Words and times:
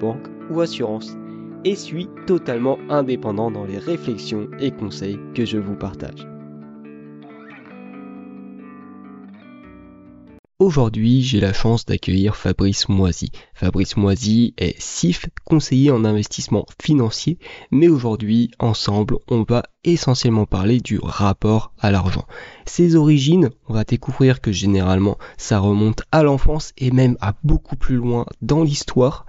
banque 0.00 0.26
ou 0.50 0.60
assurance, 0.60 1.16
et 1.64 1.76
suis 1.76 2.08
totalement 2.26 2.78
indépendant 2.88 3.50
dans 3.50 3.64
les 3.64 3.78
réflexions 3.78 4.48
et 4.60 4.70
conseils 4.70 5.18
que 5.34 5.44
je 5.44 5.58
vous 5.58 5.76
partage. 5.76 6.26
Aujourd'hui, 10.60 11.20
j'ai 11.20 11.40
la 11.40 11.52
chance 11.52 11.84
d'accueillir 11.84 12.36
Fabrice 12.36 12.88
Moisy. 12.88 13.32
Fabrice 13.54 13.96
Moisy 13.96 14.54
est 14.56 14.80
SIF, 14.80 15.26
conseiller 15.44 15.90
en 15.90 16.04
investissement 16.04 16.64
financier, 16.80 17.38
mais 17.72 17.88
aujourd'hui, 17.88 18.52
ensemble, 18.60 19.18
on 19.28 19.42
va 19.42 19.64
essentiellement 19.82 20.46
parler 20.46 20.80
du 20.80 21.00
rapport 21.02 21.72
à 21.80 21.90
l'argent. 21.90 22.24
Ses 22.66 22.94
origines, 22.94 23.50
on 23.68 23.74
va 23.74 23.82
découvrir 23.82 24.40
que 24.40 24.52
généralement, 24.52 25.18
ça 25.36 25.58
remonte 25.58 26.04
à 26.12 26.22
l'enfance 26.22 26.72
et 26.78 26.92
même 26.92 27.18
à 27.20 27.34
beaucoup 27.42 27.76
plus 27.76 27.96
loin 27.96 28.24
dans 28.40 28.62
l'histoire. 28.62 29.26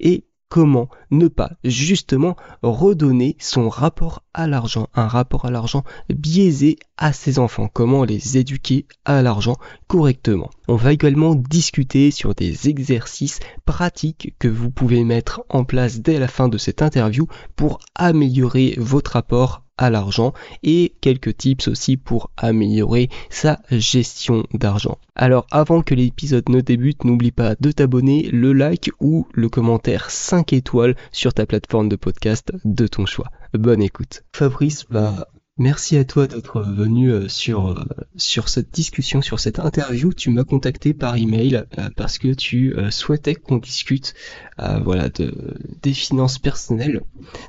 Et 0.00 0.24
comment 0.48 0.88
ne 1.10 1.28
pas 1.28 1.52
justement 1.62 2.36
redonner 2.62 3.36
son 3.38 3.68
rapport 3.68 4.22
à 4.32 4.46
l'argent, 4.46 4.88
un 4.94 5.06
rapport 5.06 5.44
à 5.44 5.50
l'argent 5.50 5.84
biaisé 6.08 6.78
à 6.96 7.12
ses 7.12 7.38
enfants, 7.38 7.68
comment 7.72 8.04
les 8.04 8.38
éduquer 8.38 8.86
à 9.04 9.22
l'argent 9.22 9.56
correctement? 9.86 10.50
On 10.66 10.76
va 10.76 10.92
également 10.92 11.34
discuter 11.34 12.10
sur 12.10 12.34
des 12.34 12.68
exercices 12.68 13.40
pratiques 13.66 14.34
que 14.38 14.48
vous 14.48 14.70
pouvez 14.70 15.04
mettre 15.04 15.42
en 15.48 15.64
place 15.64 16.00
dès 16.00 16.18
la 16.18 16.28
fin 16.28 16.48
de 16.48 16.58
cette 16.58 16.82
interview 16.82 17.26
pour 17.56 17.78
améliorer 17.94 18.74
votre 18.78 19.12
rapport 19.12 19.67
à 19.78 19.90
l'argent 19.90 20.32
et 20.62 20.94
quelques 21.00 21.36
tips 21.36 21.68
aussi 21.68 21.96
pour 21.96 22.30
améliorer 22.36 23.08
sa 23.30 23.60
gestion 23.70 24.44
d'argent. 24.52 24.98
Alors 25.14 25.46
avant 25.50 25.82
que 25.82 25.94
l'épisode 25.94 26.48
ne 26.48 26.60
débute, 26.60 27.04
n'oublie 27.04 27.32
pas 27.32 27.54
de 27.58 27.70
t'abonner, 27.70 28.28
le 28.32 28.52
like 28.52 28.90
ou 29.00 29.26
le 29.32 29.48
commentaire 29.48 30.10
5 30.10 30.52
étoiles 30.52 30.96
sur 31.12 31.32
ta 31.32 31.46
plateforme 31.46 31.88
de 31.88 31.96
podcast 31.96 32.52
de 32.64 32.86
ton 32.86 33.06
choix. 33.06 33.28
Bonne 33.54 33.82
écoute. 33.82 34.24
Fabrice, 34.32 34.84
bah 34.90 35.28
Merci 35.58 35.96
à 35.96 36.04
toi 36.04 36.28
d'être 36.28 36.62
venu 36.62 37.10
euh, 37.10 37.26
sur, 37.26 37.70
euh, 37.70 37.84
sur 38.14 38.48
cette 38.48 38.70
discussion, 38.70 39.20
sur 39.22 39.40
cette 39.40 39.58
interview. 39.58 40.12
Tu 40.12 40.30
m'as 40.30 40.44
contacté 40.44 40.94
par 40.94 41.16
email 41.16 41.64
euh, 41.78 41.88
parce 41.96 42.18
que 42.18 42.32
tu 42.32 42.76
souhaitais 42.90 43.34
qu'on 43.34 43.58
discute 43.58 44.14
voilà, 44.56 45.08
de, 45.08 45.56
des 45.82 45.92
finances 45.92 46.38
personnelles. 46.38 47.00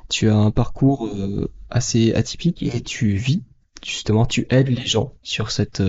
Tu 0.10 0.28
as 0.28 0.36
un 0.36 0.50
parcours 0.50 1.10
assez 1.70 2.14
atypique 2.14 2.64
et 2.64 2.82
tu 2.82 3.16
vis 3.16 3.44
justement 3.86 4.26
tu 4.26 4.46
aides 4.50 4.68
les 4.68 4.86
gens 4.86 5.14
sur 5.24 5.52
cette 5.52 5.82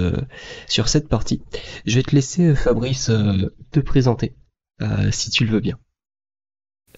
sur 0.69 0.89
cette 0.89 1.09
partie. 1.09 1.43
Je 1.87 1.97
vais 1.97 2.03
te 2.03 2.15
laisser 2.15 2.55
Fabrice 2.55 3.11
te 3.73 3.81
présenter 3.81 4.35
si 5.11 5.31
tu 5.31 5.45
le 5.45 5.53
veux 5.53 5.61
bien. 5.61 5.79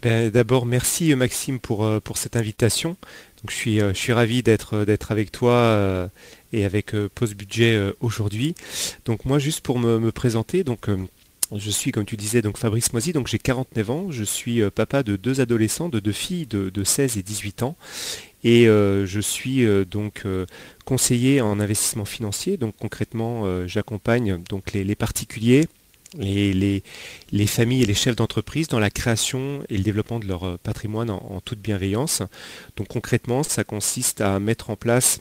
Ben, 0.03 0.31
d'abord 0.31 0.67
merci 0.67 1.15
Maxime 1.15 1.61
pour, 1.61 1.89
pour 2.03 2.19
cette 2.19 2.37
invitation 2.37 2.97
je 3.49 3.55
suis, 3.55 3.81
euh, 3.81 3.93
je 3.93 3.99
suis 3.99 4.13
ravi 4.13 4.43
d'être, 4.43 4.75
euh, 4.75 4.85
d'être 4.85 5.11
avec 5.11 5.33
toi 5.33 5.53
euh, 5.53 6.09
et 6.53 6.65
avec 6.65 6.95
Post 7.15 7.35
Budget 7.35 7.93
aujourd'hui. 8.01 8.55
Donc 9.05 9.25
moi 9.25 9.39
juste 9.39 9.61
pour 9.61 9.79
me, 9.79 10.13
présenter, 10.13 10.65
donc 10.65 10.89
je 11.55 11.71
suis, 11.71 11.93
comme 11.93 12.05
tu 12.05 12.17
disais, 12.17 12.43
donc 12.43 12.59
Fabrice 12.59 12.93
Moisy, 12.93 13.13
donc 13.13 13.27
j'ai 13.27 13.39
49 13.39 13.91
ans, 13.91 14.11
je 14.11 14.23
suis 14.25 14.61
papa 14.71 15.03
de 15.03 15.17
deux 15.17 15.41
adolescents, 15.41 15.89
de 15.89 15.99
deux 15.99 16.13
filles 16.13 16.47
de, 16.47 16.85
16 16.85 17.17
et 17.17 17.23
18 17.23 17.63
ans. 17.63 17.77
Et 18.45 18.65
je 18.65 19.21
suis 19.21 19.65
donc 19.87 20.25
conseiller 20.85 21.41
en 21.41 21.61
investissement 21.61 22.05
financier. 22.05 22.57
Donc 22.57 22.75
concrètement, 22.81 23.67
j'accompagne 23.67 24.43
donc 24.49 24.73
les 24.73 24.95
particuliers 24.97 25.67
les, 26.19 26.83
les, 27.31 27.47
familles 27.47 27.83
et 27.83 27.87
les 27.87 27.95
chefs 27.95 28.17
d'entreprise 28.17 28.69
dans 28.69 28.79
la 28.79 28.91
création 28.91 29.63
et 29.69 29.77
le 29.77 29.83
développement 29.83 30.19
de 30.19 30.27
leur 30.27 30.45
euh, 30.45 30.57
patrimoine 30.63 31.11
en, 31.11 31.41
toute 31.45 31.61
bienveillance. 31.61 32.23
Donc 32.77 32.89
concrètement, 32.89 33.43
ça 33.43 33.65
consiste 33.65 34.21
à 34.21 34.39
mettre 34.39 34.71
en 34.71 34.77
place 34.77 35.21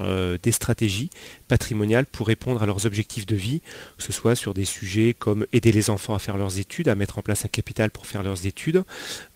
euh, 0.00 0.38
des 0.42 0.52
stratégies 0.52 1.10
patrimoniales 1.48 2.06
pour 2.06 2.26
répondre 2.26 2.62
à 2.62 2.66
leurs 2.66 2.86
objectifs 2.86 3.26
de 3.26 3.36
vie, 3.36 3.60
que 3.96 4.02
ce 4.02 4.12
soit 4.12 4.34
sur 4.34 4.54
des 4.54 4.64
sujets 4.64 5.14
comme 5.18 5.46
aider 5.52 5.72
les 5.72 5.90
enfants 5.90 6.14
à 6.14 6.18
faire 6.18 6.36
leurs 6.36 6.58
études, 6.58 6.88
à 6.88 6.94
mettre 6.94 7.18
en 7.18 7.22
place 7.22 7.44
un 7.44 7.48
capital 7.48 7.90
pour 7.90 8.06
faire 8.06 8.22
leurs 8.22 8.46
études, 8.46 8.84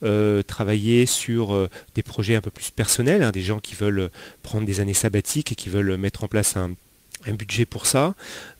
euh, 0.02 0.42
travailler 0.42 1.06
sur 1.06 1.68
des 1.94 2.02
projets 2.02 2.34
un 2.36 2.40
peu 2.40 2.50
plus 2.50 2.70
personnels, 2.70 3.22
hein, 3.22 3.30
des 3.30 3.42
gens 3.42 3.60
qui 3.60 3.74
veulent 3.74 4.10
prendre 4.42 4.66
des 4.66 4.80
années 4.80 4.94
sabbatiques 4.94 5.52
et 5.52 5.54
qui 5.54 5.68
veulent 5.68 5.96
mettre 5.96 6.24
en 6.24 6.28
place 6.28 6.56
un, 6.56 6.72
un 7.26 7.34
budget 7.34 7.66
pour 7.66 7.86
ça. 7.86 8.14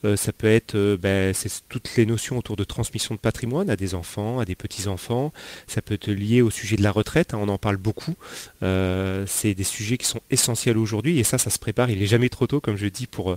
Euh, 0.05 0.17
ça 0.17 0.33
peut 0.33 0.49
être 0.49 0.75
euh, 0.75 0.97
ben, 0.97 1.35
toutes 1.69 1.97
les 1.97 2.07
notions 2.07 2.39
autour 2.39 2.57
de 2.57 2.65
transmission 2.65 3.15
de 3.15 3.21
patrimoine 3.21 3.71
à 3.71 3.77
des 3.77 3.95
enfants, 3.95 4.41
à 4.41 4.45
des 4.45 4.55
petits-enfants. 4.55 5.33
Ça 5.67 5.83
peut 5.83 5.95
être 5.95 6.11
lié 6.11 6.43
au 6.43 6.51
sujet 6.51 6.77
de 6.77 6.83
la 6.83 6.91
retraite, 6.91 7.35
hein, 7.35 7.39
on 7.41 7.49
en 7.49 7.59
parle 7.59 7.77
beaucoup. 7.77 8.15
Euh, 8.63 9.25
c'est 9.27 9.55
des 9.55 9.65
sujets 9.65 9.99
qui 9.99 10.07
sont 10.07 10.21
essentiels 10.31 10.79
aujourd'hui 10.79 11.19
et 11.19 11.25
ça, 11.25 11.39
ça 11.39 11.51
se 11.51 11.59
prépare. 11.59 11.91
Il 11.91 12.01
n'est 12.01 12.07
jamais 12.07 12.29
trop 12.29 12.47
tôt, 12.47 12.61
comme 12.61 12.77
je 12.77 12.87
dis, 12.87 13.07
pour, 13.07 13.37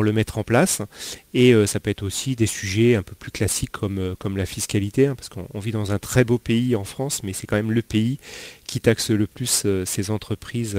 le 0.00 0.12
mettre 0.12 0.38
en 0.38 0.44
place. 0.44 0.80
Et 1.34 1.52
ça 1.66 1.80
peut 1.80 1.90
être 1.90 2.04
aussi 2.04 2.36
des 2.36 2.46
sujets 2.46 2.94
un 2.94 3.02
peu 3.02 3.14
plus 3.16 3.32
classiques 3.32 3.72
comme, 3.72 4.36
la 4.36 4.46
fiscalité, 4.46 5.08
hein, 5.08 5.16
parce 5.16 5.28
qu'on 5.28 5.58
vit 5.58 5.72
dans 5.72 5.90
un 5.90 5.98
très 5.98 6.22
beau 6.24 6.38
pays 6.38 6.76
en 6.76 6.84
France, 6.84 7.22
mais 7.24 7.32
c'est 7.32 7.48
quand 7.48 7.56
même 7.56 7.72
le 7.72 7.82
pays 7.82 8.18
qui 8.64 8.80
taxe 8.80 9.10
le 9.10 9.26
plus 9.26 9.66
ses 9.84 10.10
entreprises 10.10 10.78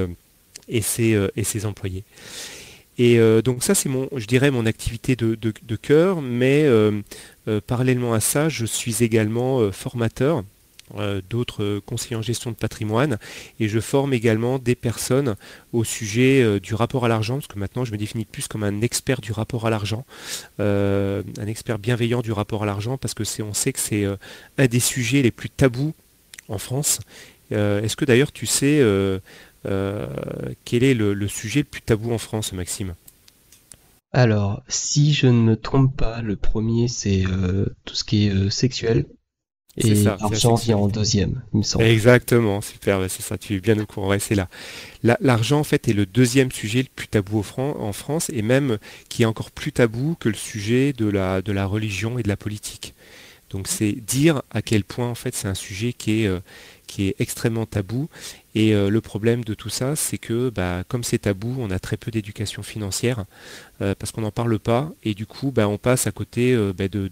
et 0.69 0.81
ses, 0.81 1.27
et 1.35 1.43
ses 1.43 1.65
employés. 1.65 2.05
Et 2.99 3.17
euh, 3.17 3.41
donc 3.41 3.63
ça, 3.63 3.73
c'est 3.73 3.87
mon, 3.89 4.09
je 4.15 4.25
dirais, 4.27 4.51
mon 4.51 4.65
activité 4.65 5.15
de, 5.15 5.75
cœur, 5.81 6.21
mais 6.21 6.63
euh, 6.65 7.01
euh, 7.47 7.61
parallèlement 7.65 8.13
à 8.13 8.19
ça, 8.19 8.49
je 8.49 8.65
suis 8.65 9.03
également 9.03 9.71
formateur 9.71 10.43
d'autres 11.29 11.79
conseillers 11.85 12.15
en 12.15 12.23
gestion 12.23 12.49
de 12.49 12.55
patrimoine 12.55 13.19
et 13.59 13.67
je 13.67 13.79
forme 13.79 14.11
également 14.11 14.57
des 14.57 14.73
personnes 14.73 15.35
au 15.71 15.83
sujet 15.83 16.59
du 16.59 16.73
rapport 16.73 17.05
à 17.05 17.07
l'argent, 17.07 17.35
parce 17.35 17.45
que 17.45 17.59
maintenant 17.59 17.85
je 17.85 17.91
me 17.91 17.97
définis 17.97 18.25
plus 18.25 18.47
comme 18.47 18.63
un 18.63 18.81
expert 18.81 19.21
du 19.21 19.31
rapport 19.31 19.67
à 19.67 19.69
l'argent, 19.69 20.03
un 20.57 21.45
expert 21.45 21.77
bienveillant 21.77 22.23
du 22.23 22.31
rapport 22.31 22.63
à 22.63 22.65
l'argent, 22.65 22.97
parce 22.97 23.13
que 23.13 23.23
c'est, 23.23 23.43
on 23.43 23.53
sait 23.53 23.71
que 23.71 23.79
c'est 23.79 24.07
un 24.57 24.65
des 24.65 24.79
sujets 24.79 25.21
les 25.21 25.29
plus 25.29 25.51
tabous 25.51 25.93
en 26.47 26.57
France. 26.57 27.01
est-ce 27.51 27.95
que 27.95 28.05
d'ailleurs 28.05 28.31
tu 28.31 28.47
sais 28.47 28.81
quel 29.63 30.83
est 30.83 30.93
le, 30.93 31.27
sujet 31.27 31.61
le 31.61 31.65
plus 31.65 31.81
tabou 31.81 32.11
en 32.13 32.17
France, 32.17 32.53
Maxime? 32.53 32.95
Alors, 34.11 34.63
si 34.67 35.13
je 35.13 35.27
ne 35.27 35.39
me 35.41 35.55
trompe 35.55 35.95
pas, 35.95 36.21
le 36.21 36.35
premier 36.35 36.87
c'est 36.87 37.25
euh, 37.27 37.67
tout 37.85 37.95
ce 37.95 38.03
qui 38.03 38.25
est 38.25 38.31
euh, 38.31 38.49
sexuel. 38.49 39.05
Et 39.77 39.93
l'argent 39.93 40.55
vient 40.55 40.77
en 40.77 40.87
deuxième, 40.87 41.43
il 41.53 41.59
me 41.59 41.63
semble. 41.63 41.85
Exactement, 41.85 42.59
super, 42.59 42.99
c'est 43.07 43.21
ça, 43.21 43.37
tu 43.37 43.55
es 43.55 43.59
bien 43.61 43.79
au 43.79 43.85
courant, 43.85 44.13
c'est 44.19 44.35
là. 44.35 44.49
L'argent, 45.03 45.59
en 45.59 45.63
fait, 45.63 45.87
est 45.87 45.93
le 45.93 46.05
deuxième 46.05 46.51
sujet 46.51 46.81
le 46.81 46.89
plus 46.93 47.07
tabou 47.07 47.45
en 47.57 47.93
France, 47.93 48.29
et 48.33 48.41
même 48.41 48.77
qui 49.07 49.23
est 49.23 49.25
encore 49.25 49.51
plus 49.51 49.71
tabou 49.71 50.17
que 50.19 50.27
le 50.27 50.35
sujet 50.35 50.91
de 50.91 51.05
la, 51.05 51.41
de 51.41 51.53
la 51.53 51.65
religion 51.65 52.19
et 52.19 52.23
de 52.23 52.27
la 52.27 52.35
politique. 52.35 52.93
Donc 53.51 53.67
c'est 53.67 53.93
dire 53.93 54.41
à 54.51 54.61
quel 54.61 54.83
point, 54.83 55.07
en 55.07 55.15
fait, 55.15 55.33
c'est 55.33 55.47
un 55.47 55.55
sujet 55.55 55.93
qui 55.93 56.25
est, 56.25 56.41
qui 56.87 57.07
est 57.07 57.15
extrêmement 57.19 57.65
tabou. 57.65 58.09
Et 58.55 58.73
euh, 58.73 58.89
le 58.89 59.01
problème 59.01 59.43
de 59.43 59.53
tout 59.53 59.69
ça, 59.69 59.95
c'est 59.95 60.17
que 60.17 60.49
bah, 60.49 60.83
comme 60.87 61.03
c'est 61.03 61.19
tabou, 61.19 61.55
on 61.59 61.69
a 61.69 61.79
très 61.79 61.97
peu 61.97 62.11
d'éducation 62.11 62.63
financière 62.63 63.25
euh, 63.81 63.93
parce 63.97 64.11
qu'on 64.11 64.21
n'en 64.21 64.31
parle 64.31 64.57
pas. 64.59 64.91
Et 65.03 65.13
du 65.13 65.25
coup, 65.25 65.51
bah, 65.51 65.67
on 65.67 65.77
passe 65.77 66.07
à 66.07 66.11
côté 66.11 66.53
euh, 66.53 66.73
bah, 66.73 66.87
de, 66.87 67.09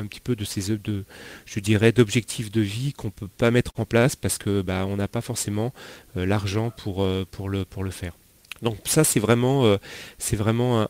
un 0.00 0.06
petit 0.06 0.20
peu 0.20 0.36
de 0.36 0.44
ces, 0.44 0.76
de, 0.76 1.04
je 1.44 1.60
dirais, 1.60 1.92
d'objectifs 1.92 2.50
de 2.50 2.60
vie 2.60 2.92
qu'on 2.92 3.08
ne 3.08 3.12
peut 3.12 3.28
pas 3.28 3.50
mettre 3.50 3.72
en 3.76 3.84
place 3.84 4.16
parce 4.16 4.38
que 4.38 4.64
on 4.70 4.96
n'a 4.96 5.08
pas 5.08 5.20
forcément 5.20 5.72
l'argent 6.14 6.70
pour 6.70 7.02
le 7.48 7.90
faire. 7.90 8.12
Donc 8.62 8.76
ça 8.84 9.04
c'est 9.04 9.20
vraiment, 9.20 9.64
euh, 9.64 9.76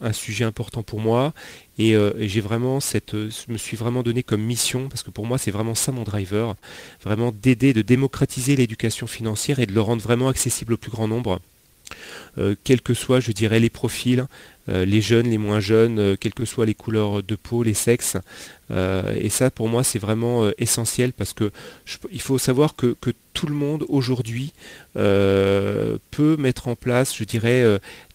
un, 0.00 0.12
sujet 0.12 0.44
important 0.44 0.82
pour 0.82 1.00
moi 1.00 1.32
et, 1.78 1.94
euh, 1.94 2.12
j'ai 2.18 2.40
vraiment 2.40 2.80
cette, 2.80 3.12
je 3.12 3.52
me 3.52 3.58
suis 3.58 3.76
vraiment 3.76 4.02
donné 4.02 4.22
comme 4.22 4.42
mission 4.42 4.88
parce 4.88 5.02
que 5.02 5.10
pour 5.10 5.26
moi 5.26 5.38
c'est 5.38 5.50
vraiment 5.50 5.74
ça 5.74 5.92
mon 5.92 6.02
driver, 6.02 6.56
vraiment 7.04 7.32
d'aider, 7.32 7.72
de 7.72 7.82
démocratiser 7.82 8.56
l'éducation 8.56 9.06
financière 9.06 9.60
et 9.60 9.66
de 9.66 9.72
le 9.72 9.80
rendre 9.80 10.02
vraiment 10.02 10.28
accessible 10.28 10.74
au 10.74 10.76
plus 10.76 10.90
grand 10.90 11.08
nombre. 11.08 11.40
quels 12.64 12.82
que 12.82 12.94
soient, 12.94 13.20
je 13.20 13.32
dirais, 13.32 13.60
les 13.60 13.70
profils, 13.70 14.26
les 14.70 15.00
jeunes, 15.00 15.28
les 15.28 15.38
moins 15.38 15.60
jeunes, 15.60 16.16
quelles 16.16 16.34
que 16.34 16.44
soient 16.44 16.66
les 16.66 16.74
couleurs 16.74 17.22
de 17.22 17.36
peau, 17.36 17.62
les 17.62 17.74
sexes. 17.74 18.16
et 18.70 19.28
ça, 19.28 19.50
pour 19.50 19.68
moi, 19.68 19.82
c'est 19.82 19.98
vraiment 19.98 20.48
essentiel 20.58 21.12
parce 21.12 21.32
que 21.32 21.50
il 22.12 22.20
faut 22.20 22.38
savoir 22.38 22.76
que, 22.76 22.96
tout 23.32 23.46
le 23.46 23.54
monde 23.54 23.84
aujourd'hui 23.88 24.52
peut 24.94 26.36
mettre 26.38 26.68
en 26.68 26.76
place, 26.76 27.16
je 27.16 27.24
dirais, 27.24 27.64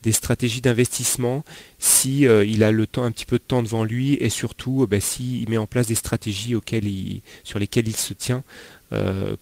des 0.03 0.11
stratégies 0.11 0.61
d'investissement 0.61 1.43
si 1.79 2.21
il 2.21 2.63
a 2.63 2.71
le 2.71 2.87
temps, 2.87 3.03
un 3.03 3.11
petit 3.11 3.25
peu 3.25 3.37
de 3.37 3.43
temps 3.43 3.63
devant 3.63 3.83
lui 3.83 4.13
et 4.15 4.29
surtout 4.29 4.87
ben, 4.87 5.01
s'il 5.01 5.49
met 5.49 5.57
en 5.57 5.67
place 5.67 5.87
des 5.87 5.95
stratégies 5.95 6.55
sur 7.43 7.59
lesquelles 7.59 7.87
il 7.87 7.95
se 7.95 8.13
tient 8.13 8.43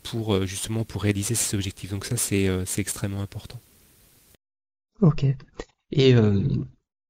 pour 0.03 0.45
justement 0.45 0.83
pour 0.83 1.03
réaliser 1.03 1.35
ses 1.35 1.55
objectifs. 1.55 1.91
Donc 1.91 2.05
ça, 2.05 2.17
c'est 2.17 2.65
extrêmement 2.77 3.21
important. 3.21 3.59
Ok. 5.01 5.25
Et 5.91 6.15
euh, 6.15 6.41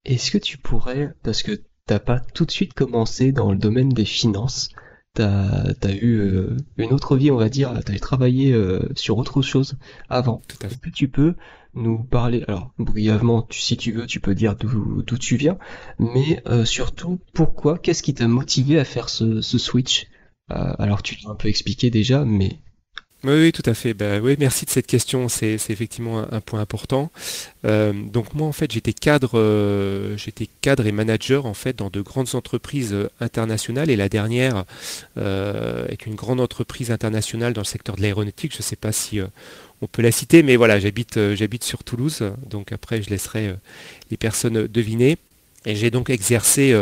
est-ce 0.05 0.31
que 0.31 0.37
tu 0.37 0.57
pourrais, 0.57 1.13
parce 1.23 1.43
que 1.43 1.63
t'as 1.85 1.99
pas 1.99 2.19
tout 2.19 2.45
de 2.45 2.51
suite 2.51 2.73
commencé 2.73 3.31
dans 3.31 3.51
le 3.51 3.57
domaine 3.57 3.89
des 3.89 4.05
finances, 4.05 4.69
t'as 5.13 5.73
as 5.81 5.91
eu 5.91 6.17
euh, 6.17 6.57
une 6.77 6.93
autre 6.93 7.15
vie, 7.17 7.31
on 7.31 7.37
va 7.37 7.49
dire, 7.49 7.73
t'as 7.85 7.97
travaillé 7.99 8.51
euh, 8.53 8.89
sur 8.95 9.17
autre 9.17 9.41
chose 9.41 9.77
avant. 10.09 10.41
Est-ce 10.63 10.77
que 10.77 10.89
tu 10.89 11.07
peux 11.07 11.35
nous 11.73 12.03
parler, 12.03 12.43
alors 12.47 12.73
brièvement, 12.77 13.41
tu, 13.43 13.59
si 13.59 13.77
tu 13.77 13.91
veux, 13.91 14.05
tu 14.05 14.19
peux 14.19 14.35
dire 14.35 14.55
d'où 14.55 15.17
tu 15.17 15.37
viens, 15.37 15.57
mais 15.97 16.43
surtout 16.65 17.19
pourquoi, 17.33 17.79
qu'est-ce 17.79 18.03
qui 18.03 18.13
t'a 18.13 18.27
motivé 18.27 18.79
à 18.79 18.85
faire 18.85 19.09
ce, 19.09 19.41
ce 19.41 19.57
switch? 19.57 20.07
Alors 20.49 21.01
tu 21.01 21.17
l'as 21.23 21.31
un 21.31 21.35
peu 21.35 21.47
expliqué 21.47 21.89
déjà, 21.89 22.25
mais 22.25 22.59
oui, 23.31 23.51
tout 23.53 23.63
à 23.65 23.73
fait. 23.73 23.93
Ben, 23.93 24.21
oui, 24.21 24.35
merci 24.37 24.65
de 24.65 24.69
cette 24.69 24.85
question. 24.85 25.29
C'est 25.29 25.53
effectivement 25.53 26.25
un, 26.29 26.41
point 26.41 26.59
important. 26.59 27.09
Euh, 27.65 27.93
donc 27.93 28.33
moi, 28.33 28.47
en 28.47 28.51
fait, 28.51 28.71
j'étais 28.71 28.91
cadre, 28.91 29.31
euh, 29.35 30.17
cadre 30.59 30.85
et 30.85 30.91
manager 30.91 31.45
en 31.45 31.53
fait 31.53 31.77
dans 31.77 31.89
de 31.89 32.01
grandes 32.01 32.35
entreprises 32.35 32.93
euh, 32.93 33.09
internationales. 33.21 33.89
Et 33.89 33.95
la 33.95 34.09
dernière 34.09 34.65
est 35.15 36.05
une 36.05 36.15
grande 36.15 36.41
entreprise 36.41 36.91
internationale 36.91 37.53
dans 37.53 37.61
le 37.61 37.65
secteur 37.65 37.95
de 37.95 38.01
l'aéronautique. 38.01 38.51
Je 38.51 38.57
ne 38.57 38.63
sais 38.63 38.75
pas 38.75 38.91
si 38.91 39.21
on 39.81 39.87
peut 39.87 40.01
la 40.01 40.11
citer, 40.11 40.43
mais 40.43 40.57
voilà, 40.57 40.79
j'habite, 40.79 41.17
j'habite 41.35 41.63
sur 41.63 41.83
Toulouse. 41.83 42.23
Donc 42.49 42.71
après, 42.73 43.01
je 43.01 43.09
laisserai 43.09 43.55
les 44.11 44.17
personnes 44.17 44.67
deviner. 44.67 45.17
Et 45.65 45.75
j'ai 45.75 45.91
donc 45.91 46.09
exercé 46.09 46.75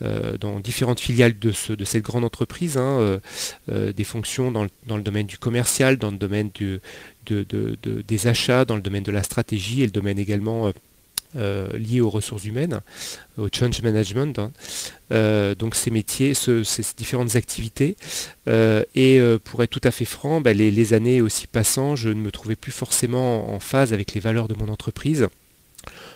dans 0.00 0.60
différentes 0.60 1.00
filiales 1.00 1.38
de, 1.38 1.52
cette 1.52 2.02
grande 2.02 2.24
entreprise, 2.24 2.76
hein, 2.76 2.98
euh, 3.00 3.18
euh, 3.70 3.92
des 3.92 4.04
fonctions 4.04 4.52
dans 4.52 4.64
le, 4.64 5.02
domaine 5.02 5.26
du 5.26 5.38
commercial, 5.38 5.96
dans 5.96 6.10
le 6.10 6.16
domaine 6.16 6.50
des 7.26 8.26
achats, 8.26 8.64
dans 8.64 8.76
le 8.76 8.82
domaine 8.82 9.02
de 9.02 9.12
la 9.12 9.22
stratégie 9.22 9.82
et 9.82 9.86
le 9.86 9.92
domaine 9.92 10.18
également 10.18 10.72
lié 11.34 12.00
aux 12.00 12.08
ressources 12.08 12.44
humaines, 12.44 12.80
au 13.36 13.48
change 13.52 13.82
management. 13.82 14.38
Hein. 14.38 15.54
donc 15.58 15.74
ces 15.74 15.90
métiers, 15.90 16.32
ces 16.34 16.82
différentes 16.96 17.36
activités. 17.36 17.96
et 18.46 19.20
pour 19.44 19.62
être 19.62 19.70
tout 19.70 19.80
à 19.84 19.90
fait 19.90 20.04
franc, 20.04 20.40
bah, 20.40 20.52
les, 20.52 20.92
années 20.94 21.20
aussi 21.20 21.46
passant, 21.46 21.96
je 21.96 22.08
ne 22.08 22.20
me 22.20 22.30
trouvais 22.30 22.56
plus 22.56 22.72
forcément 22.72 23.52
en 23.52 23.60
phase 23.60 23.92
avec 23.92 24.14
les 24.14 24.20
valeurs 24.20 24.48
de 24.48 24.54
mon 24.54 24.68
entreprise 24.68 25.28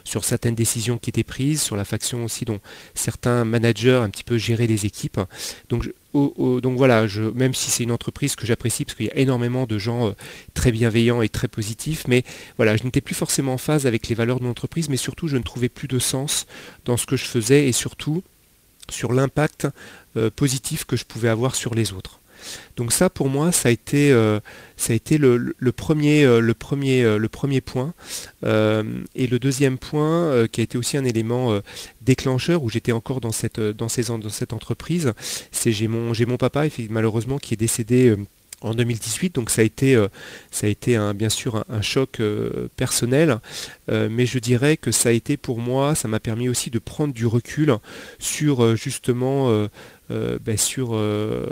sur 0.05 0.25
certaines 0.25 0.55
décisions 0.55 0.99
qui 0.99 1.11
étaient 1.11 1.23
prises, 1.25 1.63
sur 1.63 1.77
la 1.77 1.85
faction 1.85 2.25
aussi 2.25 2.45
dont 2.45 2.61
certains 2.95 3.45
managers 3.45 4.01
un 4.03 4.11
petit 4.11 4.25
peu 4.25 4.39
géraient 4.39 4.67
les 4.67 4.87
équipes. 4.87 5.21
Donc, 5.69 5.89
voilà, 6.13 7.07
même 7.35 7.55
si 7.55 7.71
c'est 7.71 7.85
une 7.85 7.93
entreprise 7.93 8.37
que 8.37 8.47
j'apprécie 8.47 8.85
parce 8.85 8.97
qu'il 8.97 9.07
y 9.07 9.11
a 9.11 9.17
énormément 9.17 9.67
de 9.67 9.79
gens 9.79 10.09
euh, 10.09 10.13
très 10.55 10.73
bienveillants 10.73 11.23
et 11.23 11.29
très 11.29 11.49
positifs, 11.49 12.05
mais 12.07 12.25
voilà, 12.57 12.77
je 12.77 12.85
n'étais 12.85 13.01
plus 13.01 13.15
forcément 13.15 13.55
en 13.55 13.59
phase 13.59 13.87
avec 13.87 14.09
les 14.09 14.15
valeurs 14.15 14.39
de 14.39 14.45
mon 14.45 14.51
entreprise, 14.51 14.89
mais 14.89 14.97
surtout 14.97 15.29
je 15.29 15.37
ne 15.37 15.43
trouvais 15.43 15.69
plus 15.69 15.89
de 15.89 15.99
sens 15.99 16.47
dans 16.85 16.97
ce 16.97 17.07
que 17.07 17.17
je 17.17 17.25
faisais 17.25 17.69
et 17.69 17.73
surtout 17.73 18.23
sur 18.91 19.13
l'impact 19.13 19.69
euh, 20.17 20.31
positif 20.31 20.85
que 20.85 20.97
je 20.97 21.05
pouvais 21.05 21.29
avoir 21.29 21.55
sur 21.55 21.75
les 21.75 21.93
autres. 21.93 22.22
Donc 22.77 22.93
ça, 22.93 23.11
pour 23.11 23.29
moi, 23.29 23.53
ça 23.53 23.69
a 23.69 23.73
été, 23.73 24.11
euh, 24.13 24.41
le, 25.19 25.73
premier, 25.73 26.25
euh, 26.25 27.61
point. 27.65 27.95
Euh, 28.45 28.83
et 29.15 29.27
le 29.27 29.39
deuxième 29.39 29.79
point, 29.79 30.47
qui 30.49 30.61
a 30.61 30.65
été 30.65 30.79
aussi 30.79 30.97
un 30.97 31.05
élément 31.05 31.61
déclencheur, 32.01 32.63
où 32.63 32.71
j'étais 32.71 32.93
encore 32.93 33.21
dans 33.21 33.33
cette, 33.33 33.59
entreprise, 34.53 35.13
c'est 35.51 35.73
j'ai 35.73 35.89
mon, 35.89 36.13
mon 36.27 36.37
papa, 36.37 36.65
malheureusement, 36.91 37.39
qui 37.39 37.55
est 37.55 37.57
décédé 37.57 38.17
en 38.63 38.75
2018. 38.75 39.35
Donc 39.35 39.51
ça 39.51 39.63
a 39.63 39.65
été, 39.65 39.97
bien 41.15 41.29
sûr 41.29 41.65
un, 41.69 41.83
choc 41.83 42.21
personnel, 42.77 43.39
mais 43.89 44.27
je 44.27 44.39
dirais 44.39 44.77
que 44.77 44.93
ça 44.93 45.11
a 45.11 45.13
été 45.13 45.37
pour 45.37 45.59
moi, 45.59 45.95
ça 45.95 46.09
m'a 46.09 46.21
permis 46.21 46.49
aussi 46.49 46.71
de 46.71 46.79
prendre 46.79 47.13
du 47.13 47.27
recul 47.27 47.77
sur 48.19 48.77
justement 48.77 49.69
euh, 50.11 50.39
ben, 50.45 50.57
sur, 50.57 50.91
euh, 50.93 51.47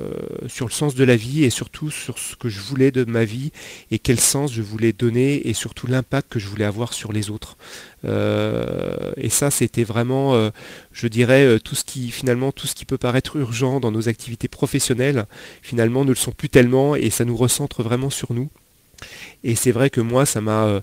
sur 0.48 0.66
le 0.66 0.72
sens 0.72 0.96
de 0.96 1.04
la 1.04 1.14
vie 1.14 1.44
et 1.44 1.50
surtout 1.50 1.88
sur 1.88 2.18
ce 2.18 2.34
que 2.34 2.48
je 2.48 2.60
voulais 2.60 2.90
de 2.90 3.04
ma 3.04 3.24
vie 3.24 3.52
et 3.92 4.00
quel 4.00 4.18
sens 4.18 4.52
je 4.52 4.60
voulais 4.60 4.92
donner 4.92 5.48
et 5.48 5.54
surtout 5.54 5.86
l'impact 5.86 6.32
que 6.32 6.40
je 6.40 6.48
voulais 6.48 6.64
avoir 6.64 6.92
sur 6.92 7.12
les 7.12 7.30
autres. 7.30 7.56
Euh, 8.04 9.12
et 9.16 9.28
ça, 9.28 9.52
c'était 9.52 9.84
vraiment, 9.84 10.50
je 10.92 11.06
dirais, 11.06 11.60
tout 11.60 11.76
ce 11.76 11.84
qui 11.84 12.10
finalement, 12.10 12.50
tout 12.50 12.66
ce 12.66 12.74
qui 12.74 12.84
peut 12.84 12.98
paraître 12.98 13.36
urgent 13.36 13.78
dans 13.78 13.92
nos 13.92 14.08
activités 14.08 14.48
professionnelles, 14.48 15.26
finalement, 15.62 16.04
ne 16.04 16.10
le 16.10 16.16
sont 16.16 16.32
plus 16.32 16.48
tellement 16.48 16.96
et 16.96 17.10
ça 17.10 17.24
nous 17.24 17.36
recentre 17.36 17.84
vraiment 17.84 18.10
sur 18.10 18.32
nous. 18.32 18.50
Et 19.44 19.54
c'est 19.54 19.72
vrai 19.72 19.90
que 19.90 20.00
moi, 20.00 20.26
ça 20.26 20.40
m'a 20.40 20.82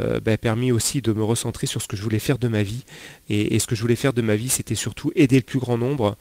euh, 0.00 0.20
bah, 0.20 0.36
permis 0.36 0.70
aussi 0.70 1.00
de 1.00 1.12
me 1.12 1.24
recentrer 1.24 1.66
sur 1.66 1.82
ce 1.82 1.88
que 1.88 1.96
je 1.96 2.02
voulais 2.02 2.18
faire 2.18 2.38
de 2.38 2.48
ma 2.48 2.62
vie. 2.62 2.84
Et, 3.28 3.58
ce 3.58 3.66
que 3.66 3.74
je 3.74 3.80
voulais 3.80 3.96
faire 3.96 4.12
de 4.12 4.22
ma 4.22 4.36
vie, 4.36 4.48
c'était 4.48 4.74
surtout 4.74 5.10
aider 5.16 5.36
le 5.36 5.42
plus 5.42 5.58
grand 5.58 5.78
nombre. 5.78 6.16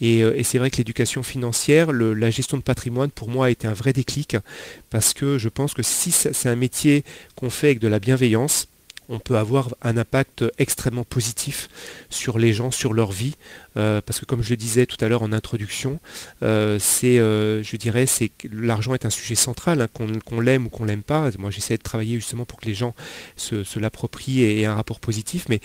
Et, 0.00 0.22
euh, 0.22 0.42
c'est 0.42 0.58
vrai 0.58 0.70
que 0.70 0.78
l'éducation 0.78 1.22
financière, 1.22 1.92
la 1.92 2.30
gestion 2.30 2.56
de 2.56 2.62
patrimoine, 2.62 3.10
pour 3.10 3.28
moi, 3.28 3.46
a 3.46 3.50
été 3.50 3.66
un 3.66 3.72
vrai 3.72 3.92
déclic, 3.92 4.36
parce 4.88 5.14
que 5.14 5.38
je 5.38 5.48
pense 5.48 5.74
que 5.74 5.82
si 5.82 6.10
c'est 6.10 6.48
un 6.48 6.56
métier 6.56 7.04
qu'on 7.36 7.50
fait 7.50 7.68
avec 7.68 7.78
de 7.78 7.88
la 7.88 8.00
bienveillance, 8.00 8.68
on 9.10 9.18
peut 9.18 9.36
avoir 9.36 9.74
un 9.82 9.96
impact 9.96 10.44
extrêmement 10.58 11.04
positif 11.04 11.68
sur 12.08 12.38
les 12.38 12.52
gens, 12.52 12.70
sur 12.70 12.94
leur 12.94 13.10
vie, 13.10 13.34
euh, 13.76 14.00
parce 14.04 14.20
que 14.20 14.24
comme 14.24 14.42
je 14.42 14.50
le 14.50 14.56
disais 14.56 14.86
tout 14.86 14.96
à 15.04 15.08
l'heure 15.08 15.22
en 15.22 15.32
introduction, 15.32 16.00
euh, 16.42 16.78
c'est, 16.80 17.18
euh, 17.18 17.62
je 17.62 17.76
dirais, 17.76 18.06
c'est 18.06 18.30
l'argent 18.50 18.94
est 18.94 19.04
un 19.04 19.10
sujet 19.10 19.34
central, 19.34 19.80
hein, 19.80 19.88
qu'on, 20.24 20.40
l'aime 20.40 20.66
ou 20.66 20.68
qu'on 20.70 20.84
l'aime 20.84 21.02
pas. 21.02 21.30
Moi, 21.38 21.50
j'essaie 21.50 21.76
de 21.76 21.82
travailler 21.82 22.14
justement 22.16 22.44
pour 22.44 22.60
que 22.60 22.66
les 22.66 22.74
gens 22.74 22.94
se, 23.36 23.78
l'approprient 23.78 24.42
et 24.42 24.60
aient 24.60 24.66
un 24.66 24.74
rapport 24.74 25.00
positif, 25.00 25.46
mais 25.48 25.60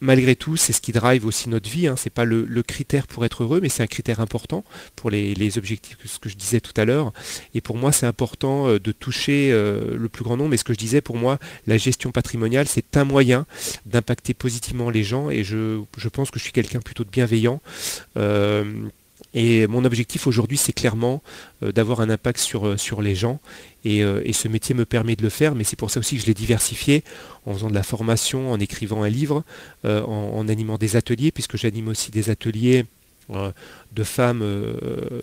malgré 0.00 0.36
tout, 0.36 0.56
c'est 0.56 0.72
ce 0.72 0.80
qui 0.80 0.92
drive 0.92 1.26
aussi 1.26 1.48
notre 1.48 1.68
vie. 1.68 1.86
Hein. 1.86 1.94
C'est 1.96 2.10
pas 2.10 2.24
le, 2.24 2.46
critère 2.62 3.06
pour 3.06 3.24
être 3.24 3.44
heureux, 3.44 3.60
mais 3.60 3.68
c'est 3.68 3.82
un 3.82 3.86
critère 3.86 4.20
important 4.20 4.64
pour 4.96 5.10
les, 5.10 5.34
les, 5.34 5.58
objectifs, 5.58 5.98
ce 6.04 6.18
que 6.18 6.28
je 6.28 6.36
disais 6.36 6.60
tout 6.60 6.72
à 6.76 6.84
l'heure. 6.84 7.12
Et 7.54 7.60
pour 7.60 7.76
moi, 7.76 7.92
c'est 7.92 8.06
important 8.06 8.66
de 8.78 8.92
toucher 8.92 9.50
le 9.50 10.08
plus 10.08 10.24
grand 10.24 10.36
nombre. 10.36 10.54
Et 10.54 10.56
ce 10.56 10.64
que 10.64 10.72
je 10.72 10.78
disais, 10.78 11.00
pour 11.00 11.16
moi, 11.16 11.38
la 11.66 11.76
gestion 11.76 12.10
patrimoniale, 12.10 12.55
c'est 12.66 12.96
un 12.96 13.04
moyen 13.04 13.46
d'impacter 13.84 14.34
positivement 14.34 14.90
les 14.90 15.04
gens. 15.04 15.30
Et 15.30 15.44
je, 15.44 15.82
pense 16.12 16.30
que 16.30 16.38
je 16.38 16.44
suis 16.44 16.52
quelqu'un 16.52 16.80
plutôt 16.80 17.04
de 17.04 17.10
bienveillant. 17.10 17.60
Euh, 18.16 18.64
et 19.34 19.66
mon 19.66 19.84
objectif 19.84 20.26
aujourd'hui, 20.26 20.56
c'est 20.56 20.72
clairement 20.72 21.22
euh, 21.62 21.72
d'avoir 21.72 22.00
un 22.00 22.08
impact 22.08 22.38
sur, 22.38 22.66
euh, 22.66 22.76
sur 22.76 23.02
les 23.02 23.14
gens. 23.14 23.40
Et, 23.84 24.02
ce 24.32 24.48
métier 24.48 24.74
me 24.74 24.84
permet 24.84 25.14
de 25.14 25.22
le 25.22 25.28
faire, 25.28 25.54
mais 25.54 25.62
c'est 25.62 25.76
pour 25.76 25.90
ça 25.90 26.00
aussi 26.00 26.16
que 26.16 26.22
je 26.22 26.26
l'ai 26.26 26.34
diversifié 26.34 27.04
en 27.44 27.54
faisant 27.54 27.68
de 27.68 27.74
la 27.74 27.84
formation, 27.84 28.50
en 28.50 28.58
écrivant 28.58 29.04
un 29.04 29.08
livre, 29.08 29.44
en, 29.84 30.48
animant 30.48 30.76
des 30.76 30.96
ateliers, 30.96 31.30
puisque 31.30 31.56
j'anime 31.56 31.86
aussi 31.86 32.10
des 32.10 32.28
ateliers 32.28 32.86
de 33.28 34.04
femmes, 34.04 34.44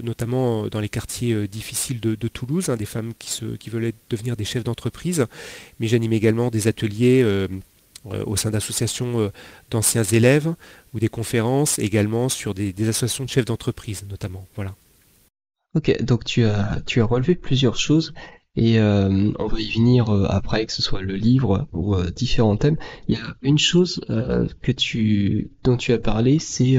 notamment 0.02 0.68
dans 0.68 0.80
les 0.80 0.90
quartiers 0.90 1.48
difficiles 1.48 2.00
de, 2.00 2.28
Toulouse, 2.28 2.70
hein, 2.70 2.76
des 2.76 2.86
femmes 2.86 3.14
qui, 3.18 3.70
veulent 3.70 3.94
devenir 4.10 4.36
des 4.36 4.46
chefs 4.46 4.64
d'entreprise. 4.64 5.26
Mais 5.80 5.88
j'anime 5.88 6.14
également 6.14 6.50
des 6.50 6.68
ateliers 6.68 7.24
euh, 8.12 8.22
au 8.26 8.36
sein 8.36 8.52
d'associations 8.52 9.22
euh, 9.22 9.30
d'anciens 9.70 10.04
élèves 10.04 10.54
ou 10.94 11.00
des 11.00 11.08
conférences 11.08 11.80
également 11.80 12.28
sur 12.28 12.54
des, 12.54 12.74
associations 12.82 13.24
de 13.24 13.30
chefs 13.30 13.46
d'entreprise 13.46 14.04
notamment. 14.10 14.46
Voilà. 14.56 14.76
Ok, 15.74 16.04
donc 16.04 16.26
tu 16.26 16.44
as 16.44 16.84
relevé 16.98 17.36
plusieurs 17.36 17.78
choses 17.78 18.14
et 18.56 18.80
euh, 18.80 19.32
on 19.40 19.48
va 19.48 19.60
y 19.60 19.72
venir 19.72 20.10
après, 20.30 20.66
que 20.66 20.74
ce 20.74 20.82
soit 20.82 21.02
le 21.02 21.16
livre 21.16 21.68
ou 21.74 21.96
différents 22.16 22.58
thèmes. 22.58 22.78
Il 23.08 23.16
y 23.16 23.18
a 23.18 23.36
une 23.42 23.58
chose 23.58 24.02
que 24.62 24.72
tu, 24.72 25.52
dont 25.64 25.78
tu 25.78 25.92
as 25.92 25.98
parlé, 25.98 26.40
c'est 26.40 26.78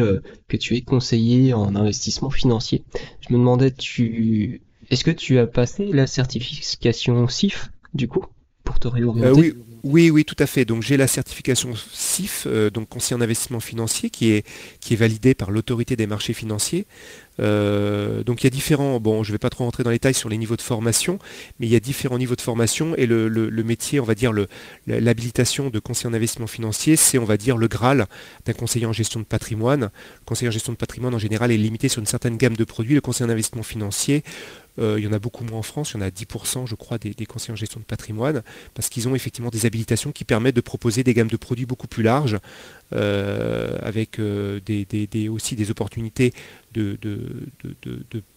que 0.49 0.57
tu 0.57 0.77
es 0.77 0.83
conseiller 0.83 1.53
en 1.53 1.75
investissement 1.75 2.31
financier. 2.31 2.85
Je 3.21 3.33
me 3.33 3.39
demandais, 3.39 3.73
tu, 3.73 4.63
est-ce 4.91 5.05
que 5.05 5.11
tu 5.11 5.39
as 5.39 5.47
passé 5.47 5.91
la 5.93 6.07
certification 6.07 7.27
CIF 7.29 7.71
du 7.95 8.09
coup 8.09 8.25
pour 8.65 8.79
te 8.79 8.89
réorienter? 8.89 9.41
Oui, 9.41 9.55
Oui, 9.85 10.11
oui, 10.11 10.25
tout 10.25 10.37
à 10.39 10.47
fait. 10.47 10.65
Donc 10.65 10.83
j'ai 10.83 10.97
la 10.97 11.07
certification 11.07 11.75
CIF, 11.93 12.47
euh, 12.47 12.71
donc 12.71 12.89
conseiller 12.89 13.19
en 13.19 13.21
investissement 13.21 13.61
financier, 13.61 14.11
qui 14.11 14.31
est, 14.31 14.47
qui 14.81 14.95
est 14.95 14.97
validée 14.97 15.35
par 15.35 15.51
l'autorité 15.51 15.97
des 15.97 16.07
marchés 16.07 16.33
financiers. 16.33 16.87
Euh, 17.41 18.23
donc 18.23 18.43
il 18.43 18.45
y 18.45 18.47
a 18.47 18.51
différents, 18.51 19.01
bon 19.01 19.23
je 19.23 19.31
ne 19.31 19.35
vais 19.35 19.39
pas 19.39 19.51
trop 19.51 19.65
rentrer 19.65 19.83
dans 19.83 19.91
les 19.91 19.97
détails 19.97 20.15
sur 20.15 20.29
les 20.29 20.39
niveaux 20.39 20.57
de 20.57 20.63
formation, 20.63 21.19
mais 21.59 21.67
il 21.67 21.73
y 21.73 21.77
a 21.77 21.81
différents 21.81 22.19
niveaux 22.19 22.37
de 22.37 22.41
formation 22.41 22.95
et 22.97 23.07
le, 23.07 23.29
métier, 23.65 23.99
on 24.01 24.05
va 24.05 24.15
dire 24.15 24.33
l'habilitation 24.87 25.71
de 25.71 25.79
conseiller 25.79 26.11
en 26.11 26.15
investissement 26.15 26.47
financier, 26.47 26.97
c'est 26.97 27.19
on 27.19 27.25
va 27.25 27.37
dire 27.37 27.57
le 27.57 27.69
Graal 27.69 28.07
d'un 28.45 28.53
conseiller 28.53 28.87
en 28.87 28.93
gestion 28.93 29.21
de 29.21 29.25
patrimoine. 29.25 29.83
Le 29.83 30.25
conseiller 30.27 30.49
en 30.49 30.53
gestion 30.53 30.73
de 30.73 30.79
patrimoine 30.79 31.15
en 31.15 31.19
général 31.19 31.51
est 31.51 31.57
limité 31.57 31.89
sur 31.89 32.01
une 32.01 32.07
certaine 32.07 32.37
gamme 32.37 32.57
de 32.57 32.65
produits. 32.65 32.95
Le 32.95 33.01
conseiller 33.01 33.29
en 33.29 33.33
investissement 33.33 33.63
financier, 33.63 34.23
il 34.79 34.99
y 34.99 35.07
en 35.07 35.13
a 35.13 35.19
beaucoup 35.19 35.45
moins 35.45 35.59
en 35.59 35.63
France, 35.63 35.93
il 35.93 36.01
y 36.01 36.03
en 36.03 36.07
a 36.07 36.11
10% 36.11 36.67
je 36.67 36.75
crois 36.75 36.99
des, 36.99 37.15
conseillers 37.27 37.53
en 37.53 37.57
gestion 37.57 37.81
de 37.81 37.85
patrimoine, 37.85 38.43
parce 38.75 38.89
qu'ils 38.89 39.09
ont 39.09 39.15
effectivement 39.15 39.51
des 39.51 39.67
habilitations 39.67 40.13
qui 40.13 40.25
permettent 40.25 40.57
de 40.57 40.61
proposer 40.61 41.05
des 41.05 41.15
gammes 41.15 41.29
de 41.29 41.37
produits 41.37 41.67
beaucoup 41.67 41.87
plus 41.87 42.03
larges, 42.03 42.39
euh, 42.93 43.79
avec 43.83 44.19
euh, 44.19 44.61
aussi 45.31 45.57
des 45.57 45.71
opportunités 45.71 46.33
de 46.73 46.99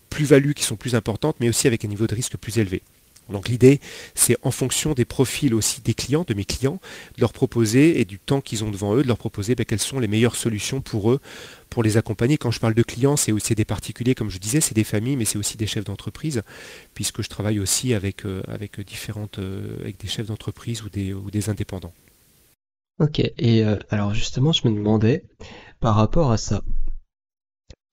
plus-value 0.10 0.52
qui 0.52 0.64
sont 0.64 0.76
plus 0.76 0.96
importantes, 0.96 1.38
mais 1.40 1.50
aussi 1.50 1.68
avec 1.68 1.86
un 1.86 1.88
niveau 1.88 2.08
de 2.08 2.16
risque 2.16 2.38
plus 2.38 2.58
élevé. 2.58 2.82
Donc 3.34 3.50
l'idée, 3.50 3.80
c'est 4.16 4.38
en 4.44 4.52
fonction 4.52 4.94
des 4.94 5.06
profils 5.06 5.54
aussi 5.54 5.82
des 5.82 5.94
clients, 5.94 6.26
de 6.28 6.34
mes 6.34 6.46
clients, 6.46 6.80
de 7.16 7.22
leur 7.22 7.34
proposer, 7.34 8.00
et 8.00 8.06
du 8.06 8.20
temps 8.20 8.42
qu'ils 8.42 8.64
ont 8.64 8.72
devant 8.72 8.96
eux, 8.96 9.04
de 9.04 9.08
leur 9.08 9.18
proposer 9.18 9.56
ben, 9.56 9.66
quelles 9.66 9.80
sont 9.80 10.00
les 10.00 10.08
meilleures 10.08 10.36
solutions 10.36 10.82
pour 10.82 11.12
eux, 11.12 11.20
pour 11.70 11.84
les 11.84 11.98
accompagner. 11.98 12.38
Quand 12.38 12.52
je 12.52 12.60
parle 12.60 12.74
de 12.74 12.84
clients, 12.84 13.18
c'est 13.18 13.32
aussi 13.32 13.56
des 13.56 13.66
particuliers, 13.66 14.16
comme 14.16 14.30
je 14.30 14.40
disais, 14.40 14.62
c'est 14.62 14.76
des 14.76 14.84
familles, 14.84 15.16
mais 15.16 15.26
c'est 15.26 15.38
aussi 15.38 15.58
des 15.58 15.68
chefs 15.68 15.86
d'entreprise, 15.86 16.42
puisque 16.94 17.22
je 17.22 17.30
travaille 17.30 17.60
aussi 17.60 17.94
avec, 17.94 18.26
euh, 18.26 18.42
avec 18.48 18.80
euh, 18.80 18.84
des 18.84 20.08
chefs 20.08 20.28
d'entreprise 20.28 20.84
ou 20.84 20.90
des, 20.90 21.50
indépendants. 21.50 21.94
Ok, 23.00 23.20
et 23.20 23.64
euh, 23.64 23.78
alors 23.90 24.14
justement, 24.14 24.52
je 24.52 24.68
me 24.68 24.76
demandais, 24.76 25.24
par 25.80 25.96
rapport 25.96 26.32
à 26.32 26.38
ça, 26.38 26.64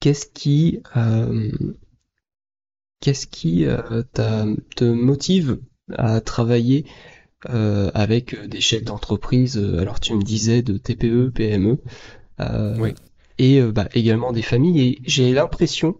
qu'est-ce 0.00 0.26
qui 0.26 0.80
Qu'est-ce 3.04 3.26
qui 3.26 3.66
euh, 3.66 4.02
te 4.14 4.84
motive 4.84 5.58
à 5.92 6.22
travailler 6.22 6.86
euh, 7.50 7.90
avec 7.92 8.48
des 8.48 8.62
chefs 8.62 8.82
d'entreprise 8.82 9.58
euh, 9.58 9.78
Alors 9.78 10.00
tu 10.00 10.14
me 10.14 10.22
disais 10.22 10.62
de 10.62 10.78
TPE, 10.78 11.28
PME, 11.28 11.76
et 13.36 13.60
bah, 13.60 13.90
également 13.92 14.32
des 14.32 14.40
familles. 14.40 14.80
Et 14.80 14.98
j'ai 15.04 15.34
l'impression 15.34 15.98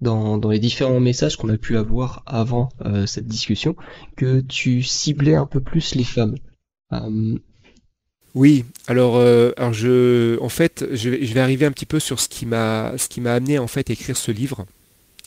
dans, 0.00 0.38
les 0.48 0.60
différents 0.60 1.00
messages 1.00 1.36
qu'on 1.36 1.48
a 1.48 1.58
pu 1.58 1.76
avoir 1.76 2.22
avant 2.24 2.68
cette 3.06 3.26
discussion, 3.26 3.74
que 4.16 4.40
tu 4.40 4.84
ciblais 4.84 5.34
un 5.34 5.46
peu 5.46 5.58
plus 5.58 5.96
les 5.96 6.04
femmes. 6.04 6.36
Oui, 8.36 8.64
alors, 8.86 9.16
alors 9.16 9.72
je, 9.72 10.38
en 10.40 10.48
fait, 10.48 10.84
je 10.92 11.10
vais, 11.10 11.40
arriver 11.40 11.66
un 11.66 11.72
petit 11.72 11.86
peu 11.86 11.98
sur 11.98 12.20
ce 12.20 12.28
qui 12.28 12.46
m'a, 12.46 12.92
ce 12.96 13.08
qui 13.08 13.20
m'a 13.20 13.34
amené 13.34 13.58
en 13.58 13.66
fait 13.66 13.90
à 13.90 13.92
écrire 13.94 14.16
ce 14.16 14.30
livre. 14.30 14.66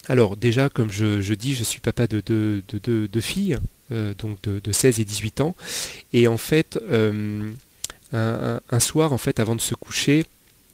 Alors 0.10 0.38
déjà, 0.38 0.70
comme 0.70 0.92
je, 0.92 1.34
dis, 1.34 1.56
je 1.56 1.64
suis 1.64 1.80
papa 1.80 2.08
de 2.08 2.22
deux 2.22 3.22
filles, 3.22 3.58
euh, 3.92 4.14
donc 4.18 4.42
de, 4.42 4.72
16 4.72 5.00
et 5.00 5.06
18 5.06 5.40
ans. 5.40 5.56
Et 6.12 6.28
en 6.28 6.38
fait, 6.38 6.78
euh, 6.90 7.52
un, 8.12 8.80
soir, 8.80 9.14
en 9.14 9.18
fait, 9.18 9.40
avant 9.40 9.56
de 9.56 9.62
se 9.62 9.76
coucher, 9.76 10.26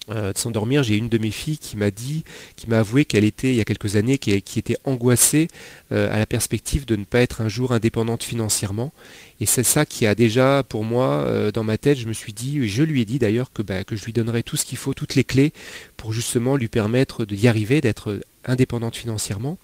euh, 0.09 0.33
de 0.33 0.37
s'endormir, 0.37 0.81
j'ai 0.81 0.97
une 0.97 1.09
de 1.09 1.19
mes 1.19 1.29
filles 1.29 1.59
qui 1.59 1.77
m'a 1.77 1.91
dit, 1.91 2.23
qui 2.55 2.67
m'a 2.67 2.79
avoué 2.79 3.05
qu'elle 3.05 3.23
était, 3.23 3.49
il 3.49 3.55
y 3.55 3.61
a 3.61 3.65
quelques 3.65 3.97
années, 3.97 4.17
qui, 4.17 4.31
était 4.31 4.77
angoissée 4.83 5.47
à 5.91 6.17
la 6.17 6.25
perspective 6.25 6.85
de 6.85 6.95
ne 6.95 7.03
pas 7.03 7.21
être 7.21 7.41
un 7.41 7.49
jour 7.49 7.71
indépendante 7.71 8.23
financièrement. 8.23 8.91
Et 9.39 9.45
c'est 9.45 9.63
ça 9.63 9.85
qui 9.85 10.07
a 10.07 10.15
déjà, 10.15 10.63
pour 10.63 10.83
moi, 10.83 11.51
dans 11.53 11.63
ma 11.63 11.77
tête, 11.77 11.99
je 11.99 12.07
me 12.07 12.13
suis 12.13 12.33
dit, 12.33 12.67
je 12.67 12.81
lui 12.81 13.01
ai 13.01 13.05
dit 13.05 13.19
d'ailleurs 13.19 13.53
que, 13.53 13.61
bah, 13.61 13.83
que 13.83 13.95
je 13.95 14.05
lui 14.05 14.13
donnerais 14.13 14.41
tout 14.41 14.57
ce 14.57 14.65
qu'il 14.65 14.79
faut, 14.79 14.95
toutes 14.95 15.13
les 15.13 15.23
clés, 15.23 15.53
pour 15.97 16.13
justement 16.13 16.55
lui 16.55 16.67
permettre 16.67 17.25
d'y 17.25 17.47
arriver, 17.47 17.79
d'être 17.79 18.19
indépendante 18.45 18.95
financièrement. 18.95 19.57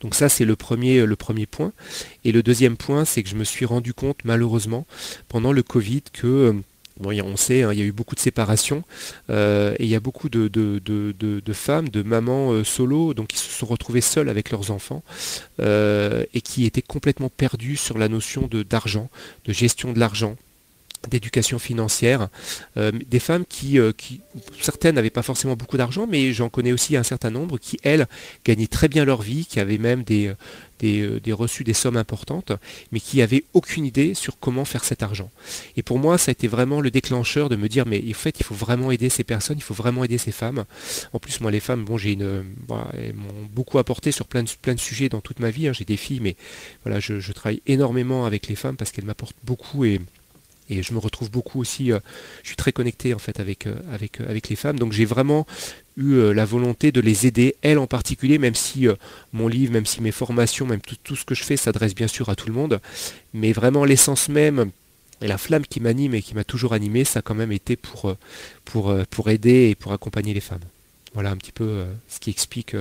Donc 0.00 0.14
ça, 0.14 0.28
c'est 0.28 0.44
le 0.44 0.56
premier, 0.56 1.04
le 1.04 1.16
premier 1.16 1.46
point. 1.46 1.72
Et 2.24 2.32
le 2.32 2.42
deuxième 2.42 2.76
point, 2.76 3.04
c'est 3.04 3.22
que 3.22 3.28
je 3.28 3.36
me 3.36 3.44
suis 3.44 3.66
rendu 3.66 3.94
compte, 3.94 4.18
malheureusement, 4.24 4.86
pendant 5.28 5.52
le 5.52 5.62
Covid, 5.62 6.02
que... 6.12 6.26
Euh, 6.26 6.52
bon, 6.98 7.18
on 7.22 7.36
sait, 7.36 7.62
hein, 7.62 7.72
il 7.72 7.78
y 7.78 7.82
a 7.82 7.84
eu 7.84 7.92
beaucoup 7.92 8.14
de 8.14 8.20
séparations 8.20 8.82
euh, 9.30 9.74
et 9.78 9.84
il 9.84 9.90
y 9.90 9.94
a 9.94 10.00
beaucoup 10.00 10.28
de, 10.28 11.52
femmes, 11.52 11.88
de 11.88 12.02
mamans 12.02 12.52
euh, 12.52 12.64
solo, 12.64 13.14
donc 13.14 13.28
qui 13.28 13.38
se 13.38 13.50
sont 13.50 13.66
retrouvées 13.66 14.00
seules 14.00 14.28
avec 14.28 14.50
leurs 14.50 14.70
enfants 14.70 15.02
et 15.58 16.40
qui 16.42 16.64
étaient 16.64 16.82
complètement 16.82 17.28
perdues 17.28 17.76
sur 17.76 17.98
la 17.98 18.08
notion 18.08 18.48
d'argent, 18.68 19.10
de 19.44 19.52
gestion 19.52 19.92
de 19.92 19.98
l'argent, 19.98 20.36
d'éducation 21.08 21.58
financière, 21.58 22.28
euh, 22.76 22.92
des 22.92 23.20
femmes 23.20 23.44
qui, 23.48 23.78
euh, 23.78 23.92
qui 23.92 24.20
certaines 24.60 24.96
n'avaient 24.96 25.10
pas 25.10 25.22
forcément 25.22 25.56
beaucoup 25.56 25.76
d'argent, 25.76 26.06
mais 26.08 26.32
j'en 26.32 26.48
connais 26.50 26.72
aussi 26.72 26.96
un 26.96 27.02
certain 27.02 27.30
nombre 27.30 27.58
qui, 27.58 27.78
elles, 27.82 28.06
gagnaient 28.44 28.66
très 28.66 28.88
bien 28.88 29.04
leur 29.04 29.22
vie, 29.22 29.46
qui 29.46 29.60
avaient 29.60 29.78
même 29.78 30.02
des, 30.02 30.32
des, 30.78 31.20
des, 31.20 31.32
reçus 31.32 31.64
des 31.64 31.72
sommes 31.72 31.96
importantes, 31.96 32.52
mais 32.92 33.00
qui 33.00 33.18
n'avaient 33.18 33.44
aucune 33.54 33.86
idée 33.86 34.14
sur 34.14 34.38
comment 34.38 34.64
faire 34.64 34.84
cet 34.84 35.02
argent. 35.02 35.30
Et 35.76 35.82
pour 35.82 35.98
moi, 35.98 36.18
ça 36.18 36.30
a 36.30 36.32
été 36.32 36.48
vraiment 36.48 36.80
le 36.80 36.90
déclencheur 36.90 37.48
de 37.48 37.56
me 37.56 37.68
dire, 37.68 37.86
mais 37.86 38.02
en 38.08 38.14
fait, 38.14 38.38
il 38.38 38.44
faut 38.44 38.54
vraiment 38.54 38.90
aider 38.90 39.08
ces 39.08 39.24
personnes, 39.24 39.56
il 39.56 39.62
faut 39.62 39.74
vraiment 39.74 40.04
aider 40.04 40.18
ces 40.18 40.32
femmes. 40.32 40.64
En 41.12 41.18
plus, 41.18 41.40
moi, 41.40 41.50
les 41.50 41.60
femmes, 41.60 41.84
bon, 41.84 41.96
j'ai 41.96 42.12
une, 42.12 42.44
elles 42.94 43.14
m'ont 43.14 43.48
beaucoup 43.50 43.78
apporté 43.78 44.12
sur 44.12 44.26
plein 44.26 44.42
de, 44.42 44.50
plein 44.60 44.74
de 44.74 44.80
sujets 44.80 45.08
dans 45.08 45.20
toute 45.20 45.40
ma 45.40 45.50
vie. 45.50 45.68
Hein. 45.68 45.72
J'ai 45.72 45.84
des 45.86 45.96
filles, 45.96 46.20
mais 46.20 46.36
voilà, 46.84 47.00
je, 47.00 47.20
je 47.20 47.32
travaille 47.32 47.62
énormément 47.66 48.26
avec 48.26 48.48
les 48.48 48.56
femmes 48.56 48.76
parce 48.76 48.92
qu'elles 48.92 49.06
m'apportent 49.06 49.36
beaucoup 49.44 49.84
et 49.84 50.00
et 50.70 50.82
je 50.82 50.94
me 50.94 50.98
retrouve 50.98 51.30
beaucoup 51.30 51.60
aussi, 51.60 51.92
euh, 51.92 51.98
je 52.42 52.48
suis 52.48 52.56
très 52.56 52.72
connecté 52.72 53.12
en 53.12 53.18
fait 53.18 53.40
avec, 53.40 53.66
euh, 53.66 53.74
avec, 53.92 54.20
euh, 54.20 54.30
avec 54.30 54.48
les 54.48 54.56
femmes, 54.56 54.78
donc 54.78 54.92
j'ai 54.92 55.04
vraiment 55.04 55.46
eu 55.96 56.32
la 56.32 56.46
volonté 56.46 56.92
de 56.92 57.00
les 57.00 57.26
aider, 57.26 57.56
elles 57.60 57.76
en 57.76 57.86
particulier, 57.86 58.38
même 58.38 58.54
si 58.54 58.86
mon 59.34 59.48
livre, 59.48 59.72
même 59.72 59.84
si 59.84 60.00
mes 60.00 60.12
formations, 60.12 60.64
même 60.64 60.80
tout, 60.80 61.16
ce 61.16 61.26
que 61.26 61.34
je 61.34 61.42
fais 61.44 61.58
s'adresse 61.58 61.94
bien 61.94 62.06
sûr 62.06 62.30
à 62.30 62.36
tout 62.36 62.46
le 62.46 62.54
monde, 62.54 62.80
mais 63.34 63.52
vraiment 63.52 63.84
l'essence 63.84 64.30
même 64.30 64.70
et 65.20 65.26
la 65.26 65.36
flamme 65.36 65.66
qui 65.66 65.78
m'anime 65.80 66.14
et 66.14 66.22
qui 66.22 66.34
m'a 66.34 66.44
toujours 66.44 66.72
animé, 66.72 67.04
ça 67.04 67.18
a 67.18 67.22
quand 67.22 67.34
même 67.34 67.52
été 67.52 67.76
pour, 67.76 68.16
pour, 68.64 68.94
pour 69.10 69.28
aider 69.28 69.68
et 69.70 69.74
pour 69.74 69.92
accompagner 69.92 70.32
les 70.32 70.40
femmes. 70.40 70.64
Voilà 71.12 71.32
un 71.32 71.36
petit 71.36 71.52
peu 71.52 71.84
ce 72.08 72.18
qui 72.18 72.30
explique 72.30 72.74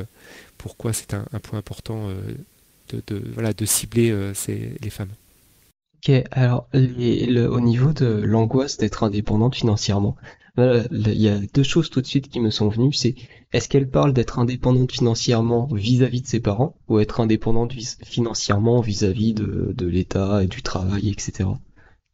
pourquoi 0.58 0.94
c'est 0.94 1.14
un, 1.14 1.26
point 1.44 1.60
important 1.60 2.10
de, 2.94 3.22
voilà, 3.34 3.52
de 3.52 3.66
cibler 3.66 4.16
les 4.82 4.90
femmes. 4.90 5.12
Ok, 6.00 6.12
alors 6.32 6.68
au 6.74 7.60
niveau 7.60 7.92
de 7.92 8.06
l'angoisse 8.06 8.78
d'être 8.78 9.04
indépendante 9.04 9.56
financièrement, 9.56 10.16
il 10.58 11.22
y 11.22 11.30
a 11.30 11.40
deux 11.54 11.64
choses 11.64 11.90
tout 11.90 12.02
de 12.02 12.08
suite 12.08 12.30
qui 12.30 12.40
me 12.40 12.50
sont 12.50 12.70
venues, 12.70 12.94
c'est 12.94 13.16
est-ce 13.52 13.68
qu'elle 13.68 13.90
parle 13.90 14.14
d'être 14.14 14.40
indépendante 14.40 14.92
financièrement 14.92 15.68
vis-à-vis 15.74 16.22
de 16.22 16.28
ses 16.28 16.40
parents 16.40 16.78
ou 16.88 17.00
être 17.00 17.20
indépendante 17.20 17.74
financièrement 18.06 18.82
vis-à-vis 18.82 19.34
de, 19.34 19.86
l'État 19.86 20.44
et 20.44 20.48
du 20.48 20.62
travail, 20.62 21.10
etc. 21.10 21.50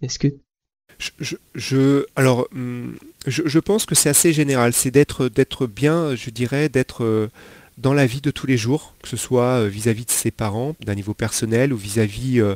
Est-ce 0.01 0.19
que 0.19 0.27
je, 1.53 2.05
alors, 2.15 2.47
hum, 2.53 2.95
je, 3.27 3.59
pense 3.59 3.85
que 3.85 3.95
c'est 3.95 4.07
assez 4.07 4.31
général. 4.31 4.71
C'est 4.71 4.91
d'être, 4.91 5.67
bien, 5.67 6.15
je 6.15 6.29
dirais, 6.29 6.69
d'être 6.69 7.03
euh, 7.03 7.29
dans 7.77 7.93
la 7.93 8.05
vie 8.05 8.21
de 8.21 8.31
tous 8.31 8.47
les 8.47 8.55
jours, 8.55 8.95
que 9.01 9.09
ce 9.09 9.17
soit 9.17 9.59
euh, 9.59 9.67
vis-à-vis 9.67 10.05
de 10.05 10.11
ses 10.11 10.31
parents, 10.31 10.75
d'un 10.85 10.95
niveau 10.95 11.13
personnel, 11.13 11.73
ou 11.73 11.77
vis-à-vis 11.77 12.39
euh, 12.39 12.55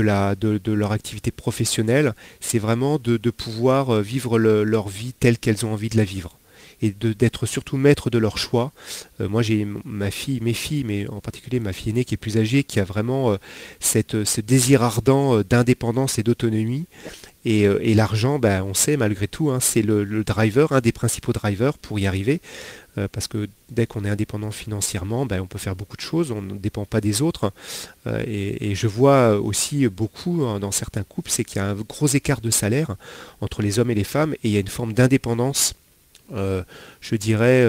de, 0.00 0.72
leur 0.72 0.92
activité 0.92 1.30
professionnelle, 1.30 2.14
c'est 2.40 2.58
vraiment 2.58 2.98
de, 2.98 3.30
pouvoir 3.30 3.90
euh, 3.90 4.02
vivre 4.02 4.38
leur 4.38 4.88
vie 4.88 5.12
telle 5.12 5.38
qu'elles 5.38 5.66
ont 5.66 5.72
envie 5.72 5.88
de 5.88 5.96
la 5.96 6.04
vivre 6.04 6.38
et 6.82 6.90
d'être 6.90 7.46
surtout 7.46 7.78
maître 7.78 8.10
de 8.10 8.18
leur 8.18 8.36
choix. 8.36 8.72
Euh, 9.20 9.28
moi 9.28 9.40
j'ai 9.40 9.66
ma 9.84 10.10
fille, 10.10 10.40
mes 10.42 10.52
filles, 10.52 10.84
mais 10.84 11.08
en 11.08 11.20
particulier 11.20 11.58
ma 11.58 11.72
fille 11.72 11.90
aînée 11.90 12.04
qui 12.04 12.14
est 12.14 12.18
plus 12.18 12.36
âgée, 12.36 12.64
qui 12.64 12.80
a 12.80 12.84
vraiment 12.84 13.32
euh, 13.32 13.36
ce 13.80 14.40
désir 14.40 14.82
ardent 14.82 15.40
d'indépendance 15.42 16.18
et 16.18 16.22
d'autonomie. 16.22 16.86
Et, 17.48 17.94
l'argent, 17.94 18.40
ben, 18.40 18.64
on 18.64 18.74
sait 18.74 18.96
malgré 18.96 19.28
tout, 19.28 19.50
hein, 19.50 19.60
c'est 19.60 19.82
le, 19.82 20.24
driver, 20.24 20.72
un 20.72 20.80
des 20.80 20.90
principaux 20.90 21.32
drivers 21.32 21.78
pour 21.78 22.00
y 22.00 22.08
arriver. 22.08 22.40
Euh, 22.98 23.08
parce 23.10 23.28
que 23.28 23.48
dès 23.70 23.86
qu'on 23.86 24.04
est 24.04 24.08
indépendant 24.08 24.50
financièrement, 24.50 25.26
ben, 25.26 25.40
on 25.40 25.46
peut 25.46 25.58
faire 25.58 25.76
beaucoup 25.76 25.96
de 25.96 26.02
choses, 26.02 26.30
on 26.30 26.40
ne 26.40 26.54
dépend 26.54 26.84
pas 26.84 27.00
des 27.00 27.20
autres. 27.20 27.52
Euh, 28.06 28.22
et, 28.26 28.74
je 28.74 28.86
vois 28.86 29.38
aussi 29.38 29.88
beaucoup 29.88 30.44
hein, 30.44 30.60
dans 30.60 30.70
certains 30.70 31.02
couples, 31.02 31.30
c'est 31.30 31.44
qu'il 31.44 31.56
y 31.56 31.58
a 31.60 31.68
un 31.68 31.74
gros 31.74 32.06
écart 32.06 32.40
de 32.40 32.50
salaire 32.50 32.96
entre 33.40 33.62
les 33.62 33.78
hommes 33.78 33.90
et 33.90 33.94
les 33.94 34.04
femmes, 34.04 34.34
et 34.34 34.48
il 34.48 34.50
y 34.50 34.56
a 34.56 34.60
une 34.60 34.68
forme 34.68 34.92
d'indépendance, 34.92 35.74
euh, 36.34 36.62
je 37.00 37.16
dirais, 37.16 37.66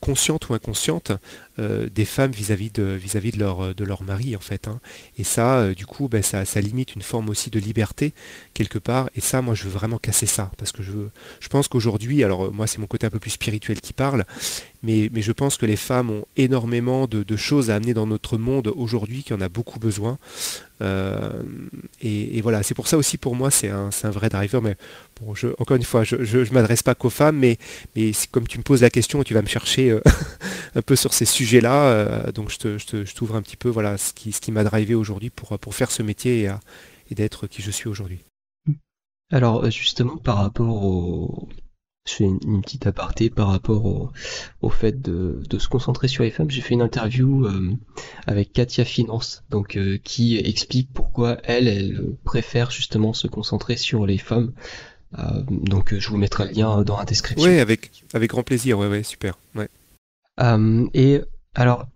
consciente 0.00 0.48
ou 0.48 0.54
inconsciente, 0.54 1.12
des 1.58 2.06
femmes 2.06 2.30
vis-à-vis 2.30 2.70
de, 2.70 2.82
vis-à-vis 2.82 3.32
de, 3.32 3.84
leur, 3.84 4.02
mari 4.02 4.34
en 4.34 4.40
fait. 4.40 4.66
Hein. 4.66 4.80
Et 5.18 5.24
ça, 5.24 5.74
du 5.74 5.84
coup, 5.84 6.08
ben, 6.08 6.22
ça, 6.22 6.46
ça, 6.46 6.60
limite 6.62 6.94
une 6.94 7.02
forme 7.02 7.28
aussi 7.28 7.50
de 7.50 7.60
liberté 7.60 8.14
quelque 8.54 8.78
part. 8.78 9.10
Et 9.14 9.20
ça, 9.20 9.42
moi, 9.42 9.54
je 9.54 9.64
veux 9.64 9.70
vraiment 9.70 9.98
casser 9.98 10.24
ça 10.24 10.50
parce 10.56 10.72
que 10.72 10.82
je, 10.82 10.92
je 11.38 11.48
pense 11.48 11.68
qu'aujourd'hui, 11.68 12.24
alors 12.24 12.50
moi, 12.50 12.66
c'est 12.66 12.78
mon 12.78 12.86
côté 12.86 13.06
un 13.06 13.10
peu 13.10 13.18
plus 13.18 13.30
spirituel 13.30 13.82
qui 13.82 13.92
parle, 13.92 14.24
mais, 14.82 15.10
je 15.14 15.32
pense 15.32 15.56
que 15.56 15.66
les 15.66 15.76
femmes 15.76 16.10
ont 16.10 16.24
énormément 16.36 17.06
de, 17.06 17.36
choses 17.36 17.70
à 17.70 17.76
amener 17.76 17.94
dans 17.94 18.06
notre 18.06 18.38
monde 18.38 18.72
aujourd'hui, 18.74 19.22
qui 19.22 19.34
en 19.34 19.40
a 19.40 19.48
beaucoup 19.48 19.78
besoin. 19.78 20.18
Euh, 20.82 21.42
et, 22.00 22.40
voilà, 22.40 22.62
c'est 22.62 22.74
pour 22.74 22.86
ça 22.86 22.96
aussi 22.96 23.18
pour 23.18 23.34
moi, 23.34 23.50
c'est 23.50 23.68
un, 23.68 23.90
vrai 24.10 24.28
driver. 24.28 24.62
Mais 24.62 24.76
bon, 25.20 25.34
je, 25.34 25.48
encore 25.58 25.76
une 25.76 25.84
fois, 25.84 26.04
je 26.04 26.16
ne 26.16 26.52
m'adresse 26.52 26.82
pas 26.82 26.94
qu'aux 26.94 27.10
femmes, 27.10 27.38
mais, 27.38 27.58
mais 27.96 28.12
comme 28.30 28.46
tu 28.46 28.58
me 28.58 28.62
poses 28.62 28.82
la 28.82 28.90
question, 28.90 29.22
tu 29.22 29.34
vas 29.34 29.42
me 29.42 29.48
chercher 29.48 29.90
euh, 29.90 30.00
un 30.74 30.82
peu 30.82 30.96
sur 30.96 31.12
ces 31.12 31.24
sujets-là. 31.24 31.84
Euh, 31.84 32.32
donc 32.32 32.50
je 32.50 33.12
t'ouvre 33.12 33.36
un 33.36 33.42
petit 33.42 33.56
peu 33.56 33.68
voilà, 33.68 33.98
ce 33.98 34.12
qui, 34.12 34.32
ce 34.32 34.40
qui 34.40 34.52
m'a 34.52 34.64
drivé 34.64 34.94
aujourd'hui 34.94 35.30
pour, 35.30 35.58
pour 35.58 35.74
faire 35.74 35.90
ce 35.90 36.02
métier 36.02 36.44
et, 36.44 36.50
et 37.10 37.14
d'être 37.14 37.46
qui 37.46 37.62
je 37.62 37.70
suis 37.70 37.88
aujourd'hui. 37.88 38.20
Alors 39.32 39.70
justement 39.70 40.16
par 40.16 40.38
rapport 40.38 40.84
au, 40.84 41.48
je 42.06 42.14
fais 42.14 42.24
une, 42.24 42.62
petite 42.62 42.86
aparté 42.86 43.30
par 43.30 43.48
rapport 43.48 44.10
au, 44.60 44.70
fait 44.70 45.00
de, 45.00 45.42
se 45.58 45.68
concentrer 45.68 46.08
sur 46.08 46.24
les 46.24 46.30
femmes. 46.30 46.50
J'ai 46.50 46.62
fait 46.62 46.74
une 46.74 46.82
interview 46.82 47.44
euh, 47.44 47.72
avec 48.26 48.52
Katia 48.52 48.84
Finance, 48.84 49.44
donc 49.50 49.76
euh, 49.76 49.98
qui 50.02 50.38
explique 50.38 50.90
pourquoi 50.92 51.38
elle, 51.44 51.68
elle 51.68 52.16
préfère 52.24 52.70
justement 52.70 53.12
se 53.12 53.26
concentrer 53.26 53.76
sur 53.76 54.06
les 54.06 54.18
femmes. 54.18 54.52
Euh, 55.18 55.42
donc 55.48 55.94
je 55.96 56.08
vous 56.08 56.16
mettrai 56.16 56.46
le 56.46 56.52
lien 56.52 56.82
dans 56.82 56.96
la 56.96 57.04
description. 57.04 57.48
Oui, 57.48 57.58
avec, 57.58 58.04
avec 58.14 58.30
grand 58.30 58.44
plaisir, 58.44 58.78
ouais, 58.78 58.88
ouais, 58.88 59.02
super. 59.02 59.38
Ouais. 59.54 59.68
et 60.94 61.20
alors, 61.54 61.86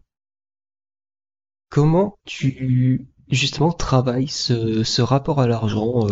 comment 1.71 2.17
tu 2.27 3.07
justement 3.31 3.73
travailles 3.73 4.29
ce, 4.29 5.01
rapport 5.01 5.41
à 5.41 5.47
l'argent 5.47 6.07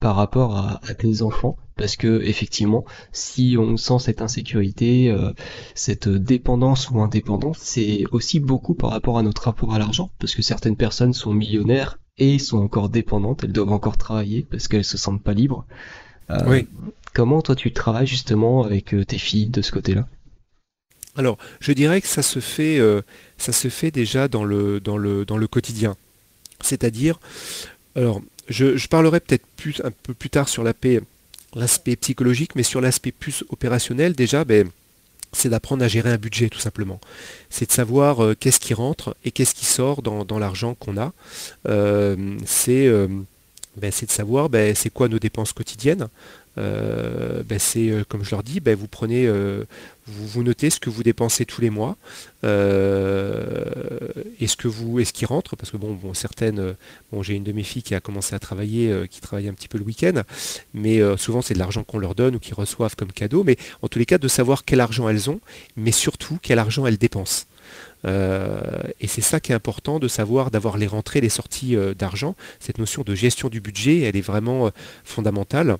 par 0.00 0.14
rapport 0.14 0.56
à, 0.56 0.80
tes 0.94 1.22
enfants 1.22 1.56
parce 1.76 1.96
que 1.96 2.22
effectivement 2.22 2.84
si 3.12 3.56
on 3.58 3.76
sent 3.76 3.98
cette 3.98 4.22
insécurité 4.22 5.10
euh, 5.10 5.32
cette 5.74 6.08
dépendance 6.08 6.90
ou 6.90 7.00
indépendance 7.00 7.58
c'est 7.60 8.04
aussi 8.12 8.38
beaucoup 8.38 8.74
par 8.74 8.90
rapport 8.90 9.18
à 9.18 9.22
notre 9.22 9.42
rapport 9.44 9.74
à 9.74 9.78
l'argent 9.78 10.10
parce 10.18 10.34
que 10.34 10.42
certaines 10.42 10.76
personnes 10.76 11.14
sont 11.14 11.32
millionnaires 11.32 11.98
et 12.16 12.38
sont 12.38 12.58
encore 12.58 12.88
dépendantes 12.88 13.42
elles 13.42 13.52
doivent 13.52 13.72
encore 13.72 13.96
travailler 13.96 14.46
parce 14.48 14.68
qu'elles 14.68 14.84
se 14.84 14.98
sentent 14.98 15.22
pas 15.22 15.34
libres. 15.34 15.66
Euh, 16.30 16.36
oui. 16.46 16.68
comment 17.14 17.42
toi 17.42 17.56
tu 17.56 17.72
travailles 17.72 18.06
justement 18.06 18.62
avec 18.62 18.94
euh, 18.94 19.04
tes 19.04 19.18
filles 19.18 19.48
de 19.48 19.62
ce 19.62 19.72
côté 19.72 19.94
là 19.94 20.06
alors 21.16 21.38
je 21.58 21.72
dirais 21.72 22.00
que 22.00 22.06
ça 22.06 22.22
se 22.22 22.38
fait 22.38 22.80
ça 23.38 23.50
se 23.50 23.68
fait 23.68 23.90
déjà 23.90 24.28
dans 24.28 24.44
le 24.44 24.78
dans 24.78 24.96
le 24.96 25.24
dans 25.24 25.36
le 25.36 25.48
quotidien. 25.48 25.96
C'est-à-dire 26.60 27.18
alors 27.96 28.20
je, 28.48 28.86
parlerai 28.88 29.20
peut-être 29.20 29.44
un 29.84 29.90
peu 30.02 30.14
plus 30.14 30.30
tard 30.30 30.48
sur 30.48 30.62
l'aspect 30.62 31.00
psychologique, 31.96 32.54
mais 32.54 32.62
sur 32.62 32.80
l'aspect 32.80 33.12
plus 33.12 33.44
opérationnel, 33.50 34.14
déjà, 34.14 34.44
ben, 34.44 34.68
c'est 35.32 35.48
d'apprendre 35.48 35.84
à 35.84 35.88
gérer 35.88 36.10
un 36.10 36.16
budget 36.16 36.48
tout 36.48 36.58
simplement. 36.58 37.00
C'est 37.50 37.66
de 37.66 37.72
savoir 37.72 38.24
euh, 38.24 38.34
qu'est-ce 38.38 38.60
qui 38.60 38.74
rentre 38.74 39.16
et 39.24 39.30
qu'est-ce 39.30 39.54
qui 39.54 39.66
sort 39.66 40.02
dans, 40.02 40.38
l'argent 40.38 40.74
qu'on 40.74 40.96
a. 40.96 41.12
Euh, 41.68 42.16
euh, 42.68 43.08
ben, 43.76 43.92
c'est 43.92 44.06
de 44.06 44.10
savoir 44.10 44.48
ben, 44.48 44.74
c'est 44.74 44.90
quoi 44.90 45.08
nos 45.08 45.18
dépenses 45.18 45.52
quotidiennes. 45.52 46.08
c'est 47.58 47.92
comme 48.08 48.24
je 48.24 48.30
leur 48.30 48.42
dis, 48.42 48.60
vous 48.60 48.88
prenez 48.88 49.28
vous, 50.06 50.42
notez 50.42 50.70
ce 50.70 50.80
que 50.80 50.90
vous 50.90 51.02
dépensez 51.02 51.44
tous 51.44 51.60
les 51.60 51.70
mois, 51.70 51.96
est-ce 54.44 54.56
que 54.56 54.68
vous, 54.68 55.00
est-ce 55.00 55.26
rentre, 55.26 55.56
parce 55.56 55.70
que 55.70 55.76
bon, 55.76 56.14
certaines, 56.14 56.58
euh, 56.58 56.72
bon, 57.12 57.22
j'ai 57.22 57.34
une 57.34 57.44
de 57.44 57.52
mes 57.52 57.62
filles 57.62 57.82
qui 57.82 57.94
a 57.94 58.00
commencé 58.00 58.34
à 58.34 58.38
travailler, 58.38 58.90
euh, 58.90 59.06
qui 59.06 59.20
travaille 59.20 59.48
un 59.48 59.54
petit 59.54 59.68
peu 59.68 59.78
le 59.78 59.84
week-end, 59.84 60.22
mais 60.74 61.00
souvent 61.16 61.42
c'est 61.42 61.54
de 61.54 61.58
l'argent 61.58 61.84
qu'on 61.84 61.98
leur 61.98 62.14
donne 62.14 62.36
ou 62.36 62.38
qu'ils 62.38 62.54
reçoivent 62.54 62.96
comme 62.96 63.12
cadeau, 63.12 63.44
mais 63.44 63.56
en 63.82 63.88
tous 63.88 63.98
les 63.98 64.06
cas 64.06 64.18
de 64.18 64.28
savoir 64.28 64.64
quel 64.64 64.80
argent 64.80 65.08
elles 65.08 65.30
ont, 65.30 65.40
mais 65.76 65.92
surtout 65.92 66.38
quel 66.40 66.58
argent 66.58 66.86
elles 66.86 66.98
dépensent. 66.98 67.46
et 68.04 69.06
c'est 69.06 69.20
ça 69.20 69.40
qui 69.40 69.52
est 69.52 69.54
important 69.54 69.98
de 69.98 70.08
savoir, 70.08 70.50
d'avoir 70.50 70.78
les 70.78 70.86
rentrées, 70.86 71.20
les 71.20 71.28
sorties 71.28 71.76
d'argent. 71.98 72.34
Cette 72.60 72.78
notion 72.78 73.02
de 73.02 73.14
gestion 73.14 73.48
du 73.48 73.60
budget, 73.60 74.00
elle 74.00 74.16
est 74.16 74.20
vraiment 74.20 74.70
fondamentale. 75.04 75.78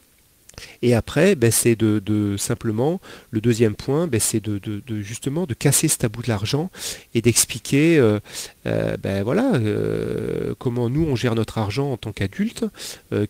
Et 0.82 0.94
après, 0.94 1.34
ben, 1.34 1.50
c'est 1.50 1.76
de, 1.76 2.36
simplement, 2.38 3.00
le 3.30 3.40
deuxième 3.40 3.74
point, 3.74 4.06
ben, 4.06 4.20
c'est 4.20 4.40
de, 4.40 4.60
justement 5.02 5.46
de 5.46 5.54
casser 5.54 5.88
ce 5.88 5.98
tabou 5.98 6.22
de 6.22 6.28
l'argent 6.28 6.70
et 7.14 7.22
d'expliquer 7.22 7.98
euh, 7.98 8.20
euh, 8.66 8.96
ben, 8.96 9.22
voilà, 9.22 9.54
euh, 9.54 10.54
comment 10.58 10.88
nous 10.88 11.04
on 11.04 11.16
gère 11.16 11.34
notre 11.34 11.58
argent 11.58 11.92
en 11.92 11.96
tant 11.96 12.12
qu'adulte, 12.12 12.64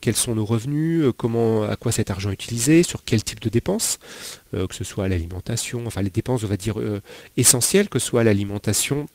quels 0.01 0.17
sont 0.17 0.35
nos 0.35 0.45
revenus, 0.45 1.05
comment, 1.17 1.65
à 1.65 1.77
quoi 1.77 1.93
cet 1.93 2.11
argent 2.11 2.31
est 2.31 2.35
utilisé, 2.35 2.83
sur 2.83 3.05
quel 3.05 3.23
type 3.23 3.41
de 3.41 3.49
dépenses, 3.49 3.99
que 4.53 4.75
ce 4.75 4.85
soit 4.85 5.09
l'alimentation, 5.09 5.87
enfin 5.87 6.03
les 6.03 6.11
dépenses 6.11 6.45
on 6.45 6.49
va 6.49 6.57
dire 6.57 6.77
essentielles, 7.37 7.89
que 7.89 7.99
ce 7.99 8.07
soit 8.07 8.25
l'alimentation 8.25 9.09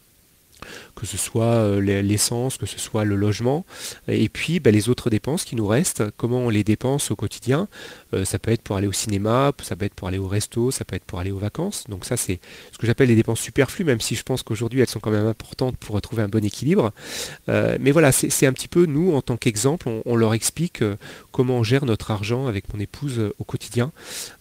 que 0.96 1.06
ce 1.06 1.18
soit 1.18 1.46
euh, 1.46 2.02
l'essence, 2.02 2.58
que 2.58 2.66
ce 2.66 2.80
soit 2.80 3.04
le 3.04 3.16
logement, 3.16 3.66
et 4.08 4.30
puis 4.30 4.60
bah, 4.60 4.72
les 4.72 4.90
autres 4.90 5.10
dépenses 5.10 5.44
qui 5.44 5.56
nous 5.56 5.68
restent, 5.68 6.03
comment 6.18 6.40
on 6.40 6.50
les 6.50 6.64
dépense 6.64 7.12
au 7.12 7.16
quotidien. 7.16 7.68
Euh, 8.14 8.25
ça 8.25 8.40
peut 8.40 8.51
être 8.51 8.62
pour 8.62 8.77
aller 8.77 8.88
au 8.88 8.92
cinéma, 8.92 9.51
ça 9.62 9.75
peut 9.75 9.86
être 9.86 9.96
pour 9.96 10.08
aller 10.08 10.18
au 10.18 10.27
resto, 10.27 10.72
ça 10.72 10.86
peut 10.86 10.96
être 10.96 11.03
pour 11.03 11.20
aller 11.20 11.32
aux 11.32 11.38
vacances. 11.38 11.86
Donc 11.90 12.06
ça 12.06 12.18
c'est 12.18 12.40
ce 12.72 12.77
que 12.77 12.86
j'appelle 12.86 13.08
les 13.08 13.16
dépenses 13.16 13.40
superflues, 13.40 13.86
même 13.86 14.01
si 14.01 14.16
je 14.16 14.24
pense 14.24 14.44
qu'aujourd'hui 14.44 14.82
elles 14.82 14.90
sont 14.90 15.00
quand 15.00 15.12
même 15.12 15.25
importantes 15.25 15.77
pour 15.77 15.96
retrouver 15.96 16.22
un 16.22 16.27
bon 16.27 16.44
équilibre. 16.44 16.92
Euh, 17.50 17.77
mais 17.79 17.92
voilà, 17.92 18.12
c'est 18.12 18.46
un 18.46 18.53
petit 18.53 18.68
peu 18.68 18.86
nous 18.86 19.14
en 19.14 19.22
tant 19.22 19.38
qu'exemple, 19.38 19.90
on, 20.06 20.16
leur 20.16 20.36
explique 20.36 20.84
comment 21.32 21.58
on 21.58 21.64
gère 21.64 21.86
notre 21.86 22.12
argent 22.12 22.46
avec 22.46 22.72
mon 22.72 22.79
épouse 22.79 23.32
au 23.40 23.44
quotidien. 23.44 23.92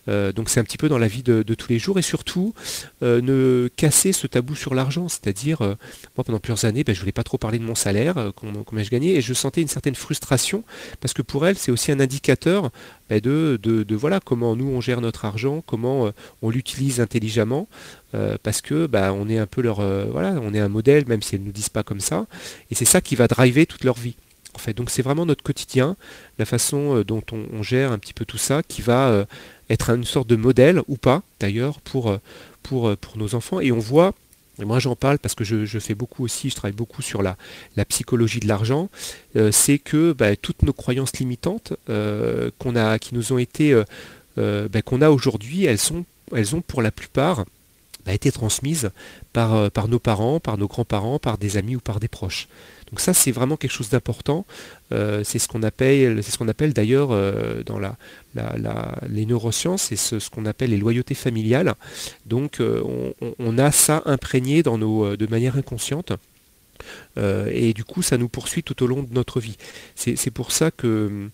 donc 0.07 0.51
c'est 0.51 0.61
un 0.61 0.65
petit 0.65 0.77
peu 0.77 0.89
dans 0.91 0.99
la 0.99 1.09
vie 1.09 1.23
de, 1.23 1.43
tous 1.55 1.69
les 1.71 1.79
jours 1.79 1.99
et 1.99 2.03
surtout 2.03 2.55
ne 3.01 3.69
casser 3.75 4.13
ce 4.13 4.27
tabou 4.27 4.55
sur 4.55 4.75
l'argent, 4.75 5.09
c'est-à-dire 5.09 5.61
moi 5.61 6.25
pendant 6.25 6.39
années, 6.65 6.85
ben, 6.85 6.95
je 6.95 6.99
ne 6.99 7.03
voulais 7.03 7.13
pas 7.13 7.23
trop 7.23 7.39
parler 7.39 7.59
de 7.59 7.65
mon 7.65 7.75
salaire, 7.75 8.19
euh, 8.19 8.31
combien, 8.35 8.83
je 8.83 8.91
gagnais, 8.91 9.15
et 9.15 9.21
je 9.21 9.35
sentais 9.35 9.63
une 9.63 9.69
certaine 9.69 9.95
frustration, 9.95 10.65
parce 11.01 11.15
que 11.15 11.23
pour 11.23 11.47
elle, 11.47 11.57
c'est 11.57 11.71
aussi 11.71 11.93
un 11.93 12.01
indicateur 12.01 12.71
ben, 13.09 13.21
de, 13.21 13.59
de, 13.63 13.97
voilà, 13.97 14.21
comment 14.21 14.57
nous 14.57 14.69
on 14.69 14.81
gère 14.81 15.01
notre 15.01 15.25
argent, 15.25 15.63
comment 15.65 16.07
euh, 16.07 16.11
on 16.43 16.51
l'utilise 16.51 17.01
intelligemment, 17.01 17.69
euh, 18.15 18.37
parce 18.43 18.61
que 18.61 18.87
ben, 18.87 19.13
on 19.13 19.29
est 19.29 19.39
un 19.39 19.47
peu 19.47 19.63
leur. 19.63 19.77
voilà, 20.11 20.35
on 20.43 20.55
est 20.55 20.61
un 20.61 20.69
modèle, 20.69 21.07
même 21.07 21.23
si 21.23 21.35
elles 21.35 21.41
ne 21.43 21.47
nous 21.47 21.53
disent 21.53 21.69
pas 21.69 21.83
comme 21.83 22.01
ça, 22.01 22.27
et 22.71 22.75
c'est 22.75 22.85
ça 22.85 23.01
qui 23.01 23.17
va 23.17 23.29
driver 23.29 23.67
toute 23.67 23.85
leur 23.85 23.97
vie. 23.97 24.17
En 24.55 24.59
fait, 24.59 24.75
donc 24.75 24.91
c'est 24.91 25.03
vraiment 25.03 25.25
notre 25.25 25.43
quotidien, 25.43 25.97
la 26.39 26.45
façon 26.45 27.03
dont 27.07 27.23
on, 27.33 27.63
gère 27.63 27.91
un 27.91 27.99
petit 27.99 28.13
peu 28.13 28.27
tout 28.27 28.37
ça, 28.37 28.63
qui 28.63 28.83
va 28.83 29.27
être 29.71 29.89
une 29.91 30.05
sorte 30.05 30.29
de 30.29 30.37
modèle, 30.37 30.83
ou 30.89 30.99
pas 30.99 31.23
d'ailleurs, 31.41 31.81
pour, 31.81 32.19
pour, 32.63 32.95
pour 32.99 33.17
nos 33.17 33.35
enfants. 33.35 33.61
Et 33.61 33.73
on 33.73 33.79
voit 33.79 34.13
et 34.61 34.65
moi 34.65 34.79
j'en 34.79 34.97
parle 34.97 35.19
parce 35.19 35.35
que 35.35 35.45
je, 35.45 35.79
fais 35.79 35.95
beaucoup 35.95 36.25
aussi, 36.25 36.51
je 36.51 36.57
travaille 36.57 36.77
beaucoup 36.77 37.03
sur 37.03 37.23
la, 37.23 37.37
psychologie 37.89 38.41
de 38.41 38.49
l'argent, 38.49 38.91
euh, 39.37 39.51
c'est 39.51 39.79
que 39.79 40.13
bah, 40.13 40.37
toutes 40.37 40.63
nos 40.63 40.73
croyances 40.73 41.17
limitantes 41.19 41.73
euh, 41.89 42.51
qu'on 42.59 42.77
a, 42.77 42.99
qui 42.99 43.15
nous 43.15 43.33
ont 43.33 43.39
été, 43.39 43.73
euh, 44.39 44.69
bah, 44.69 44.83
qu'on 44.83 45.01
a 45.01 45.11
aujourd'hui, 45.11 45.65
elles, 45.65 45.81
ont 46.55 46.61
pour 46.61 46.83
la 46.83 46.91
plupart 46.91 47.45
bah, 48.05 48.13
été 48.13 48.31
transmises 48.31 48.91
par 49.33 49.89
nos 49.89 49.99
parents, 49.99 50.41
par 50.41 50.59
nos 50.59 50.69
grands-parents, 50.69 51.19
par 51.19 51.39
des 51.39 51.57
amis 51.57 51.77
ou 51.77 51.81
par 51.81 52.01
des 52.01 52.09
proches. 52.09 52.49
Donc 52.93 53.01
ça, 53.01 53.15
c'est 53.15 53.33
vraiment 53.33 53.57
quelque 53.57 53.73
chose 53.73 53.89
d'important. 53.89 54.45
Euh, 54.93 55.23
c'est 55.25 55.39
ce 55.39 55.49
qu'on 55.49 55.63
appelle, 55.63 56.23
ce 56.23 56.45
appelle 56.45 56.75
d'ailleurs 56.75 57.09
euh, 57.11 57.63
dans 57.65 57.79
la, 57.79 57.97
les 59.09 59.25
neurosciences, 59.25 59.85
c'est 59.85 59.97
ce, 59.97 60.29
qu'on 60.29 60.45
appelle 60.45 60.71
les 60.71 60.77
loyautés 60.77 61.15
familiales. 61.15 61.75
Donc 62.27 62.61
euh, 62.61 62.83
on, 63.39 63.59
a 63.59 63.73
ça 63.73 64.03
imprégné 64.05 64.63
dans 64.63 64.77
nos, 64.77 65.17
de 65.17 65.27
manière 65.27 65.57
inconsciente. 65.57 66.13
et 67.17 67.73
du 67.73 67.85
coup, 67.85 68.03
ça 68.03 68.19
nous 68.19 68.29
poursuit 68.29 68.63
tout 68.63 68.83
au 68.83 68.87
long 68.87 69.03
de 69.03 69.15
notre 69.15 69.41
vie. 69.41 69.57
C'est 69.95 70.31
pour 70.31 70.53
ça 70.53 70.71
que 70.71 71.31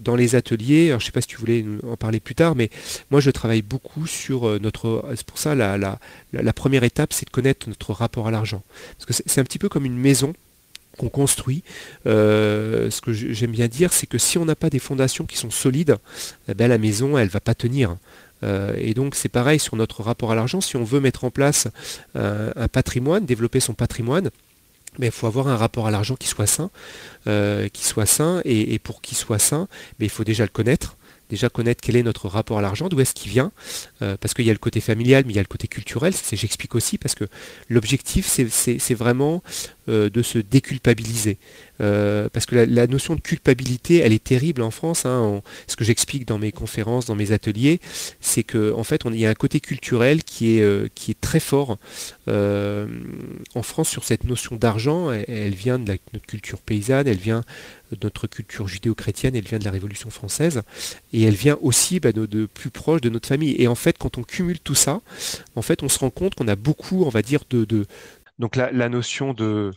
dans 0.00 0.16
les 0.16 0.34
ateliers, 0.34 0.88
je 0.88 0.94
ne 0.94 1.00
sais 1.00 1.12
pas 1.12 1.20
si 1.20 1.28
tu 1.28 1.36
voulais 1.36 1.64
en 1.86 1.96
parler 1.96 2.18
plus 2.18 2.34
tard, 2.34 2.56
mais 2.56 2.70
moi 3.10 3.20
je 3.20 3.30
travaille 3.30 3.62
beaucoup 3.62 4.06
sur 4.06 4.58
notre... 4.58 5.04
C'est 5.16 5.26
pour 5.26 5.38
ça 5.38 5.54
la, 5.54 5.98
la 6.32 6.52
première 6.54 6.82
étape, 6.82 7.12
c'est 7.12 7.26
de 7.26 7.30
connaître 7.30 7.68
notre 7.68 7.92
rapport 7.92 8.26
à 8.26 8.30
l'argent. 8.30 8.62
Parce 8.96 9.04
que 9.06 9.12
c'est 9.26 9.40
un 9.40 9.44
petit 9.44 9.58
peu 9.58 9.68
comme 9.68 9.84
une 9.84 9.98
maison 9.98 10.32
qu'on 10.98 11.08
construit. 11.08 11.62
Euh, 12.06 12.90
ce 12.90 13.00
que 13.00 13.12
j'aime 13.12 13.50
bien 13.50 13.68
dire, 13.68 13.92
c'est 13.92 14.06
que 14.06 14.18
si 14.18 14.38
on 14.38 14.44
n'a 14.44 14.54
pas 14.54 14.70
des 14.70 14.78
fondations 14.78 15.24
qui 15.24 15.36
sont 15.36 15.50
solides, 15.50 15.96
eh 16.48 16.54
ben, 16.54 16.68
la 16.68 16.78
maison, 16.78 17.18
elle 17.18 17.28
va 17.28 17.40
pas 17.40 17.54
tenir. 17.54 17.96
Euh, 18.44 18.74
et 18.76 18.92
donc 18.92 19.14
c'est 19.14 19.28
pareil 19.28 19.60
sur 19.60 19.76
notre 19.76 20.02
rapport 20.02 20.32
à 20.32 20.34
l'argent. 20.34 20.60
Si 20.60 20.76
on 20.76 20.84
veut 20.84 21.00
mettre 21.00 21.24
en 21.24 21.30
place 21.30 21.68
euh, 22.16 22.50
un 22.56 22.68
patrimoine, 22.68 23.24
développer 23.24 23.60
son 23.60 23.74
patrimoine, 23.74 24.30
ben, 24.98 25.06
il 25.06 25.12
faut 25.12 25.26
avoir 25.26 25.48
un 25.48 25.56
rapport 25.56 25.86
à 25.86 25.90
l'argent 25.90 26.16
qui 26.16 26.28
soit 26.28 26.46
sain, 26.46 26.70
qui 27.24 27.84
soit 27.84 28.06
sain, 28.06 28.42
et, 28.44 28.78
pour 28.78 29.00
qu'il 29.00 29.16
soit 29.16 29.38
sain, 29.38 29.68
ben, 29.98 30.06
il 30.06 30.10
faut 30.10 30.24
déjà 30.24 30.44
le 30.44 30.50
connaître 30.50 30.96
déjà 31.32 31.48
connaître 31.48 31.80
quel 31.80 31.96
est 31.96 32.02
notre 32.02 32.28
rapport 32.28 32.58
à 32.58 32.62
l'argent, 32.62 32.88
d'où 32.88 33.00
est-ce 33.00 33.14
qu'il 33.14 33.30
vient, 33.30 33.52
euh, 34.02 34.16
parce 34.20 34.34
qu'il 34.34 34.44
y 34.44 34.50
a 34.50 34.52
le 34.52 34.58
côté 34.58 34.80
familial, 34.80 35.24
mais 35.26 35.32
il 35.32 35.36
y 35.36 35.38
a 35.38 35.42
le 35.42 35.48
côté 35.48 35.66
culturel, 35.66 36.12
c'est 36.12 36.36
j'explique 36.36 36.74
aussi, 36.74 36.98
parce 36.98 37.14
que 37.14 37.24
l'objectif, 37.70 38.26
c'est 38.26 38.94
vraiment 38.94 39.42
euh, 39.88 40.10
de 40.10 40.22
se 40.22 40.38
déculpabiliser. 40.38 41.38
Euh, 41.80 42.28
parce 42.32 42.44
que 42.44 42.54
la, 42.54 42.86
notion 42.86 43.14
de 43.14 43.20
culpabilité, 43.20 43.98
elle 43.98 44.12
est 44.12 44.22
terrible 44.22 44.62
en 44.62 44.70
France. 44.70 45.06
Hein, 45.06 45.40
ce 45.66 45.74
que 45.74 45.84
j'explique 45.84 46.28
dans 46.28 46.38
mes 46.38 46.52
conférences, 46.52 47.06
dans 47.06 47.16
mes 47.16 47.32
ateliers, 47.32 47.80
c'est 48.20 48.44
qu'en 48.44 48.78
en 48.78 48.84
fait, 48.84 49.02
il 49.06 49.18
y 49.18 49.26
a 49.26 49.30
un 49.30 49.34
côté 49.34 49.58
culturel 49.58 50.22
qui 50.22 50.58
est, 50.58 50.94
qui 50.94 51.10
est 51.10 51.20
très 51.20 51.40
fort 51.40 51.78
en 52.28 53.62
France 53.62 53.88
sur 53.88 54.04
cette 54.04 54.24
notion 54.24 54.56
d'argent. 54.56 55.10
Elle, 55.10 55.54
vient 55.54 55.78
de 55.78 55.98
notre 56.12 56.26
culture 56.26 56.60
paysanne, 56.60 57.08
elle 57.08 57.16
vient 57.16 57.42
notre 58.02 58.26
culture 58.26 58.68
judéo-chrétienne, 58.68 59.34
elle 59.36 59.44
vient 59.44 59.58
de 59.58 59.64
la 59.64 59.70
Révolution 59.70 60.10
française, 60.10 60.62
et 61.12 61.22
elle 61.22 61.34
vient 61.34 61.58
aussi 61.60 62.00
bah, 62.00 62.12
de, 62.12 62.46
plus 62.46 62.70
proche 62.70 63.00
de 63.00 63.08
notre 63.08 63.28
famille. 63.28 63.54
Et 63.58 63.68
en 63.68 63.74
fait, 63.74 63.98
quand 63.98 64.18
on 64.18 64.22
cumule 64.22 64.60
tout 64.60 64.74
ça, 64.74 65.00
en 65.56 65.62
fait, 65.62 65.82
on 65.82 65.88
se 65.88 65.98
rend 65.98 66.10
compte 66.10 66.34
qu'on 66.34 66.48
a 66.48 66.56
beaucoup, 66.56 67.04
on 67.04 67.08
va 67.08 67.22
dire, 67.22 67.40
de, 67.50 67.86
donc 68.38 68.56
la, 68.56 68.88
notion 68.88 69.34
de, 69.34 69.72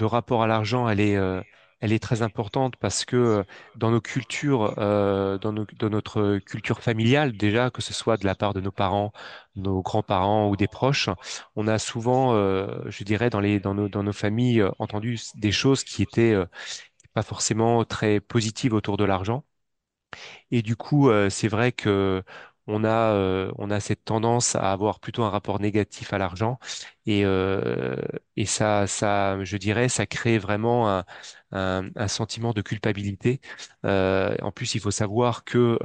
rapport 0.00 0.42
à 0.42 0.46
l'argent, 0.46 0.88
elle 0.88 1.00
est, 1.00 1.16
euh, 1.16 1.40
elle 1.84 1.92
est 1.92 2.02
très 2.02 2.22
importante 2.22 2.76
parce 2.76 3.04
que 3.04 3.16
euh, 3.16 3.44
dans 3.76 3.90
nos 3.90 4.00
cultures, 4.00 4.74
euh, 4.78 5.36
dans, 5.36 5.52
notre 5.90 6.38
culture 6.38 6.80
familiale 6.80 7.36
déjà, 7.36 7.70
que 7.70 7.82
ce 7.82 7.92
soit 7.92 8.16
de 8.16 8.24
la 8.24 8.34
part 8.34 8.54
de 8.54 8.62
nos 8.62 8.72
parents, 8.72 9.12
nos 9.54 9.82
grands-parents 9.82 10.48
ou 10.48 10.56
des 10.56 10.66
proches, 10.66 11.10
on 11.56 11.68
a 11.68 11.78
souvent, 11.78 12.32
je 12.34 13.04
dirais, 13.04 13.28
dans 13.30 13.42
nos 13.74 14.12
familles, 14.12 14.64
entendu 14.78 15.18
des 15.34 15.52
choses 15.52 15.84
qui 15.84 16.02
étaient 16.02 16.34
pas 17.12 17.22
forcément 17.22 17.84
très 17.84 18.20
positives 18.20 18.72
autour 18.74 18.96
de 18.96 19.04
l'argent. 19.04 19.44
Et 20.50 20.62
du 20.62 20.76
coup, 20.76 21.10
c'est 21.30 21.48
vrai 21.48 21.72
que 21.72 22.22
on 22.66 22.84
a, 22.84 23.12
euh, 23.14 23.52
on 23.58 23.70
a 23.70 23.80
cette 23.80 24.04
tendance 24.04 24.54
à 24.56 24.72
avoir 24.72 25.00
plutôt 25.00 25.22
un 25.22 25.30
rapport 25.30 25.60
négatif 25.60 26.12
à 26.12 26.18
l'argent 26.18 26.58
et, 27.06 27.24
euh, 27.24 27.96
et 28.36 28.46
ça, 28.46 28.86
ça, 28.86 29.42
je 29.44 29.56
dirais, 29.56 29.88
ça 29.88 30.06
crée 30.06 30.38
vraiment 30.38 30.88
un, 30.90 31.04
un, 31.52 32.08
sentiment 32.08 32.52
de 32.52 32.62
culpabilité. 32.62 33.40
Euh, 33.84 34.34
en 34.42 34.52
plus, 34.52 34.74
il 34.74 34.80
faut 34.80 34.90
savoir 34.90 35.44
que 35.44 35.78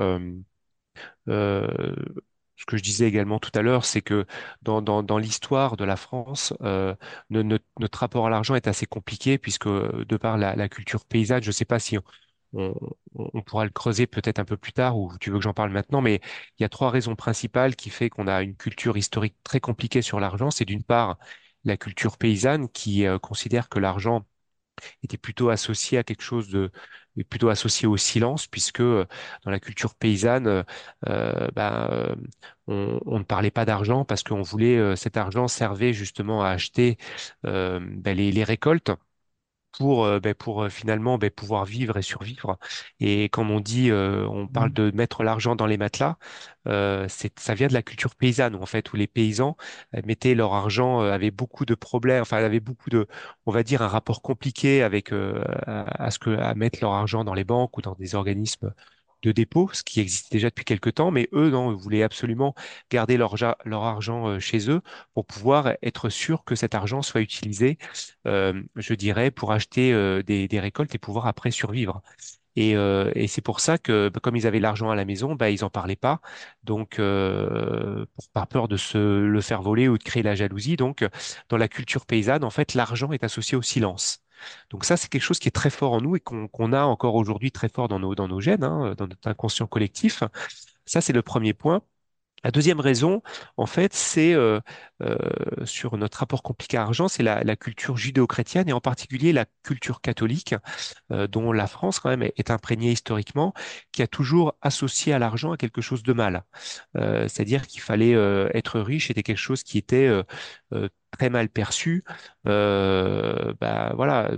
ce 2.55 2.65
que 2.65 2.77
je 2.77 2.83
disais 2.83 3.07
également 3.07 3.39
tout 3.39 3.51
à 3.55 3.61
l'heure, 3.61 3.85
c'est 3.85 4.01
que 4.01 4.25
dans, 4.61 4.81
dans, 4.81 5.01
dans 5.03 5.17
l'histoire 5.17 5.77
de 5.77 5.85
la 5.85 5.95
France, 5.95 6.53
notre, 7.29 7.99
rapport 7.99 8.27
à 8.27 8.29
l'argent 8.29 8.55
est 8.55 8.67
assez 8.67 8.85
compliqué 8.85 9.37
puisque 9.37 9.67
de 9.67 10.17
par 10.17 10.37
la, 10.37 10.55
la 10.55 10.69
culture 10.69 11.05
paysanne, 11.05 11.43
je 11.43 11.49
ne 11.49 11.53
sais 11.53 11.65
pas 11.65 11.79
si 11.79 11.97
on, 11.97 12.03
on, 12.53 13.41
pourra 13.45 13.65
le 13.65 13.71
creuser 13.71 14.07
peut-être 14.07 14.39
un 14.39 14.45
peu 14.45 14.57
plus 14.57 14.73
tard 14.73 14.97
ou 14.97 15.11
tu 15.19 15.29
veux 15.31 15.37
que 15.37 15.43
j'en 15.43 15.53
parle 15.53 15.71
maintenant, 15.71 16.01
mais 16.01 16.21
il 16.57 16.63
y 16.63 16.65
a 16.65 16.69
trois 16.69 16.89
raisons 16.89 17.15
principales 17.15 17.75
qui 17.75 17.89
fait 17.89 18.09
qu'on 18.09 18.27
a 18.27 18.41
une 18.41 18.55
culture 18.55 18.97
historique 18.97 19.35
très 19.43 19.59
compliquée 19.59 20.01
sur 20.01 20.19
l'argent. 20.19 20.51
C'est 20.51 20.65
d'une 20.65 20.83
part 20.83 21.17
la 21.65 21.77
culture 21.77 22.17
paysanne 22.17 22.69
qui 22.69 23.05
euh, 23.05 23.19
considère 23.19 23.69
que 23.69 23.79
l'argent 23.79 24.25
était 25.03 25.17
plutôt 25.17 25.49
associé 25.49 25.97
à 25.97 26.03
quelque 26.03 26.21
chose 26.23 26.49
de 26.49 26.71
plutôt 27.29 27.49
associé 27.49 27.87
au 27.87 27.97
silence 27.97 28.47
puisque 28.47 28.79
euh, 28.81 29.05
dans 29.43 29.51
la 29.51 29.59
culture 29.59 29.95
paysanne 29.95 30.63
euh, 31.09 31.47
ben, 31.53 32.15
on, 32.67 33.19
ne 33.19 33.23
parlait 33.23 33.51
pas 33.51 33.65
d'argent 33.65 34.05
parce 34.05 34.23
qu'on 34.23 34.41
voulait 34.41 34.95
cet 34.95 35.17
argent 35.17 35.47
servait 35.49 35.93
justement 35.93 36.43
à 36.43 36.49
acheter 36.49 36.97
ben, 37.43 38.13
les 38.15 38.43
récoltes 38.43 38.91
pour, 39.77 40.05
euh, 40.05 40.19
ben, 40.19 40.33
pour 40.33 40.63
euh, 40.63 40.69
finalement 40.69 41.17
ben, 41.17 41.29
pouvoir 41.31 41.65
vivre 41.65 41.97
et 41.97 42.01
survivre. 42.01 42.57
Et 42.99 43.29
comme 43.29 43.51
on 43.51 43.59
dit, 43.59 43.91
euh, 43.91 44.27
on 44.27 44.47
parle 44.47 44.71
Mmh. 44.71 44.73
de 44.73 44.91
mettre 44.91 45.23
l'argent 45.23 45.55
dans 45.55 45.65
les 45.67 45.77
matelas, 45.77 46.17
c'est, 47.07 47.39
ça 47.39 47.53
vient 47.55 47.67
de 47.67 47.73
la 47.73 47.81
culture 47.81 48.15
paysanne, 48.15 48.55
en 48.55 48.65
fait, 48.65 48.91
où 48.93 48.95
les 48.95 49.07
paysans 49.07 49.57
mettaient 50.05 50.35
leur 50.35 50.53
argent, 50.53 50.99
avaient 51.01 51.31
beaucoup 51.31 51.65
de 51.65 51.73
problèmes, 51.75 52.21
enfin, 52.21 52.37
avaient 52.37 52.59
beaucoup 52.59 52.89
de, 52.89 53.07
on 53.45 53.51
va 53.51 53.63
dire, 53.63 53.81
un 53.81 53.87
rapport 53.87 54.21
compliqué 54.21 54.83
avec 54.83 55.11
à, 55.11 55.83
à 56.05 56.11
ce 56.11 56.19
que 56.19 56.29
à 56.31 56.53
mettre 56.55 56.79
leur 56.81 56.91
argent 56.93 57.23
dans 57.23 57.33
les 57.33 57.43
banques 57.43 57.77
ou 57.77 57.81
dans 57.81 57.95
des 57.95 58.15
organismes 58.15 58.73
de 59.21 59.31
dépôt, 59.31 59.69
ce 59.73 59.83
qui 59.83 59.99
existe 59.99 60.31
déjà 60.31 60.49
depuis 60.49 60.65
quelque 60.65 60.89
temps, 60.89 61.11
mais 61.11 61.29
eux, 61.33 61.49
non, 61.49 61.73
voulaient 61.75 62.03
absolument 62.03 62.55
garder 62.89 63.17
leur, 63.17 63.33
argent 63.83 64.27
euh, 64.27 64.39
chez 64.39 64.69
eux 64.69 64.81
pour 65.13 65.25
pouvoir 65.25 65.73
être 65.81 66.09
sûr 66.09 66.43
que 66.43 66.55
cet 66.55 66.75
argent 66.75 67.01
soit 67.01 67.21
utilisé, 67.21 67.77
euh, 68.27 68.61
je 68.75 68.93
dirais, 68.93 69.31
pour 69.31 69.51
acheter 69.51 69.93
euh, 69.93 70.23
des, 70.23 70.47
récoltes 70.59 70.93
et 70.95 70.97
pouvoir 70.99 71.27
après 71.27 71.51
survivre. 71.51 72.01
Et, 72.55 72.75
c'est 73.27 73.41
pour 73.41 73.61
ça 73.61 73.77
que, 73.77 74.09
bah, 74.09 74.19
comme 74.21 74.35
ils 74.35 74.45
avaient 74.47 74.59
l'argent 74.59 74.89
à 74.89 74.95
la 74.95 75.05
maison, 75.05 75.35
bah, 75.35 75.49
ils 75.49 75.61
n'en 75.61 75.69
parlaient 75.69 75.95
pas. 75.95 76.19
Donc, 76.63 76.97
pas 76.97 78.45
peur 78.49 78.67
de 78.67 78.75
se 78.77 78.97
le 78.97 79.41
faire 79.41 79.61
voler 79.61 79.87
ou 79.87 79.97
de 79.97 80.03
créer 80.03 80.23
la 80.23 80.35
jalousie. 80.35 80.75
Donc, 80.75 81.07
dans 81.49 81.57
la 81.57 81.69
culture 81.69 82.05
paysanne, 82.05 82.43
en 82.43 82.49
fait, 82.49 82.73
l'argent 82.73 83.11
est 83.13 83.23
associé 83.23 83.57
au 83.57 83.61
silence. 83.61 84.21
Donc 84.69 84.85
ça, 84.85 84.97
c'est 84.97 85.07
quelque 85.09 85.21
chose 85.21 85.39
qui 85.39 85.47
est 85.47 85.51
très 85.51 85.69
fort 85.69 85.93
en 85.93 86.01
nous 86.01 86.15
et 86.15 86.19
qu'on 86.19 86.73
a 86.73 86.83
encore 86.83 87.15
aujourd'hui 87.15 87.51
très 87.51 87.69
fort 87.69 87.87
dans 87.87 87.99
nos, 87.99 88.39
gènes, 88.39 88.63
hein, 88.63 88.93
dans 88.97 89.07
notre 89.07 89.27
inconscient 89.27 89.67
collectif. 89.67 90.23
Ça, 90.85 91.01
c'est 91.01 91.13
le 91.13 91.21
premier 91.21 91.53
point. 91.53 91.81
La 92.43 92.51
deuxième 92.51 92.79
raison, 92.79 93.21
en 93.57 93.65
fait, 93.65 93.93
c'est 93.93 94.33
euh, 94.33 94.61
euh, 95.03 95.17
sur 95.65 95.97
notre 95.97 96.19
rapport 96.19 96.41
compliqué 96.41 96.77
à 96.77 96.81
l'argent, 96.81 97.09
c'est 97.09 97.23
la, 97.23 97.55
culture 97.57 97.97
judéo-chrétienne 97.97 98.69
et 98.69 98.73
en 98.73 98.79
particulier 98.79 99.33
la 99.33 99.45
culture 99.63 99.99
catholique, 99.99 100.55
euh, 101.11 101.27
dont 101.27 101.51
la 101.51 101.67
France 101.67 101.99
quand 101.99 102.09
même 102.09 102.23
est, 102.23 102.49
imprégnée 102.49 102.91
historiquement, 102.93 103.53
qui 103.91 104.01
a 104.01 104.07
toujours 104.07 104.55
associé 104.61 105.11
à 105.11 105.19
l'argent 105.19 105.55
quelque 105.55 105.81
chose 105.81 106.03
de 106.03 106.13
mal. 106.13 106.43
C'est-à-dire 106.95 107.67
qu'il 107.67 107.81
fallait 107.81 108.13
être 108.53 108.79
riche, 108.79 109.11
était 109.11 109.23
quelque 109.23 109.37
chose 109.37 109.63
qui 109.63 109.77
était 109.77 110.09
très 111.11 111.29
mal 111.29 111.49
perçu. 111.49 112.03
bah 112.45 113.93
voilà, 113.95 114.31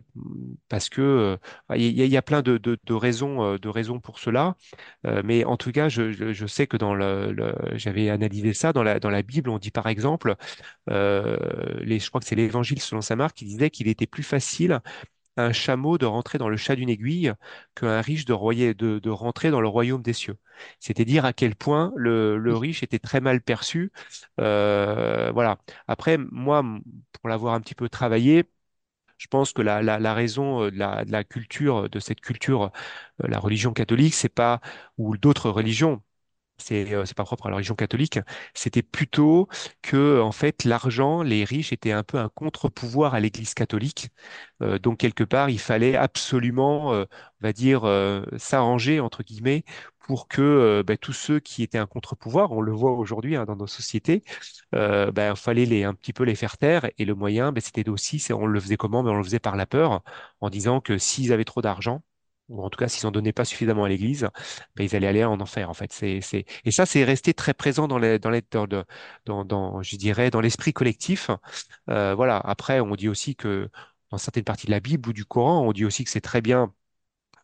parce 0.70 0.90
que 0.90 1.38
il 1.76 1.92
y, 1.92 2.18
a 2.18 2.22
plein 2.22 2.42
de, 2.42 2.60
raisons, 2.94 3.56
de 3.56 3.70
raisons 3.70 4.00
pour 4.00 4.20
cela. 4.20 4.56
mais 5.24 5.46
en 5.46 5.58
tout 5.58 5.72
cas, 5.72 5.90
je, 5.90 6.46
sais 6.48 6.68
que 6.68 6.78
dans 6.78 6.96
j'avais 7.78 8.10
analysé 8.10 8.54
ça 8.54 8.74
dans 8.74 8.84
la 8.84 9.22
Bible, 9.22 9.50
on 9.50 9.60
dit 9.60 9.72
par 9.72 9.88
exemple 9.88 10.36
euh, 10.90 11.38
les, 11.82 12.00
je 12.00 12.10
crois 12.10 12.22
que 12.22 12.28
c'est 12.28 12.36
l'Évangile 12.36 12.80
selon 12.82 13.02
saint 13.02 13.16
Marc 13.16 13.38
qui 13.38 13.46
disait 13.46 13.70
qu'il 13.70 13.88
était 13.88 14.08
plus 14.08 14.24
facile 14.24 14.80
un 15.38 15.52
chameau 15.54 15.98
de 15.98 16.06
rentrer 16.06 16.38
dans 16.38 16.50
le 16.50 16.58
chat 16.58 16.76
d'une 16.76 16.90
aiguille 16.90 17.34
qu'un 17.76 18.02
riche 18.02 18.26
de, 18.26 18.34
de, 18.74 19.00
de, 19.00 19.10
rentrer 19.10 19.52
dans 19.52 19.62
le 19.62 19.68
royaume 19.68 20.02
des 20.02 20.14
cieux. 20.14 20.38
C'était 20.80 21.06
dire 21.06 21.26
à 21.26 21.34
quel 21.34 21.56
point 21.56 21.92
le, 21.96 22.38
le 22.38 22.56
riche 22.56 22.84
était 22.84 23.00
très 23.00 23.22
mal 23.22 23.42
perçu. 23.42 23.92
Euh, 24.40 25.32
voilà. 25.34 25.58
Après, 25.88 26.18
moi, 26.18 26.64
pour 27.14 27.30
l'avoir 27.30 27.54
un 27.54 27.62
petit 27.62 27.76
peu 27.76 27.90
travaillé, 27.90 28.46
je 29.18 29.28
pense 29.28 29.54
que 29.54 29.62
la, 29.62 29.82
la, 29.84 30.00
la 30.00 30.14
raison 30.14 30.64
euh, 30.66 30.72
de 30.72 30.78
la, 30.78 31.06
de 31.06 31.12
la, 31.12 31.24
culture, 31.24 31.90
de 31.90 32.00
cette 32.00 32.22
culture, 32.22 32.72
euh, 33.24 33.28
la 33.28 33.40
religion 33.40 33.74
catholique, 33.74 34.14
c'est 34.16 34.30
pas, 34.30 34.62
ou 34.98 35.18
d'autres 35.18 35.50
religions, 35.50 36.04
c'est 36.62 36.94
euh, 36.94 37.06
c'est 37.06 37.16
pas 37.18 37.24
propre 37.24 37.48
à 37.48 37.50
la 37.50 37.56
religion 37.58 37.76
catholique, 37.76 38.20
c'était 38.54 38.82
plutôt 38.84 39.48
que 39.82 40.20
en 40.22 40.32
fait 40.32 40.64
l'argent, 40.64 41.24
les 41.24 41.44
riches 41.44 41.74
étaient 41.74 41.92
un 41.92 42.04
peu 42.04 42.18
un 42.18 42.30
contre-pouvoir 42.30 43.14
à 43.16 43.20
l'Église 43.20 43.54
catholique. 43.54 44.10
Euh, 44.62 44.80
donc 44.80 44.98
quelque 45.00 45.24
part, 45.24 45.50
il 45.50 45.60
fallait 45.60 45.96
absolument, 45.96 46.94
euh, 46.94 47.06
on 47.42 47.48
va 47.48 47.54
dire, 47.54 47.84
s'arranger 48.38 49.00
entre 49.00 49.24
guillemets 49.24 49.64
pour 50.00 50.28
que 50.28 50.84
ben, 50.86 50.98
tous 50.98 51.14
ceux 51.14 51.40
qui 51.40 51.64
étaient 51.64 51.78
un 51.78 51.86
contre-pouvoir, 51.88 52.52
on 52.52 52.62
le 52.62 52.72
voit 52.72 52.92
aujourd'hui 52.92 53.36
hein, 53.36 53.46
dans 53.46 53.56
nos 53.56 53.68
sociétés, 53.68 54.24
euh, 54.76 55.12
ben, 55.12 55.36
fallait 55.36 55.84
un 55.84 55.94
petit 55.94 56.14
peu 56.14 56.24
les 56.24 56.36
faire 56.36 56.58
taire. 56.58 56.90
Et 56.98 57.06
le 57.06 57.16
moyen, 57.16 57.52
ben, 57.52 57.62
c'était 57.62 57.88
aussi, 57.90 58.24
on 58.34 58.46
le 58.46 58.60
faisait 58.60 58.78
comment? 58.78 59.04
Ben, 59.04 59.12
on 59.12 59.18
le 59.18 59.24
faisait 59.24 59.40
par 59.40 59.56
la 59.56 59.66
peur, 59.66 60.02
en 60.42 60.50
disant 60.50 60.82
que 60.82 60.98
s'ils 60.98 61.34
avaient 61.34 61.46
trop 61.46 61.62
d'argent 61.62 62.02
ou 62.52 62.64
en 62.64 62.70
tout 62.70 62.78
cas 62.78 62.88
s'ils 62.88 63.06
n'en 63.06 63.12
donnaient 63.12 63.34
pas 63.34 63.46
suffisamment 63.46 63.86
à 63.86 63.90
l'Église, 63.90 64.30
ben, 64.76 64.84
ils 64.86 64.96
allaient 64.96 65.08
aller 65.08 65.24
en 65.26 65.40
enfer 65.40 65.70
en 65.70 65.74
fait. 65.74 65.92
C'est, 65.94 66.22
c'est... 66.22 66.46
Et 66.66 66.72
ça, 66.72 66.86
c'est 66.86 67.04
resté 67.04 67.34
très 67.34 67.54
présent 67.54 67.88
dans, 67.88 67.98
les, 67.98 68.20
dans, 68.20 68.30
les, 68.30 68.42
dans, 68.52 69.46
dans, 69.46 69.82
je 69.82 69.96
dirais, 69.98 70.30
dans 70.30 70.42
l'esprit 70.42 70.74
collectif. 70.74 71.30
Euh, 71.90 72.16
voilà. 72.16 72.38
Après, 72.38 72.80
on 72.80 72.96
dit 72.96 73.10
aussi 73.10 73.36
que 73.36 73.70
dans 74.12 74.18
certaines 74.18 74.44
parties 74.44 74.68
de 74.68 74.72
la 74.72 74.80
Bible 74.80 75.10
ou 75.10 75.14
du 75.14 75.26
Coran, 75.26 75.62
on 75.68 75.72
dit 75.74 75.86
aussi 75.86 76.04
que 76.04 76.10
c'est 76.10 76.22
très 76.22 76.42
bien 76.42 76.74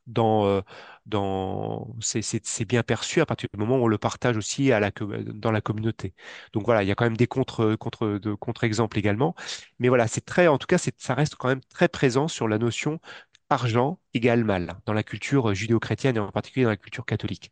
dans, 0.08 0.46
euh, 0.48 0.62
dans 1.06 1.94
c'est, 2.02 2.22
c'est, 2.22 2.46
c'est 2.46 2.66
bien 2.66 2.84
perçu 2.84 3.22
à 3.22 3.26
partir 3.26 3.50
du 3.54 3.60
moment 3.60 3.78
où 3.78 3.84
on 3.84 3.88
le 3.88 3.98
partage 3.98 4.38
aussi 4.38 4.72
à 4.72 4.80
la, 4.80 4.92
dans 4.92 5.52
la 5.52 5.62
communauté. 5.62 6.14
Donc 6.54 6.66
voilà, 6.66 6.84
il 6.84 6.88
y 6.88 6.92
a 6.92 6.96
quand 6.96 7.06
même 7.06 7.18
des 7.18 7.28
contre, 7.28 7.76
contre, 7.76 8.18
contre-exemples 8.40 8.98
également. 8.98 9.36
Mais 9.80 9.90
voilà, 9.90 10.08
c'est 10.08 10.22
très, 10.26 10.48
en 10.48 10.58
tout 10.58 10.68
cas, 10.68 10.78
c'est, 10.78 11.00
ça 11.00 11.14
reste 11.14 11.36
quand 11.36 11.50
même 11.50 11.62
très 11.70 11.90
présent 11.90 12.28
sur 12.28 12.48
la 12.48 12.58
notion 12.58 13.00
argent 13.50 14.00
égale 14.14 14.44
mal 14.44 14.76
dans 14.86 14.94
la 14.94 15.04
culture 15.04 15.54
judéo-chrétienne 15.54 16.18
et 16.18 16.20
en 16.20 16.32
particulier 16.32 16.66
dans 16.66 16.72
la 16.72 16.78
culture 16.78 17.06
catholique. 17.06 17.52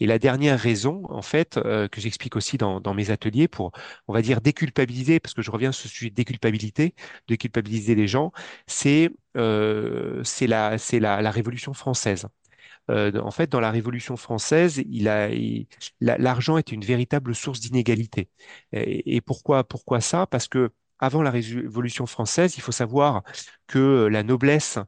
Et 0.00 0.06
la 0.06 0.18
dernière 0.18 0.58
raison, 0.58 1.02
en 1.08 1.22
fait, 1.22 1.56
euh, 1.56 1.88
que 1.88 2.00
j'explique 2.00 2.36
aussi 2.36 2.58
dans, 2.58 2.94
mes 2.94 3.10
ateliers 3.10 3.48
pour, 3.48 3.72
on 4.08 4.12
va 4.12 4.22
dire, 4.22 4.40
déculpabiliser, 4.40 5.20
parce 5.20 5.34
que 5.34 5.42
je 5.42 5.50
reviens 5.50 5.72
sur 5.72 5.84
ce 5.84 5.88
sujet 5.88 6.10
de 6.10 6.14
déculpabilité, 6.14 6.94
déculpabiliser 7.28 7.94
les 7.94 8.06
gens, 8.08 8.32
c'est 8.66 9.10
euh, 9.36 10.22
la, 10.42 10.76
la, 10.92 11.22
la 11.22 11.30
Révolution 11.30 11.72
française. 11.74 12.26
en 12.88 13.30
fait, 13.30 13.50
dans 13.50 13.60
la 13.60 13.70
Révolution 13.70 14.16
française, 14.16 14.82
l'argent 16.00 16.58
était 16.58 16.74
une 16.74 16.84
véritable 16.84 17.34
source 17.34 17.60
d'inégalité. 17.60 18.28
Et, 18.72 19.16
et 19.16 19.20
pourquoi, 19.20 19.64
pourquoi 19.64 20.00
ça? 20.00 20.26
Parce 20.26 20.48
que 20.48 20.70
avant 20.98 21.22
la 21.22 21.30
Révolution 21.30 22.06
française, 22.06 22.56
il 22.56 22.60
faut 22.62 22.72
savoir 22.72 23.22
que 23.66 24.06
la 24.06 24.22
noblesse 24.22 24.78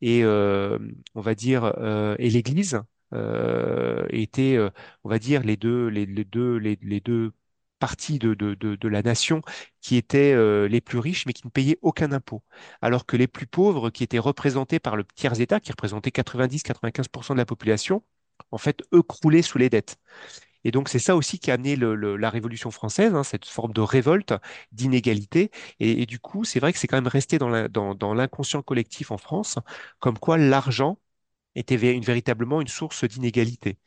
et, 0.00 0.22
euh, 0.24 0.78
on 1.14 1.20
va 1.20 1.34
dire, 1.34 1.64
euh, 1.78 2.16
et 2.18 2.30
l'Église 2.30 2.80
euh, 3.14 4.06
étaient, 4.10 4.56
euh, 4.56 4.70
on 5.04 5.08
va 5.08 5.18
dire, 5.18 5.42
les 5.42 5.56
deux, 5.56 5.88
les, 5.88 6.06
deux, 6.06 6.56
les, 6.56 6.76
deux 7.00 7.32
parties 7.78 8.18
de, 8.18 8.88
la 8.88 9.02
nation 9.02 9.42
qui 9.80 9.96
étaient 9.96 10.32
euh, 10.32 10.68
les 10.68 10.80
plus 10.80 10.98
riches 10.98 11.26
mais 11.26 11.32
qui 11.32 11.46
ne 11.46 11.50
payaient 11.50 11.78
aucun 11.82 12.12
impôt, 12.12 12.42
alors 12.82 13.06
que 13.06 13.16
les 13.16 13.26
plus 13.28 13.46
pauvres, 13.46 13.90
qui 13.90 14.02
étaient 14.04 14.18
représentés 14.18 14.78
par 14.80 14.96
le 14.96 15.04
tiers-État, 15.04 15.60
qui 15.60 15.70
représentait 15.72 16.10
90-95% 16.10 17.34
de 17.34 17.38
la 17.38 17.46
population, 17.46 18.02
en 18.50 18.58
fait, 18.58 18.82
eux 18.92 19.02
croulaient 19.02 19.42
sous 19.42 19.58
les 19.58 19.70
dettes. 19.70 19.96
Et 20.66 20.72
donc 20.72 20.88
c'est 20.88 20.98
ça 20.98 21.14
aussi 21.14 21.38
qui 21.38 21.52
a 21.52 21.54
amené 21.54 21.76
la 21.76 22.28
Révolution 22.28 22.72
française, 22.72 23.14
hein, 23.14 23.22
cette 23.22 23.44
forme 23.46 23.72
de 23.72 23.80
révolte, 23.80 24.34
d'inégalité. 24.72 25.52
Et, 25.78 26.06
du 26.06 26.18
coup, 26.18 26.44
c'est 26.44 26.58
vrai 26.58 26.72
que 26.72 26.78
c'est 26.80 26.88
quand 26.88 26.96
même 26.96 27.06
resté 27.06 27.38
dans 27.38 28.14
l'inconscient 28.14 28.62
collectif 28.62 29.12
en 29.12 29.16
France, 29.18 29.58
comme 30.00 30.18
quoi 30.18 30.38
l'argent 30.38 30.98
était 31.54 31.76
véritablement 31.76 32.60
une 32.60 32.68
source 32.68 33.04
d'inégalité. 33.04 33.78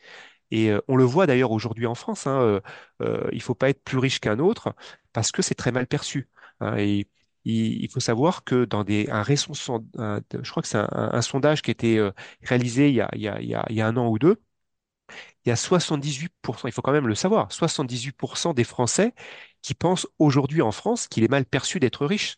Et 0.51 0.71
euh, 0.71 0.81
on 0.87 0.95
le 0.95 1.03
voit 1.05 1.27
d'ailleurs 1.27 1.51
aujourd'hui 1.51 1.85
en 1.85 1.95
France. 1.95 2.27
Hein, 2.27 2.41
euh, 2.41 2.61
euh, 3.01 3.29
il 3.33 3.41
faut 3.41 3.55
pas 3.55 3.69
être 3.69 3.83
plus 3.83 3.97
riche 3.99 4.19
qu'un 4.19 4.39
autre 4.39 4.73
parce 5.13 5.31
que 5.31 5.41
c'est 5.41 5.55
très 5.55 5.71
mal 5.71 5.87
perçu. 5.87 6.29
Hein, 6.61 6.77
et 6.77 7.09
il, 7.45 7.89
faut 7.91 7.99
savoir 7.99 8.43
que 8.43 8.65
dans 8.65 8.85
un 8.87 9.23
récent, 9.23 9.53
je 9.53 10.51
crois 10.51 10.61
que 10.63 10.69
c'est 10.69 10.77
un, 10.77 11.21
sondage 11.21 11.61
qui 11.61 11.71
a 11.71 11.73
été 11.73 12.09
réalisé 12.43 12.89
il 12.89 12.95
y 12.95 13.81
a 13.81 13.87
un 13.87 13.97
an 13.97 14.07
ou 14.09 14.19
deux 14.19 14.41
il 15.45 15.50
y 15.50 15.52
a 15.52 15.56
78%, 15.56 16.67
il 16.67 16.72
faut 16.72 16.82
quand 16.82 16.91
même 16.91 17.08
le 17.08 17.15
savoir, 17.15 17.52
78% 17.52 18.54
des 18.54 18.63
Français 18.63 19.13
qui 19.62 19.74
pensent 19.74 20.08
aujourd'hui 20.19 20.62
en 20.62 20.72
France 20.72 21.08
qu'il 21.08 21.24
est 21.24 21.28
mal 21.30 21.45
perçu 21.45 21.80
d'être 21.80 22.06
riche. 22.06 22.38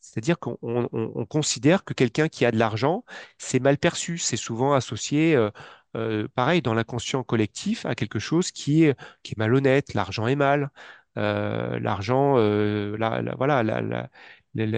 C'est-à-dire 0.00 0.38
qu'on 0.38 0.58
on, 0.62 0.88
on 0.92 1.26
considère 1.26 1.84
que 1.84 1.92
quelqu'un 1.94 2.28
qui 2.28 2.44
a 2.44 2.50
de 2.52 2.58
l'argent, 2.58 3.04
c'est 3.38 3.60
mal 3.60 3.78
perçu, 3.78 4.18
c'est 4.18 4.36
souvent 4.36 4.72
associé, 4.72 5.36
euh, 5.36 5.50
euh, 5.96 6.28
pareil, 6.34 6.62
dans 6.62 6.74
l'inconscient 6.74 7.22
collectif, 7.22 7.84
à 7.86 7.94
quelque 7.94 8.18
chose 8.18 8.50
qui 8.50 8.84
est, 8.84 8.96
malhonnête, 9.36 9.94
l'argent 9.94 10.26
est 10.26 10.36
mal, 10.36 10.70
euh, 11.18 11.78
l'argent, 11.80 12.36
la, 12.38 13.22
la, 13.22 13.34
voilà, 13.36 14.08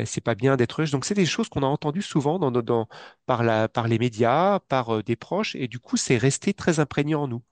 c'est 0.05 0.21
pas 0.21 0.35
bien 0.35 0.57
d'être 0.57 0.81
riche. 0.81 0.91
Donc 0.91 1.05
c'est 1.05 1.15
des 1.15 1.27
choses 1.27 1.49
qu'on 1.49 1.63
a 1.63 1.67
entendues 1.67 2.03
souvent 2.03 2.39
par, 3.27 3.89
les 3.89 3.99
médias, 3.99 4.61
par 4.61 4.97
euh, 4.97 5.03
des 5.03 5.17
proches, 5.17 5.55
et 5.57 5.69
du 5.69 5.79
coup 5.79 5.97
c'est 5.97 6.17
resté 6.17 6.55
très 6.55 6.81
imprégnant 6.81 7.23
en 7.23 7.29
nous. 7.29 7.43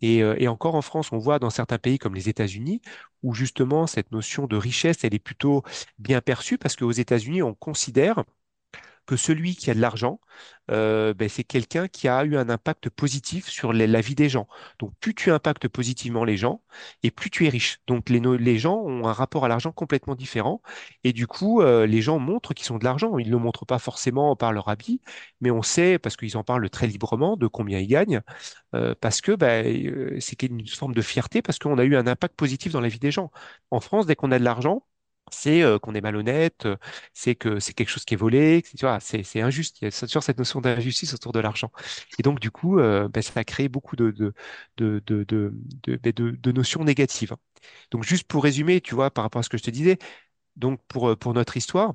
Et, 0.00 0.22
euh, 0.22 0.36
et, 0.38 0.48
encore 0.48 0.74
en 0.74 0.82
France, 0.82 1.12
on 1.12 1.18
voit 1.18 1.38
dans 1.38 1.50
certains 1.50 1.78
pays 1.78 1.98
comme 1.98 2.14
les 2.14 2.28
États-Unis, 2.28 2.82
où 3.22 3.34
justement 3.34 3.86
cette 3.86 4.12
notion 4.12 4.46
de 4.46 4.56
richesse, 4.56 5.04
elle 5.04 5.14
est 5.14 5.18
plutôt 5.18 5.62
bien 5.98 6.20
perçue, 6.20 6.58
parce 6.58 6.76
qu'aux 6.76 6.92
États-Unis, 6.92 7.42
on 7.42 7.54
considère 7.54 8.24
que 9.06 9.16
celui 9.16 9.56
qui 9.56 9.70
a 9.70 9.74
de 9.74 9.80
l'argent, 9.80 10.20
euh, 10.70 11.12
ben, 11.14 11.28
c'est 11.28 11.44
quelqu'un 11.44 11.88
qui 11.88 12.08
a 12.08 12.24
eu 12.24 12.36
un 12.36 12.48
impact 12.48 12.88
positif 12.90 13.48
sur 13.48 13.72
la 13.72 14.00
vie 14.00 14.14
des 14.14 14.28
gens. 14.28 14.48
Donc 14.78 14.92
plus 15.00 15.14
tu 15.14 15.30
impactes 15.30 15.68
positivement 15.68 16.24
les 16.24 16.36
gens, 16.36 16.62
et 17.02 17.10
plus 17.10 17.30
tu 17.30 17.46
es 17.46 17.48
riche. 17.48 17.80
Donc 17.86 18.08
les, 18.08 18.58
gens 18.58 18.76
ont 18.76 19.06
un 19.06 19.12
rapport 19.12 19.44
à 19.44 19.48
l'argent 19.48 19.72
complètement 19.72 20.14
différent, 20.14 20.62
et 21.04 21.12
du 21.12 21.26
coup, 21.26 21.60
euh, 21.60 21.86
les 21.86 22.02
gens 22.02 22.18
montrent 22.18 22.54
qu'ils 22.54 22.72
ont 22.72 22.78
de 22.78 22.84
l'argent. 22.84 23.18
Ils 23.18 23.26
ne 23.26 23.32
le 23.32 23.38
montrent 23.38 23.66
pas 23.66 23.78
forcément 23.78 24.36
par 24.36 24.52
leur 24.52 24.68
habit, 24.68 25.00
mais 25.40 25.50
on 25.50 25.62
sait, 25.62 25.98
parce 25.98 26.16
qu'ils 26.16 26.36
en 26.36 26.44
parlent 26.44 26.68
très 26.70 26.86
librement, 26.86 27.36
de 27.36 27.46
combien 27.46 27.78
ils 27.78 27.88
gagnent, 27.88 28.22
euh, 28.74 28.94
parce 29.00 29.20
que 29.20 29.32
ben, 29.32 30.18
c'est 30.20 30.42
une 30.42 30.66
forme 30.66 30.94
de 30.94 31.02
fierté, 31.02 31.42
parce 31.42 31.58
qu'on 31.58 31.78
a 31.78 31.84
eu 31.84 31.96
un 31.96 32.06
impact 32.06 32.34
positif 32.36 32.72
dans 32.72 32.80
la 32.80 32.88
vie 32.88 32.98
des 32.98 33.10
gens. 33.10 33.30
En 33.70 33.80
France, 33.80 34.06
dès 34.06 34.16
qu'on 34.16 34.32
a 34.32 34.38
de 34.38 34.44
l'argent, 34.44 34.84
c'est 35.34 35.62
qu'on 35.82 35.94
est 35.94 36.00
malhonnête, 36.00 36.66
c'est 37.12 37.34
que 37.34 37.58
c'est 37.60 37.72
quelque 37.74 37.88
chose 37.90 38.04
qui 38.04 38.14
est 38.14 38.16
volé, 38.16 38.62
c'est 39.00 39.40
injuste. 39.42 39.78
Il 39.82 39.84
y 39.86 39.88
a 39.88 39.90
toujours 40.06 40.22
cette 40.22 40.38
notion 40.38 40.60
d'injustice 40.60 41.14
autour 41.14 41.32
de 41.32 41.40
l'argent. 41.40 41.70
Et 42.18 42.22
donc 42.22 42.40
du 42.40 42.50
coup, 42.50 42.78
euh, 42.78 43.08
ben, 43.08 43.22
ça 43.22 43.40
a 43.40 43.44
créé 43.44 43.68
beaucoup 43.68 43.96
de 43.96 44.12
de 44.78 46.52
notions 46.52 46.84
négatives. 46.84 47.34
Donc 47.90 48.04
juste 48.04 48.26
pour 48.28 48.44
résumer, 48.44 48.80
tu 48.80 48.94
vois, 48.94 49.10
par 49.10 49.24
rapport 49.24 49.40
à 49.40 49.42
ce 49.42 49.48
que 49.48 49.58
je 49.58 49.62
te 49.64 49.70
disais, 49.70 49.98
donc 50.56 50.80
pour 50.88 51.34
notre 51.34 51.56
histoire, 51.56 51.94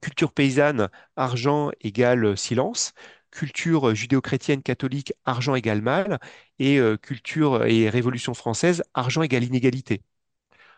culture 0.00 0.32
paysanne, 0.32 0.88
argent 1.16 1.70
égale 1.80 2.36
silence. 2.36 2.92
Culture 3.32 3.94
judéo-chrétienne 3.94 4.62
catholique, 4.62 5.12
argent 5.24 5.54
égale 5.54 5.82
mal, 5.82 6.18
et 6.58 6.80
culture 7.02 7.64
et 7.66 7.88
révolution 7.90 8.34
française, 8.34 8.82
argent 8.94 9.22
égale 9.22 9.44
inégalité. 9.44 10.02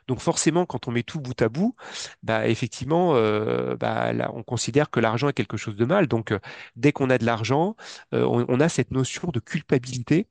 Donc 0.09 0.21
forcément, 0.21 0.67
quand 0.67 0.89
on 0.89 0.93
met 0.93 1.03
tout 1.03 1.21
bout 1.21 1.41
à 1.43 1.49
bout, 1.49 1.75
bah 2.23 2.49
effectivement, 2.49 3.15
euh, 3.17 3.77
bah, 3.77 4.13
on 4.35 4.43
considère 4.43 4.91
que 4.91 5.01
l'argent 5.01 5.29
est 5.29 5.33
quelque 5.33 5.57
chose 5.57 5.77
de 5.77 5.85
mal. 5.85 6.07
Donc 6.09 6.33
euh, 6.33 6.39
dès 6.77 6.93
qu'on 6.93 7.11
a 7.11 7.19
de 7.19 7.25
l'argent, 7.27 7.77
euh, 8.15 8.25
on, 8.27 8.61
a 8.61 8.69
cette 8.69 8.91
notion 8.91 9.29
de 9.29 9.41
culpabilité 9.41 10.29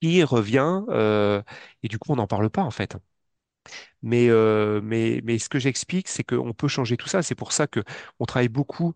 qui 0.00 0.22
revient 0.24 0.82
et 1.82 1.88
du 1.88 1.98
coup 1.98 2.12
on 2.12 2.16
n'en 2.16 2.26
parle 2.26 2.50
pas 2.50 2.62
en 2.62 2.70
fait. 2.70 2.96
Mais, 4.02 4.28
mais, 4.82 5.38
ce 5.38 5.48
que 5.48 5.58
j'explique, 5.58 6.08
c'est 6.08 6.24
qu'on 6.24 6.52
peut 6.52 6.68
changer 6.68 6.96
tout 6.96 7.08
ça. 7.08 7.22
C'est 7.22 7.34
pour 7.34 7.52
ça 7.52 7.66
que 7.66 7.80
on 8.18 8.24
travaille 8.26 8.48
beaucoup 8.48 8.94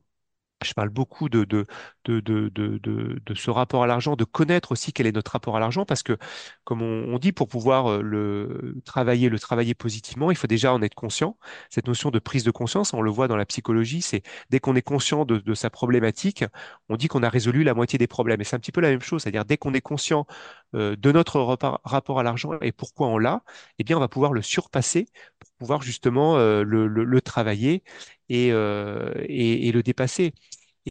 je 0.67 0.75
parle 0.75 0.89
beaucoup 0.89 1.29
de, 1.29 1.45
de, 1.45 1.67
de, 2.07 3.35
ce 3.35 3.51
rapport 3.51 3.83
à 3.83 3.87
l'argent, 3.87 4.17
de 4.17 4.25
connaître 4.25 4.73
aussi 4.73 4.93
quel 4.93 5.07
est 5.07 5.13
notre 5.13 5.33
rapport 5.33 5.57
à 5.57 5.61
l'argent, 5.61 5.85
parce 5.85 6.03
que, 6.03 6.17
comme 6.65 6.83
on, 6.83 7.19
dit, 7.19 7.33
pour 7.33 7.49
pouvoir 7.49 7.91
euh, 7.91 8.03
le 8.03 8.81
travailler, 8.85 9.29
le 9.29 9.39
travailler 9.39 9.75
positivement, 9.75 10.31
il 10.31 10.37
faut 10.37 10.47
déjà 10.47 10.73
en 10.73 10.83
être 10.83 10.95
conscient. 10.95 11.37
Cette 11.71 11.87
notion 11.87 12.11
de 12.11 12.19
prise 12.19 12.45
de 12.45 12.51
conscience, 12.51 12.93
on 12.95 13.03
le 13.03 13.11
voit 13.11 13.29
dans 13.29 13.37
la 13.37 13.47
psychologie, 13.47 14.03
c'est 14.03 14.23
dès 14.51 14.61
qu'on 14.61 14.77
est 14.77 14.83
conscient 14.83 15.25
de, 15.25 15.55
sa 15.55 15.71
problématique, 15.71 16.45
on 16.89 16.97
dit 16.97 17.09
qu'on 17.09 17.23
a 17.23 17.29
résolu 17.29 17.65
la 17.65 17.75
moitié 17.75 17.99
des 17.99 18.07
problèmes. 18.07 18.41
Et 18.41 18.45
c'est 18.45 18.57
un 18.57 18.59
petit 18.59 18.73
peu 18.73 18.81
la 18.81 18.91
même 18.91 19.01
chose, 19.01 19.23
c'est-à-dire 19.23 19.45
dès 19.45 19.57
qu'on 19.57 19.75
est 19.75 19.81
conscient 19.81 20.27
de 20.73 21.13
notre 21.13 21.41
rapport 21.41 22.21
à 22.21 22.23
l'argent 22.23 22.59
et 22.61 22.73
pourquoi 22.73 23.09
on 23.09 23.19
l'a, 23.19 23.43
eh 23.79 23.85
bien, 23.85 23.97
on 23.97 24.01
va 24.01 24.09
pouvoir 24.09 24.33
le 24.33 24.43
surpasser 24.43 25.07
pour 25.39 25.51
pouvoir 25.59 25.83
justement 25.83 26.37
euh, 26.39 26.63
le, 26.63 26.87
le, 26.87 27.05
le 27.05 27.21
travailler 27.21 27.83
et, 28.29 28.53
euh, 28.53 29.13
et, 29.29 29.73
le 29.73 29.83
dépasser. 29.83 30.35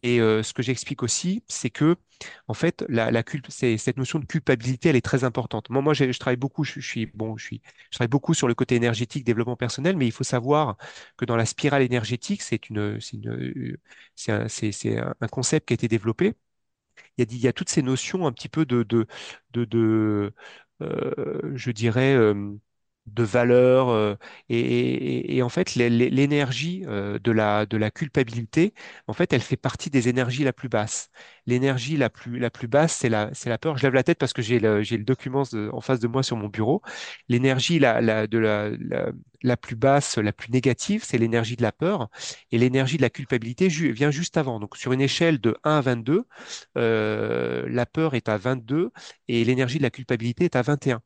Et 0.03 0.19
euh, 0.19 0.43
ce 0.43 0.53
que 0.53 0.61
j'explique 0.61 1.03
aussi, 1.03 1.43
c'est 1.47 1.69
que 1.69 1.95
en 2.47 2.53
fait, 2.53 2.85
cette 3.49 3.97
notion 3.97 4.19
de 4.19 4.25
culpabilité, 4.25 4.89
elle 4.89 4.95
est 4.95 5.01
très 5.01 5.23
importante. 5.23 5.69
Moi, 5.69 5.81
moi, 5.81 5.93
je, 5.93 6.05
travaille 6.17 6.37
beaucoup. 6.37 6.63
Je, 6.63 6.79
travaille 7.91 8.07
beaucoup 8.09 8.33
sur 8.33 8.47
le 8.47 8.55
côté 8.55 8.75
énergétique, 8.75 9.23
développement 9.25 9.55
personnel, 9.55 9.97
mais 9.97 10.05
il 10.07 10.11
faut 10.11 10.23
savoir 10.23 10.77
que 11.17 11.25
dans 11.25 11.35
la 11.35 11.45
spirale 11.45 11.81
énergétique, 11.81 12.41
c'est 12.41 12.59
un 14.27 15.27
concept 15.31 15.67
qui 15.67 15.73
a 15.73 15.75
été 15.75 15.87
développé. 15.87 16.35
Il 17.17 17.37
y 17.37 17.47
a, 17.47 17.53
toutes 17.53 17.69
ces 17.69 17.81
notions 17.81 18.27
un 18.27 18.31
petit 18.31 18.49
peu 18.49 18.65
de 18.65 18.83
euh, 20.81 21.51
je 21.55 21.71
dirais. 21.71 22.15
Euh, 22.15 22.55
de 23.07 23.23
valeur 23.23 23.89
euh, 23.89 24.15
et, 24.49 25.37
et, 25.37 25.41
en 25.43 25.49
fait 25.49 25.75
l'énergie 25.75 26.83
euh, 26.87 27.19
de 27.19 27.31
la 27.31 27.65
de 27.65 27.77
la 27.77 27.91
culpabilité 27.91 28.73
en 29.07 29.13
fait 29.13 29.31
elle 29.33 29.41
fait 29.41 29.57
partie 29.57 29.89
des 29.89 30.09
énergies 30.09 30.43
la 30.43 30.53
plus 30.53 30.69
basse 30.69 31.09
l'énergie 31.45 31.97
la 31.97 32.09
plus 32.09 32.39
la 32.39 32.49
plus 32.49 32.67
basse 32.67 32.95
c'est 32.95 33.09
la 33.09 33.29
c'est 33.33 33.49
la 33.49 33.57
peur. 33.57 33.77
Je 33.77 33.83
lève 33.83 33.93
la 33.93 34.03
tête 34.03 34.17
parce 34.17 34.33
que 34.33 34.41
j'ai 34.41 34.59
le 34.59 34.81
le 34.81 35.03
document 35.03 35.43
en 35.71 35.81
face 35.81 35.99
de 35.99 36.07
moi 36.07 36.23
sur 36.23 36.37
mon 36.37 36.47
bureau. 36.47 36.81
L'énergie 37.29 37.79
la, 37.79 38.01
la 38.01 38.27
de 38.27 38.37
la, 38.37 38.71
la, 39.43 39.57
plus 39.57 39.75
basse 39.75 40.17
la 40.17 40.33
plus 40.33 40.51
négative 40.51 41.03
c'est 41.03 41.17
l'énergie 41.17 41.55
de 41.55 41.61
la 41.63 41.71
peur. 41.71 42.09
Et 42.51 42.57
l'énergie 42.57 42.97
de 42.97 43.01
la 43.01 43.09
culpabilité 43.09 43.67
vient 43.67 44.11
juste 44.11 44.37
avant. 44.37 44.59
Donc 44.59 44.77
sur 44.77 44.91
une 44.93 45.01
échelle 45.01 45.39
de 45.39 45.57
1 45.63 45.77
à 45.77 45.81
22 45.81 46.25
euh, 46.77 47.65
la 47.69 47.85
peur 47.85 48.15
est 48.15 48.29
à 48.29 48.37
22 48.37 48.91
et 49.27 49.43
l'énergie 49.45 49.77
de 49.77 49.83
la 49.83 49.89
culpabilité 49.91 50.45
est 50.45 50.55
à 50.55 50.61
21 50.61 51.01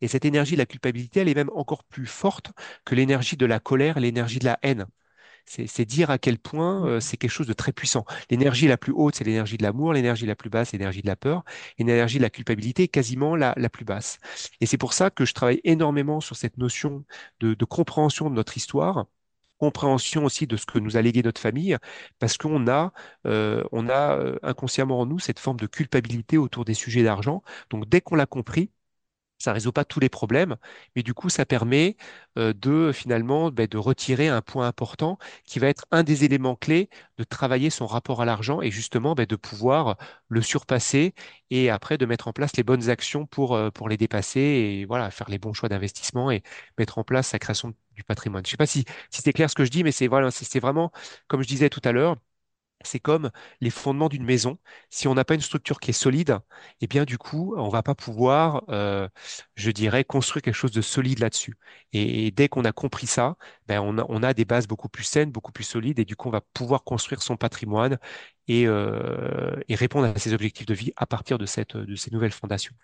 et 0.00 0.08
cette 0.08 0.24
énergie 0.24 0.54
de 0.54 0.58
la 0.58 0.66
culpabilité, 0.66 1.20
elle 1.20 1.28
est 1.28 1.34
même 1.34 1.50
encore 1.54 1.84
plus 1.84 2.06
forte 2.06 2.52
que 2.84 2.94
l'énergie 2.94 3.36
de 3.36 3.46
la 3.46 3.60
colère, 3.60 4.00
l'énergie 4.00 4.38
de 4.38 4.44
la 4.46 4.58
haine. 4.62 4.86
C'est 5.48 5.84
dire 5.84 6.10
à 6.10 6.18
quel 6.18 6.38
point 6.38 6.84
euh, 6.86 6.98
c'est 7.00 7.16
quelque 7.16 7.30
chose 7.30 7.46
de 7.46 7.52
très 7.52 7.72
puissant. 7.72 8.04
L'énergie 8.30 8.66
la 8.66 8.76
plus 8.76 8.92
haute, 8.92 9.14
c'est 9.14 9.22
l'énergie 9.24 9.56
de 9.56 9.62
l'amour, 9.62 9.92
l'énergie 9.92 10.26
la 10.26 10.34
plus 10.34 10.50
basse, 10.50 10.70
c'est 10.70 10.76
l'énergie 10.76 11.02
de 11.02 11.06
la 11.06 11.14
peur, 11.14 11.44
et 11.78 11.84
l'énergie 11.84 12.18
de 12.18 12.22
la 12.22 12.30
culpabilité 12.30 12.84
est 12.84 12.88
quasiment 12.88 13.36
la, 13.36 13.54
la 13.56 13.68
plus 13.68 13.84
basse. 13.84 14.18
Et 14.60 14.66
c'est 14.66 14.76
pour 14.78 14.92
ça 14.92 15.10
que 15.10 15.24
je 15.24 15.34
travaille 15.34 15.60
énormément 15.62 16.20
sur 16.20 16.34
cette 16.36 16.58
notion 16.58 17.04
de, 17.40 17.54
de 17.54 17.64
compréhension 17.64 18.28
de 18.28 18.34
notre 18.34 18.56
histoire, 18.56 19.06
compréhension 19.58 20.24
aussi 20.24 20.46
de 20.46 20.56
ce 20.56 20.66
que 20.66 20.78
nous 20.78 20.96
a 20.96 21.02
légué 21.02 21.22
notre 21.22 21.40
famille, 21.40 21.76
parce 22.18 22.36
qu'on 22.36 22.66
a, 22.68 22.92
euh, 23.26 23.64
on 23.72 23.88
a 23.88 24.16
euh, 24.18 24.38
inconsciemment 24.42 25.00
en 25.00 25.06
nous 25.06 25.18
cette 25.18 25.38
forme 25.38 25.58
de 25.58 25.66
culpabilité 25.66 26.38
autour 26.38 26.64
des 26.64 26.74
sujets 26.74 27.02
d'argent. 27.04 27.42
Donc 27.70 27.88
dès 27.88 28.00
qu'on 28.00 28.16
l'a 28.16 28.26
compris, 28.26 28.70
Ça 29.38 29.52
résout 29.52 29.72
pas 29.72 29.84
tous 29.84 30.00
les 30.00 30.08
problèmes, 30.08 30.56
mais 30.96 31.02
du 31.02 31.12
coup, 31.14 31.28
ça 31.28 31.44
permet 31.44 31.96
euh, 32.38 32.52
de 32.54 32.90
finalement 32.92 33.50
ben, 33.50 33.66
de 33.66 33.76
retirer 33.78 34.28
un 34.28 34.40
point 34.42 34.66
important 34.66 35.18
qui 35.44 35.58
va 35.58 35.68
être 35.68 35.84
un 35.90 36.02
des 36.02 36.24
éléments 36.24 36.56
clés 36.56 36.88
de 37.18 37.24
travailler 37.24 37.68
son 37.70 37.86
rapport 37.86 38.22
à 38.22 38.24
l'argent 38.24 38.62
et 38.62 38.70
justement 38.70 39.14
ben, 39.14 39.26
de 39.26 39.36
pouvoir 39.36 39.96
le 40.28 40.40
surpasser 40.42 41.14
et 41.50 41.70
après 41.70 41.98
de 41.98 42.06
mettre 42.06 42.28
en 42.28 42.32
place 42.32 42.56
les 42.56 42.62
bonnes 42.62 42.88
actions 42.88 43.26
pour, 43.26 43.54
euh, 43.54 43.70
pour 43.70 43.88
les 43.88 43.96
dépasser 43.96 44.40
et 44.40 44.84
voilà, 44.86 45.10
faire 45.10 45.28
les 45.30 45.38
bons 45.38 45.52
choix 45.52 45.68
d'investissement 45.68 46.30
et 46.30 46.42
mettre 46.78 46.98
en 46.98 47.04
place 47.04 47.28
sa 47.28 47.38
création 47.38 47.74
du 47.94 48.04
patrimoine. 48.04 48.44
Je 48.44 48.50
sais 48.50 48.56
pas 48.56 48.66
si, 48.66 48.84
c'est 49.10 49.32
clair 49.32 49.50
ce 49.50 49.54
que 49.54 49.64
je 49.64 49.70
dis, 49.70 49.84
mais 49.84 49.92
c'est 49.92 50.06
voilà, 50.08 50.30
c'est 50.30 50.60
vraiment, 50.60 50.92
comme 51.28 51.42
je 51.42 51.48
disais 51.48 51.70
tout 51.70 51.80
à 51.84 51.92
l'heure, 51.92 52.16
c'est 52.86 53.00
comme 53.00 53.30
les 53.60 53.70
fondements 53.70 54.08
d'une 54.08 54.24
maison. 54.24 54.58
Si 54.90 55.08
on 55.08 55.14
n'a 55.14 55.24
pas 55.24 55.34
une 55.34 55.40
structure 55.40 55.80
qui 55.80 55.90
est 55.90 55.92
solide, 55.92 56.38
eh 56.80 56.86
bien 56.86 57.04
du 57.04 57.18
coup, 57.18 57.54
on 57.56 57.68
va 57.68 57.82
pas 57.82 57.94
pouvoir, 57.94 58.64
euh, 58.68 59.08
je 59.54 59.70
dirais, 59.70 60.04
construire 60.04 60.42
quelque 60.42 60.54
chose 60.54 60.72
de 60.72 60.80
solide 60.82 61.18
là-dessus. 61.18 61.56
Et, 61.92 62.30
dès 62.30 62.48
qu'on 62.48 62.64
a 62.64 62.72
compris 62.72 63.06
ça, 63.06 63.36
ben 63.66 63.80
on 63.80 64.22
a, 64.22 64.34
des 64.34 64.44
bases 64.44 64.66
beaucoup 64.66 64.88
plus 64.88 65.04
saines, 65.04 65.30
beaucoup 65.30 65.52
plus 65.52 65.64
solides, 65.64 65.98
et 65.98 66.04
du 66.04 66.16
coup, 66.16 66.28
on 66.28 66.32
va 66.32 66.40
pouvoir 66.40 66.84
construire 66.84 67.22
son 67.22 67.36
patrimoine 67.36 67.98
et, 68.48 68.66
euh, 68.66 69.56
répondre 69.70 70.06
à 70.06 70.18
ses 70.18 70.32
objectifs 70.34 70.66
de 70.66 70.74
vie 70.74 70.92
à 70.96 71.06
partir 71.06 71.38
de 71.38 71.46
ces 71.46 71.64
nouvelles 72.12 72.32
fondations. 72.32 72.74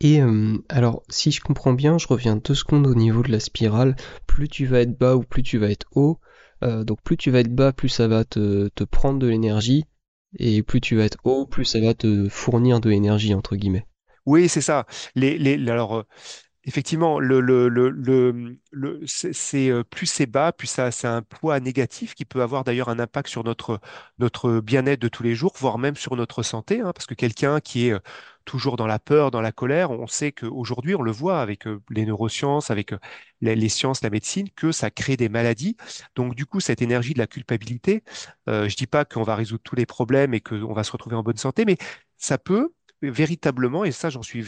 Et 0.00 0.20
euh, 0.20 0.58
alors, 0.68 1.02
si 1.08 1.30
je 1.30 1.40
comprends 1.40 1.72
bien, 1.72 1.98
je 1.98 2.06
reviens 2.06 2.36
deux 2.36 2.54
secondes 2.54 2.86
au 2.86 2.94
niveau 2.94 3.22
de 3.22 3.30
la 3.30 3.40
spirale. 3.40 3.96
Plus 4.26 4.48
tu 4.48 4.66
vas 4.66 4.80
être 4.80 4.98
bas 4.98 5.16
ou 5.16 5.22
plus 5.22 5.42
tu 5.42 5.58
vas 5.58 5.70
être 5.70 5.86
haut. 5.94 6.20
Euh, 6.62 6.84
donc 6.84 7.02
plus 7.02 7.16
tu 7.16 7.30
vas 7.30 7.40
être 7.40 7.54
bas, 7.54 7.72
plus 7.72 7.88
ça 7.88 8.08
va 8.08 8.24
te, 8.24 8.68
te 8.68 8.84
prendre 8.84 9.18
de 9.18 9.26
l'énergie. 9.26 9.84
Et 10.38 10.62
plus 10.62 10.80
tu 10.80 10.96
vas 10.96 11.04
être 11.04 11.18
haut, 11.24 11.46
plus 11.46 11.64
ça 11.64 11.80
va 11.80 11.94
te 11.94 12.28
fournir 12.28 12.80
de 12.80 12.90
l'énergie, 12.90 13.34
entre 13.34 13.56
guillemets. 13.56 13.86
Oui, 14.26 14.48
c'est 14.48 14.60
ça. 14.60 14.86
Les, 15.14 15.54
alors, 15.70 16.04
Effectivement, 16.68 17.20
le, 17.20 17.40
le, 17.40 17.68
le, 17.68 17.90
le, 18.72 19.00
c'est 19.06 19.70
euh, 19.70 19.84
plus 19.84 20.06
c'est 20.06 20.26
bas, 20.26 20.50
plus 20.52 20.66
ça, 20.66 20.90
c'est 20.90 21.06
un 21.06 21.22
poids 21.22 21.60
négatif 21.60 22.14
qui 22.16 22.24
peut 22.24 22.42
avoir 22.42 22.64
d'ailleurs 22.64 22.88
un 22.88 22.98
impact 22.98 23.28
sur 23.28 23.44
notre, 23.44 23.80
notre 24.18 24.58
bien-être 24.60 25.00
de 25.00 25.06
tous 25.06 25.22
les 25.22 25.36
jours, 25.36 25.52
voire 25.58 25.78
même 25.78 25.94
sur 25.94 26.16
notre 26.16 26.42
santé, 26.42 26.80
hein, 26.80 26.92
parce 26.92 27.06
que 27.06 27.14
quelqu'un 27.14 27.60
qui 27.60 27.86
est 27.86 27.92
euh, 27.92 28.00
toujours 28.44 28.76
dans 28.76 28.88
la 28.88 28.98
peur, 28.98 29.30
dans 29.30 29.40
la 29.40 29.52
colère, 29.52 29.92
on 29.92 30.08
sait 30.08 30.32
qu'aujourd'hui, 30.32 30.96
on 30.96 31.02
le 31.02 31.12
voit 31.12 31.40
avec 31.40 31.68
euh, 31.68 31.80
les 31.88 32.04
neurosciences, 32.04 32.70
avec 32.72 32.92
les, 33.40 33.54
les 33.54 33.68
sciences, 33.68 34.02
la 34.02 34.10
médecine, 34.10 34.48
que 34.56 34.72
ça 34.72 34.90
crée 34.90 35.16
des 35.16 35.28
maladies. 35.28 35.76
Donc 36.16 36.34
du 36.34 36.46
coup, 36.46 36.58
cette 36.60 36.82
énergie 36.82 37.14
de 37.14 37.18
la 37.18 37.28
culpabilité, 37.28 38.02
euh, 38.48 38.68
je 38.68 38.76
dis 38.76 38.86
pas 38.88 39.04
qu'on 39.04 39.22
va 39.22 39.36
résoudre 39.36 39.62
tous 39.64 39.76
les 39.76 39.86
problèmes 39.86 40.34
et 40.34 40.40
qu'on 40.40 40.72
va 40.72 40.82
se 40.84 40.90
retrouver 40.92 41.16
en 41.16 41.22
bonne 41.22 41.36
santé, 41.36 41.64
mais 41.64 41.76
ça 42.16 42.38
peut 42.38 42.72
véritablement, 43.02 43.84
et 43.84 43.92
ça 43.92 44.10
j'en 44.10 44.22
suis 44.22 44.44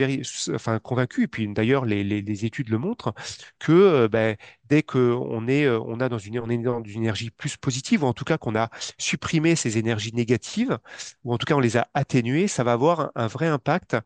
enfin, 0.54 0.78
convaincu, 0.78 1.24
et 1.24 1.28
puis 1.28 1.46
d'ailleurs 1.48 1.84
les, 1.84 2.44
études 2.44 2.68
le 2.70 2.78
montrent, 2.78 3.14
que 3.58 3.72
euh, 3.72 4.08
ben, 4.08 4.36
dès 4.64 4.82
qu'on 4.82 5.46
est, 5.48 5.64
euh, 5.64 5.80
on 5.80 6.00
a 6.00 6.08
dans 6.08 6.18
une, 6.18 6.36
énergie 6.96 7.30
plus 7.30 7.56
positive, 7.56 8.04
ou 8.04 8.06
en 8.06 8.12
tout 8.12 8.24
cas 8.24 8.38
qu'on 8.38 8.56
a 8.56 8.70
supprimé 8.98 9.56
ces 9.56 9.78
énergies 9.78 10.14
négatives, 10.14 10.78
ou 11.24 11.32
en 11.32 11.38
tout 11.38 11.46
cas 11.46 11.54
on 11.54 11.60
les 11.60 11.76
a 11.76 11.88
atténuées, 11.94 12.48
ça 12.48 12.64
va 12.64 12.72
avoir 12.72 13.10
un 13.14 13.26
vrai 13.26 13.46
impact 13.46 13.96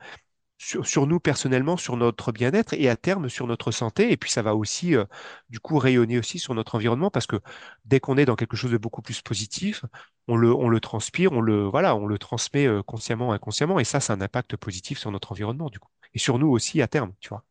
sur, 0.62 1.06
nous 1.06 1.18
personnellement, 1.18 1.76
sur 1.76 1.96
notre 1.96 2.30
bien-être 2.30 2.72
et 2.74 2.88
à 2.88 2.96
terme 2.96 3.28
sur 3.28 3.46
notre 3.48 3.72
santé. 3.72 4.12
Et 4.12 4.16
puis 4.16 4.30
ça 4.30 4.42
va 4.42 4.54
aussi, 4.54 4.94
euh, 4.94 5.04
du 5.50 5.58
coup, 5.58 5.76
rayonner 5.78 6.18
aussi 6.18 6.38
sur 6.38 6.54
notre 6.54 6.76
environnement 6.76 7.10
parce 7.10 7.26
que 7.26 7.40
dès 7.84 7.98
qu'on 8.00 8.16
est 8.16 8.24
dans 8.24 8.36
quelque 8.36 8.56
chose 8.56 8.70
de 8.70 8.78
beaucoup 8.78 9.02
plus 9.02 9.22
positif, 9.22 9.84
on 10.28 10.36
le, 10.36 10.54
on 10.54 10.68
le 10.68 10.80
transpire, 10.80 11.32
on 11.32 11.40
le, 11.40 11.64
voilà, 11.64 11.96
on 11.96 12.06
le 12.06 12.16
transmet 12.16 12.66
euh, 12.66 12.82
consciemment, 12.82 13.32
inconsciemment. 13.32 13.80
Et 13.80 13.84
ça, 13.84 13.98
c'est 13.98 14.12
un 14.12 14.20
impact 14.20 14.56
positif 14.56 14.98
sur 14.98 15.10
notre 15.10 15.32
environnement, 15.32 15.68
du 15.68 15.80
coup. 15.80 15.90
Et 16.14 16.18
sur 16.18 16.38
nous 16.38 16.48
aussi 16.48 16.80
à 16.80 16.86
terme, 16.86 17.12
tu 17.20 17.30
vois. 17.30 17.44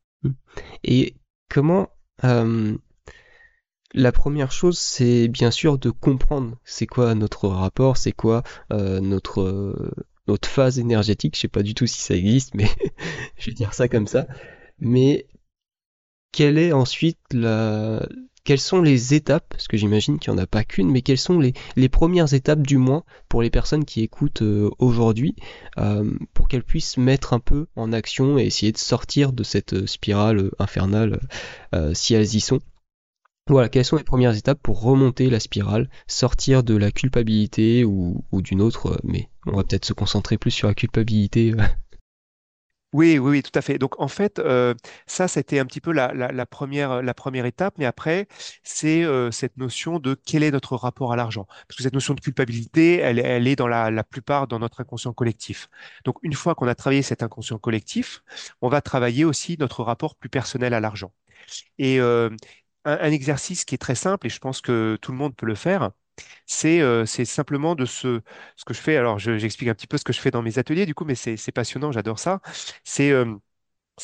Et 0.83 1.15
comment... 1.49 1.89
la 3.93 4.11
première 4.13 4.53
chose, 4.53 4.79
c'est 4.79 5.27
bien 5.27 5.51
sûr 5.51 5.77
de 5.77 5.89
comprendre 5.89 6.57
c'est 6.63 6.87
quoi 6.87 7.13
notre 7.13 7.49
rapport, 7.49 7.97
c'est 7.97 8.13
quoi 8.13 8.43
euh, 8.71 9.01
notre, 9.01 9.75
phase 10.47 10.79
énergétique. 10.79 11.35
Je 11.35 11.41
sais 11.41 11.47
pas 11.47 11.63
du 11.63 11.73
tout 11.73 11.87
si 11.87 12.01
ça 12.01 12.15
existe, 12.15 12.53
mais 12.55 12.67
je 13.37 13.47
vais 13.47 13.55
dire 13.55 13.73
ça 13.73 13.87
comme 13.87 14.07
ça. 14.07 14.27
Mais 14.79 15.27
quelle 16.31 16.57
est 16.57 16.71
ensuite 16.71 17.19
la... 17.31 18.05
Quelles 18.43 18.59
sont 18.59 18.81
les 18.81 19.13
étapes, 19.13 19.45
parce 19.49 19.67
que 19.67 19.77
j'imagine 19.77 20.17
qu'il 20.17 20.33
n'y 20.33 20.39
en 20.39 20.41
a 20.41 20.47
pas 20.47 20.63
qu'une, 20.63 20.89
mais 20.89 21.03
quelles 21.03 21.19
sont 21.19 21.39
les, 21.39 21.53
les 21.75 21.89
premières 21.89 22.33
étapes 22.33 22.65
du 22.65 22.77
moins 22.77 23.03
pour 23.29 23.43
les 23.43 23.51
personnes 23.51 23.85
qui 23.85 24.01
écoutent 24.01 24.41
euh, 24.41 24.71
aujourd'hui, 24.79 25.35
euh, 25.77 26.11
pour 26.33 26.47
qu'elles 26.47 26.63
puissent 26.63 26.97
mettre 26.97 27.33
un 27.33 27.39
peu 27.39 27.67
en 27.75 27.93
action 27.93 28.39
et 28.39 28.45
essayer 28.45 28.71
de 28.71 28.79
sortir 28.79 29.31
de 29.31 29.43
cette 29.43 29.73
euh, 29.73 29.85
spirale 29.85 30.49
infernale 30.57 31.19
si 31.93 32.15
elles 32.15 32.35
y 32.35 32.41
sont? 32.41 32.59
Voilà, 33.51 33.67
quelles 33.67 33.83
sont 33.83 33.97
les 33.97 34.05
premières 34.05 34.37
étapes 34.37 34.61
pour 34.63 34.81
remonter 34.81 35.29
la 35.29 35.41
spirale, 35.41 35.89
sortir 36.07 36.63
de 36.63 36.73
la 36.77 36.89
culpabilité 36.89 37.83
ou, 37.83 38.23
d'une 38.31 38.61
autre, 38.61 38.93
euh, 38.93 38.97
mais 39.03 39.29
on 39.45 39.57
va 39.57 39.65
peut-être 39.65 39.83
se 39.83 39.91
concentrer 39.91 40.37
plus 40.37 40.51
sur 40.51 40.69
la 40.69 40.73
culpabilité. 40.73 41.51
euh. 41.51 41.61
Oui, 42.93 43.19
oui, 43.19 43.29
oui, 43.31 43.43
tout 43.43 43.51
à 43.55 43.61
fait. 43.61 43.77
Donc 43.77 43.99
en 43.99 44.07
fait, 44.07 44.39
euh, 44.39 44.73
ça, 45.05 45.27
c'était 45.27 45.59
un 45.59 45.65
petit 45.65 45.81
peu 45.81 45.91
la, 45.91 46.45
première, 46.45 47.45
étape, 47.45 47.73
mais 47.77 47.83
après, 47.85 48.29
c'est 48.63 49.05
cette 49.31 49.57
notion 49.57 49.99
de 49.99 50.13
quel 50.13 50.43
est 50.43 50.51
notre 50.51 50.77
rapport 50.77 51.11
à 51.11 51.17
l'argent. 51.17 51.45
Parce 51.67 51.75
que 51.75 51.83
cette 51.83 51.93
notion 51.93 52.13
de 52.13 52.21
culpabilité, 52.21 52.99
elle, 52.99 53.19
est- 53.19 53.55
dans 53.57 53.67
la, 53.67 54.03
plupart 54.05 54.47
dans 54.47 54.59
notre 54.59 54.79
inconscient 54.79 55.11
collectif. 55.11 55.69
Donc 56.05 56.15
une 56.21 56.33
fois 56.33 56.55
qu'on 56.55 56.67
a 56.67 56.75
travaillé 56.75 57.01
cet 57.01 57.21
inconscient 57.21 57.57
collectif, 57.57 58.23
on 58.61 58.69
va 58.69 58.81
travailler 58.81 59.25
aussi 59.25 59.57
notre 59.59 59.83
rapport 59.83 60.15
plus 60.15 60.29
personnel 60.29 60.73
à 60.73 60.79
l'argent. 60.79 61.11
Et 61.77 61.99
un, 62.85 63.11
exercice 63.11 63.65
qui 63.65 63.75
est 63.75 63.77
très 63.77 63.95
simple, 63.95 64.27
et 64.27 64.29
je 64.29 64.39
pense 64.39 64.61
que 64.61 64.97
tout 65.01 65.11
le 65.11 65.17
monde 65.17 65.35
peut 65.35 65.45
le 65.45 65.55
faire, 65.55 65.91
c'est 66.45 66.81
euh, 66.81 67.05
simplement 67.05 67.75
de 67.75 67.85
ce, 67.85 68.21
que 68.65 68.73
je 68.73 68.81
fais. 68.81 68.97
Alors, 68.97 69.19
je- 69.19 69.37
j'explique 69.37 69.69
un 69.69 69.75
petit 69.75 69.87
peu 69.87 69.97
ce 69.97 70.03
que 70.03 70.13
je 70.13 70.19
fais 70.19 70.31
dans 70.31 70.41
mes 70.41 70.59
ateliers, 70.59 70.85
du 70.85 70.95
coup, 70.95 71.05
mais 71.05 71.15
c'est 71.15 71.51
passionnant, 71.51 71.91
j'adore 71.91 72.19
ça. 72.19 72.41
C'est 72.83 73.11
euh, 73.11 73.35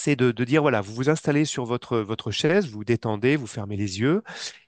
de, 0.05 0.43
dire, 0.43 0.61
voilà, 0.61 0.81
vous 0.81 0.93
vous 0.93 1.09
installez 1.09 1.45
sur 1.45 1.65
votre, 1.65 1.99
votre 1.99 2.31
chaise, 2.31 2.67
vous 2.67 2.79
vous 2.79 2.85
détendez, 2.85 3.35
vous 3.35 3.47
fermez 3.47 3.75
les 3.77 3.99
yeux, 3.99 4.23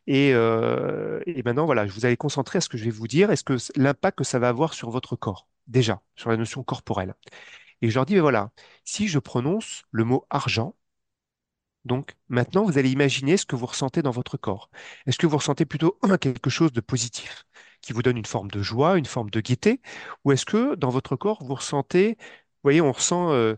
et, 0.07 0.33
euh, 0.33 1.21
et 1.25 1.43
maintenant, 1.43 1.65
voilà, 1.65 1.85
vous 1.85 2.05
allez 2.05 2.17
concentrer 2.17 2.57
à 2.57 2.61
ce 2.61 2.69
que 2.69 2.77
je 2.77 2.85
vais 2.85 2.89
vous 2.91 3.07
dire, 3.07 3.31
est-ce 3.31 3.43
que 3.43 3.57
l'impact 3.75 4.17
que 4.19 4.23
ça 4.23 4.39
va 4.39 4.49
avoir 4.49 4.73
sur 4.73 4.89
votre 4.89 5.15
corps, 5.15 5.47
déjà, 5.67 6.01
sur 6.15 6.29
la 6.29 6.37
notion 6.37 6.63
corporelle. 6.63 7.15
Et 7.81 7.89
je 7.89 7.95
leur 7.95 8.05
dis, 8.05 8.15
mais 8.15 8.19
voilà, 8.21 8.51
si 8.83 9.07
je 9.07 9.19
prononce 9.19 9.83
le 9.91 10.03
mot 10.03 10.25
argent, 10.29 10.75
donc 11.85 12.15
maintenant, 12.27 12.63
vous 12.65 12.77
allez 12.77 12.91
imaginer 12.91 13.37
ce 13.37 13.45
que 13.45 13.55
vous 13.55 13.65
ressentez 13.65 14.01
dans 14.01 14.11
votre 14.11 14.37
corps. 14.37 14.69
Est-ce 15.05 15.17
que 15.17 15.27
vous 15.27 15.37
ressentez 15.37 15.65
plutôt 15.65 15.97
quelque 16.19 16.49
chose 16.49 16.71
de 16.73 16.81
positif, 16.81 17.45
qui 17.81 17.93
vous 17.93 18.03
donne 18.03 18.17
une 18.17 18.25
forme 18.25 18.51
de 18.51 18.61
joie, 18.61 18.97
une 18.97 19.05
forme 19.05 19.29
de 19.29 19.39
gaieté, 19.39 19.81
ou 20.25 20.31
est-ce 20.31 20.45
que 20.45 20.75
dans 20.75 20.89
votre 20.89 21.15
corps, 21.15 21.43
vous 21.43 21.55
ressentez, 21.55 22.17
vous 22.19 22.63
voyez, 22.63 22.81
on 22.81 22.91
ressent 22.91 23.31
euh, 23.31 23.55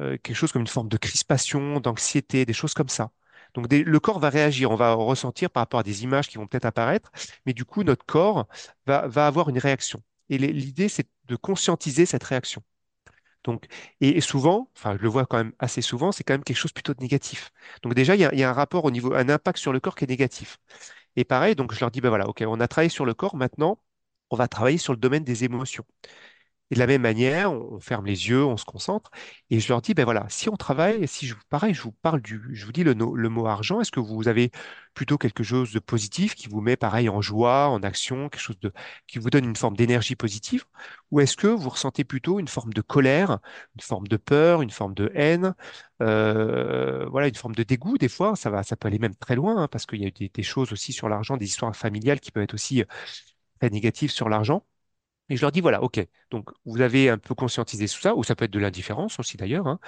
euh, 0.00 0.16
quelque 0.22 0.36
chose 0.36 0.52
comme 0.52 0.62
une 0.62 0.68
forme 0.68 0.88
de 0.88 0.96
crispation, 0.96 1.80
d'anxiété, 1.80 2.44
des 2.44 2.52
choses 2.52 2.74
comme 2.74 2.88
ça. 2.88 3.10
Donc 3.54 3.72
le 3.72 4.00
corps 4.00 4.18
va 4.18 4.30
réagir, 4.30 4.70
on 4.70 4.76
va 4.76 4.94
ressentir 4.94 5.50
par 5.50 5.62
rapport 5.62 5.80
à 5.80 5.82
des 5.84 6.02
images 6.04 6.28
qui 6.28 6.38
vont 6.38 6.46
peut-être 6.46 6.64
apparaître, 6.64 7.10
mais 7.46 7.52
du 7.52 7.64
coup, 7.64 7.84
notre 7.84 8.04
corps 8.04 8.48
va, 8.86 8.98
avoir 9.26 9.48
une 9.48 9.58
réaction. 9.58 10.02
Et 10.28 10.38
l'idée, 10.38 10.88
c'est 10.88 11.08
de 11.26 11.36
conscientiser 11.36 12.06
cette 12.06 12.24
réaction. 12.24 12.62
Donc, 13.44 13.66
et 14.00 14.20
souvent, 14.20 14.70
enfin, 14.76 14.96
je 14.96 15.02
le 15.02 15.08
vois 15.08 15.26
quand 15.26 15.36
même 15.38 15.52
assez 15.58 15.82
souvent, 15.82 16.12
c'est 16.12 16.24
quand 16.24 16.34
même 16.34 16.44
quelque 16.44 16.56
chose 16.56 16.72
plutôt 16.72 16.94
de 16.94 17.00
négatif. 17.02 17.50
Donc 17.82 17.94
déjà, 17.94 18.14
il 18.16 18.20
y 18.20 18.24
a, 18.24 18.32
il 18.32 18.38
y 18.40 18.42
a 18.44 18.50
un 18.50 18.52
rapport 18.54 18.84
au 18.84 18.90
niveau, 18.90 19.14
un 19.14 19.28
impact 19.28 19.58
sur 19.58 19.72
le 19.72 19.80
corps 19.80 19.94
qui 19.96 20.04
est 20.04 20.08
négatif. 20.08 20.58
Et 21.16 21.24
pareil, 21.24 21.54
donc 21.56 21.72
je 21.74 21.80
leur 21.80 21.90
dis, 21.90 22.00
ben 22.00 22.08
voilà, 22.10 22.28
ok, 22.28 22.44
on 22.46 22.60
a 22.60 22.68
travaillé 22.68 22.90
sur 22.90 23.04
le 23.06 23.14
corps, 23.14 23.36
maintenant, 23.36 23.80
on 24.30 24.36
va 24.36 24.48
travailler 24.48 24.78
sur 24.78 24.92
le 24.94 24.98
domaine 24.98 25.24
des 25.24 25.44
émotions. 25.44 25.84
Et 26.74 26.76
de 26.76 26.80
la 26.80 26.88
même 26.88 27.02
manière, 27.02 27.52
on 27.52 27.78
ferme 27.78 28.04
les 28.04 28.28
yeux, 28.28 28.44
on 28.44 28.56
se 28.56 28.64
concentre, 28.64 29.12
et 29.48 29.60
je 29.60 29.68
leur 29.68 29.80
dis, 29.80 29.94
ben 29.94 30.02
voilà, 30.04 30.26
si 30.28 30.48
on 30.48 30.56
travaille, 30.56 31.06
si 31.06 31.24
je, 31.24 31.36
pareil, 31.48 31.72
je 31.72 31.80
vous 31.82 31.92
parle 31.92 32.20
du, 32.20 32.42
je 32.52 32.66
vous 32.66 32.72
dis 32.72 32.82
le, 32.82 32.94
mot 32.94 33.46
argent, 33.46 33.80
est-ce 33.80 33.92
que 33.92 34.00
vous 34.00 34.26
avez 34.26 34.50
plutôt 34.92 35.16
quelque 35.16 35.44
chose 35.44 35.72
de 35.72 35.78
positif 35.78 36.34
qui 36.34 36.48
vous 36.48 36.60
met 36.60 36.74
pareil 36.76 37.08
en 37.08 37.20
joie, 37.20 37.68
en 37.68 37.80
action, 37.84 38.28
quelque 38.28 38.40
chose 38.40 38.58
de, 38.58 38.72
qui 39.06 39.20
vous 39.20 39.30
donne 39.30 39.44
une 39.44 39.54
forme 39.54 39.76
d'énergie 39.76 40.16
positive, 40.16 40.64
ou 41.12 41.20
est-ce 41.20 41.36
que 41.36 41.46
vous 41.46 41.70
ressentez 41.70 42.02
plutôt 42.02 42.40
une 42.40 42.48
forme 42.48 42.72
de 42.72 42.80
colère, 42.80 43.38
une 43.76 43.82
forme 43.82 44.08
de 44.08 44.16
peur, 44.16 44.60
une 44.60 44.70
forme 44.70 44.94
de 44.94 45.12
haine, 45.14 45.54
euh, 46.02 47.06
voilà, 47.08 47.28
une 47.28 47.36
forme 47.36 47.54
de 47.54 47.62
dégoût 47.62 47.98
des 47.98 48.08
fois, 48.08 48.34
ça 48.34 48.50
va, 48.50 48.64
ça 48.64 48.74
peut 48.76 48.88
aller 48.88 48.98
même 48.98 49.14
très 49.14 49.36
loin, 49.36 49.62
hein, 49.62 49.68
parce 49.68 49.86
qu'il 49.86 50.02
y 50.02 50.06
a 50.06 50.10
des, 50.10 50.28
des 50.28 50.42
choses 50.42 50.72
aussi 50.72 50.92
sur 50.92 51.08
l'argent, 51.08 51.36
des 51.36 51.46
histoires 51.46 51.76
familiales 51.76 52.18
qui 52.18 52.32
peuvent 52.32 52.42
être 52.42 52.54
aussi 52.54 52.82
euh, 52.82 52.86
très 53.60 53.70
négatives 53.70 54.10
sur 54.10 54.28
l'argent. 54.28 54.64
Et 55.30 55.36
je 55.36 55.40
leur 55.40 55.52
dis, 55.52 55.60
voilà, 55.60 55.82
OK, 55.82 56.00
donc 56.30 56.50
vous 56.66 56.80
avez 56.82 57.08
un 57.08 57.18
peu 57.18 57.34
conscientisé 57.34 57.88
tout 57.88 58.00
ça, 58.00 58.14
ou 58.14 58.24
ça 58.24 58.34
peut 58.36 58.44
être 58.44 58.50
de 58.50 58.58
l'indifférence 58.58 59.18
aussi 59.18 59.36
d'ailleurs. 59.36 59.66
hein. 59.66 59.80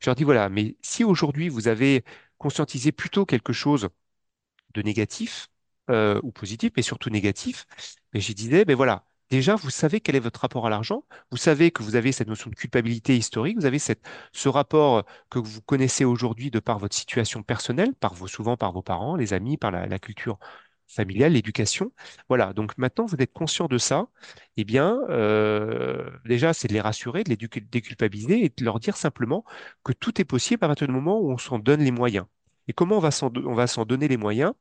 Je 0.00 0.06
leur 0.08 0.14
dis, 0.14 0.24
voilà, 0.24 0.48
mais 0.48 0.76
si 0.82 1.02
aujourd'hui 1.04 1.48
vous 1.48 1.68
avez 1.68 2.04
conscientisé 2.38 2.92
plutôt 2.92 3.26
quelque 3.26 3.52
chose 3.52 3.88
de 4.74 4.82
négatif 4.82 5.48
euh, 5.90 6.20
ou 6.22 6.32
positif, 6.32 6.72
mais 6.76 6.82
surtout 6.82 7.10
négatif, 7.10 7.66
mais 8.12 8.20
je 8.20 8.32
disais, 8.32 8.64
ben 8.64 8.76
voilà, 8.76 9.04
déjà, 9.30 9.56
vous 9.56 9.70
savez 9.70 10.00
quel 10.00 10.16
est 10.16 10.20
votre 10.20 10.40
rapport 10.40 10.66
à 10.66 10.70
l'argent, 10.70 11.04
vous 11.30 11.36
savez 11.36 11.70
que 11.70 11.82
vous 11.82 11.96
avez 11.96 12.12
cette 12.12 12.28
notion 12.28 12.50
de 12.50 12.54
culpabilité 12.56 13.16
historique, 13.16 13.56
vous 13.58 13.66
avez 13.66 13.78
ce 13.80 14.48
rapport 14.48 15.04
que 15.30 15.38
vous 15.38 15.60
connaissez 15.62 16.04
aujourd'hui 16.04 16.50
de 16.50 16.60
par 16.60 16.78
votre 16.78 16.96
situation 16.96 17.42
personnelle, 17.42 17.94
par 17.94 18.14
vos, 18.14 18.28
souvent 18.28 18.56
par 18.56 18.72
vos 18.72 18.82
parents, 18.82 19.16
les 19.16 19.32
amis, 19.34 19.56
par 19.56 19.70
la 19.70 19.98
culture 19.98 20.38
familiale, 20.94 21.32
l'éducation. 21.32 21.92
Voilà, 22.28 22.52
donc 22.52 22.76
maintenant 22.78 23.06
vous 23.06 23.16
êtes 23.18 23.32
conscient 23.32 23.66
de 23.66 23.78
ça, 23.78 24.08
eh 24.56 24.64
bien, 24.64 24.98
euh, 25.10 26.10
déjà, 26.24 26.52
c'est 26.54 26.68
de 26.68 26.72
les 26.74 26.80
rassurer, 26.80 27.24
de 27.24 27.30
les 27.30 27.36
décu- 27.36 27.68
déculpabiliser 27.68 28.44
et 28.44 28.48
de 28.56 28.64
leur 28.64 28.80
dire 28.80 28.96
simplement 28.96 29.44
que 29.84 29.92
tout 29.92 30.20
est 30.20 30.24
possible 30.24 30.64
à 30.64 30.68
partir 30.68 30.86
du 30.86 30.92
moment 30.92 31.20
où 31.20 31.32
on 31.32 31.38
s'en 31.38 31.58
donne 31.58 31.80
les 31.82 31.90
moyens. 31.90 32.26
Et 32.68 32.72
comment 32.72 32.96
on 32.96 33.00
va 33.00 33.10
s'en, 33.10 33.84
donner 33.84 34.08
les 34.08 34.16
moyens? 34.16 34.52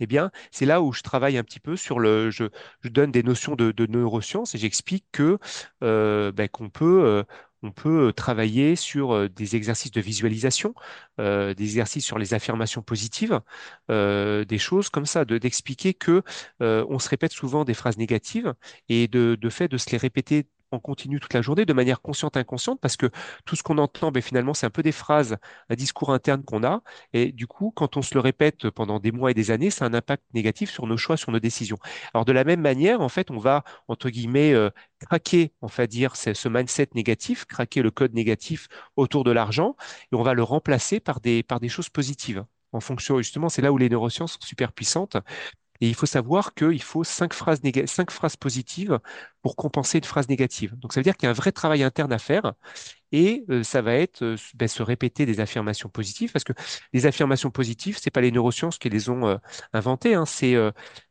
Eh 0.00 0.06
bien, 0.06 0.30
c'est 0.50 0.66
là 0.66 0.82
où 0.82 0.92
je 0.92 1.02
travaille 1.02 1.38
un 1.38 1.44
petit 1.44 1.60
peu 1.60 1.76
sur 1.76 1.98
le, 1.98 2.30
je, 2.30 2.44
donne 2.84 3.10
des 3.12 3.22
notions 3.22 3.56
de, 3.56 3.72
de 3.72 3.86
neurosciences 3.86 4.54
et 4.54 4.58
j'explique 4.58 5.06
que 5.12 5.38
euh, 5.82 6.32
ben, 6.32 6.48
qu'on 6.48 6.70
peut, 6.70 7.04
euh, 7.04 7.24
on 7.62 7.70
peut 7.72 8.08
euh, 8.08 8.12
travailler 8.12 8.76
sur 8.76 9.12
euh, 9.14 9.28
des 9.28 9.56
exercices 9.56 9.90
de 9.90 10.00
visualisation, 10.00 10.74
euh, 11.20 11.54
des 11.54 11.64
exercices 11.64 12.04
sur 12.04 12.18
les 12.18 12.34
affirmations 12.34 12.82
positives, 12.82 13.40
des 13.88 14.58
choses 14.58 14.88
comme 14.88 15.06
ça, 15.06 15.24
de, 15.24 15.38
d'expliquer 15.38 15.94
que 15.94 16.22
euh, 16.62 16.84
on 16.88 16.98
se 16.98 17.08
répète 17.08 17.32
souvent 17.32 17.64
des 17.64 17.74
phrases 17.74 17.98
négatives 17.98 18.54
et 18.88 19.08
de, 19.08 19.36
de 19.40 19.50
fait 19.50 19.68
de 19.68 19.78
se 19.78 19.90
les 19.90 19.98
répéter 19.98 20.46
en 20.72 20.78
continu 20.78 21.20
toute 21.20 21.34
la 21.34 21.42
journée 21.42 21.64
de 21.64 21.72
manière 21.72 22.00
consciente 22.00 22.36
inconsciente 22.36 22.80
parce 22.80 22.96
que 22.96 23.10
tout 23.44 23.56
ce 23.56 23.62
qu'on 23.62 23.78
entend 23.78 24.10
ben, 24.12 24.22
finalement 24.22 24.54
c'est 24.54 24.66
un 24.66 24.70
peu 24.70 24.82
des 24.82 24.92
phrases 24.92 25.36
un 25.68 25.74
discours 25.74 26.12
interne 26.12 26.44
qu'on 26.44 26.64
a 26.64 26.82
et 27.12 27.32
du 27.32 27.46
coup, 27.46 27.72
quand 27.74 27.96
on 27.96 28.02
se 28.02 28.14
le 28.14 28.20
répète 28.20 28.70
pendant 28.70 28.98
des 29.00 29.12
mois 29.12 29.30
et 29.30 29.34
des 29.34 29.50
années, 29.50 29.70
ça 29.70 29.84
a 29.84 29.88
un 29.88 29.94
impact 29.94 30.24
négatif 30.34 30.70
sur 30.70 30.86
nos 30.86 30.96
choix, 30.96 31.16
sur 31.16 31.32
nos 31.32 31.40
décisions. 31.40 31.78
Alors 32.14 32.24
de 32.24 32.32
la 32.32 32.44
même 32.44 32.60
manière, 32.60 33.00
en 33.00 33.08
fait, 33.08 33.30
on 33.30 33.38
va, 33.38 33.64
entre 33.88 34.10
guillemets, 34.10 34.52
euh, 34.52 34.70
craquer, 35.00 35.52
on 35.62 35.66
va 35.66 35.86
dire, 35.86 36.16
ce 36.16 36.48
mindset 36.48 36.88
négatif, 36.94 37.44
craquer 37.46 37.82
le 37.82 37.90
code 37.90 38.14
négatif 38.14 38.68
autour 38.96 39.24
de 39.24 39.30
l'argent, 39.32 39.76
et 40.12 40.16
on 40.16 40.22
va 40.22 40.34
le 40.34 40.42
remplacer 40.42 41.00
par 41.00 41.20
des 41.20 41.44
choses 41.68 41.88
positives. 41.88 42.44
En 42.72 42.80
fonction, 42.80 43.18
justement, 43.18 43.48
c'est 43.48 43.62
là 43.62 43.72
où 43.72 43.78
les 43.78 43.88
neurosciences 43.88 44.34
sont 44.34 44.46
super 44.46 44.72
puissantes. 44.72 45.16
Et 45.80 45.88
il 45.88 45.94
faut 45.94 46.06
savoir 46.06 46.54
qu'il 46.54 46.82
faut 46.82 47.04
cinq 47.04 47.32
phrases, 47.32 47.60
cinq 47.86 48.10
phrases 48.10 48.36
positives 48.36 48.98
pour 49.42 49.56
compenser 49.56 49.98
une 49.98 50.04
phrase 50.04 50.28
négative. 50.28 50.76
Donc 50.78 50.92
ça 50.92 51.00
veut 51.00 51.04
dire 51.04 51.16
qu'il 51.16 51.26
y 51.26 51.28
a 51.28 51.30
un 51.30 51.34
vrai 51.34 51.52
travail 51.52 51.82
interne 51.82 52.12
à 52.12 52.18
faire 52.18 52.52
et 53.12 53.44
euh, 53.50 53.62
ça 53.62 53.82
va 53.82 53.94
être 53.94 54.22
euh, 54.22 54.36
ben, 54.54 54.68
se 54.68 54.82
répéter 54.82 55.26
des 55.26 55.40
affirmations 55.40 55.88
positives 55.88 56.32
parce 56.32 56.44
que 56.44 56.52
les 56.92 57.06
affirmations 57.06 57.50
positives, 57.50 57.98
c'est 58.00 58.10
pas 58.10 58.20
les 58.20 58.30
neurosciences 58.30 58.78
qui 58.78 58.90
les 58.90 59.08
ont 59.10 59.26
euh, 59.26 59.36
inventées, 59.72 60.14
hein, 60.14 60.26
c'est 60.26 60.56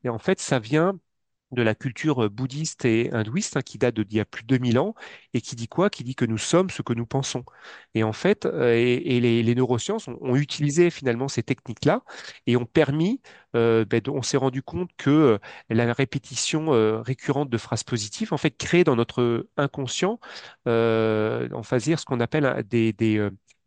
en 0.07 0.19
fait 0.19 0.39
ça 0.39 0.59
vient 0.59 0.97
de 1.51 1.61
la 1.61 1.75
culture 1.75 2.25
euh, 2.25 2.29
bouddhiste 2.29 2.85
et 2.85 3.11
hindouiste 3.13 3.57
hein, 3.57 3.61
qui 3.61 3.77
date 3.77 3.99
d'il 3.99 4.17
y 4.17 4.19
a 4.19 4.25
plus 4.25 4.43
de 4.43 4.47
2000 4.47 4.79
ans 4.79 4.95
et 5.33 5.41
qui 5.41 5.55
dit 5.55 5.67
quoi? 5.67 5.89
Qui 5.89 6.03
dit 6.03 6.15
que 6.15 6.25
nous 6.25 6.37
sommes 6.37 6.69
ce 6.69 6.81
que 6.81 6.93
nous 6.93 7.05
pensons. 7.05 7.43
Et 7.95 8.03
en 8.03 8.13
fait, 8.13 8.45
euh, 8.45 8.73
et, 8.73 9.19
les, 9.19 9.55
neurosciences 9.55 10.07
ont, 10.07 10.35
utilisé 10.35 10.89
finalement 10.89 11.27
ces 11.27 11.43
techniques-là 11.43 12.03
et 12.45 12.55
ont 12.55 12.65
permis, 12.65 13.21
euh, 13.55 13.83
ben, 13.85 14.01
on 14.07 14.21
s'est 14.21 14.37
rendu 14.37 14.61
compte 14.61 14.89
que 14.97 15.39
la 15.69 15.91
répétition 15.93 16.69
récurrente 17.01 17.49
de 17.49 17.57
phrases 17.57 17.83
positives 17.83 18.33
en 18.33 18.37
fait 18.37 18.51
crée 18.51 18.83
dans 18.83 18.95
notre 18.95 19.47
inconscient, 19.57 20.19
on 20.65 21.61
va 21.61 21.79
dire 21.79 21.99
ce 21.99 22.05
qu'on 22.05 22.19
appelle 22.19 22.63
des, 22.69 22.93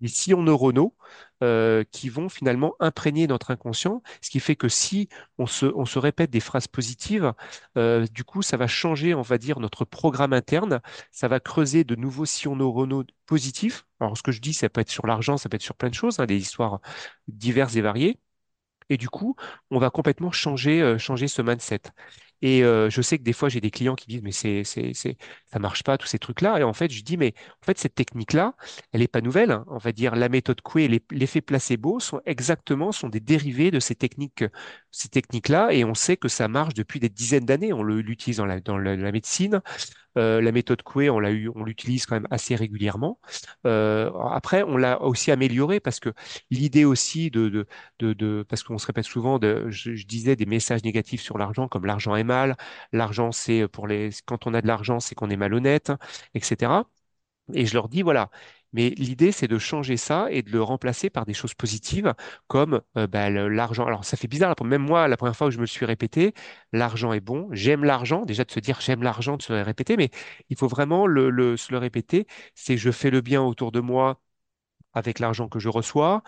des 0.03 0.09
sillons 0.09 0.42
neuronaux 0.42 0.94
euh, 1.42 1.84
qui 1.92 2.09
vont 2.09 2.28
finalement 2.28 2.74
imprégner 2.80 3.26
notre 3.26 3.53
inconscient, 3.53 4.03
ce 4.20 4.30
qui 4.30 4.40
fait 4.40 4.57
que 4.57 4.68
si 4.68 5.09
on 5.38 5.46
se, 5.46 5.98
répète 5.98 6.30
des 6.30 6.40
phrases 6.40 6.68
positives, 6.68 7.32
euh, 7.78 8.07
du 8.12 8.24
coup, 8.24 8.42
ça 8.42 8.57
va 8.57 8.66
changer, 8.66 9.14
on 9.14 9.22
va 9.22 9.38
dire, 9.38 9.61
notre 9.61 9.84
programme 9.84 10.32
interne. 10.32 10.80
Ça 11.11 11.28
va 11.28 11.40
creuser 11.40 11.84
de 11.84 11.94
nouveaux 11.94 12.26
sillons 12.26 12.57
neuronaux 12.57 13.05
positifs. 13.26 13.86
Alors, 14.00 14.18
ce 14.18 14.22
que 14.22 14.32
je 14.32 14.40
dis, 14.40 14.53
ça 14.55 14.68
peut 14.68 14.80
être 14.80 14.90
sur 14.90 15.07
l'argent, 15.07 15.36
ça 15.38 15.48
peut 15.48 15.57
être 15.57 15.62
sur 15.62 15.76
plein 15.76 15.88
de 15.88 15.94
choses, 15.94 16.20
hein, 16.20 16.26
des 16.26 16.36
histoires 16.36 16.80
diverses 17.28 17.76
et 17.76 17.80
variées. 17.80 18.18
Et 18.88 18.96
du 18.96 19.09
coup, 19.09 19.36
on 19.70 19.78
va 19.78 19.90
complètement 19.90 20.32
changer, 20.32 20.82
euh, 20.82 20.98
changer 20.98 21.28
ce 21.28 21.42
mindset. 21.42 21.82
Et 22.43 22.64
euh, 22.64 22.90
je 22.90 23.01
sais 23.03 23.18
que 23.18 23.22
des 23.22 23.32
fois, 23.32 23.49
j'ai 23.49 23.61
des 23.61 23.70
clients 23.70 23.95
qui 23.95 24.07
disent, 24.09 24.22
mais 24.22 24.32
c'est, 24.32 24.64
c'est, 24.64 24.93
c'est, 24.95 25.16
ça 25.47 25.59
marche 25.59 25.82
pas, 25.84 25.97
tous 25.99 26.07
ces 26.09 26.18
trucs-là. 26.18 26.59
Et 26.59 26.62
en 26.64 26.72
fait, 26.72 26.90
je 26.93 27.03
dis, 27.03 27.16
mais 27.16 27.34
en 27.62 27.64
fait, 27.66 27.78
cette 27.78 27.95
technique-là, 27.95 28.55
elle 28.93 29.01
n'est 29.01 29.09
pas 29.09 29.20
nouvelle. 29.20 29.51
hein. 29.53 29.64
On 29.68 29.78
va 29.78 29.93
dire, 29.93 30.16
la 30.16 30.28
méthode 30.28 30.61
Coué 30.61 30.84
et 30.84 31.03
l'effet 31.12 31.40
placebo 31.40 32.01
sont 32.01 32.20
exactement, 32.26 32.93
sont 32.93 33.09
des 33.09 33.20
dérivés 33.20 33.70
de 33.70 33.80
ces 33.80 33.95
techniques, 33.95 34.45
ces 34.90 35.09
techniques-là. 35.09 35.72
Et 35.72 35.84
on 35.84 35.95
sait 35.95 36.16
que 36.16 36.28
ça 36.28 36.49
marche 36.49 36.74
depuis 36.74 37.01
des 37.01 37.09
dizaines 37.09 37.47
d'années. 37.47 37.72
On 37.72 37.82
l'utilise 37.82 38.38
dans 38.38 38.47
la, 38.47 38.61
dans 38.61 38.78
la 38.78 39.12
médecine. 39.12 39.61
Euh, 40.18 40.40
la 40.42 40.52
méthode 40.52 40.82
Coué, 40.82 41.10
on 41.10 41.18
l'a 41.20 41.30
eu, 41.32 41.48
on 41.54 41.64
l'utilise 41.64 42.06
quand 42.06 42.16
même 42.16 42.28
assez 42.30 42.54
régulièrement. 42.56 43.18
Euh, 43.66 44.10
après, 44.30 44.62
on 44.62 44.76
l'a 44.76 45.00
aussi 45.02 45.30
amélioré 45.30 45.80
parce 45.80 46.00
que 46.00 46.10
l'idée 46.50 46.84
aussi 46.84 47.30
de, 47.30 47.48
de, 47.48 47.66
de, 47.98 48.12
de- 48.12 48.44
parce 48.48 48.62
qu'on 48.62 48.78
se 48.78 48.86
répète 48.86 49.04
souvent, 49.04 49.38
de, 49.38 49.66
je, 49.70 49.94
je 49.94 50.06
disais 50.06 50.36
des 50.36 50.46
messages 50.46 50.82
négatifs 50.84 51.22
sur 51.22 51.38
l'argent, 51.38 51.68
comme 51.68 51.86
l'argent 51.86 52.16
est 52.16 52.24
mal, 52.24 52.56
l'argent 52.92 53.32
c'est 53.32 53.68
pour 53.68 53.86
les, 53.86 54.10
quand 54.26 54.46
on 54.46 54.54
a 54.54 54.60
de 54.62 54.66
l'argent, 54.66 55.00
c'est 55.00 55.14
qu'on 55.14 55.30
est 55.30 55.36
malhonnête, 55.36 55.92
etc. 56.34 56.88
Et 57.54 57.66
je 57.66 57.74
leur 57.74 57.88
dis, 57.88 58.02
voilà. 58.02 58.30
Mais 58.72 58.90
l'idée, 58.90 59.32
c'est 59.32 59.48
de 59.48 59.58
changer 59.58 59.96
ça 59.96 60.28
et 60.30 60.42
de 60.42 60.50
le 60.50 60.62
remplacer 60.62 61.10
par 61.10 61.24
des 61.26 61.34
choses 61.34 61.54
positives 61.54 62.14
comme 62.48 62.80
euh, 62.96 63.06
bah, 63.06 63.30
l'argent. 63.30 63.86
Alors, 63.86 64.04
ça 64.04 64.16
fait 64.16 64.28
bizarre. 64.28 64.54
Même 64.64 64.82
moi, 64.82 65.08
la 65.08 65.16
première 65.16 65.36
fois 65.36 65.48
où 65.48 65.50
je 65.50 65.56
me 65.58 65.62
le 65.62 65.66
suis 65.66 65.86
répété, 65.86 66.34
l'argent 66.72 67.12
est 67.12 67.20
bon. 67.20 67.48
J'aime 67.52 67.84
l'argent. 67.84 68.24
Déjà, 68.24 68.44
de 68.44 68.50
se 68.50 68.60
dire 68.60 68.80
j'aime 68.80 69.02
l'argent, 69.02 69.36
de 69.36 69.42
se 69.42 69.52
le 69.52 69.62
répéter. 69.62 69.96
Mais 69.96 70.10
il 70.48 70.56
faut 70.56 70.68
vraiment 70.68 71.04
se 71.06 71.72
le 71.72 71.78
répéter. 71.78 72.26
C'est 72.54 72.76
je 72.76 72.90
fais 72.90 73.10
le 73.10 73.20
bien 73.20 73.42
autour 73.42 73.72
de 73.72 73.80
moi 73.80 74.20
avec 74.94 75.18
l'argent 75.18 75.48
que 75.48 75.58
je 75.58 75.68
reçois, 75.68 76.22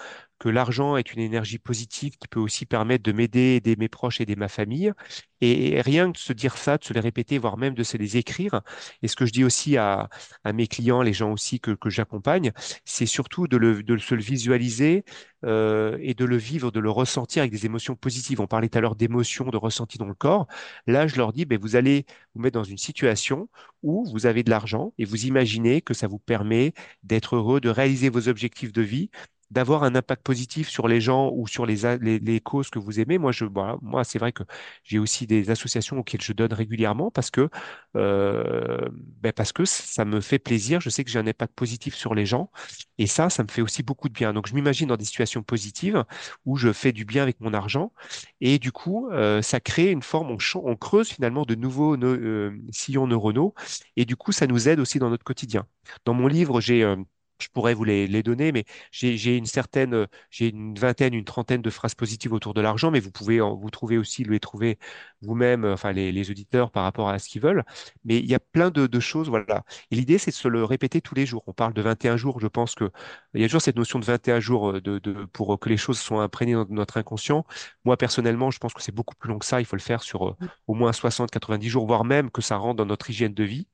que 0.45 0.51
l'argent 0.51 0.99
est 0.99 1.15
une 1.15 1.21
énergie 1.21 1.57
positive 1.57 2.19
qui 2.19 2.29
peut 2.29 2.39
aussi 2.39 2.67
permettre 2.67 3.03
de 3.03 3.13
m'aider, 3.13 3.57
aider 3.57 3.77
mes 3.77 3.89
proches, 3.89 4.21
aider 4.21 4.37
ma 4.37 4.49
famille. 4.49 4.93
Et 5.41 5.81
rien 5.81 6.09
que 6.09 6.19
de 6.19 6.19
se 6.19 6.35
dire 6.35 6.59
ça, 6.59 6.77
de 6.77 6.85
se 6.85 6.93
les 6.93 7.01
répéter, 7.01 7.39
voire 7.39 7.57
même 7.57 7.73
de 7.73 7.83
se 7.83 7.97
les 7.97 8.19
écrire. 8.19 8.61
Et 9.01 9.09
ce 9.09 9.17
que 9.17 9.25
je 9.25 9.33
dis 9.33 9.43
aussi 9.43 9.79
à, 9.79 10.11
mes 10.53 10.67
clients, 10.67 11.01
les 11.01 11.15
gens 11.15 11.33
aussi 11.33 11.61
que, 11.61 11.75
j'accompagne, 11.87 12.53
c'est 12.85 13.07
surtout 13.07 13.49
de 13.49 13.57
se 13.99 14.15
le 14.15 14.21
visualiser 14.21 15.05
euh, 15.47 15.97
et 16.01 16.13
de 16.13 16.27
le 16.27 16.37
vivre, 16.37 16.71
de 16.71 16.81
le 16.81 16.91
ressentir 16.91 17.41
avec 17.41 17.53
des 17.53 17.65
émotions 17.65 17.95
positives. 17.97 18.41
On 18.41 18.47
parlait 18.47 18.69
tout 18.69 18.79
à 18.79 18.81
l'heure 18.83 18.97
d'émotions, 18.97 19.49
de 19.49 19.57
ressentis 19.57 19.99
dans 19.99 20.07
le 20.07 20.15
corps. 20.15 20.47
Là, 20.87 21.07
je 21.07 21.17
leur 21.17 21.33
dis, 21.33 21.47
ben, 21.47 21.59
vous 21.59 21.77
allez 21.77 22.05
vous 22.35 22.43
mettre 22.43 22.59
dans 22.59 22.65
une 22.65 22.79
situation 22.79 23.49
où 23.83 24.05
vous 24.11 24.27
avez 24.27 24.43
de 24.43 24.51
l'argent 24.51 24.93
et 24.99 25.05
vous 25.05 25.27
imaginez 25.27 25.81
que 25.83 25.95
ça 25.95 26.07
vous 26.07 26.19
permet 26.19 26.73
d'être 27.03 27.37
heureux, 27.37 27.61
de 27.61 27.69
réaliser 27.69 28.09
vos 28.09 28.29
objectifs 28.29 28.73
de 28.73 28.83
vie, 28.83 29.11
d'avoir 29.51 29.85
un 29.85 29.95
impact 29.95 30.23
positif 30.23 30.69
sur 30.69 30.89
les 30.89 31.01
gens 31.01 31.31
ou 31.33 31.47
sur 31.47 31.67
les, 31.67 31.99
les, 32.01 32.19
les 32.19 32.41
causes 32.41 32.71
que 32.71 32.79
vous 32.79 33.01
aimez. 33.01 33.19
Moi, 33.19 33.33
je, 33.33 33.45
voilà, 33.45 33.77
moi, 33.83 34.05
c'est 34.05 34.19
vrai 34.19 34.33
que 34.33 34.43
j'ai 34.85 34.99
aussi 34.99 35.27
des 35.27 35.51
associations 35.51 35.99
auxquelles 35.99 36.23
je 36.23 36.33
donne 36.33 36.53
régulièrement 36.53 37.11
parce 37.11 37.31
que, 37.31 37.49
euh, 37.97 38.89
ben 39.23 39.33
parce 39.33 39.53
que 39.53 39.65
ça 39.65 40.05
me 40.05 40.21
fait 40.21 40.39
plaisir. 40.39 40.81
Je 40.81 40.91
sais 40.91 41.05
que 41.05 41.11
j'ai 41.11 41.19
un 41.19 41.27
impact 41.27 41.55
positif 41.55 41.95
sur 41.95 42.15
les 42.15 42.27
gens 42.27 42.51
et 42.99 43.07
ça, 43.07 43.31
ça 43.31 43.43
me 43.43 43.49
fait 43.49 43.63
aussi 43.63 43.83
beaucoup 43.83 44.09
de 44.09 44.15
bien. 44.15 44.33
Donc, 44.33 44.47
je 44.49 44.55
m'imagine 44.55 44.89
dans 44.89 44.97
des 44.97 45.05
situations 45.05 45.43
positives 45.43 46.05
où 46.45 46.57
je 46.57 46.73
fais 46.73 46.93
du 46.93 47.05
bien 47.05 47.23
avec 47.23 47.41
mon 47.41 47.55
argent 47.55 47.93
et 48.41 48.59
du 48.59 48.73
coup, 48.73 49.09
euh, 49.11 49.43
ça 49.43 49.61
crée 49.61 49.91
une 49.91 50.03
forme, 50.03 50.31
on, 50.31 50.39
on 50.65 50.77
creuse 50.77 51.09
finalement 51.09 51.45
de 51.45 51.55
nouveaux 51.55 51.97
euh, 51.97 52.53
sillons 52.73 53.07
neuronaux 53.07 53.55
et 53.97 54.05
du 54.05 54.17
coup, 54.17 54.33
ça 54.33 54.47
nous 54.47 54.69
aide 54.69 54.81
aussi 54.81 54.99
dans 54.99 55.11
notre 55.11 55.25
quotidien. 55.25 55.67
Dans 56.05 56.15
mon 56.15 56.27
livre, 56.27 56.61
j'ai, 56.61 56.83
euh, 56.85 56.97
je 57.41 57.49
pourrais 57.53 57.75
vous 57.75 57.85
les, 57.85 58.07
les 58.07 58.23
donner, 58.23 58.53
mais 58.53 58.65
j'ai 58.93 59.37
une 59.37 59.47
certaine, 59.47 59.95
euh, 59.95 60.07
j'ai 60.31 60.49
une 60.51 60.75
vingtaine, 60.79 61.15
une 61.15 61.25
trentaine 61.25 61.63
de 61.63 61.71
phrases 61.71 61.95
positives 61.95 62.33
autour 62.33 62.55
de 62.55 62.61
l'argent, 62.61 62.91
mais 62.91 63.01
vous 63.01 63.11
pouvez 63.11 63.41
en- 63.41 63.57
vous 63.57 63.71
trouver 63.71 63.99
aussi, 63.99 64.25
les 64.25 64.41
trouver 64.41 64.79
vous-même, 65.23 65.65
euh, 65.65 65.73
enfin 65.75 65.93
les, 65.93 66.13
les 66.13 66.31
auditeurs 66.31 66.71
par 66.71 66.85
rapport 66.85 67.09
à 67.09 67.19
ce 67.19 67.29
qu'ils 67.29 67.43
veulent. 67.43 67.65
Mais 68.05 68.19
il 68.19 68.27
y 68.27 68.35
a 68.35 68.41
plein 68.41 68.71
de, 68.71 68.87
de 68.87 69.01
choses, 69.01 69.29
voilà. 69.29 69.65
Et 69.91 69.97
l'idée, 69.97 70.19
c'est 70.19 70.31
de 70.31 70.37
se 70.37 70.49
le 70.49 70.65
répéter 70.65 71.01
tous 71.01 71.15
les 71.15 71.27
jours. 71.27 71.43
On 71.47 71.53
parle 71.53 71.75
de 71.75 71.83
21 71.83 72.17
jours, 72.17 72.41
je 72.41 72.47
pense 72.47 72.75
que 72.75 72.91
il 73.35 73.41
y 73.41 73.45
a 73.45 73.49
toujours 73.49 73.63
cette 73.63 73.77
notion 73.77 73.99
de 73.99 74.05
21 74.05 74.41
jours 74.41 74.71
euh, 74.73 74.81
de, 74.81 74.99
de, 74.99 75.25
pour 75.27 75.59
que 75.59 75.69
les 75.69 75.77
choses 75.77 75.99
soient 75.99 76.23
imprégnées 76.23 76.55
dans 76.55 76.67
notre 76.71 76.97
inconscient. 76.99 77.45
Moi, 77.85 77.97
personnellement, 77.97 78.51
je 78.51 78.59
pense 78.59 78.75
que 78.75 78.83
c'est 78.83 78.93
beaucoup 78.95 79.15
plus 79.17 79.29
long 79.31 79.39
que 79.39 79.47
ça. 79.47 79.61
Il 79.61 79.65
faut 79.67 79.77
le 79.77 79.83
faire 79.83 80.03
sur 80.03 80.29
euh, 80.29 80.37
au 80.67 80.75
moins 80.75 80.93
60, 80.93 81.31
90 81.31 81.69
jours, 81.69 81.87
voire 81.87 82.05
même 82.05 82.31
que 82.31 82.43
ça 82.43 82.57
rentre 82.57 82.77
dans 82.77 82.87
notre 82.87 83.11
hygiène 83.11 83.35
de 83.35 83.45
vie 83.45 83.67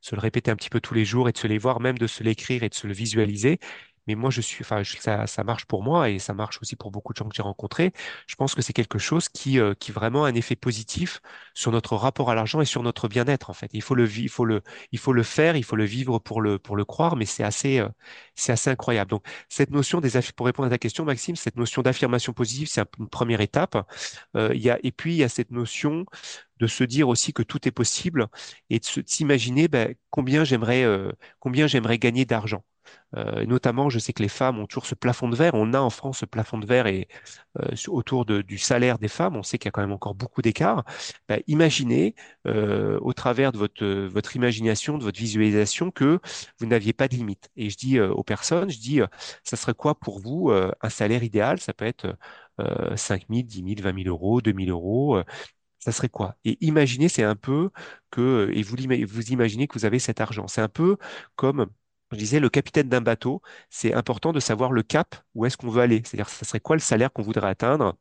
se 0.00 0.14
le 0.14 0.20
répéter 0.20 0.50
un 0.50 0.56
petit 0.56 0.70
peu 0.70 0.80
tous 0.80 0.94
les 0.94 1.04
jours 1.04 1.28
et 1.28 1.32
de 1.32 1.38
se 1.38 1.46
les 1.46 1.58
voir, 1.58 1.80
même 1.80 1.98
de 1.98 2.06
se 2.06 2.22
l'écrire 2.22 2.62
et 2.62 2.68
de 2.68 2.74
se 2.74 2.86
le 2.86 2.92
visualiser. 2.94 3.58
Mais 4.08 4.16
moi 4.16 4.30
je 4.30 4.40
suis, 4.40 4.64
enfin 4.64 4.82
ça, 4.84 5.26
ça 5.28 5.44
marche 5.44 5.66
pour 5.66 5.84
moi 5.84 6.10
et 6.10 6.18
ça 6.18 6.34
marche 6.34 6.60
aussi 6.62 6.76
pour 6.76 6.90
beaucoup 6.90 7.12
de 7.12 7.18
gens 7.18 7.28
que 7.28 7.36
j'ai 7.36 7.42
rencontrés. 7.42 7.92
Je 8.26 8.34
pense 8.36 8.54
que 8.56 8.62
c'est 8.62 8.72
quelque 8.72 8.98
chose 8.98 9.28
qui, 9.28 9.60
euh, 9.60 9.74
qui 9.74 9.92
vraiment 9.92 10.24
a 10.24 10.28
un 10.30 10.34
effet 10.34 10.56
positif 10.56 11.20
sur 11.54 11.72
notre 11.72 11.96
rapport 11.96 12.30
à 12.30 12.34
l'argent 12.34 12.60
et 12.60 12.64
sur 12.66 12.82
notre 12.82 13.08
bien-être 13.08 13.50
en 13.50 13.54
fait. 13.54 13.70
Il 13.74 13.82
faut 13.82 13.94
le, 13.94 14.10
il 14.18 14.28
faut 14.28 14.44
le, 14.44 14.62
il 14.92 14.98
faut 14.98 15.12
le 15.12 15.22
faire, 15.22 15.56
il 15.56 15.64
faut 15.64 15.76
le 15.76 15.84
vivre 15.84 16.18
pour 16.18 16.40
le, 16.42 16.58
pour 16.58 16.76
le 16.76 16.84
croire, 16.84 17.16
mais 17.16 17.26
c'est 17.26 17.44
assez, 17.44 17.78
euh, 17.80 17.88
c'est 18.34 18.52
assez 18.52 18.70
incroyable. 18.70 19.10
Donc 19.10 19.24
cette 19.48 19.70
notion 19.70 20.00
des, 20.00 20.10
pour 20.36 20.46
répondre 20.46 20.66
à 20.66 20.70
ta 20.70 20.78
question, 20.78 21.04
Maxime, 21.04 21.36
cette 21.36 21.56
notion 21.56 21.82
d'affirmation 21.82 22.32
positive, 22.32 22.68
c'est 22.68 22.80
un- 22.80 22.86
une 22.98 23.08
première 23.08 23.40
étape. 23.40 23.76
Euh, 24.36 24.50
il 24.54 24.60
y 24.62 24.70
a, 24.70 24.78
et 24.82 24.92
puis 24.92 25.14
il 25.14 25.16
y 25.18 25.24
a 25.24 25.28
cette 25.28 25.50
notion 25.50 26.04
de 26.58 26.66
se 26.66 26.84
dire 26.84 27.08
aussi 27.08 27.32
que 27.32 27.42
tout 27.42 27.66
est 27.68 27.70
possible 27.72 28.28
et 28.70 28.78
de 28.80 28.84
s'imaginer 29.06 29.68
ben, 29.68 29.94
combien 30.10 30.44
j'aimerais 30.44 30.84
euh, 30.84 31.12
combien 31.40 31.66
j'aimerais 31.66 31.98
gagner 31.98 32.24
d'argent. 32.24 32.64
Euh, 33.16 33.46
notamment, 33.46 33.88
je 33.88 33.98
sais 33.98 34.12
que 34.12 34.22
les 34.22 34.28
femmes 34.28 34.58
ont 34.58 34.66
toujours 34.66 34.86
ce 34.86 34.94
plafond 34.94 35.28
de 35.28 35.36
verre. 35.36 35.54
On 35.54 35.72
a 35.72 35.80
en 35.80 35.90
France 35.90 36.18
ce 36.18 36.26
plafond 36.26 36.58
de 36.58 36.66
verre 36.66 36.86
et 36.86 37.08
euh, 37.58 37.74
autour 37.88 38.26
du 38.26 38.58
salaire 38.58 38.98
des 38.98 39.08
femmes, 39.08 39.36
on 39.36 39.42
sait 39.42 39.58
qu'il 39.58 39.66
y 39.66 39.70
a 39.70 39.72
quand 39.72 39.80
même 39.80 39.92
encore 39.92 40.14
beaucoup 40.14 40.42
d'écart. 40.42 40.84
Ben, 41.28 41.40
imaginez 41.46 42.14
euh, 42.46 42.98
au 43.00 43.12
travers 43.12 43.52
de 43.52 43.58
votre 43.58 44.36
imagination, 44.36 44.98
de 44.98 45.04
votre 45.04 45.18
visualisation, 45.18 45.90
que 45.90 46.20
vous 46.58 46.66
n'aviez 46.66 46.92
pas 46.92 47.08
de 47.08 47.14
limite. 47.16 47.48
Et 47.56 47.70
je 47.70 47.76
dis 47.76 48.00
aux 48.00 48.24
personnes, 48.24 48.70
je 48.70 48.78
dis, 48.78 49.00
ça 49.42 49.56
serait 49.56 49.74
quoi 49.74 49.98
pour 49.98 50.20
vous 50.20 50.50
un 50.50 50.88
salaire 50.90 51.22
idéal? 51.22 51.60
Ça 51.60 51.72
peut 51.72 51.84
être 51.86 52.16
euh, 52.60 52.96
5 52.96 53.26
000, 53.30 53.42
10 53.46 53.62
000, 53.62 53.82
20 53.82 53.92
000 54.04 54.08
euros, 54.08 54.40
2 54.40 54.52
000 54.52 54.70
euros. 54.70 55.18
ça 55.78 55.92
serait 55.92 56.08
quoi? 56.08 56.36
Et 56.44 56.58
imaginez, 56.60 57.08
c'est 57.08 57.22
un 57.24 57.36
peu 57.36 57.70
que, 58.10 58.50
et 58.54 58.62
vous, 58.62 58.76
vous 59.08 59.32
imaginez 59.32 59.68
que 59.68 59.78
vous 59.78 59.84
avez 59.84 59.98
cet 59.98 60.20
argent. 60.20 60.48
C'est 60.48 60.60
un 60.60 60.68
peu 60.68 60.96
comme, 61.36 61.66
je 62.12 62.18
disais, 62.18 62.40
le 62.40 62.48
capitaine 62.48 62.88
d'un 62.88 63.00
bateau. 63.00 63.42
C'est 63.70 63.92
important 63.94 64.32
de 64.32 64.40
savoir 64.40 64.72
le 64.72 64.82
cap, 64.82 65.14
où 65.34 65.46
est-ce 65.46 65.56
qu'on 65.56 65.68
veut 65.70 65.82
aller. 65.82 66.02
C'est-à-dire, 66.04 66.28
ça 66.28 66.44
serait 66.44 66.60
quoi 66.60 66.76
le 66.76 66.80
salaire 66.80 67.12
qu'on 67.12 67.22
voudrait 67.22 67.48
atteindre 67.48 67.96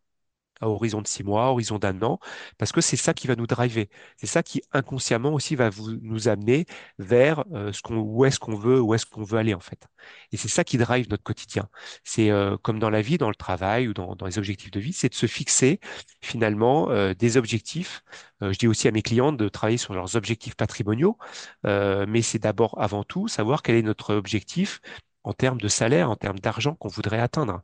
à 0.61 0.67
horizon 0.69 1.01
de 1.01 1.07
six 1.07 1.23
mois, 1.23 1.45
à 1.45 1.49
horizon 1.49 1.79
d'un 1.79 2.01
an, 2.01 2.19
parce 2.57 2.71
que 2.71 2.81
c'est 2.81 2.97
ça 2.97 3.13
qui 3.13 3.27
va 3.27 3.35
nous 3.35 3.47
driver. 3.47 3.89
C'est 4.17 4.27
ça 4.27 4.43
qui 4.43 4.61
inconsciemment 4.71 5.33
aussi 5.33 5.55
va 5.55 5.69
vous, 5.69 5.91
nous 6.01 6.27
amener 6.27 6.65
vers 6.99 7.43
euh, 7.53 7.71
ce 7.71 7.81
qu'on, 7.81 7.97
où 7.97 8.25
est-ce 8.25 8.39
qu'on 8.39 8.55
veut, 8.55 8.81
où 8.81 8.93
est-ce 8.93 9.05
qu'on 9.05 9.23
veut 9.23 9.37
aller 9.37 9.53
en 9.53 9.59
fait. 9.59 9.87
Et 10.31 10.37
c'est 10.37 10.47
ça 10.47 10.63
qui 10.63 10.77
drive 10.77 11.09
notre 11.09 11.23
quotidien. 11.23 11.69
C'est 12.03 12.31
euh, 12.31 12.57
comme 12.57 12.79
dans 12.79 12.89
la 12.89 13.01
vie, 13.01 13.17
dans 13.17 13.29
le 13.29 13.35
travail 13.35 13.87
ou 13.87 13.93
dans, 13.93 14.15
les 14.25 14.37
objectifs 14.37 14.71
de 14.71 14.79
vie, 14.79 14.93
c'est 14.93 15.09
de 15.09 15.15
se 15.15 15.25
fixer 15.27 15.79
finalement 16.21 16.89
euh, 16.89 17.13
des 17.13 17.37
objectifs. 17.37 18.03
Je 18.41 18.57
dis 18.57 18.67
aussi 18.67 18.87
à 18.87 18.91
mes 18.91 19.01
clients 19.01 19.31
de 19.31 19.49
travailler 19.49 19.79
sur 19.79 19.95
leurs 19.95 20.15
objectifs 20.15 20.55
patrimoniaux, 20.55 21.17
mais 21.63 22.21
c'est 22.21 22.37
d'abord 22.37 22.79
avant 22.79 23.03
tout 23.03 23.27
savoir 23.27 23.63
quel 23.63 23.75
est 23.75 23.81
notre 23.81 24.13
objectif 24.13 24.79
en 25.23 25.33
termes 25.33 25.59
de 25.59 25.67
salaire, 25.67 26.09
en 26.09 26.15
termes 26.15 26.39
d'argent 26.39 26.75
qu'on 26.75 26.87
voudrait 26.87 27.19
atteindre 27.19 27.61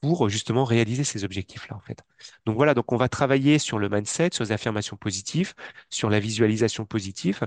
pour 0.00 0.28
justement 0.30 0.64
réaliser 0.64 1.04
ces 1.04 1.24
objectifs-là, 1.24 1.76
en 1.76 1.80
fait. 1.80 2.02
Donc 2.46 2.56
voilà, 2.56 2.74
donc 2.74 2.90
on 2.92 2.96
va 2.96 3.08
travailler 3.08 3.58
sur 3.58 3.78
le 3.78 3.88
mindset, 3.88 4.30
sur 4.32 4.44
les 4.44 4.52
affirmations 4.52 4.96
positives, 4.96 5.54
sur 5.90 6.08
la 6.10 6.20
visualisation 6.20 6.86
positive 6.86 7.46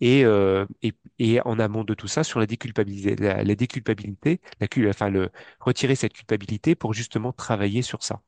et, 0.00 0.24
euh, 0.24 0.66
et, 1.18 1.40
en 1.44 1.58
amont 1.58 1.84
de 1.84 1.94
tout 1.94 2.08
ça, 2.08 2.24
sur 2.24 2.40
la 2.40 2.46
déculpabilité, 2.46 3.16
la, 3.16 3.44
la 3.44 3.54
déculpabilité, 3.54 4.40
la, 4.60 4.66
enfin 4.88 5.10
le 5.10 5.30
retirer 5.60 5.94
cette 5.94 6.12
culpabilité 6.14 6.74
pour 6.74 6.92
justement 6.94 7.32
travailler 7.32 7.82
sur 7.82 8.02
ça. 8.02 8.20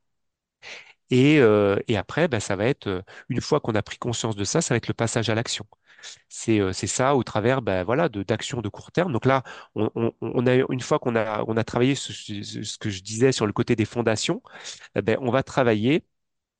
Et, 1.11 1.39
euh, 1.41 1.77
et 1.89 1.97
après, 1.97 2.29
ben, 2.29 2.41
ça 2.41 2.57
va 2.57 2.67
être, 2.67 2.87
euh, 2.89 3.03
une 3.29 3.41
fois 3.41 3.61
qu'on 3.61 3.75
a 3.75 3.83
pris 3.83 3.99
conscience 3.99 4.37
de 4.37 4.45
ça, 4.45 4.61
ça 4.63 4.75
va 4.75 4.77
être 4.79 4.89
le 4.89 4.95
passage 4.95 5.31
à 5.31 5.35
l'action. 5.35 5.67
C'est 6.29 6.61
euh, 6.61 6.73
ça 6.73 7.17
au 7.17 7.23
travers 7.25 7.63
ben, 7.63 7.85
voilà, 7.85 8.09
de 8.09 8.23
d'actions 8.23 8.61
de 8.63 8.69
court 8.69 8.93
terme. 8.93 9.13
Donc 9.13 9.27
là, 9.27 9.43
on, 9.75 10.47
a, 10.47 10.55
une 10.73 10.81
fois 10.81 10.99
qu'on 10.99 11.17
a, 11.17 11.45
on 11.49 11.57
a 11.57 11.65
travaillé 11.65 11.95
ce, 11.95 12.13
ce- 12.13 12.63
ce 12.63 12.79
que 12.79 12.91
je 12.91 13.03
disais 13.03 13.33
sur 13.33 13.47
le 13.47 13.53
côté 13.53 13.77
des 13.77 13.85
fondations, 13.85 14.43
eh 14.97 15.03
ben, 15.03 15.17
on 15.21 15.31
va 15.31 15.43
travailler 15.43 16.05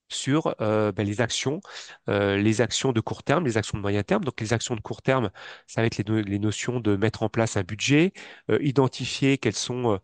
sur 0.09 0.55
euh, 0.61 0.93
ben, 0.93 1.07
les 1.07 1.21
actions, 1.21 1.61
euh, 2.09 2.37
les 2.37 2.61
actions 2.61 2.93
de 2.93 3.01
court 3.01 3.23
terme, 3.23 3.45
les 3.45 3.57
actions 3.57 3.79
de 3.79 3.83
moyen 3.83 4.03
terme. 4.03 4.25
Donc 4.25 4.41
les 4.41 4.53
actions 4.53 4.77
de 4.77 4.81
court 4.81 5.03
terme, 5.03 5.31
ça 5.67 5.81
va 5.81 5.87
être 5.87 5.97
les, 5.99 6.23
les 6.23 6.39
notions 6.39 6.81
de 6.81 6.97
mettre 6.97 7.23
en 7.23 7.29
place 7.29 7.57
un 7.57 7.63
budget, 7.63 8.13
euh, 8.51 8.59
identifier 8.63 9.39
quelles 9.39 9.57
sont, 9.57 9.99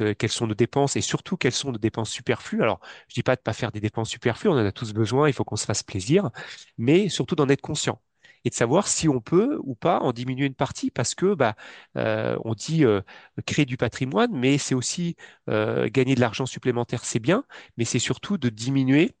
euh, 0.00 0.14
quelles 0.14 0.30
sont 0.30 0.46
nos 0.46 0.54
dépenses 0.54 0.96
et 0.96 1.00
surtout 1.00 1.36
quelles 1.36 1.52
sont 1.52 1.72
nos 1.72 1.78
dépenses 1.78 2.10
superflues. 2.10 2.62
Alors 2.62 2.80
je 3.08 3.14
dis 3.14 3.22
pas 3.22 3.36
de 3.36 3.40
pas 3.42 3.52
faire 3.52 3.72
des 3.72 3.80
dépenses 3.80 4.10
superflues, 4.10 4.48
on 4.50 4.54
en 4.54 4.64
a 4.66 4.72
tous 4.72 4.92
besoin, 4.92 5.28
il 5.28 5.32
faut 5.32 5.44
qu'on 5.44 5.56
se 5.56 5.66
fasse 5.66 5.82
plaisir, 5.82 6.30
mais 6.78 7.08
surtout 7.08 7.34
d'en 7.36 7.48
être 7.48 7.60
conscient. 7.62 8.00
Et 8.44 8.50
de 8.50 8.54
savoir 8.54 8.88
si 8.88 9.08
on 9.08 9.20
peut 9.20 9.58
ou 9.62 9.74
pas 9.76 10.00
en 10.00 10.12
diminuer 10.12 10.46
une 10.46 10.54
partie, 10.54 10.90
parce 10.90 11.14
que 11.14 11.34
bah, 11.34 11.54
euh, 11.96 12.36
on 12.44 12.54
dit 12.54 12.84
euh, 12.84 13.00
créer 13.46 13.64
du 13.66 13.76
patrimoine, 13.76 14.30
mais 14.32 14.58
c'est 14.58 14.74
aussi 14.74 15.16
euh, 15.48 15.88
gagner 15.88 16.14
de 16.16 16.20
l'argent 16.20 16.46
supplémentaire, 16.46 17.04
c'est 17.04 17.20
bien, 17.20 17.44
mais 17.76 17.84
c'est 17.84 18.00
surtout 18.00 18.38
de 18.38 18.48
diminuer 18.48 19.14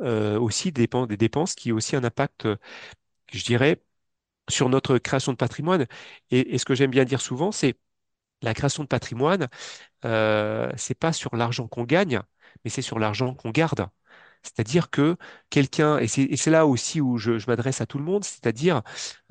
aussi 0.00 0.72
des 0.72 0.88
des 1.08 1.16
dépenses 1.16 1.54
qui 1.54 1.72
ont 1.72 1.76
aussi 1.76 1.96
un 1.96 2.04
impact, 2.04 2.46
euh, 2.46 2.56
je 3.32 3.44
dirais, 3.44 3.82
sur 4.50 4.68
notre 4.68 4.98
création 4.98 5.32
de 5.32 5.36
patrimoine. 5.38 5.86
Et, 6.30 6.58
ce 6.58 6.64
que 6.64 6.74
j'aime 6.74 6.90
bien 6.90 7.04
dire 7.04 7.20
souvent, 7.22 7.52
c'est 7.52 7.78
la 8.42 8.54
création 8.54 8.84
de 8.84 8.88
patrimoine, 8.88 9.48
euh, 10.06 10.70
c'est 10.76 10.94
pas 10.94 11.12
sur 11.12 11.36
l'argent 11.36 11.68
qu'on 11.68 11.84
gagne, 11.84 12.22
mais 12.64 12.70
c'est 12.70 12.82
sur 12.82 12.98
l'argent 12.98 13.34
qu'on 13.34 13.50
garde. 13.50 13.88
C'est-à-dire 14.42 14.90
que 14.90 15.16
quelqu'un, 15.50 15.98
et 15.98 16.08
c'est 16.08 16.50
là 16.50 16.66
aussi 16.66 17.00
où 17.00 17.18
je, 17.18 17.32
m'adresse 17.48 17.80
à 17.82 17.86
tout 17.86 17.98
le 17.98 18.04
monde, 18.04 18.24
c'est-à-dire, 18.24 18.82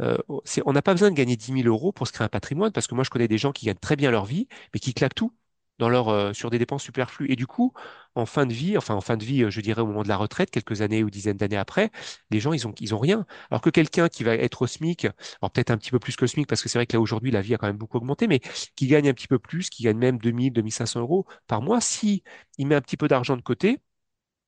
euh, 0.01 0.17
on 0.65 0.73
n'a 0.73 0.81
pas 0.83 0.93
besoin 0.93 1.09
de 1.11 1.15
gagner 1.15 1.35
dix 1.37 1.51
mille 1.51 1.67
euros 1.67 1.91
pour 1.91 2.07
se 2.07 2.13
créer 2.13 2.25
un 2.25 2.29
patrimoine, 2.29 2.71
parce 2.71 2.87
que 2.87 2.95
moi 2.95 3.03
je 3.03 3.09
connais 3.09 3.27
des 3.27 3.39
gens 3.39 3.51
qui 3.51 3.65
gagnent 3.65 3.77
très 3.77 3.95
bien 3.95 4.11
leur 4.11 4.25
vie, 4.25 4.47
mais 4.73 4.79
qui 4.79 4.93
claquent 4.93 5.15
tout 5.15 5.33
euh, 5.81 6.33
sur 6.33 6.49
des 6.49 6.59
dépenses 6.59 6.83
superflues. 6.83 7.31
Et 7.31 7.35
du 7.35 7.47
coup, 7.47 7.73
en 8.15 8.25
fin 8.25 8.45
de 8.45 8.53
vie, 8.53 8.77
enfin 8.77 8.95
en 8.95 9.01
fin 9.01 9.17
de 9.17 9.23
vie, 9.23 9.43
euh, 9.43 9.49
je 9.49 9.61
dirais 9.61 9.81
au 9.81 9.85
moment 9.87 10.03
de 10.03 10.07
la 10.07 10.17
retraite, 10.17 10.51
quelques 10.51 10.81
années 10.81 11.03
ou 11.03 11.09
dizaines 11.09 11.37
d'années 11.37 11.57
après, 11.57 11.91
les 12.31 12.39
gens, 12.39 12.53
ils 12.53 12.67
ont, 12.67 12.73
ils 12.79 12.93
ont 12.95 12.99
rien. 12.99 13.25
Alors 13.51 13.61
que 13.61 13.69
quelqu'un 13.69 14.09
qui 14.09 14.23
va 14.23 14.35
être 14.35 14.61
au 14.61 14.67
SMIC, 14.67 15.05
alors 15.41 15.51
peut-être 15.51 15.71
un 15.71 15.77
petit 15.77 15.91
peu 15.91 15.99
plus 15.99 16.15
que 16.15 16.27
SMIC, 16.27 16.47
parce 16.47 16.61
que 16.61 16.69
c'est 16.69 16.77
vrai 16.77 16.85
que 16.85 16.93
là 16.93 17.01
aujourd'hui, 17.01 17.31
la 17.31 17.41
vie 17.41 17.53
a 17.53 17.57
quand 17.57 17.67
même 17.67 17.77
beaucoup 17.77 17.97
augmenté, 17.97 18.27
mais 18.27 18.39
qui 18.75 18.87
gagne 18.87 19.09
un 19.09 19.13
petit 19.13 19.27
peu 19.27 19.39
plus, 19.39 19.69
qui 19.69 19.83
gagne 19.83 19.97
même 19.97 20.17
2000, 20.19 20.53
2500 20.53 20.99
euros 21.01 21.25
par 21.47 21.61
mois, 21.61 21.81
si 21.81 22.23
il 22.57 22.67
met 22.67 22.75
un 22.75 22.81
petit 22.81 22.97
peu 22.97 23.07
d'argent 23.07 23.35
de 23.37 23.41
côté, 23.41 23.79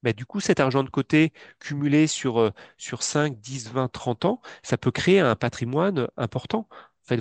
bah, 0.03 0.13
du 0.13 0.25
coup, 0.25 0.39
cet 0.39 0.59
argent 0.59 0.83
de 0.83 0.89
côté 0.89 1.31
cumulé 1.59 2.07
sur, 2.07 2.39
euh, 2.39 2.51
sur 2.77 3.03
5, 3.03 3.39
10, 3.39 3.69
20, 3.71 3.87
30 3.89 4.25
ans, 4.25 4.41
ça 4.63 4.77
peut 4.77 4.91
créer 4.91 5.19
un 5.19 5.35
patrimoine 5.35 6.07
important, 6.17 6.67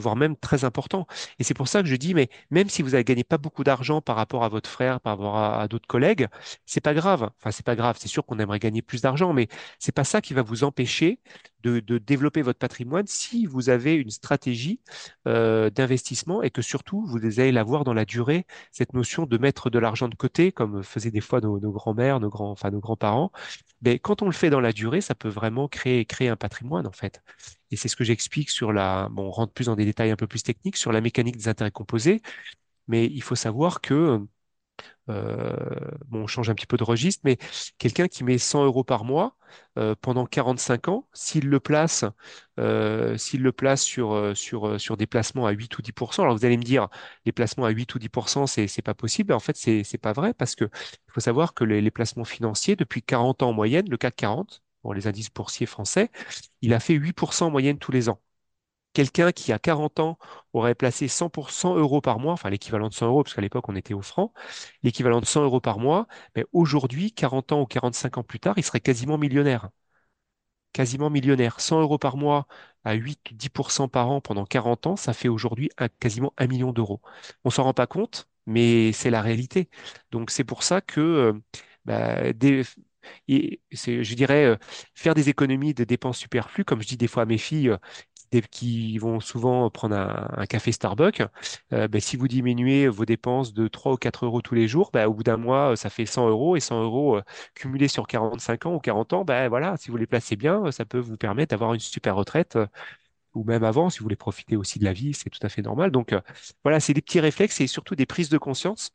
voire 0.01 0.16
même 0.16 0.37
très 0.37 0.64
important. 0.64 1.07
Et 1.39 1.45
c'est 1.45 1.55
pour 1.55 1.68
ça 1.68 1.83
que 1.83 1.89
je 1.89 1.97
dis, 1.97 2.14
mais 2.14 2.28
même 2.51 2.68
si 2.68 2.83
vous 2.83 2.95
avez 2.95 3.05
gagné 3.05 3.24
pas 3.24 3.39
beaucoup 3.39 3.64
d'argent 3.64 4.01
par 4.01 4.16
rapport 4.16 4.45
à 4.45 4.49
votre 4.49 4.68
frère, 4.70 5.01
par 5.01 5.16
rapport 5.18 5.37
à, 5.37 5.61
à 5.62 5.68
d'autres 5.68 5.87
collègues, 5.89 6.28
c'est 6.66 6.81
pas 6.81 6.95
grave. 6.95 7.31
Enfin, 7.39 7.51
c'est 7.51 7.64
pas 7.66 7.76
grave. 7.76 7.97
C'est 7.99 8.09
sûr 8.09 8.24
qu'on 8.26 8.39
aimerait 8.39 8.59
gagner 8.59 8.83
plus 8.83 9.01
d'argent, 9.03 9.33
mais 9.33 9.49
c'est 9.78 9.93
pas 9.93 10.05
ça 10.05 10.20
qui 10.20 10.35
va 10.35 10.43
vous 10.43 10.64
empêcher 10.64 11.20
de, 11.63 11.81
développer 11.99 12.43
votre 12.43 12.59
patrimoine 12.59 13.07
si 13.07 13.47
vous 13.47 13.69
avez 13.69 13.95
une 13.95 14.11
stratégie 14.11 14.81
euh, 15.27 15.71
d'investissement 15.71 16.43
et 16.43 16.51
que 16.51 16.63
surtout 16.63 17.05
vous 17.07 17.19
allez 17.41 17.53
l'avoir 17.53 17.85
dans 17.85 17.95
la 17.95 18.05
durée 18.05 18.47
cette 18.71 18.95
notion 18.95 19.27
de 19.27 19.39
mettre 19.39 19.71
de 19.71 19.79
l'argent 19.79 20.09
de 20.09 20.15
côté, 20.15 20.53
comme 20.53 20.83
faisaient 20.83 21.11
des 21.11 21.21
fois 21.21 21.41
nos, 21.41 21.59
grands-mères, 21.59 22.21
nos 22.21 22.31
grands, 22.31 22.51
enfin 22.51 22.71
nos 22.71 22.81
grands-parents, 22.81 23.31
ben, 23.83 23.99
quand 23.99 24.23
on 24.23 24.27
le 24.27 24.33
fait 24.33 24.51
dans 24.51 24.61
la 24.61 24.73
durée, 24.73 25.01
ça 25.01 25.15
peut 25.15 25.29
vraiment 25.29 25.69
créer, 25.69 26.05
créer 26.05 26.29
un 26.29 26.37
patrimoine, 26.37 26.87
en 26.87 26.93
fait. 26.93 27.23
Et 27.71 27.77
c'est 27.77 27.89
ce 27.89 27.97
que 27.97 28.05
j'explique 28.05 28.51
sur 28.51 28.73
la, 28.73 29.09
bon, 29.11 29.27
on 29.29 29.31
rentre 29.31 29.53
plus 29.53 29.67
dans 29.67 29.77
des 29.77 29.85
détails 29.85 30.11
un 30.11 30.17
peu 30.17 30.27
plus 30.27 30.43
techniques 30.43 30.77
sur 30.77 30.93
la 30.93 31.01
mécanique 31.01 31.37
des 31.37 31.49
intérêts 31.49 31.71
composés, 31.71 32.23
mais 32.89 33.07
il 33.07 33.23
faut 33.23 33.37
savoir 33.37 33.81
que 33.81 34.21
euh, 35.09 35.57
bon, 36.07 36.22
on 36.22 36.26
change 36.26 36.51
un 36.51 36.55
petit 36.55 36.66
peu 36.66 36.76
de 36.76 36.85
registre, 36.85 37.22
mais 37.24 37.39
quelqu'un 37.78 38.09
qui 38.09 38.24
met 38.24 38.39
100 38.39 38.64
euros 38.64 38.85
par 38.85 39.05
mois 39.05 39.37
euh, 39.78 39.95
pendant 40.01 40.26
45 40.26 40.89
ans, 40.89 41.09
s'il 41.12 41.49
le 41.49 41.61
place, 41.61 42.05
euh, 42.59 43.16
s'il 43.16 43.43
le 43.43 43.53
place 43.53 43.83
sur, 43.83 44.97
des 44.97 45.07
placements 45.07 45.47
à 45.47 45.51
8 45.53 45.78
ou 45.78 45.83
10% 45.83 46.22
alors 46.22 46.37
vous 46.37 46.45
allez 46.45 46.57
me 46.57 46.62
dire, 46.62 46.89
les 47.24 47.33
placements 47.33 47.64
à 47.64 47.70
8 47.70 47.95
ou 47.95 47.99
10% 47.99 48.47
c'est, 48.47 48.66
c'est 48.68 48.83
pas 48.83 48.95
possible. 48.95 49.33
En 49.33 49.41
fait, 49.41 49.57
c'est, 49.57 49.85
c'est 49.85 49.99
pas 49.99 50.12
vrai 50.12 50.35
parce 50.35 50.55
que 50.55 50.64
il 50.64 51.12
faut 51.12 51.20
savoir 51.20 51.55
que 51.55 51.64
les, 51.64 51.81
les 51.81 51.91
placements 51.91 52.24
financiers, 52.24 52.76
depuis 52.76 53.03
40 53.03 53.43
ans 53.43 53.51
en 53.51 53.53
moyenne, 53.53 53.89
le 53.89 53.97
CAC 53.97 54.16
40, 54.16 54.62
pour 54.83 54.95
les 54.95 55.07
indices 55.07 55.31
boursiers 55.33 55.66
français, 55.66 56.11
il 56.62 56.74
a 56.74 56.81
fait 56.81 56.95
8% 56.95 57.45
en 57.45 57.51
moyenne 57.51 57.78
tous 57.78 57.93
les 57.93 58.09
ans. 58.09 58.20
Quelqu'un 58.93 59.32
qui, 59.32 59.53
a 59.53 59.59
40 59.59 60.01
ans, 60.01 60.18
aurait 60.53 60.74
placé 60.74 61.09
100 61.09 61.30
euros 61.76 62.01
par 62.01 62.18
mois, 62.18 62.32
enfin 62.32 62.51
l'équivalent 62.51 62.88
de 62.88 62.95
100 62.95 63.07
euros, 63.07 63.22
parce 63.22 63.34
qu'à 63.34 63.41
l'époque, 63.43 63.68
on 63.68 63.76
était 63.76 63.95
au 63.95 64.03
franc, 64.03 64.32
l'équivalent 64.82 65.20
de 65.20 65.26
100 65.26 65.43
euros 65.45 65.61
par 65.61 65.78
mois, 65.78 66.07
mais 66.36 66.45
aujourd'hui, 66.53 67.12
40 67.12 67.53
ans 67.53 67.61
ou 67.62 67.66
45 67.66 68.18
ans 68.18 68.24
plus 68.24 68.41
tard, 68.41 68.55
il 68.59 68.64
serait 68.64 68.80
quasiment 68.80 69.18
millionnaire. 69.18 69.70
Quasiment 70.72 71.11
millionnaire. 71.11 71.61
100 71.61 71.80
euros 71.80 71.99
par 71.99 72.16
mois 72.16 72.47
à 72.84 72.95
8-10% 72.95 73.88
par 73.88 74.09
an 74.11 74.20
pendant 74.20 74.45
40 74.47 74.86
ans, 74.86 74.97
ça 74.97 75.12
fait 75.12 75.28
aujourd'hui 75.28 75.68
quasiment 75.99 76.32
un 76.38 76.47
million 76.47 76.72
d'euros. 76.72 77.01
On 77.45 77.51
s'en 77.51 77.64
rend 77.64 77.74
pas 77.74 77.88
compte, 77.88 78.28
mais 78.47 78.93
c'est 78.93 79.11
la 79.11 79.20
réalité. 79.20 79.68
Donc 80.12 80.30
c'est 80.30 80.45
pour 80.45 80.62
ça 80.62 80.80
que 80.80 81.01
euh, 81.01 81.32
bah, 81.84 82.22
je 83.28 84.14
dirais, 84.14 84.45
euh, 84.45 84.57
faire 84.95 85.14
des 85.14 85.28
économies 85.28 85.74
de 85.74 85.84
dépenses 85.84 86.18
superflues, 86.18 86.64
comme 86.64 86.82
je 86.82 86.88
dis 86.88 86.97
des 86.97 87.07
fois 87.09 87.22
à 87.24 87.26
mes 87.26 87.38
filles, 87.38 87.70
euh, 87.70 87.76
qui 88.51 88.99
vont 88.99 89.20
souvent 89.20 89.68
prendre 89.70 89.97
un, 89.97 90.47
café 90.47 90.72
Starbucks, 90.72 91.22
euh, 91.72 91.89
ben, 91.89 92.01
si 92.01 92.16
vous 92.16 92.28
diminuez 92.28 92.89
vos 92.89 93.05
dépenses 93.05 93.53
de 93.53 93.68
3 93.68 93.93
ou 93.93 93.97
4 93.97 94.24
euros 94.26 94.41
tous 94.43 94.55
les 94.55 94.68
jours, 94.68 94.91
ben, 94.93 95.07
au 95.07 95.14
bout 95.14 95.22
d'un 95.24 95.37
mois, 95.37 95.76
ça 95.76 95.91
fait 95.91 96.07
100 96.07 96.28
euros 96.28 96.57
et 96.57 96.61
100 96.61 96.83
euros 96.83 97.16
euh, 97.16 97.22
cumulés 97.55 97.89
sur 97.89 98.07
45 98.07 98.66
ans 98.66 98.74
ou 98.74 98.81
40 98.81 99.12
ans, 99.12 99.24
ben, 99.24 99.49
voilà, 99.49 99.76
si 99.76 99.91
vous 99.91 99.97
les 99.97 100.07
placez 100.07 100.37
bien, 100.37 100.70
ça 100.70 100.85
peut 100.85 100.99
vous 100.99 101.16
permettre 101.16 101.51
d'avoir 101.51 101.74
une 101.74 101.81
super 101.81 102.16
retraite 102.16 102.57
euh, 102.57 102.66
ou 103.35 103.45
même 103.45 103.64
avant, 103.64 103.91
si 103.91 104.01
vous 104.01 104.05
voulez 104.05 104.16
profiter 104.16 104.57
aussi 104.57 104.78
de 104.78 104.85
la 104.85 104.93
vie, 104.93 105.14
c'est 105.14 105.31
tout 105.31 105.39
à 105.43 105.49
fait 105.49 105.62
normal. 105.62 105.91
Donc 105.93 106.14
voilà, 106.64 106.81
c'est 106.81 106.95
des 106.95 107.03
petits 107.03 107.20
réflexes 107.20 107.61
et 107.61 107.66
surtout 107.68 107.95
des 107.95 108.07
prises 108.07 108.28
de 108.28 108.39
conscience 108.39 108.93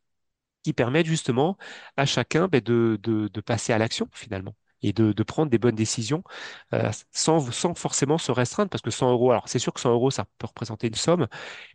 qui 0.64 0.72
permettent 0.74 1.06
justement 1.06 1.56
à 1.96 2.06
chacun 2.06 2.48
ben, 2.48 2.60
de 2.60 3.40
passer 3.46 3.72
à 3.72 3.78
l'action 3.78 4.08
finalement 4.12 4.54
et 4.82 4.92
de, 4.92 5.22
prendre 5.22 5.50
des 5.50 5.58
bonnes 5.58 5.74
décisions 5.74 6.22
euh, 6.72 6.90
sans, 7.12 7.50
sans 7.52 7.74
forcément 7.74 8.18
se 8.18 8.32
restreindre 8.32 8.70
parce 8.70 8.82
que 8.82 8.90
100 8.90 9.10
euros, 9.10 9.30
alors 9.30 9.48
c'est 9.48 9.58
sûr 9.58 9.72
que 9.72 9.80
100 9.80 9.92
euros, 9.92 10.10
ça 10.10 10.26
peut 10.38 10.46
représenter 10.46 10.88
une 10.88 10.94
somme, 10.94 11.26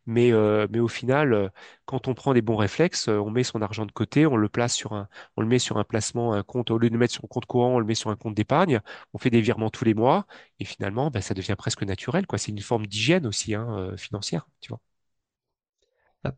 mais, 0.06 0.32
euh, 0.32 0.68
mais 0.72 0.80
au 0.80 0.88
final, 0.88 1.34
euh, 1.34 1.50
quand 1.86 2.08
on 2.08 2.14
prend 2.14 2.34
des 2.34 2.42
bons 2.42 2.56
réflexes, 2.56 3.08
on 3.08 3.30
met 3.30 3.44
son 3.44 3.62
argent 3.62 3.86
de 3.86 3.92
côté, 3.92 4.26
on 4.26 4.38
le 4.38 4.50
place 4.50 4.74
sur 4.74 4.94
un, 4.94 5.08
on 5.38 5.42
le 5.42 5.48
met 5.48 5.60
sur 5.60 5.78
un 5.78 5.84
placement, 5.84 6.34
un 6.34 6.44
compte, 6.44 6.72
au 6.72 6.78
lieu 6.78 6.90
de 6.90 6.94
le 6.94 7.00
mettre 7.00 7.14
sur 7.14 7.26
un 7.26 7.28
compte 7.28 7.46
courant, 7.46 7.76
on 7.76 7.80
le 7.80 7.86
met 7.86 7.96
sur 7.96 8.10
un 8.10 8.16
compte 8.16 8.36
d'épargne, 8.36 8.80
on 9.14 9.18
fait 9.18 9.30
des 9.30 9.42
virements 9.42 9.70
tous 9.70 9.86
les 9.86 9.94
mois 9.94 10.26
et 10.60 10.66
finalement, 10.66 11.12
ben, 11.12 11.22
ça 11.22 11.34
devient 11.34 11.56
presque 11.58 11.84
naturel, 11.84 12.28
quoi. 12.28 12.38
C'est 12.38 12.52
une 12.52 12.62
forme 12.62 12.88
d'hygiène 12.88 13.26
aussi, 13.28 13.56
hein, 13.56 13.94
financière, 13.98 14.48
tu 14.62 14.70
vois. 14.70 14.80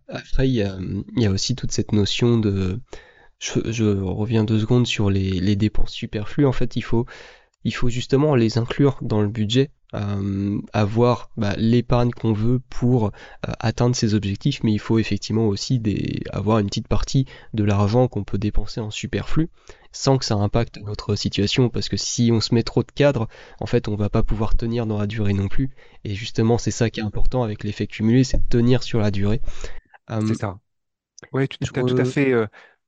Après, 0.08 0.48
il 0.48 0.56
y 0.56 0.62
a, 0.64 0.78
il 0.80 1.22
y 1.22 1.26
a 1.26 1.32
aussi 1.32 1.56
toute 1.56 1.72
cette 1.72 1.92
notion 1.92 2.38
de... 2.38 2.80
Je, 3.44 3.60
je 3.72 3.84
reviens 3.84 4.46
deux 4.46 4.60
secondes 4.60 4.88
sur 4.88 5.10
les, 5.10 5.32
les 5.32 5.58
dépenses 5.58 5.92
superflues. 5.92 6.46
En 6.46 6.54
fait, 6.54 6.78
il 6.78 6.82
faut 6.82 7.06
il 7.66 7.74
faut 7.74 7.90
justement 7.90 8.36
les 8.36 8.58
inclure 8.58 8.98
dans 9.02 9.22
le 9.22 9.28
budget, 9.30 9.72
euh, 9.94 10.60
avoir 10.74 11.30
bah, 11.38 11.54
l'épargne 11.58 12.12
qu'on 12.12 12.34
veut 12.34 12.60
pour 12.70 13.08
euh, 13.08 13.10
atteindre 13.60 13.96
ses 13.96 14.16
objectifs, 14.16 14.64
mais 14.64 14.74
il 14.74 14.80
faut 14.80 15.00
effectivement 15.00 15.48
aussi 15.48 15.80
des, 15.80 16.22
avoir 16.32 16.60
une 16.60 16.68
petite 16.68 16.88
partie 16.88 17.26
de 17.54 17.64
l'argent 17.64 18.08
qu'on 18.08 18.24
peut 18.24 18.38
dépenser 18.38 18.82
en 18.82 18.92
superflu 18.92 19.50
sans 19.92 20.18
que 20.18 20.26
ça 20.26 20.36
impacte 20.36 20.80
notre 20.80 21.16
situation 21.16 21.70
parce 21.70 21.88
que 21.88 21.98
si 21.98 22.32
on 22.34 22.42
se 22.42 22.56
met 22.56 22.64
trop 22.64 22.82
de 22.82 22.92
cadres 22.92 23.28
en 23.60 23.68
fait 23.68 23.88
on 23.88 23.96
va 23.96 24.10
pas 24.10 24.24
pouvoir 24.24 24.56
tenir 24.56 24.88
dans 24.88 24.98
la 24.98 25.06
durée 25.06 25.34
non 25.34 25.48
plus 25.48 25.70
et 26.04 26.16
justement 26.16 26.58
c'est 26.58 26.72
ça 26.72 26.90
qui 26.90 27.00
est 27.00 27.04
important 27.04 27.44
avec 27.44 27.64
l'effet 27.64 27.86
cumulé 27.86 28.24
c'est 28.24 28.38
de 28.38 28.50
tenir 28.50 28.82
sur 28.82 29.00
la 29.00 29.12
durée 29.12 29.40
C'est 30.10 30.16
euh, 30.16 30.34
ça. 30.34 30.60
Oui, 31.32 31.48
tu 31.48 31.58
as 31.62 31.84
tout 31.84 31.96
à 31.96 32.06
fait 32.06 32.34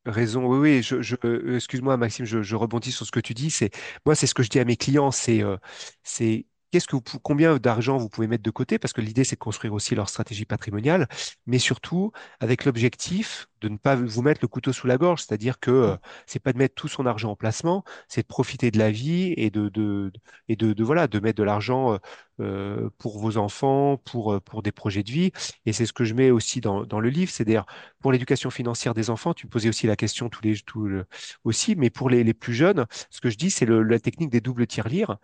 raison. 0.05 0.45
Oui, 0.47 0.57
oui, 0.59 0.83
je, 0.83 1.01
je- 1.01 1.15
euh, 1.25 1.55
excuse-moi, 1.55 1.97
Maxime, 1.97 2.25
je, 2.25 2.41
rebondis 2.55 2.91
sur 2.91 3.05
ce 3.05 3.11
que 3.11 3.19
tu 3.19 3.33
dis. 3.33 3.51
C'est, 3.51 3.71
moi, 4.05 4.15
c'est 4.15 4.27
ce 4.27 4.33
que 4.33 4.43
je 4.43 4.49
dis 4.49 4.59
à 4.59 4.65
mes 4.65 4.77
clients, 4.77 5.11
c'est, 5.11 5.43
euh, 5.43 5.57
c'est 6.03 6.45
qu'est-ce 6.71 6.87
que 6.87 6.95
vous, 6.95 7.01
pou- 7.01 7.19
combien 7.19 7.57
d'argent 7.57 7.97
vous 7.97 8.09
pouvez 8.09 8.27
mettre 8.27 8.43
de 8.43 8.51
côté, 8.51 8.79
parce 8.79 8.93
que 8.93 9.01
l'idée, 9.01 9.23
c'est 9.23 9.35
de 9.35 9.39
construire 9.39 9.73
aussi 9.73 9.95
leur 9.95 10.09
stratégie 10.09 10.45
patrimoniale, 10.45 11.07
mais 11.45 11.59
surtout 11.59 12.11
avec 12.39 12.65
l'objectif 12.65 13.47
de 13.61 13.69
ne 13.69 13.77
pas 13.77 13.95
vous 13.95 14.21
mettre 14.21 14.39
le 14.41 14.47
couteau 14.47 14.73
sous 14.73 14.85
la 14.87 14.97
gorge, 14.97 15.21
c'est-à-dire 15.21 15.59
que 15.59 15.71
euh, 15.71 15.97
c'est 16.27 16.39
pas 16.39 16.53
de 16.53 16.57
mettre 16.57 16.75
tout 16.75 16.87
son 16.87 17.05
argent 17.05 17.31
en 17.31 17.35
placement, 17.35 17.83
c'est 18.07 18.21
de 18.21 18.27
profiter 18.27 18.69
de 18.71 18.77
la 18.77 18.91
vie 18.91 19.33
et 19.37 19.49
de, 19.49 19.69
de, 19.69 20.11
et 20.49 20.55
de, 20.55 20.73
de, 20.73 20.83
voilà, 20.83 21.07
de 21.07 21.19
mettre 21.19 21.37
de 21.37 21.43
l'argent 21.43 21.93
euh, 21.93 21.97
euh, 22.41 22.89
pour 22.97 23.19
vos 23.19 23.37
enfants, 23.37 23.97
pour, 23.97 24.33
euh, 24.33 24.39
pour 24.39 24.61
des 24.61 24.71
projets 24.71 25.03
de 25.03 25.11
vie. 25.11 25.31
Et 25.65 25.73
c'est 25.73 25.85
ce 25.85 25.93
que 25.93 26.03
je 26.03 26.13
mets 26.13 26.31
aussi 26.31 26.61
dans, 26.61 26.85
dans 26.85 26.99
le 26.99 27.09
livre, 27.09 27.31
c'est-à-dire 27.31 27.65
pour 27.99 28.11
l'éducation 28.11 28.49
financière 28.49 28.93
des 28.93 29.09
enfants, 29.09 29.33
tu 29.33 29.45
me 29.47 29.51
posais 29.51 29.69
aussi 29.69 29.87
la 29.87 29.95
question 29.95 30.29
tous 30.29 30.41
les, 30.43 30.55
tout 30.59 30.85
le- 30.85 31.05
aussi, 31.43 31.75
mais 31.75 31.89
pour 31.89 32.09
les, 32.09 32.23
les 32.23 32.33
plus 32.33 32.53
jeunes, 32.53 32.85
ce 33.09 33.21
que 33.21 33.29
je 33.29 33.37
dis, 33.37 33.49
c'est 33.51 33.65
la 33.65 33.99
technique 33.99 34.29
des 34.31 34.41
doubles 34.41 34.67
tirelires. 34.67 35.17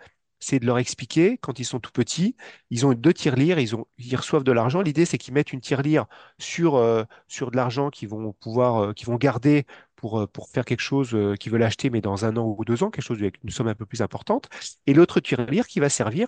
C'est 0.43 0.59
de 0.59 0.65
leur 0.65 0.79
expliquer, 0.79 1.37
quand 1.37 1.59
ils 1.59 1.65
sont 1.65 1.79
tout 1.79 1.91
petits, 1.91 2.35
ils 2.71 2.85
ont 2.87 2.93
deux 2.93 3.13
tirelires, 3.13 3.59
ils 3.59 3.75
ont, 3.75 3.85
ils 3.99 4.15
reçoivent 4.15 4.43
de 4.43 4.51
l'argent. 4.51 4.81
L'idée, 4.81 5.05
c'est 5.05 5.19
qu'ils 5.19 5.35
mettent 5.35 5.53
une 5.53 5.61
tirelire 5.61 6.07
sur, 6.39 6.75
euh, 6.75 7.03
sur 7.27 7.51
de 7.51 7.55
l'argent 7.57 7.91
qu'ils 7.91 8.09
vont 8.09 8.33
pouvoir, 8.33 8.77
euh, 8.89 8.93
qu'ils 8.93 9.05
vont 9.07 9.17
garder 9.17 9.65
pour, 9.95 10.19
euh, 10.21 10.27
pour 10.27 10.49
faire 10.49 10.65
quelque 10.65 10.79
chose 10.81 11.15
qu'ils 11.39 11.51
veulent 11.51 11.61
acheter, 11.63 11.91
mais 11.91 12.01
dans 12.01 12.25
un 12.25 12.35
an 12.37 12.45
ou 12.57 12.65
deux 12.65 12.81
ans, 12.83 12.89
quelque 12.89 13.03
chose 13.05 13.19
avec 13.19 13.37
une 13.43 13.51
somme 13.51 13.67
un 13.67 13.75
peu 13.75 13.85
plus 13.85 14.01
importante. 14.01 14.49
Et 14.87 14.93
l'autre 14.95 15.19
tirelire 15.19 15.67
qui 15.67 15.79
va 15.79 15.89
servir 15.89 16.27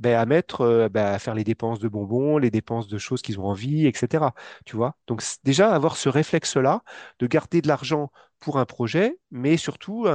ben, 0.00 0.18
à 0.18 0.26
mettre, 0.26 0.88
ben, 0.92 1.06
à 1.06 1.18
faire 1.20 1.34
les 1.34 1.44
dépenses 1.44 1.78
de 1.78 1.88
bonbons, 1.88 2.38
les 2.38 2.50
dépenses 2.50 2.88
de 2.88 2.98
choses 2.98 3.22
qu'ils 3.22 3.38
ont 3.38 3.46
envie, 3.46 3.86
etc. 3.86 4.34
Tu 4.66 4.74
vois? 4.76 4.96
Donc, 5.06 5.22
déjà, 5.44 5.72
avoir 5.72 5.96
ce 5.96 6.08
réflexe-là 6.08 6.82
de 7.20 7.26
garder 7.28 7.62
de 7.62 7.68
l'argent 7.68 8.10
pour 8.40 8.58
un 8.58 8.64
projet, 8.66 9.18
mais 9.30 9.56
surtout 9.56 10.06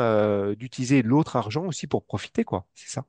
d'utiliser 0.58 1.02
l'autre 1.02 1.36
argent 1.38 1.66
aussi 1.66 1.88
pour 1.88 2.04
profiter, 2.06 2.44
quoi. 2.44 2.66
C'est 2.76 2.90
ça. 2.90 3.06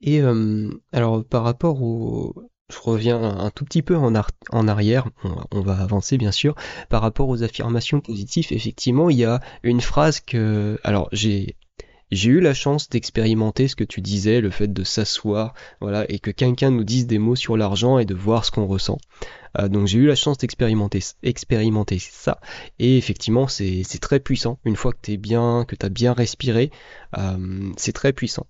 Et 0.00 0.20
euh, 0.20 0.70
alors 0.92 1.24
par 1.24 1.44
rapport 1.44 1.82
au... 1.82 2.34
Je 2.72 2.78
reviens 2.80 3.22
un 3.22 3.50
tout 3.50 3.64
petit 3.64 3.82
peu 3.82 3.96
en, 3.96 4.14
ar- 4.14 4.30
en 4.50 4.66
arrière, 4.66 5.08
on, 5.52 5.60
va 5.60 5.78
avancer 5.80 6.18
bien 6.18 6.32
sûr. 6.32 6.54
Par 6.88 7.00
rapport 7.00 7.28
aux 7.28 7.44
affirmations 7.44 8.00
positives, 8.00 8.48
effectivement, 8.50 9.08
il 9.08 9.18
y 9.18 9.24
a 9.24 9.40
une 9.62 9.80
phrase 9.80 10.20
que... 10.20 10.78
Alors 10.82 11.08
j'ai... 11.12 11.56
Eu 12.12 12.40
la 12.40 12.54
chance 12.54 12.88
d'expérimenter 12.88 13.66
ce 13.66 13.74
que 13.74 13.82
tu 13.84 14.00
disais, 14.00 14.40
le 14.40 14.50
fait 14.50 14.72
de 14.72 14.84
s'asseoir, 14.84 15.54
voilà, 15.80 16.08
et 16.08 16.20
que 16.20 16.30
quelqu'un 16.30 16.70
nous 16.70 16.84
dise 16.84 17.08
des 17.08 17.18
mots 17.18 17.34
sur 17.34 17.56
l'argent 17.56 17.98
et 17.98 18.04
de 18.04 18.14
voir 18.14 18.44
ce 18.44 18.52
qu'on 18.52 18.66
ressent. 18.66 18.98
Euh, 19.58 19.68
donc 19.68 19.88
j'ai 19.88 19.98
eu 19.98 20.06
la 20.06 20.14
chance 20.14 20.38
d'expérimenter 20.38 21.00
expérimenter 21.24 21.98
ça, 21.98 22.40
et 22.78 22.96
effectivement 22.96 23.48
c'est 23.48 23.82
très 24.00 24.20
puissant. 24.20 24.60
Une 24.64 24.76
fois 24.76 24.92
que 24.92 25.00
t'es 25.02 25.16
bien, 25.16 25.64
que 25.66 25.74
t'as 25.74 25.88
bien 25.88 26.12
respiré, 26.12 26.70
euh, 27.18 27.72
c'est 27.76 27.92
très 27.92 28.12
puissant. 28.12 28.46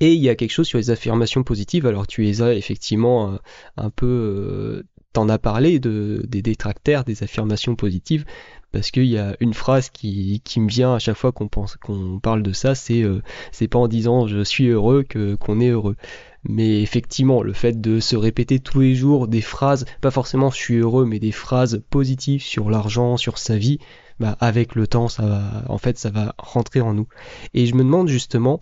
Et 0.00 0.14
il 0.14 0.22
y 0.22 0.28
a 0.28 0.34
quelque 0.34 0.52
chose 0.52 0.66
sur 0.66 0.78
les 0.78 0.90
affirmations 0.90 1.42
positives, 1.42 1.86
alors 1.86 2.06
tu 2.06 2.22
les 2.22 2.42
as 2.42 2.54
effectivement 2.54 3.32
euh, 3.32 3.36
un 3.76 3.90
peu... 3.90 4.06
euh, 4.06 4.82
T'en 5.12 5.28
as 5.28 5.38
parlé 5.38 5.80
de, 5.80 6.24
des 6.28 6.40
détracteurs 6.40 7.02
des 7.02 7.24
affirmations 7.24 7.74
positives, 7.74 8.24
parce 8.70 8.92
qu'il 8.92 9.06
y 9.06 9.18
a 9.18 9.34
une 9.40 9.54
phrase 9.54 9.90
qui, 9.90 10.40
qui 10.44 10.60
me 10.60 10.68
vient 10.68 10.94
à 10.94 11.00
chaque 11.00 11.16
fois 11.16 11.32
qu'on 11.32 11.48
pense 11.48 11.74
qu'on 11.74 12.20
parle 12.20 12.44
de 12.44 12.52
ça, 12.52 12.76
c'est 12.76 13.02
euh, 13.02 13.20
c'est 13.50 13.66
pas 13.66 13.80
en 13.80 13.88
disant 13.88 14.28
je 14.28 14.44
suis 14.44 14.68
heureux 14.68 15.02
que 15.02 15.34
qu'on 15.34 15.58
est 15.58 15.70
heureux. 15.70 15.96
Mais 16.44 16.80
effectivement, 16.80 17.42
le 17.42 17.52
fait 17.52 17.80
de 17.80 17.98
se 17.98 18.14
répéter 18.14 18.60
tous 18.60 18.82
les 18.82 18.94
jours 18.94 19.26
des 19.26 19.40
phrases, 19.40 19.84
pas 20.00 20.12
forcément 20.12 20.48
je 20.50 20.58
suis 20.58 20.76
heureux, 20.76 21.06
mais 21.06 21.18
des 21.18 21.32
phrases 21.32 21.82
positives 21.90 22.42
sur 22.44 22.70
l'argent, 22.70 23.16
sur 23.16 23.36
sa 23.38 23.58
vie, 23.58 23.78
bah 24.20 24.36
avec 24.38 24.76
le 24.76 24.86
temps, 24.86 25.08
ça 25.08 25.26
va, 25.26 25.64
en 25.68 25.78
fait, 25.78 25.98
ça 25.98 26.10
va 26.10 26.36
rentrer 26.38 26.80
en 26.80 26.94
nous. 26.94 27.08
Et 27.52 27.66
je 27.66 27.74
me 27.74 27.82
demande 27.82 28.06
justement, 28.06 28.60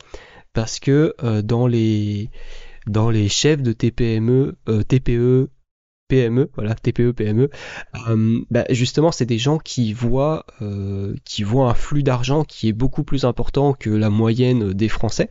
parce 0.52 0.80
que 0.80 1.14
euh, 1.22 1.42
dans 1.42 1.66
les 1.66 2.30
dans 2.86 3.10
les 3.10 3.28
chefs 3.28 3.62
de 3.62 3.72
TPME, 3.72 4.56
euh, 4.68 4.82
TPE, 4.82 5.50
PME, 6.08 6.50
voilà, 6.54 6.74
TPE, 6.74 7.12
PME, 7.12 7.50
euh, 8.08 8.40
bah, 8.50 8.64
justement, 8.70 9.12
c'est 9.12 9.26
des 9.26 9.38
gens 9.38 9.58
qui 9.58 9.92
voient, 9.92 10.46
qui 11.24 11.42
voient 11.42 11.68
un 11.70 11.74
flux 11.74 12.02
d'argent 12.02 12.44
qui 12.44 12.68
est 12.68 12.72
beaucoup 12.72 13.04
plus 13.04 13.24
important 13.26 13.74
que 13.74 13.90
la 13.90 14.08
moyenne 14.08 14.72
des 14.72 14.88
Français. 14.88 15.28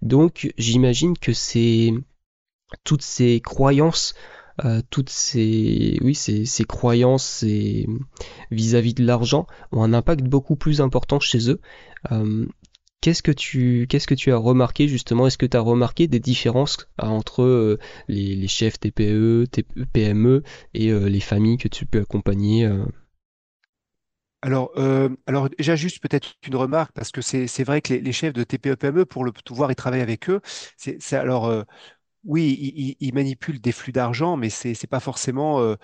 Donc, 0.00 0.50
j'imagine 0.56 1.18
que 1.18 1.34
c'est 1.34 1.92
toutes 2.84 3.02
ces 3.02 3.40
croyances, 3.40 4.14
toutes 4.90 5.10
ces, 5.10 5.98
oui, 6.00 6.14
ces, 6.14 6.46
ces 6.46 6.64
croyances 6.64 7.24
ces- 7.24 7.86
vis-à-vis 8.50 8.94
de 8.94 9.04
l'argent 9.04 9.46
ont 9.72 9.82
un 9.82 9.92
impact 9.92 10.22
beaucoup 10.24 10.56
plus 10.56 10.80
important 10.80 11.20
chez 11.20 11.50
eux. 11.50 11.60
Qu'est-ce 13.04 13.22
que 13.22 14.14
tu 14.14 14.32
as 14.32 14.36
remarqué 14.38 14.88
justement? 14.88 15.26
Est-ce 15.26 15.36
que 15.36 15.44
tu 15.44 15.58
as 15.58 15.60
remarqué 15.60 16.08
des 16.08 16.20
différences 16.20 16.88
euh, 17.02 17.06
entre 17.06 17.42
euh, 17.42 17.78
les, 18.08 18.48
chefs 18.48 18.80
TPE, 18.80 19.44
PME 19.92 20.42
et 20.72 20.88
euh, 20.88 21.10
les 21.10 21.20
familles 21.20 21.58
que 21.58 21.68
tu 21.68 21.84
peux 21.84 22.00
accompagner 22.00 22.66
Alors, 24.40 24.72
euh, 24.78 25.10
déjà 25.58 25.76
juste 25.76 26.00
peut-être 26.00 26.36
une 26.46 26.56
remarque 26.56 26.92
parce 26.92 27.12
que 27.12 27.20
c'est 27.20 27.64
vrai 27.64 27.82
que 27.82 27.92
les, 27.92 28.12
chefs 28.12 28.32
de 28.32 28.42
TPE-PME 28.42 29.04
pour 29.04 29.26
le 29.26 29.32
pouvoir 29.32 29.70
y 29.70 29.74
travailler 29.74 30.02
avec 30.02 30.30
eux, 30.30 30.40
alors 31.12 31.64
Oui, 32.24 32.96
ils, 33.00 33.12
manipulent 33.12 33.60
des 33.60 33.72
flux 33.72 33.92
d'argent, 33.92 34.38
mais 34.38 34.48
c'est 34.48 34.72
c'est 34.72 34.86
pas 34.86 35.00
forcément 35.00 35.76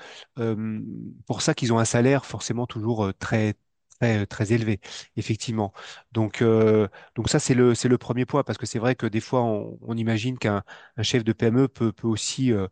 pour 1.27 1.43
ça 1.43 1.53
qu'ils 1.53 1.75
ont 1.75 1.79
un 1.79 1.85
salaire 1.85 2.25
forcément 2.25 2.67
toujours 2.67 3.13
très 3.19 3.57
très 4.01 4.27
très 4.27 4.53
élevé, 4.53 4.81
effectivement. 5.17 5.73
Donc 6.13 6.43
euh, 6.43 6.89
donc 7.15 7.29
ça 7.29 7.39
c'est 7.39 7.55
le 7.55 7.75
le 7.85 7.99
premier 7.99 8.25
point 8.27 8.43
parce 8.45 8.59
que 8.59 8.67
c'est 8.67 8.79
vrai 8.79 8.95
que 8.95 9.07
des 9.07 9.21
fois 9.21 9.43
on, 9.43 9.97
imagine 9.97 10.39
qu'un 10.39 10.63
un 10.97 11.03
chef 11.03 11.25
de 11.25 11.33
PME 11.33 11.69
peut 11.69 11.93
peut 11.93 12.09
aussi 12.09 12.53
euh, 12.53 12.69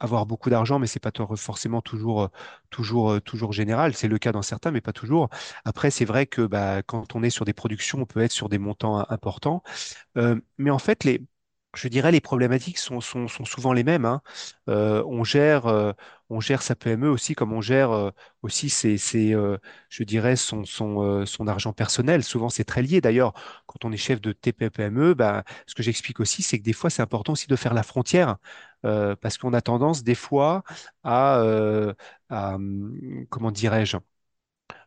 avoir 0.00 0.26
beaucoup 0.26 0.50
d'argent, 0.50 0.78
mais 0.78 0.86
c'est 0.86 1.00
pas 1.00 1.12
forcément 1.36 1.82
toujours 1.82 2.22
euh, 2.22 2.28
toujours 2.70 3.12
euh, 3.12 3.20
toujours 3.20 3.52
général. 3.52 3.94
C'est 3.94 4.08
le 4.08 4.18
cas 4.18 4.32
dans 4.32 4.42
certains, 4.42 4.70
mais 4.70 4.80
pas 4.80 4.92
toujours. 4.92 5.28
Après, 5.64 5.90
c'est 5.90 6.04
vrai 6.06 6.26
que 6.26 6.42
bah, 6.42 6.82
quand 6.82 7.14
on 7.14 7.22
est 7.22 7.30
sur 7.30 7.44
des 7.44 7.52
productions, 7.52 8.00
on 8.00 8.06
peut 8.06 8.20
être 8.20 8.32
sur 8.32 8.48
des 8.48 8.58
montants 8.58 9.00
euh, 9.00 9.04
importants. 9.10 9.62
Euh, 10.16 10.40
mais 10.58 10.70
en 10.70 10.78
fait, 10.78 11.04
les 11.04 11.22
je 11.76 11.88
dirais 11.88 12.10
les 12.12 12.20
problématiques 12.20 12.78
sont, 12.78 13.00
souvent 13.00 13.72
les 13.72 13.84
mêmes. 13.84 14.04
hein. 14.04 14.22
Euh, 14.68 15.02
on 15.06 15.24
gère, 15.24 15.66
euh, 15.66 15.92
on 16.28 16.40
gère 16.40 16.62
sa 16.62 16.74
PME 16.74 17.08
aussi 17.10 17.34
comme 17.34 17.52
on 17.52 17.60
gère 17.60 17.90
euh, 17.92 18.10
aussi 18.42 18.70
ses, 18.70 18.96
je 18.98 20.04
dirais 20.04 20.36
son, 20.36 20.64
argent 21.46 21.72
personnel. 21.72 22.24
Souvent, 22.24 22.48
c'est 22.48 22.64
très 22.64 22.82
lié. 22.82 23.00
D'ailleurs, 23.00 23.32
quand 23.66 23.84
on 23.84 23.92
est 23.92 23.96
chef 23.96 24.20
de 24.20 24.32
TPE-PME, 24.32 25.14
bah, 25.14 25.44
ce 25.66 25.74
que 25.74 25.82
j'explique 25.82 26.20
aussi, 26.20 26.42
c'est 26.42 26.58
que 26.58 26.64
des 26.64 26.72
fois, 26.72 26.90
c'est 26.90 27.02
important 27.02 27.32
aussi 27.34 27.46
de 27.48 27.56
faire 27.56 27.74
la 27.74 27.82
frontière 27.82 28.36
parce 28.82 29.36
qu'on 29.38 29.52
a 29.52 29.60
tendance 29.60 30.02
des 30.02 30.14
fois 30.14 30.62
à, 31.04 31.42
hum, 32.30 33.26
comment 33.30 33.50
dirais-je, 33.50 33.96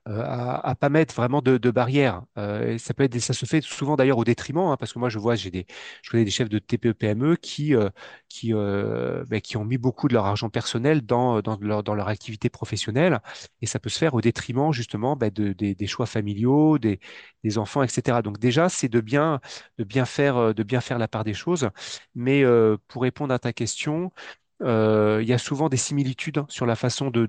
à, 0.06 0.70
à 0.70 0.76
pas 0.76 0.90
mettre 0.90 1.14
vraiment 1.16 1.42
de, 1.42 1.58
de 1.58 1.72
barrières. 1.72 2.24
Euh, 2.38 2.74
et 2.74 2.78
ça 2.78 2.94
peut 2.94 3.04
être, 3.04 3.18
ça 3.20 3.34
se 3.34 3.46
fait 3.46 3.62
souvent 3.62 3.96
d'ailleurs 3.96 4.18
au 4.18 4.24
détriment, 4.26 4.60
hein, 4.72 4.78
parce 4.78 4.94
que 4.94 5.00
moi 5.00 5.10
je 5.10 5.20
vois, 5.20 5.36
j'ai 5.36 5.52
des, 5.52 5.66
je 6.04 6.10
connais 6.12 6.26
des 6.26 6.32
chefs 6.32 6.50
de 6.50 6.60
TPE-PME 6.60 7.36
qui, 7.38 7.76
euh, 7.76 7.90
qui, 8.30 8.54
euh, 8.54 9.24
ben, 9.28 9.42
qui 9.42 9.58
ont 9.58 9.66
mis 9.66 9.78
beaucoup 9.78 10.08
de 10.08 10.14
leur 10.14 10.26
argent 10.26 10.50
personnel 10.50 11.02
dans, 11.02 11.42
dans 11.42 11.58
leur, 11.62 11.84
dans 11.84 11.94
leur 11.96 12.08
activité 12.10 12.50
professionnelle, 12.50 13.20
et 13.62 13.66
ça 13.66 13.80
peut 13.80 13.90
se 13.90 13.98
faire 13.98 14.14
au 14.14 14.22
détriment 14.22 14.72
justement 14.74 15.16
ben, 15.16 15.32
de, 15.32 15.54
des, 15.54 15.76
des 15.76 15.88
choix 15.88 16.06
familiaux, 16.06 16.78
des, 16.80 17.00
des 17.44 17.58
enfants, 17.58 17.84
etc. 17.84 18.22
Donc 18.22 18.40
déjà, 18.40 18.70
c'est 18.70 18.90
de 18.90 19.02
bien, 19.02 19.40
de 19.78 19.84
bien 19.84 20.06
faire, 20.06 20.54
de 20.54 20.64
bien 20.64 20.82
faire 20.82 20.98
la 21.00 21.08
part 21.08 21.24
des 21.24 21.34
choses. 21.34 21.70
Mais 22.16 22.44
pour 22.88 23.02
répondre 23.04 23.34
à 23.34 23.40
ta 23.40 23.54
question, 23.54 24.12
euh, 24.62 25.20
il 25.22 25.28
y 25.28 25.34
a 25.34 25.38
souvent 25.38 25.68
des 25.70 25.78
similitudes 25.78 26.38
hein, 26.38 26.46
sur 26.50 26.66
la 26.66 26.76
façon 26.76 27.10
de, 27.12 27.28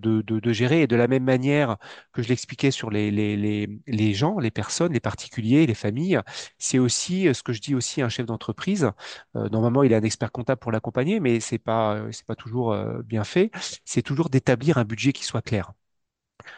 gérer 0.52 0.82
et 0.82 0.86
de 0.86 0.96
la 0.96 1.08
même 1.08 1.24
manière 1.24 1.76
que 2.12 2.22
je 2.22 2.28
l'expliquais 2.28 2.70
sur 2.70 2.90
les, 2.90 4.14
gens, 4.14 4.38
les 4.38 4.50
personnes, 4.50 4.92
les 4.92 5.00
particuliers, 5.00 5.66
les 5.66 5.74
familles, 5.74 6.20
c'est 6.58 6.78
aussi 6.78 7.28
euh, 7.28 7.34
ce 7.34 7.42
que 7.42 7.52
je 7.52 7.60
dis 7.60 7.74
aussi 7.74 8.02
à 8.02 8.06
un 8.06 8.08
chef 8.08 8.26
d'entreprise. 8.26 8.90
Euh, 9.36 9.48
normalement, 9.48 9.82
il 9.82 9.94
a 9.94 9.96
un 9.98 10.02
expert 10.02 10.32
comptable 10.32 10.60
pour 10.60 10.72
l'accompagner, 10.72 11.20
mais 11.20 11.36
euh, 11.38 11.40
c'est 11.40 11.58
pas 11.58 12.36
toujours 12.36 12.76
bien 13.04 13.24
fait. 13.24 13.50
C'est 13.84 14.02
toujours 14.02 14.30
d'établir 14.30 14.78
un 14.78 14.84
budget 14.84 15.12
qui 15.12 15.24
soit 15.24 15.42
clair 15.42 15.72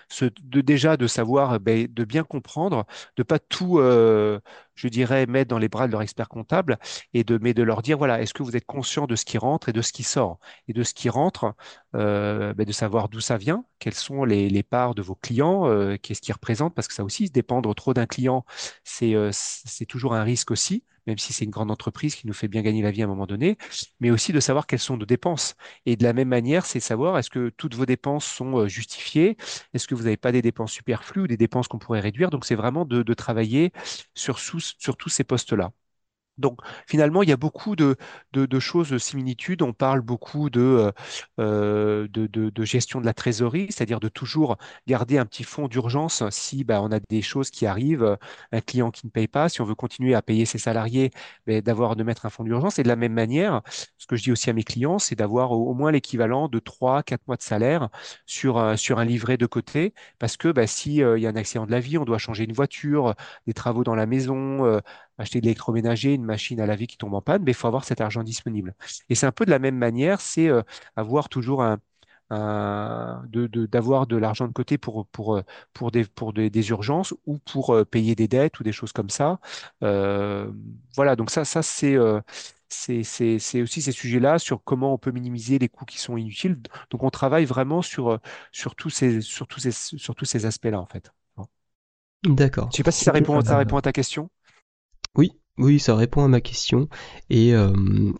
ce- 0.08 0.26
de 0.42 0.60
déjà 0.60 0.96
de 0.96 1.06
savoir, 1.06 1.60
ben, 1.60 1.86
de 1.92 2.04
bien 2.04 2.24
comprendre, 2.24 2.86
de 3.16 3.22
pas 3.22 3.38
tout, 3.38 3.78
je 4.76 4.88
dirais, 4.88 5.26
mettre 5.26 5.48
dans 5.48 5.58
les 5.58 5.68
bras 5.68 5.86
de 5.86 5.92
leur 5.92 6.02
expert 6.02 6.28
comptable, 6.28 6.78
et 7.14 7.24
de, 7.24 7.38
mais 7.42 7.54
de 7.54 7.62
leur 7.62 7.82
dire, 7.82 7.98
voilà, 7.98 8.20
est-ce 8.22 8.34
que 8.34 8.42
vous 8.42 8.56
êtes 8.56 8.66
conscient 8.66 9.06
de 9.06 9.16
ce 9.16 9.24
qui 9.24 9.38
rentre 9.38 9.68
et 9.68 9.72
de 9.72 9.82
ce 9.82 9.92
qui 9.92 10.02
sort? 10.04 10.38
Et 10.68 10.72
de 10.72 10.82
ce 10.82 10.94
qui 10.94 11.08
rentre, 11.08 11.54
euh, 11.94 12.54
ben, 12.54 12.64
de 12.66 12.72
savoir 12.72 13.08
d'où 13.08 13.20
ça 13.20 13.36
vient, 13.36 13.64
quelles 13.78 13.94
sont 13.94 14.24
les, 14.24 14.62
parts 14.62 14.94
de 14.94 15.02
vos 15.02 15.14
clients, 15.14 15.68
euh, 15.68 15.96
qu'est-ce 16.00 16.20
qu'ils 16.20 16.34
représentent, 16.34 16.74
parce 16.74 16.88
que 16.88 16.94
ça 16.94 17.04
aussi, 17.04 17.30
dépendre 17.30 17.74
trop 17.74 17.94
d'un 17.94 18.06
client, 18.06 18.44
c'est 18.84 19.14
euh, 19.14 19.30
toujours 19.88 20.14
un 20.14 20.22
risque 20.22 20.50
aussi. 20.50 20.84
même 21.06 21.18
si 21.18 21.32
c'est 21.32 21.44
une 21.44 21.50
grande 21.52 21.70
entreprise 21.70 22.16
qui 22.16 22.26
nous 22.26 22.32
fait 22.32 22.48
bien 22.48 22.62
gagner 22.62 22.82
la 22.82 22.90
vie 22.90 23.02
à 23.02 23.04
un 23.04 23.08
moment 23.08 23.26
donné, 23.26 23.56
mais 24.00 24.10
aussi 24.10 24.32
de 24.32 24.40
savoir 24.40 24.66
quelles 24.66 24.80
sont 24.80 24.96
nos 24.96 25.06
dépenses. 25.06 25.54
Et 25.86 25.96
de 25.96 26.02
la 26.04 26.12
même 26.12 26.28
manière, 26.28 26.66
c'est 26.66 26.80
savoir 26.80 27.16
est-ce 27.18 27.30
que 27.30 27.50
toutes 27.56 27.74
vos 27.74 27.86
dépenses 27.86 28.24
sont 28.26 28.58
euh, 28.58 28.68
justifiées, 28.68 29.36
est-ce 29.72 29.86
que 29.86 29.94
vous 29.94 30.04
n'avez 30.04 30.16
pas 30.16 30.32
des 30.32 30.42
dépenses 30.42 30.72
superflues 30.72 31.22
ou 31.22 31.26
des 31.28 31.36
dépenses 31.36 31.68
qu'on 31.68 31.78
pourrait 31.78 32.00
réduire? 32.00 32.30
Donc, 32.30 32.44
c'est 32.44 32.54
vraiment 32.56 32.84
de, 32.84 33.02
de 33.02 33.14
travailler 33.14 33.72
sur, 34.14 34.38
sous- 34.38 34.65
sur 34.78 34.96
tous 34.96 35.08
ces 35.08 35.24
postes-là. 35.24 35.72
Donc 36.38 36.60
finalement, 36.86 37.22
il 37.22 37.28
y 37.28 37.32
a 37.32 37.36
beaucoup 37.36 37.76
de, 37.76 37.96
de, 38.32 38.46
de 38.46 38.60
choses 38.60 38.90
de 38.90 38.98
similitudes. 38.98 39.62
On 39.62 39.72
parle 39.72 40.00
beaucoup 40.02 40.50
de, 40.50 40.60
euh, 40.60 40.92
euh, 41.40 42.08
de, 42.08 42.26
de- 42.26 42.64
gestion 42.64 43.00
de 43.00 43.06
la 43.06 43.14
trésorerie, 43.14 43.66
c'est-à-dire 43.70 44.00
de 44.00 44.08
toujours 44.08 44.56
garder 44.86 45.18
un 45.18 45.26
petit 45.26 45.44
fonds 45.44 45.68
d'urgence 45.68 46.22
si 46.30 46.64
bah, 46.64 46.82
on 46.82 46.90
a 46.92 46.98
des 47.00 47.22
choses 47.22 47.50
qui 47.50 47.64
arrivent, 47.66 48.02
euh, 48.02 48.16
un 48.52 48.60
client 48.60 48.90
qui 48.90 49.06
ne 49.06 49.10
paye 49.10 49.28
pas, 49.28 49.48
si 49.48 49.60
on 49.60 49.64
veut 49.64 49.74
continuer 49.76 50.14
à 50.14 50.22
payer 50.22 50.44
ses 50.46 50.58
salariés, 50.58 51.10
ben, 51.46 51.60
d'avoir 51.62 51.94
de 51.96 52.02
mettre 52.02 52.26
un 52.26 52.30
fonds 52.30 52.44
d'urgence. 52.44 52.78
Et 52.78 52.82
de 52.82 52.88
la 52.88 52.96
même 52.96 53.12
manière, 53.12 53.62
ce 53.98 54.06
que 54.06 54.16
je 54.16 54.24
dis 54.24 54.32
aussi 54.32 54.50
à 54.50 54.52
mes 54.52 54.64
clients, 54.64 54.98
c'est 54.98 55.14
d'avoir 55.14 55.52
au, 55.52 55.74
moins 55.74 55.92
l'équivalent 55.92 56.48
de 56.48 56.58
3 56.58 57.02
quatre 57.02 57.26
mois 57.28 57.36
de 57.36 57.42
salaire 57.42 57.88
sur, 58.26 58.58
un- 58.58 58.76
sur 58.76 58.98
un 58.98 59.04
livret 59.04 59.36
de 59.36 59.46
côté, 59.46 59.94
parce 60.18 60.36
que 60.36 60.48
bah, 60.48 60.66
si, 60.66 61.02
euh, 61.02 61.18
il 61.18 61.22
y 61.22 61.26
a 61.26 61.30
un 61.30 61.36
accident 61.36 61.66
de 61.66 61.70
la 61.72 61.80
vie, 61.80 61.98
on 61.98 62.04
doit 62.04 62.18
changer 62.18 62.44
une 62.44 62.52
voiture, 62.52 63.14
des 63.46 63.54
travaux 63.54 63.84
dans 63.84 63.94
la 63.94 64.06
maison, 64.06 64.64
euh, 64.66 64.80
acheter 65.18 65.40
de 65.40 65.46
l'électroménager, 65.46 66.14
une 66.14 66.24
machine 66.24 66.60
à 66.60 66.66
laver 66.66 66.86
qui 66.86 66.96
tombe 66.98 67.14
en 67.14 67.22
panne, 67.22 67.42
mais 67.44 67.52
il 67.52 67.54
faut 67.54 67.68
avoir 67.68 67.84
cet 67.84 68.00
argent 68.00 68.22
disponible. 68.22 68.74
Et 69.08 69.14
c'est 69.14 69.26
un 69.26 69.32
peu 69.32 69.44
de 69.46 69.50
la 69.50 69.58
même 69.58 69.76
manière, 69.76 70.20
c'est 70.20 70.48
euh, 70.48 70.62
avoir 70.96 71.28
toujours 71.28 71.62
un, 71.62 71.78
un- 72.30 73.22
de, 73.28 73.46
de- 73.46 73.66
d'avoir 73.66 74.06
de 74.06 74.16
l'argent 74.16 74.48
de 74.48 74.52
côté 74.52 74.78
pour, 74.78 75.06
pour, 75.08 75.36
euh, 75.36 75.42
pour 75.72 75.90
des, 75.90 76.04
pour 76.04 76.32
des, 76.32 76.50
des 76.50 76.68
urgences 76.70 77.14
ou 77.26 77.38
pour 77.38 77.70
euh, 77.74 77.84
payer 77.84 78.14
des 78.14 78.28
dettes 78.28 78.58
ou 78.60 78.64
des 78.64 78.72
choses 78.72 78.92
comme 78.92 79.10
ça. 79.10 79.38
Euh, 79.82 80.50
voilà, 80.96 81.16
donc 81.16 81.30
ça, 81.30 81.44
ça 81.44 81.62
c'est 81.62 81.94
euh, 81.96 82.20
c'est, 82.68 83.02
c'est, 83.04 83.38
c'est 83.38 83.62
aussi 83.62 83.80
ces 83.82 83.92
sujets-là 83.92 84.38
sur 84.38 84.62
comment 84.64 84.92
on 84.92 84.98
peut 84.98 85.12
minimiser 85.12 85.58
les 85.58 85.68
coûts 85.68 85.84
qui 85.84 85.98
sont 85.98 86.16
inutiles. 86.16 86.58
Donc 86.90 87.02
on 87.04 87.10
travaille 87.10 87.44
vraiment 87.44 87.80
sur, 87.82 88.18
sur 88.52 88.74
tous 88.74 88.90
ces, 88.90 89.20
sur 89.20 89.46
tous 89.46 89.60
ces, 89.60 89.70
sur 89.72 90.14
tous 90.14 90.24
ces 90.24 90.46
aspects-là, 90.46 90.80
en 90.80 90.86
fait. 90.86 91.12
D'accord. 92.24 92.68
Je 92.72 92.76
sais 92.78 92.82
pas 92.82 92.90
si 92.92 93.02
ça 93.02 93.12
répond, 93.12 93.40
ça 93.42 93.56
répond 93.56 93.76
à 93.78 93.82
ta 93.82 93.92
question. 93.92 94.28
Oui, 95.58 95.78
ça 95.78 95.94
répond 95.96 96.22
à 96.22 96.28
ma 96.28 96.40
question. 96.42 96.88
Et, 97.30 97.54
euh, 97.54 97.72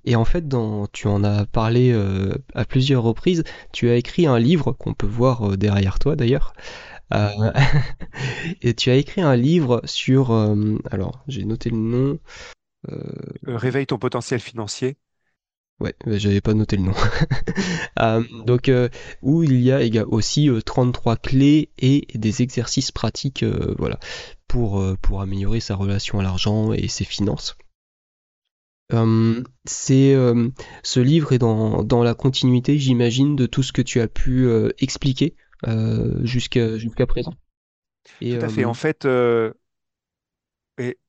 et 0.04 0.16
en 0.16 0.24
fait, 0.24 0.48
dans, 0.48 0.86
tu 0.86 1.06
en 1.06 1.22
as 1.22 1.44
parlé 1.44 1.92
euh, 1.92 2.34
à 2.54 2.64
plusieurs 2.64 3.02
reprises. 3.02 3.44
Tu 3.72 3.90
as 3.90 3.96
écrit 3.96 4.26
un 4.26 4.38
livre 4.38 4.72
qu'on 4.72 4.94
peut 4.94 5.06
voir 5.06 5.52
euh, 5.52 5.56
derrière 5.56 5.98
toi 5.98 6.16
d'ailleurs. 6.16 6.54
Euh, 7.14 7.52
et 8.62 8.74
tu 8.74 8.90
as 8.90 8.96
écrit 8.96 9.20
un 9.20 9.36
livre 9.36 9.82
sur... 9.84 10.30
euh, 10.32 10.78
alors, 10.90 11.24
j'ai 11.28 11.44
noté 11.44 11.70
le 11.70 11.76
nom. 11.76 12.18
Réveille 13.46 13.86
ton 13.86 13.98
potentiel 13.98 14.40
financier. 14.40 14.96
Ouais, 15.80 15.94
mais 16.06 16.18
j'avais 16.18 16.40
pas 16.40 16.54
noté 16.54 16.76
le 16.76 16.84
nom. 16.84 16.94
Euh, 17.98 18.22
donc, 18.44 18.68
euh, 18.68 18.90
où 19.22 19.42
il 19.42 19.58
y 19.62 19.72
a 19.72 20.06
aussi 20.06 20.50
euh, 20.50 20.60
33 20.60 21.16
clés 21.16 21.70
et 21.78 22.06
des 22.14 22.42
exercices 22.42 22.92
pratiques, 22.92 23.42
euh, 23.42 23.74
voilà, 23.78 23.98
pour, 24.48 24.80
euh, 24.80 24.96
pour 25.00 25.22
améliorer 25.22 25.60
sa 25.60 25.76
relation 25.76 26.20
à 26.20 26.22
l'argent 26.22 26.74
et 26.74 26.88
ses 26.88 27.04
finances. 27.04 27.56
Euh, 28.92 29.42
c'est 29.64 30.14
euh, 30.14 30.50
ce 30.82 31.00
livre 31.00 31.32
est 31.32 31.38
dans, 31.38 31.82
dans 31.82 32.02
la 32.02 32.14
continuité, 32.14 32.78
j'imagine, 32.78 33.34
de 33.34 33.46
tout 33.46 33.62
ce 33.62 33.72
que 33.72 33.82
tu 33.82 34.00
as 34.00 34.08
pu 34.08 34.46
euh, 34.46 34.68
expliquer 34.78 35.34
euh, 35.66 36.24
jusqu'à 36.24 36.76
jusqu'à 36.76 37.06
présent. 37.06 37.32
Et 38.20 38.38
Tout 38.38 38.44
à 38.44 38.48
fait. 38.50 38.64
euh, 38.64 38.68
En 38.68 38.74
fait, 38.74 39.06
euh, 39.06 39.52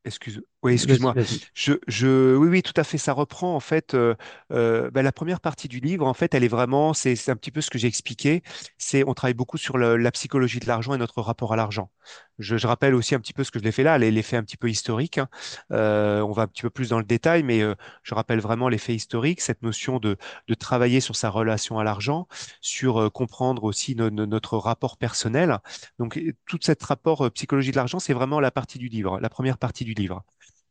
excuse, 0.06 0.42
oui, 0.68 0.74
excuse-moi. 0.74 1.16
vas-y. 1.16 1.42
Je, 1.54 1.74
je, 1.88 2.36
oui, 2.36 2.48
oui, 2.50 2.62
tout 2.64 2.74
à 2.76 2.84
fait. 2.84 2.98
Ça 2.98 3.14
reprend 3.14 3.56
en 3.56 3.60
fait 3.60 3.94
euh, 3.94 4.16
euh, 4.52 4.90
bah, 4.92 5.02
la 5.04 5.12
première 5.12 5.40
partie 5.42 5.68
du 5.68 5.80
livre. 5.80 6.06
En 6.08 6.14
fait, 6.14 6.34
elle 6.34 6.44
est 6.44 6.48
vraiment, 6.48 6.94
c'est, 6.94 7.16
c'est 7.16 7.32
un 7.32 7.36
petit 7.36 7.52
peu 7.52 7.62
ce 7.62 7.70
que 7.70 7.78
j'ai 7.78 7.88
expliqué. 7.88 8.44
C'est, 8.78 9.04
on 9.08 9.14
travaille 9.14 9.34
beaucoup 9.34 9.58
sur 9.58 9.78
le- 9.78 9.98
la 9.98 10.12
psychologie 10.12 10.60
de 10.60 10.68
l'argent 10.68 10.94
et 10.94 10.98
notre 10.98 11.22
rapport 11.22 11.54
à 11.54 11.56
l'argent. 11.56 11.92
Je, 12.40 12.58
je 12.58 12.68
rappelle 12.68 12.96
aussi 12.96 13.16
un 13.16 13.20
petit 13.20 13.34
peu 13.34 13.44
ce 13.44 13.52
que 13.52 13.60
je 13.60 13.64
l'ai 13.64 13.72
fait 13.72 13.84
là, 13.84 13.98
les- 13.98 14.12
l'effet 14.12 14.38
un 14.38 14.44
petit 14.44 14.58
peu 14.58 14.70
historique. 14.70 15.18
hein. 15.18 15.28
Euh, 15.72 16.22
on 16.22 16.32
va 16.32 16.44
un 16.44 16.48
petit 16.48 16.62
peu 16.64 16.70
plus 16.70 16.90
dans 16.90 17.00
le 17.00 17.06
détail, 17.06 17.44
mais 17.44 17.62
euh, 17.62 17.76
je 18.04 18.14
rappelle 18.16 18.40
vraiment 18.40 18.70
l'effet 18.70 18.96
historique, 18.96 19.42
cette 19.42 19.62
notion 19.64 20.00
de, 20.00 20.18
de 20.48 20.54
travailler 20.54 21.00
sur 21.02 21.16
sa 21.16 21.30
relation 21.30 21.80
à 21.80 21.84
l'argent, 21.84 22.28
sur 22.62 23.02
euh, 23.02 23.10
comprendre 23.10 23.64
aussi 23.64 23.96
no- 23.96 24.10
no- 24.10 24.26
notre 24.26 24.58
rapport 24.58 24.98
personnel. 24.98 25.60
Donc, 26.00 26.18
euh, 26.18 26.34
tout 26.46 26.60
cet 26.62 26.84
rapport 26.84 27.26
euh, 27.26 27.30
psychologie 27.30 27.72
de 27.72 27.76
l'argent, 27.78 28.00
c'est 28.00 28.14
vraiment 28.14 28.40
la 28.40 28.52
partie 28.52 28.78
du 28.80 28.88
livre, 28.90 29.20
la 29.20 29.30
première 29.30 29.58
partie 29.58 29.86
du 29.86 29.94
livre. 29.94 30.24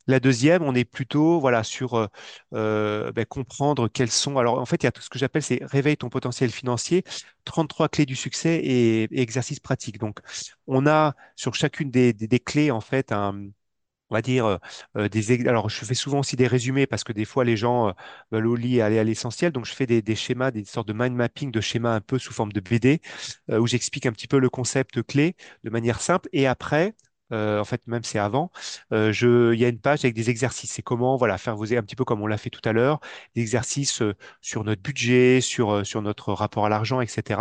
La 0.08 0.20
deuxième, 0.20 0.62
on 0.62 0.74
est 0.74 0.84
plutôt 0.84 1.40
voilà 1.40 1.64
sur 1.64 1.94
euh, 1.94 2.06
euh, 2.54 3.12
ben, 3.12 3.24
comprendre 3.24 3.88
quels 3.88 4.10
sont. 4.10 4.38
Alors 4.38 4.58
en 4.60 4.66
fait, 4.66 4.82
il 4.82 4.86
y 4.86 4.88
a 4.88 4.92
tout 4.92 5.02
ce 5.02 5.10
que 5.10 5.18
j'appelle 5.18 5.42
c'est 5.42 5.60
réveille 5.64 5.96
ton 5.96 6.08
potentiel 6.08 6.50
financier, 6.50 7.02
33 7.44 7.88
clés 7.88 8.06
du 8.06 8.14
succès 8.14 8.56
et, 8.62 9.08
exercices 9.20 9.60
pratiques. 9.60 9.98
Donc 9.98 10.20
on 10.66 10.86
a 10.86 11.14
sur 11.34 11.54
chacune 11.54 11.90
des, 11.90 12.14
clés 12.44 12.70
en 12.70 12.80
fait 12.80 13.12
on 13.12 14.14
va 14.14 14.22
dire 14.22 14.58
euh, 14.96 15.08
des 15.08 15.46
alors 15.48 15.68
je 15.68 15.84
fais 15.84 15.94
souvent 15.94 16.20
aussi 16.20 16.36
des 16.36 16.46
résumés 16.46 16.86
parce 16.86 17.02
que 17.02 17.12
des 17.12 17.24
fois 17.24 17.44
les 17.44 17.56
gens 17.56 17.92
veulent 18.30 18.46
au 18.46 18.54
lit 18.54 18.80
aller 18.80 18.98
à 19.00 19.04
l'essentiel 19.04 19.50
donc 19.52 19.66
je 19.66 19.72
fais 19.74 19.86
des, 19.86 20.14
schémas 20.14 20.52
des 20.52 20.64
sortes 20.64 20.86
de 20.86 20.92
mind 20.92 21.14
mapping 21.16 21.50
de 21.50 21.60
schémas 21.60 21.94
un 21.94 22.00
peu 22.00 22.18
sous 22.18 22.32
forme 22.32 22.52
de 22.52 22.60
BD 22.60 23.00
où 23.48 23.66
j'explique 23.66 24.06
un 24.06 24.12
petit 24.12 24.28
peu 24.28 24.38
le 24.38 24.48
concept 24.50 25.02
clé 25.02 25.34
de 25.64 25.70
manière 25.70 26.00
simple 26.00 26.28
et 26.32 26.46
après 26.46 26.94
euh, 27.32 27.60
en 27.60 27.64
fait 27.64 27.86
même 27.86 28.04
c'est 28.04 28.18
avant. 28.18 28.50
Euh, 28.92 29.12
je 29.12 29.52
il 29.54 29.60
y 29.60 29.64
a 29.64 29.68
une 29.68 29.80
page 29.80 30.04
avec 30.04 30.14
des 30.14 30.30
exercices. 30.30 30.72
C'est 30.72 30.82
comment 30.82 31.16
voilà 31.16 31.38
faire 31.38 31.56
vous 31.56 31.72
un 31.74 31.82
petit 31.82 31.96
peu 31.96 32.04
comme 32.04 32.20
on 32.22 32.26
l'a 32.26 32.38
fait 32.38 32.50
tout 32.50 32.60
à 32.64 32.72
l'heure 32.72 33.00
des 33.34 33.42
exercices 33.42 34.02
euh, 34.02 34.14
sur 34.40 34.64
notre 34.64 34.82
budget 34.82 35.40
sur 35.40 35.70
euh, 35.72 35.84
sur 35.84 36.02
notre 36.02 36.32
rapport 36.32 36.66
à 36.66 36.68
l'argent 36.68 37.00
etc 37.00 37.40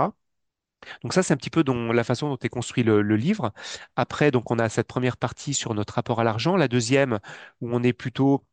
donc 1.03 1.13
ça, 1.13 1.23
c'est 1.23 1.33
un 1.33 1.37
petit 1.37 1.49
peu 1.49 1.63
dont, 1.63 1.91
la 1.91 2.03
façon 2.03 2.29
dont 2.29 2.37
est 2.37 2.49
construit 2.49 2.83
le, 2.83 3.01
le 3.01 3.15
livre. 3.17 3.53
Après, 3.95 4.31
donc 4.31 4.51
on 4.51 4.59
a 4.59 4.69
cette 4.69 4.87
première 4.87 5.17
partie 5.17 5.53
sur 5.53 5.73
notre 5.73 5.93
rapport 5.95 6.19
à 6.19 6.23
l'argent, 6.23 6.55
la 6.55 6.67
deuxième 6.67 7.19
où 7.61 7.69
on 7.75 7.83
est 7.83 7.93
plutôt 7.93 8.45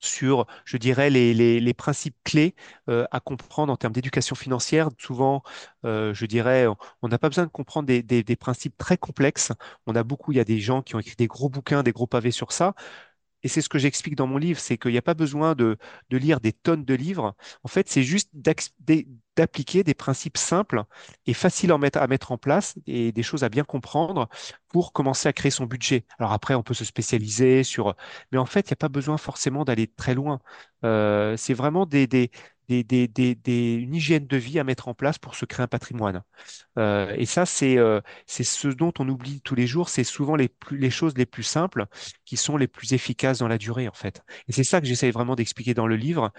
sur, 0.00 0.46
je 0.64 0.76
dirais, 0.76 1.10
les, 1.10 1.74
principes 1.74 2.16
clés 2.24 2.54
euh, 2.88 3.06
à 3.10 3.20
comprendre 3.20 3.72
en 3.72 3.76
termes 3.76 3.92
d'éducation 3.92 4.34
financière. 4.34 4.88
Souvent, 4.98 5.42
euh, 5.84 6.12
je 6.14 6.26
dirais, 6.26 6.66
on 7.02 7.08
n'a 7.08 7.18
pas 7.18 7.28
besoin 7.28 7.44
de 7.44 7.50
comprendre 7.50 7.86
des, 7.86 8.02
des, 8.02 8.22
des 8.22 8.36
principes 8.36 8.76
très 8.76 8.96
complexes. 8.98 9.52
On 9.86 9.94
a 9.94 10.02
beaucoup, 10.02 10.32
il 10.32 10.36
y 10.36 10.40
a 10.40 10.44
des 10.44 10.58
gens 10.60 10.82
qui 10.82 10.94
ont 10.96 11.00
écrit 11.00 11.16
des 11.16 11.26
gros 11.28 11.48
bouquins, 11.48 11.82
des 11.82 11.92
gros 11.92 12.06
pavés 12.06 12.30
sur 12.32 12.52
ça. 12.52 12.74
Et 13.42 13.48
c'est 13.48 13.62
ce 13.62 13.68
que 13.68 13.78
j'explique 13.78 14.16
dans 14.16 14.26
mon 14.26 14.36
livre, 14.36 14.60
c'est 14.60 14.78
qu'il 14.78 14.92
n'y 14.92 14.98
a 14.98 15.02
pas 15.02 15.14
besoin 15.14 15.54
de, 15.54 15.78
lire 16.10 16.40
des 16.40 16.52
tonnes 16.52 16.84
de 16.84 16.94
livres. 16.94 17.34
En 17.62 17.68
fait, 17.68 17.88
c'est 17.88 18.02
juste 18.02 18.30
d'appliquer 19.36 19.84
des 19.84 19.94
principes 19.94 20.36
simples 20.36 20.84
et 21.26 21.34
faciles 21.34 21.72
à 21.72 21.78
mettre, 21.78 22.32
en 22.32 22.38
place 22.38 22.74
et 22.86 23.12
des 23.12 23.22
choses 23.22 23.44
à 23.44 23.48
bien 23.48 23.64
comprendre 23.64 24.28
pour 24.68 24.92
commencer 24.92 25.28
à 25.28 25.32
créer 25.32 25.50
son 25.50 25.66
budget. 25.66 26.04
Alors 26.18 26.32
après, 26.32 26.54
on 26.54 26.62
peut 26.62 26.74
se 26.74 26.84
spécialiser 26.84 27.64
sur... 27.64 27.94
Mais 28.32 28.38
en 28.38 28.46
fait, 28.46 28.68
il 28.68 28.70
n'y 28.70 28.74
a 28.74 28.76
pas 28.76 28.88
besoin 28.88 29.16
forcément 29.16 29.64
d'aller 29.64 29.86
très 29.86 30.14
loin. 30.14 30.40
Euh, 30.84 31.36
c'est 31.36 31.54
vraiment 31.54 31.86
des, 31.86 32.30
une 32.70 33.94
hygiène 33.94 34.26
de 34.26 34.36
vie 34.36 34.58
à 34.58 34.64
mettre 34.64 34.88
en 34.88 34.94
place 34.94 35.18
pour 35.18 35.34
se 35.34 35.44
créer 35.44 35.64
un 35.64 35.66
patrimoine. 35.68 36.22
Euh, 36.78 37.14
et 37.16 37.26
ça, 37.26 37.46
c'est 37.46 37.78
euh, 37.78 38.00
ce 38.26 38.68
dont 38.68 38.92
on 38.98 39.08
oublie 39.08 39.40
tous 39.42 39.54
les 39.54 39.66
jours. 39.66 39.88
C'est 39.88 40.04
souvent 40.04 40.36
les, 40.36 40.50
les 40.70 40.90
choses 40.90 41.14
les 41.16 41.26
plus 41.26 41.42
simples 41.42 41.86
qui 42.24 42.36
sont 42.36 42.56
les 42.56 42.68
plus 42.68 42.92
efficaces 42.94 43.40
dans 43.40 43.48
la 43.48 43.58
durée, 43.58 43.88
en 43.88 43.94
fait. 43.94 44.22
Et 44.48 44.52
c'est 44.52 44.64
ça 44.64 44.80
que 44.80 44.86
j'essaye 44.86 45.10
vraiment 45.12 45.36
d'expliquer 45.36 45.74
dans 45.74 45.86
le 45.86 45.96
livre. 45.96 46.32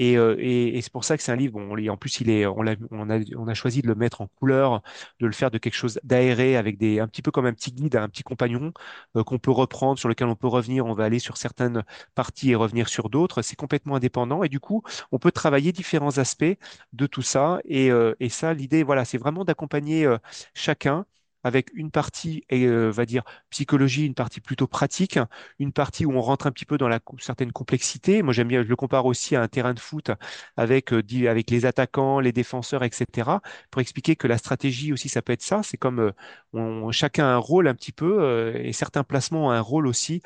Euh, 0.00 0.36
et, 0.38 0.76
et, 0.78 0.82
c'est 0.82 0.92
pour 0.92 1.04
ça 1.04 1.16
que 1.16 1.22
c'est 1.22 1.32
un 1.32 1.36
livre. 1.36 1.54
Bon, 1.60 1.88
en 1.90 1.96
plus, 1.96 2.20
il 2.20 2.30
est, 2.30 2.46
on, 2.46 2.66
a, 2.66 2.74
on, 2.90 3.08
a, 3.10 3.18
on 3.36 3.48
a 3.48 3.54
choisi 3.54 3.82
de 3.82 3.86
le 3.88 3.94
mettre 3.94 4.20
en 4.20 4.26
couleur, 4.28 4.82
de 5.20 5.26
le 5.26 5.32
faire 5.32 5.50
de 5.50 5.58
quelque 5.58 5.74
chose 5.74 5.98
d'aéré, 6.04 6.56
avec 6.56 6.78
des, 6.78 7.00
un 7.00 7.08
petit 7.08 7.22
peu 7.22 7.30
comme 7.30 7.46
un 7.46 7.52
petit 7.52 7.72
guide, 7.72 7.96
un 7.96 8.08
petit 8.08 8.22
compagnon 8.22 8.72
euh, 9.16 9.24
qu'on 9.24 9.38
peut 9.38 9.50
reprendre, 9.50 9.98
sur 9.98 10.08
lequel 10.08 10.28
on 10.28 10.36
peut 10.36 10.48
revenir. 10.48 10.86
On 10.86 10.94
va 10.94 11.04
aller 11.04 11.18
sur 11.18 11.36
certaines 11.36 11.82
parties 12.14 12.50
et 12.50 12.54
revenir 12.54 12.88
sur 12.88 13.08
d'autres. 13.10 13.42
C'est 13.42 13.56
complètement 13.56 13.96
indépendant. 13.96 14.42
Et 14.42 14.48
du 14.48 14.60
coup, 14.60 14.82
on 15.12 15.18
peut 15.18 15.32
travailler 15.32 15.72
différents 15.72 16.18
aspects 16.18 16.44
de 16.92 17.06
tout 17.06 17.22
ça. 17.22 17.60
Et, 17.64 17.90
euh, 17.90 18.14
et 18.20 18.28
ça, 18.28 18.54
l'idée, 18.54 18.82
voilà, 18.82 19.04
c'est 19.04 19.18
vraiment 19.18 19.44
d'accompagner 19.44 20.06
chacun 20.54 21.06
avec 21.46 21.70
une 21.74 21.92
partie, 21.92 22.44
euh, 22.52 22.90
va 22.90 23.06
dire, 23.06 23.22
psychologie, 23.50 24.04
une 24.04 24.14
partie 24.14 24.40
plutôt 24.40 24.66
pratique, 24.66 25.20
une 25.60 25.72
partie 25.72 26.04
où 26.04 26.12
on 26.12 26.20
rentre 26.20 26.48
un 26.48 26.50
petit 26.50 26.64
peu 26.64 26.76
dans 26.76 26.88
la 26.88 26.98
certaine 27.20 27.52
complexité. 27.52 28.22
Moi, 28.22 28.32
j'aime 28.32 28.48
bien, 28.48 28.64
je 28.64 28.68
le 28.68 28.74
compare 28.74 29.06
aussi 29.06 29.36
à 29.36 29.42
un 29.42 29.46
terrain 29.46 29.72
de 29.72 29.78
foot 29.78 30.10
avec, 30.56 30.92
euh, 30.92 31.02
avec 31.28 31.50
les 31.50 31.64
attaquants, 31.64 32.18
les 32.18 32.32
défenseurs, 32.32 32.82
etc. 32.82 33.40
pour 33.70 33.80
expliquer 33.80 34.16
que 34.16 34.26
la 34.26 34.38
stratégie 34.38 34.92
aussi, 34.92 35.08
ça 35.08 35.22
peut 35.22 35.32
être 35.32 35.42
ça. 35.42 35.60
C'est 35.62 35.76
comme 35.76 36.00
euh, 36.00 36.12
on, 36.52 36.90
chacun 36.90 37.26
a 37.26 37.34
un 37.34 37.36
rôle 37.36 37.68
un 37.68 37.74
petit 37.74 37.92
peu 37.92 38.56
et 38.56 38.72
certains 38.72 39.04
placements 39.04 39.46
ont 39.46 39.50
un 39.50 39.60
rôle 39.60 39.86
aussi 39.86 40.22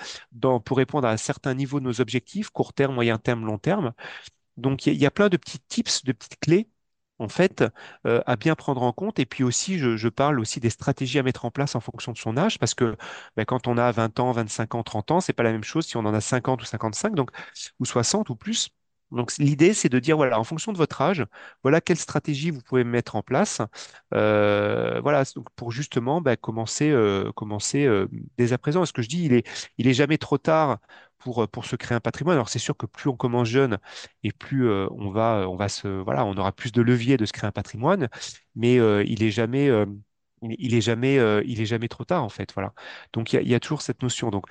pour 0.65 0.77
répondre 0.79 1.07
à 1.07 1.11
un 1.13 1.17
certain 1.19 1.53
niveau 1.55 1.81
de 1.81 1.85
nos 1.85 2.01
objectifs, 2.01 2.49
court 2.51 2.73
terme, 2.73 2.95
moyen 2.95 3.19
terme, 3.19 3.45
long 3.45 3.59
terme. 3.59 3.93
Donc, 4.57 4.87
il 4.87 4.95
y, 4.95 4.99
y, 4.99 5.07
a 5.07 5.11
plein 5.11 5.29
de 5.29 5.37
petits 5.37 5.61
tips, 5.69 6.05
de 6.05 6.13
petites 6.13 6.39
clés 6.41 6.69
en 7.21 7.29
fait, 7.29 7.65
euh, 8.07 8.23
à 8.27 8.37
bien 8.37 8.55
prendre 8.57 8.83
en 8.83 8.93
compte. 8.93 9.19
Et 9.19 9.27
puis 9.27 9.45
aussi, 9.45 9.79
je, 9.79 10.09
parle 10.09 10.41
aussi 10.41 10.59
des 10.61 10.71
stratégies 10.71 11.19
à 11.19 11.23
mettre 11.23 11.45
en 11.45 11.51
place 11.51 11.75
en 11.77 11.81
fonction 11.81 12.13
de 12.13 12.19
son 12.19 12.37
âge, 12.37 12.59
parce 12.59 12.75
que 12.75 12.97
ben, 13.37 13.45
quand 13.45 13.69
on 13.69 13.79
a 13.79 13.93
20 13.93 14.19
ans, 14.21 14.33
25 14.33 14.75
ans, 14.75 14.83
30 14.83 15.11
ans, 15.13 15.21
c'est 15.21 15.33
pas 15.33 15.43
la 15.45 15.53
même 15.53 15.65
chose 15.65 15.87
si 15.87 15.97
on 15.97 16.01
en 16.01 16.15
a 16.15 16.21
50 16.21 16.63
ou 16.63 16.65
55, 16.65 17.15
donc, 17.15 17.31
ou 17.79 17.85
60 17.85 18.31
ou 18.31 18.37
plus. 18.37 18.71
Donc 19.11 19.37
l'idée, 19.39 19.75
c'est 19.75 19.89
de 19.89 19.99
dire, 19.99 20.17
voilà, 20.17 20.39
en 20.39 20.45
fonction 20.45 20.73
de 20.73 20.79
votre 20.79 21.01
âge, 21.03 21.27
voilà 21.65 21.81
quelle 21.81 21.97
stratégie 21.99 22.51
vous 22.51 22.61
pouvez 22.63 22.85
mettre 22.85 23.17
en 23.17 23.23
place, 23.23 23.61
euh, 24.15 25.01
voilà, 25.03 25.25
donc 25.35 25.49
pour 25.57 25.73
justement 25.73 26.21
ben, 26.21 26.37
commencer, 26.37 26.91
euh, 26.91 27.33
commencer 27.33 27.89
dès 28.39 28.53
à 28.53 28.59
présent. 28.59 28.85
ce 28.87 28.93
que 28.93 29.03
je 29.03 29.09
dis, 29.09 29.25
il 29.25 29.33
est, 29.33 29.47
il 29.79 29.89
est 29.89 29.95
jamais 29.95 30.17
trop 30.19 30.39
tard 30.39 30.79
pour, 31.21 31.47
pour 31.49 31.67
se 31.67 31.77
créer 31.77 31.97
un 31.97 32.01
patrimoine. 32.01 32.35
Alors 32.37 32.49
c'est 32.49 32.59
sûr 32.59 32.77
que 32.77 32.87
plus 32.87 33.09
on 33.11 33.17
commence 33.17 33.49
jeune 33.49 33.79
et 34.25 34.33
plus 34.33 34.71
on 34.71 35.11
va, 35.11 35.47
on 35.49 35.57
va 35.57 35.69
se, 35.69 35.89
voilà, 35.89 36.25
on 36.25 36.35
aura 36.37 36.53
plus 36.53 36.73
de 36.73 36.83
levier 36.83 37.17
de 37.17 37.27
se 37.27 37.33
créer 37.33 37.49
un 37.49 37.53
patrimoine, 37.53 38.09
mais 38.57 38.77
il 39.07 39.23
est 39.23 39.31
jamais 39.31 39.71
il 40.43 40.75
est 40.75 40.81
jamais, 40.81 41.17
il 41.45 41.61
est 41.61 41.67
jamais 41.67 41.89
trop 41.89 42.05
tard 42.05 42.25
en 42.25 42.29
fait. 42.29 42.53
Voilà. 42.55 42.73
Donc 43.13 43.33
il 43.33 43.49
y 43.49 43.55
a, 43.55 43.61
toujours 43.61 43.83
cette 43.83 44.03
notion. 44.03 44.31
Donc 44.31 44.47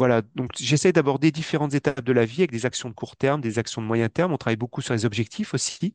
voilà, 0.00 0.22
donc 0.34 0.52
j'essaie 0.58 0.92
d'aborder 0.92 1.30
différentes 1.30 1.74
étapes 1.74 2.00
de 2.00 2.12
la 2.12 2.24
vie 2.24 2.40
avec 2.40 2.50
des 2.52 2.64
actions 2.64 2.88
de 2.88 2.94
court 2.94 3.16
terme, 3.16 3.42
des 3.42 3.58
actions 3.58 3.82
de 3.82 3.86
moyen 3.86 4.08
terme. 4.08 4.32
On 4.32 4.38
travaille 4.38 4.56
beaucoup 4.56 4.80
sur 4.80 4.94
les 4.94 5.04
objectifs 5.04 5.52
aussi, 5.52 5.94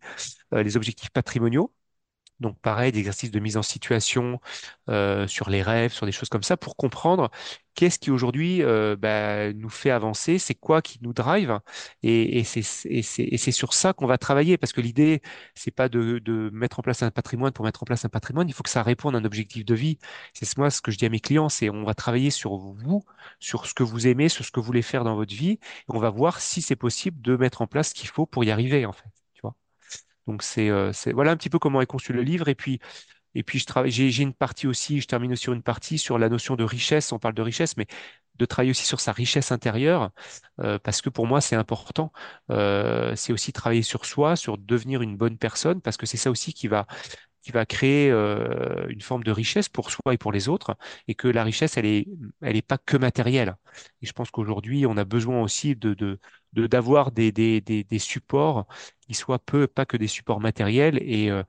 euh, 0.53 0.61
les 0.61 0.77
objectifs 0.77 1.09
patrimoniaux. 1.09 1.73
Donc 2.39 2.59
pareil, 2.59 2.91
des 2.91 2.99
exercices 2.99 3.31
de 3.31 3.39
mise 3.39 3.57
en 3.57 3.61
situation 3.61 4.39
euh, 4.89 5.27
sur 5.27 5.49
les 5.49 5.61
rêves, 5.61 5.93
sur 5.93 6.05
des 6.05 6.11
choses 6.11 6.29
comme 6.29 6.43
ça, 6.43 6.57
pour 6.57 6.75
comprendre 6.75 7.31
qu'est-ce 7.75 7.99
qui 7.99 8.11
aujourd'hui 8.11 8.61
euh, 8.63 8.95
bah, 8.97 9.53
nous 9.53 9.69
fait 9.69 9.89
avancer, 9.89 10.37
c'est 10.39 10.55
quoi 10.55 10.81
qui 10.81 10.99
nous 11.01 11.13
drive, 11.13 11.59
et, 12.03 12.43
c'est 12.43 13.51
sur 13.51 13.73
ça 13.73 13.93
qu'on 13.93 14.07
va 14.07 14.17
travailler, 14.17 14.57
parce 14.57 14.73
que 14.73 14.81
l'idée, 14.81 15.21
c'est 15.55 15.71
pas 15.71 15.89
de, 15.89 16.19
de, 16.19 16.49
mettre 16.53 16.79
en 16.79 16.83
place 16.83 17.03
un 17.03 17.11
patrimoine 17.11 17.51
pour 17.53 17.65
mettre 17.65 17.83
en 17.83 17.85
place 17.85 18.05
un 18.05 18.09
patrimoine, 18.09 18.49
il 18.49 18.53
faut 18.53 18.63
que 18.63 18.69
ça 18.69 18.83
réponde 18.83 19.15
à 19.15 19.19
un 19.19 19.25
objectif 19.25 19.65
de 19.65 19.75
vie. 19.75 19.97
C'est 20.33 20.57
moi 20.57 20.69
ce 20.69 20.81
que 20.81 20.91
je 20.91 20.97
dis 20.97 21.05
à 21.05 21.09
mes 21.09 21.19
clients, 21.19 21.49
c'est 21.49 21.69
on 21.69 21.83
va 21.83 21.93
travailler 21.93 22.31
sur 22.31 22.57
vous, 22.57 23.03
sur 23.39 23.65
ce 23.65 23.73
que 23.73 23.83
vous 23.83 24.07
aimez, 24.07 24.29
sur 24.29 24.45
ce 24.45 24.51
que 24.51 24.59
vous 24.59 24.65
voulez 24.65 24.81
faire 24.81 25.03
dans 25.03 25.15
votre 25.15 25.33
vie, 25.35 25.51
et 25.51 25.59
on 25.89 25.99
va 25.99 26.09
voir 26.09 26.41
si 26.41 26.61
c'est 26.61 26.75
possible 26.75 27.21
de 27.21 27.35
mettre 27.37 27.61
en 27.61 27.67
place 27.67 27.89
ce 27.89 27.93
qu'il 27.93 28.09
faut 28.09 28.25
pour 28.25 28.43
y 28.43 28.51
arriver, 28.51 28.85
en 28.85 28.93
fait. 28.93 29.24
Donc 30.27 30.43
euh, 30.57 30.91
c'est 30.93 31.11
voilà 31.13 31.31
un 31.31 31.37
petit 31.37 31.49
peu 31.49 31.59
comment 31.59 31.81
est 31.81 31.85
conçu 31.85 32.13
le 32.13 32.21
livre. 32.21 32.47
Et 32.47 32.55
puis 32.55 32.79
et 33.35 33.43
puis 33.43 33.59
je 33.59 33.65
travaille, 33.65 33.91
j'ai 33.91 34.23
une 34.23 34.33
partie 34.33 34.65
aussi, 34.67 35.01
je 35.01 35.07
termine 35.07 35.35
sur 35.35 35.53
une 35.53 35.63
partie 35.63 35.97
sur 35.97 36.17
la 36.17 36.29
notion 36.29 36.55
de 36.55 36.63
richesse. 36.63 37.11
On 37.11 37.19
parle 37.19 37.33
de 37.35 37.41
richesse, 37.41 37.77
mais 37.77 37.87
de 38.35 38.45
travailler 38.45 38.71
aussi 38.71 38.85
sur 38.85 38.99
sa 38.99 39.11
richesse 39.13 39.51
intérieure, 39.51 40.11
euh, 40.61 40.77
parce 40.79 41.01
que 41.01 41.09
pour 41.09 41.27
moi 41.27 41.41
c'est 41.41 41.55
important. 41.55 42.11
Euh, 42.51 43.15
c'est 43.15 43.33
aussi 43.33 43.53
travailler 43.53 43.81
sur 43.81 44.05
soi, 44.05 44.35
sur 44.35 44.57
devenir 44.57 45.01
une 45.01 45.17
bonne 45.17 45.37
personne, 45.37 45.81
parce 45.81 45.97
que 45.97 46.05
c'est 46.05 46.17
ça 46.17 46.31
aussi 46.31 46.53
qui 46.53 46.67
va 46.67 46.85
qui 47.45 47.51
va 47.51 47.65
créer 47.67 48.09
euh, 48.11 48.87
une 48.89 49.01
forme 49.01 49.23
de 49.23 49.31
richesse 49.31 49.69
pour 49.69 49.91
soi 49.91 50.13
et 50.13 50.17
pour 50.17 50.31
les 50.31 50.49
autres, 50.49 50.75
et 51.07 51.13
que 51.13 51.27
la 51.27 51.43
richesse, 51.43 51.77
elle 51.77 51.85
est, 51.85 52.07
elle 52.41 52.55
est 52.55 52.63
pas 52.63 52.79
que 52.79 52.97
matérielle. 52.97 53.55
Et 54.01 54.07
je 54.07 54.13
pense 54.13 54.31
qu'aujourd'hui, 54.31 54.85
on 54.87 54.97
a 54.97 55.05
besoin 55.05 55.41
aussi 55.43 55.75
de, 55.75 55.93
de, 55.93 56.19
d'avoir 56.67 57.11
des, 57.11 57.31
des, 57.31 57.61
des, 57.61 57.99
supports 57.99 58.65
qui 59.01 59.13
soient 59.13 59.37
peu, 59.39 59.67
pas 59.67 59.85
que 59.85 59.95
des 59.97 60.07
supports 60.07 60.39
matériels. 60.41 60.97
Et, 61.03 61.29
euh, 61.29 61.43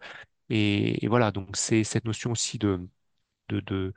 et, 0.50 1.06
voilà, 1.08 1.32
donc 1.32 1.56
c'est 1.56 1.84
cette 1.84 2.04
notion 2.06 2.32
aussi 2.32 2.58
de, 2.58 2.88
de, 3.48 3.60
de 3.60 3.94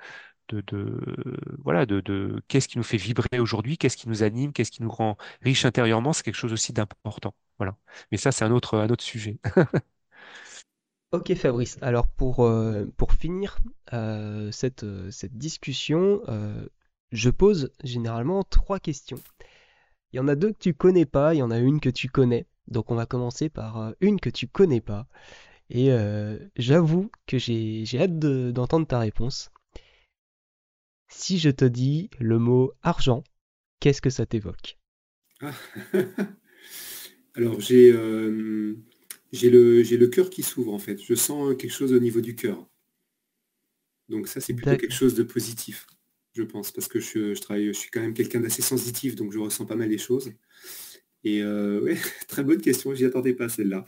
de, 0.50 0.62
de, 0.68 1.38
voilà 1.64 1.86
de, 1.86 2.02
de 2.02 2.43
qu'est-ce 2.47 2.68
qui 2.68 2.78
nous 2.78 2.84
fait 2.84 2.97
vibrer 2.97 3.39
aujourd'hui, 3.39 3.78
qu'est-ce 3.78 3.97
qui 3.97 4.10
nous 4.10 4.24
anime, 4.24 4.54
qu'est-ce 4.54 4.72
qui 4.72 4.84
nous 4.84 4.91
rend 4.91 5.18
riche 5.41 5.66
intérieurement, 5.66 6.14
c'est 6.14 6.24
quelque 6.24 6.36
chose 6.36 6.54
aussi 6.54 6.74
d'important. 6.74 7.36
Voilà. 7.60 7.78
Mais 8.12 8.18
ça, 8.18 8.32
c'est 8.32 8.45
un 8.45 8.52
autre, 8.52 8.78
un 8.80 8.89
autre 8.89 9.04
sujet. 9.04 9.39
Ok 11.12 11.34
Fabrice, 11.34 11.80
alors 11.82 12.07
pour, 12.07 12.45
euh, 12.45 12.86
pour 12.95 13.14
finir 13.14 13.57
euh, 13.93 14.51
cette, 14.51 14.84
euh, 14.84 15.10
cette 15.10 15.36
discussion, 15.36 16.22
je 17.12 17.30
pose 17.32 17.72
généralement 17.84 18.43
trois 18.43 18.80
questions. 18.80 19.18
Il 20.14 20.18
y 20.18 20.20
en 20.20 20.28
a 20.28 20.36
deux 20.36 20.51
que 20.51 20.60
tu 20.60 20.76
connais 20.76 21.07
pas, 21.07 21.34
il 21.34 21.39
y 21.39 21.43
en 21.43 21.49
a 21.49 21.57
une 21.57 21.80
que 21.80 21.89
tu 21.89 22.10
connais. 22.10 22.45
Donc 22.68 22.91
on 22.91 22.95
va 22.95 23.07
commencer 23.07 23.49
par 23.49 23.93
une 24.01 24.20
que 24.20 24.30
tu 24.30 24.47
connais 24.47 24.82
pas. 24.82 25.07
Et 25.72 25.89
j'avoue 26.55 27.10
que 27.26 27.39
j'ai 27.39 27.86
hâte 27.95 28.20
d'entendre 28.20 28.86
ta 28.86 28.99
réponse. 28.99 29.49
Si 31.07 31.39
je 31.39 31.49
te 31.49 31.66
dis 31.66 32.12
le 32.20 32.38
mot 32.38 32.72
argent, 32.84 33.24
qu'est-ce 33.80 34.01
que 34.01 34.12
ça 34.12 34.28
t'évoque? 34.28 34.78
Ah. 35.41 35.53
Alors 37.36 37.60
j'ai 37.60 37.91
j'ai 39.32 39.50
le, 39.50 39.84
j'ai 39.84 39.98
le 39.98 40.08
cœur 40.08 40.30
qui 40.30 40.44
s'ouvre 40.44 40.74
en 40.74 40.80
fait. 40.80 41.02
Je 41.02 41.16
sens 41.16 41.56
quelque 41.58 41.72
chose 41.72 41.94
au 41.94 42.00
niveau 42.00 42.22
du 42.22 42.36
cœur. 42.36 42.68
Donc 44.10 44.28
ça, 44.28 44.42
c'est 44.42 44.54
plutôt 44.54 44.76
quelque 44.76 44.94
chose 44.94 45.14
de 45.14 45.24
positif, 45.24 45.86
je 46.34 46.44
pense, 46.44 46.72
parce 46.72 46.88
que 46.88 47.00
je, 47.00 47.40
travaille, 47.40 47.68
je 47.68 47.74
suis 47.74 47.92
quand 47.92 48.02
même 48.02 48.16
quelqu'un 48.16 48.40
d'assez 48.40 48.64
sensitif, 48.64 49.16
donc 49.16 49.32
je 49.32 49.38
ressens 49.38 49.66
pas 49.66 49.76
mal 49.76 49.90
les 49.90 50.00
choses. 50.00 50.34
Et 51.24 51.44
euh, 51.44 51.82
ouais, 51.82 51.98
très 52.28 52.44
bonne 52.44 52.62
question, 52.62 52.94
j'y 52.96 53.06
attendais 53.06 53.34
pas 53.34 53.50
celle-là. 53.50 53.86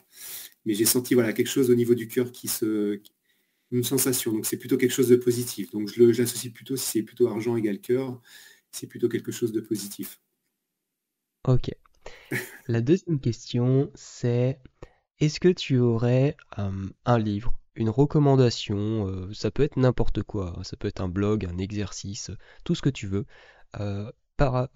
Mais 0.66 0.76
j'ai 0.76 0.86
senti 0.86 1.16
voilà, 1.16 1.34
quelque 1.34 1.50
chose 1.50 1.72
au 1.72 1.76
niveau 1.76 1.96
du 1.96 2.08
cœur 2.08 2.32
qui 2.32 2.48
se. 2.48 3.02
une 3.72 3.84
sensation. 3.84 4.32
Donc 4.32 4.46
c'est 4.46 4.58
plutôt 4.58 4.78
quelque 4.78 4.94
chose 4.94 5.10
de 5.10 5.16
positif. 5.16 5.72
Donc 5.72 5.90
je, 5.92 6.04
l'associe 6.04 6.54
plutôt, 6.54 6.78
si 6.78 6.86
c'est 6.86 7.04
plutôt 7.04 7.28
argent 7.28 7.56
égale 7.56 7.82
cœur, 7.82 8.22
c'est 8.72 8.88
plutôt 8.88 9.10
quelque 9.10 9.32
chose 9.32 9.52
de 9.52 9.62
positif. 9.62 10.20
Ok. 11.48 11.72
La 12.68 12.82
deuxième 12.82 13.20
question, 13.20 13.92
c'est 13.96 14.60
est-ce 15.22 15.40
que 15.40 15.50
tu 15.50 15.78
aurais 15.78 16.36
un 16.58 17.20
livre, 17.20 17.54
une 17.76 17.90
recommandation, 17.90 19.30
ça 19.34 19.52
peut 19.52 19.64
être 19.64 19.78
n'importe 19.78 20.24
quoi, 20.24 20.56
hein, 20.58 20.64
ça 20.64 20.76
peut 20.78 20.88
être 20.88 21.00
un 21.00 21.08
blog, 21.08 21.46
un 21.46 21.60
exercice, 21.60 22.32
tout 22.66 22.74
ce 22.74 22.82
que 22.82 22.90
tu 22.90 23.06
veux, 23.06 23.26
par, 24.36 24.68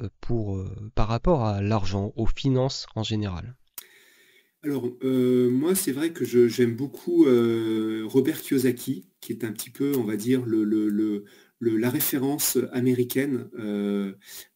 rapport 0.97 1.43
à 1.43 1.61
l'argent, 1.63 2.13
aux 2.15 2.27
finances 2.27 2.85
en 2.95 3.01
général? 3.01 3.55
Alors, 4.61 4.87
moi, 5.01 5.73
c'est 5.73 5.91
vrai 5.91 6.11
que 6.11 6.25
j'aime 6.25 6.75
beaucoup 6.75 7.25
Robert 8.05 8.39
Kiyosaki, 8.39 9.09
qui 9.21 9.31
est 9.33 9.43
un 9.43 9.51
petit 9.51 9.71
peu, 9.71 9.93
on 9.97 10.03
va 10.03 10.15
dire, 10.15 10.43
la 11.59 11.89
référence 11.89 12.59
américaine 12.71 13.49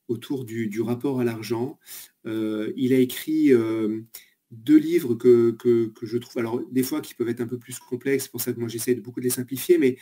autour 0.08 0.46
du, 0.46 0.82
rapport 0.82 1.20
à 1.20 1.24
l'argent. 1.24 1.80
il 2.26 2.94
a 2.94 3.00
écrit 3.00 3.52
deux 4.52 4.78
livres 4.78 5.14
que, 5.16 5.56
je 6.02 6.18
trouve, 6.18 6.40
alors 6.40 6.62
des 6.72 6.84
fois 6.84 7.02
qui 7.02 7.14
peuvent 7.14 7.30
être 7.30 7.42
un 7.42 7.48
peu 7.48 7.60
plus 7.60 7.78
complexes, 7.80 8.26
c'est 8.26 8.32
pour 8.32 8.42
ça 8.42 8.52
que 8.52 8.60
moi 8.60 8.68
j'essaie 8.68 8.96
de 8.96 9.02
beaucoup 9.02 9.20
de 9.20 9.26
les 9.26 9.32
simplifier, 9.32 9.78
mais 9.78 9.98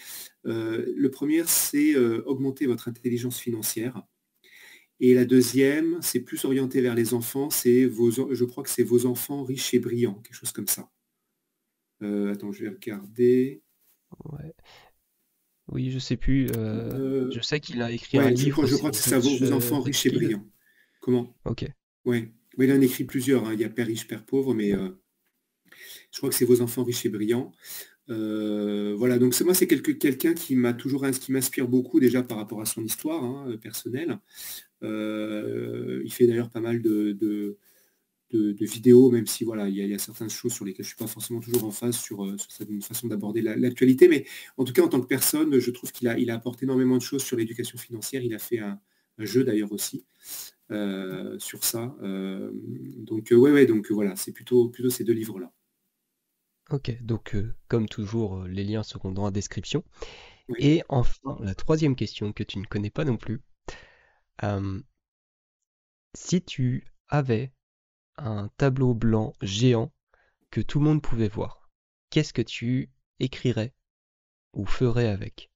euh, 0.45 0.86
le 0.95 1.12
premier 1.12 1.43
c'est 1.45 1.95
euh, 1.95 2.24
augmenter 2.26 2.66
votre 2.66 2.88
intelligence 2.88 3.39
financière. 3.39 4.04
Et 5.00 5.14
la 5.14 5.26
deuxième, 5.26 6.02
c'est 6.02 6.22
plus 6.22 6.43
orienté 6.45 6.82
vers 6.82 6.95
les 6.95 7.14
enfants, 7.14 7.50
c'est 7.50 7.86
vos, 7.86 8.10
je 8.10 8.43
crois 8.45 8.64
que 8.64 8.70
c'est 8.70 8.84
vos 8.84 9.06
enfants 9.06 9.43
riches 9.43 9.74
et 9.74 9.80
brillants, 9.80 10.16
quelque 10.24 10.36
chose 10.36 10.52
comme 10.52 10.68
ça. 10.68 10.89
Euh, 12.02 12.32
attends, 12.32 12.52
je 12.52 12.64
vais 12.64 12.70
regarder. 12.70 13.62
Oui, 15.68 15.91
je 15.91 16.00
sais 16.00 16.18
plus. 16.18 16.48
Je 16.48 17.39
sais 17.43 17.60
qu'il 17.60 17.82
a 17.82 17.91
écrit 17.91 18.18
un 18.18 18.32
livre. 18.32 18.66
Je 18.66 18.76
crois, 18.76 18.89
que 18.89 18.95
c'est 18.95 19.10
ça, 19.10 19.20
vos, 19.20 19.52
enfants 19.52 19.82
riches 19.82 20.06
et 20.06 20.10
brillants. 20.10 20.45
Comment? 21.00 21.36
Ok. 21.45 21.66
Il 22.60 22.72
en 22.72 22.82
écrit 22.82 23.03
plusieurs. 23.03 23.45
Hein. 23.45 23.53
Il 23.53 23.62
y 23.62 23.64
a 23.64 23.70
Père 23.70 23.88
riche, 23.88 24.08
Père 24.08 24.26
pauvre, 24.26 24.53
mais 24.53 24.74
je 26.12 26.18
crois 26.18 26.30
que 26.30 26.36
c'est 26.36 26.45
vos 26.45 26.62
enfants 26.62 26.84
riches 26.84 27.05
et 27.05 27.10
brillants. 27.10 27.51
Euh, 28.10 28.95
voilà, 28.97 29.20
donc 29.20 29.39
moi 29.41 29.53
c'est 29.53 29.68
quelqu'un 29.68 30.34
qui 30.34 30.55
m'a 30.55 30.74
toujours 30.74 31.05
qui 31.12 31.32
m'inspire 31.32 31.68
beaucoup 31.68 31.99
déjà 31.99 32.24
par 32.24 32.38
rapport 32.38 32.62
à 32.62 32.66
son 32.66 32.84
histoire 32.84 33.24
hein, 33.24 33.47
euh, 33.49 33.58
personnelle. 33.58 34.20
Euh, 34.84 36.01
il 36.05 36.12
fait 36.14 36.26
d'ailleurs 36.26 36.49
pas 36.49 36.62
mal 36.62 36.82
de, 36.82 37.58
vidéos, 38.32 39.12
même 39.12 39.28
si 39.28 39.43
voilà, 39.43 39.68
il 39.68 39.76
y, 39.76 39.93
a, 39.93 39.97
certaines 39.97 40.30
choses 40.30 40.53
sur 40.53 40.66
lesquelles 40.66 40.86
je 40.86 40.91
ne 40.91 40.95
suis 40.95 41.03
pas 41.03 41.08
forcément 41.08 41.39
toujours 41.39 41.66
en 41.66 41.72
phase 41.72 41.97
sur, 41.97 42.36
cette 42.49 42.70
façon 42.84 43.08
d'aborder 43.08 43.41
l'actualité, 43.41 44.08
mais 44.08 44.26
en 44.58 44.64
tout 44.64 44.74
cas 44.74 44.84
en 44.84 44.89
tant 44.89 45.01
que 45.01 45.08
personne, 45.08 45.60
je 45.60 45.72
trouve 45.72 45.91
qu'il 45.91 46.08
a, 46.08 46.18
énormément 46.62 46.97
de 46.97 47.01
choses 47.01 47.24
sur 47.24 47.38
l'éducation 47.38 47.78
financière. 47.78 48.22
Il 48.24 48.34
a 48.34 48.39
fait 48.39 48.60
un, 48.60 48.80
jeu 49.20 49.43
d'ailleurs 49.43 49.72
aussi 49.72 50.05
sur 51.39 51.63
ça. 51.63 51.95
donc 52.01 53.28
ouais, 53.32 53.51
ouais, 53.51 53.65
donc 53.65 53.91
voilà, 53.91 54.15
c'est 54.15 54.32
plutôt, 54.32 54.70
plutôt 54.70 54.89
ces 54.89 55.03
deux 55.03 55.13
livres-là. 55.13 55.51
Ok, 56.70 57.01
donc 57.01 57.34
euh, 57.36 57.55
comme 57.70 57.88
toujours, 57.88 58.39
euh, 58.41 58.47
les 58.47 58.63
liens 58.65 58.84
seront 58.84 59.11
dans 59.11 59.24
la 59.26 59.32
description. 59.32 59.84
Et 60.59 60.84
enfin, 60.89 61.38
la 61.41 61.55
troisième 61.55 61.95
question 61.95 62.34
que 62.34 62.43
tu 62.43 62.59
ne 62.59 62.65
connais 62.65 62.89
pas 62.89 63.05
non 63.05 63.18
plus. 63.18 63.41
si 66.15 66.41
tu 66.41 66.86
avais 67.07 67.53
un 68.18 68.49
tableau 68.57 68.93
blanc 68.93 69.34
géant 69.41 69.93
que 70.51 70.59
tout 70.59 70.80
le 70.80 70.86
monde 70.86 71.01
pouvait 71.01 71.30
voir, 71.30 71.70
qu'est-ce 72.09 72.34
que 72.34 72.41
tu 72.41 72.89
écrirais 73.20 73.74
ou 74.53 74.65
ferais 74.65 75.07
avec? 75.07 75.49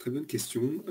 Très 0.00 0.10
bonne 0.10 0.26
question 0.26 0.82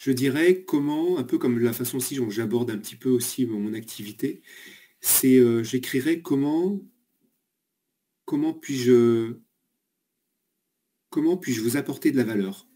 je 0.00 0.12
dirais 0.12 0.64
comment, 0.64 1.18
un 1.18 1.24
peu 1.24 1.36
comme 1.36 1.58
la 1.58 1.74
façon 1.74 1.98
dont 2.16 2.30
j'aborde 2.30 2.70
un 2.70 2.78
petit 2.78 2.96
peu 2.96 3.10
aussi 3.10 3.44
mon 3.44 3.74
activité, 3.74 4.40
c'est 5.00 5.38
euh, 5.38 5.62
j'écrirais 5.62 6.22
comment 6.22 6.80
comment 8.24 8.54
puis-je 8.54 9.34
comment 11.10 11.36
puis-je 11.36 11.60
vous 11.60 11.76
apporter 11.76 12.10
de 12.12 12.16
la 12.16 12.24
valeur? 12.24 12.66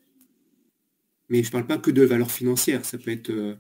Mais 1.31 1.43
je 1.43 1.49
ne 1.49 1.53
parle 1.53 1.67
pas 1.67 1.79
que 1.79 1.91
de 1.91 2.03
valeur 2.03 2.31
financière, 2.31 2.85
ça 2.85 2.99
peut 2.99 3.11
être 3.11 3.31
euh, 3.31 3.57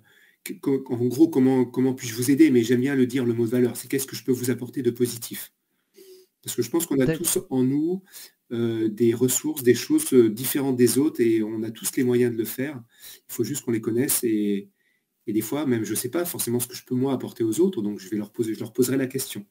en 0.65 1.07
gros 1.07 1.29
comment 1.29 1.65
comment 1.65 1.95
puis-je 1.95 2.15
vous 2.15 2.31
aider, 2.31 2.51
mais 2.51 2.63
j'aime 2.65 2.83
bien 2.83 2.95
le 2.95 3.07
dire 3.07 3.25
le 3.25 3.33
mot 3.33 3.47
de 3.47 3.51
valeur, 3.51 3.79
c'est 3.79 3.89
qu'est-ce 3.89 4.07
que 4.07 4.17
je 4.17 4.25
peux 4.25 4.33
vous 4.33 4.51
apporter 4.51 4.83
de 4.83 4.91
positif? 4.91 5.54
Parce 6.45 6.57
que 6.57 6.63
je 6.63 6.71
pense 6.71 6.85
qu'on 6.85 7.01
a 7.01 7.07
tous 7.07 7.39
en 7.49 7.63
nous 7.63 8.03
euh, 8.53 8.89
des 8.89 9.15
ressources, 9.15 9.63
des 9.63 9.75
choses 9.75 10.13
euh, 10.13 10.29
différentes 10.29 10.77
des 10.77 10.99
autres 10.99 11.23
et 11.23 11.43
on 11.43 11.63
a 11.63 11.71
tous 11.71 11.97
les 11.97 12.05
moyens 12.05 12.31
de 12.31 12.37
le 12.37 12.45
faire. 12.45 12.83
Il 13.29 13.33
faut 13.33 13.45
juste 13.45 13.65
qu'on 13.65 13.71
les 13.71 13.81
connaisse 13.81 14.23
et, 14.23 14.69
des 15.27 15.41
fois, 15.41 15.65
même 15.65 15.85
je 15.85 15.93
ne 15.93 15.97
sais 15.97 16.11
pas 16.11 16.27
forcément 16.27 16.61
ce 16.61 16.69
que 16.69 16.75
je 16.75 16.85
peux 16.85 16.95
moi 16.95 17.15
apporter 17.15 17.43
aux 17.43 17.61
autres, 17.61 17.81
donc 17.81 17.99
je 17.99 18.11
vais 18.11 18.19
leur 18.19 18.31
poser, 18.31 18.53
je 18.53 18.61
leur 18.61 18.75
poserai 18.75 18.99
la 18.99 19.07
question. 19.07 19.47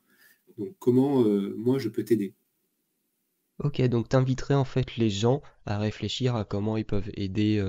Donc 0.60 0.76
comment 0.78 1.24
euh, 1.24 1.56
moi 1.58 1.80
je 1.80 1.90
peux 1.90 2.04
t'aider? 2.04 2.36
Ok, 3.64 3.82
donc 3.82 4.10
tu 4.10 4.16
inviterais 4.16 4.54
en 4.54 4.66
fait 4.66 4.96
les 4.98 5.10
gens 5.10 5.42
à 5.66 5.80
réfléchir 5.80 6.36
à 6.36 6.46
comment 6.46 6.78
ils 6.78 6.86
peuvent 6.86 7.10
aider 7.16 7.64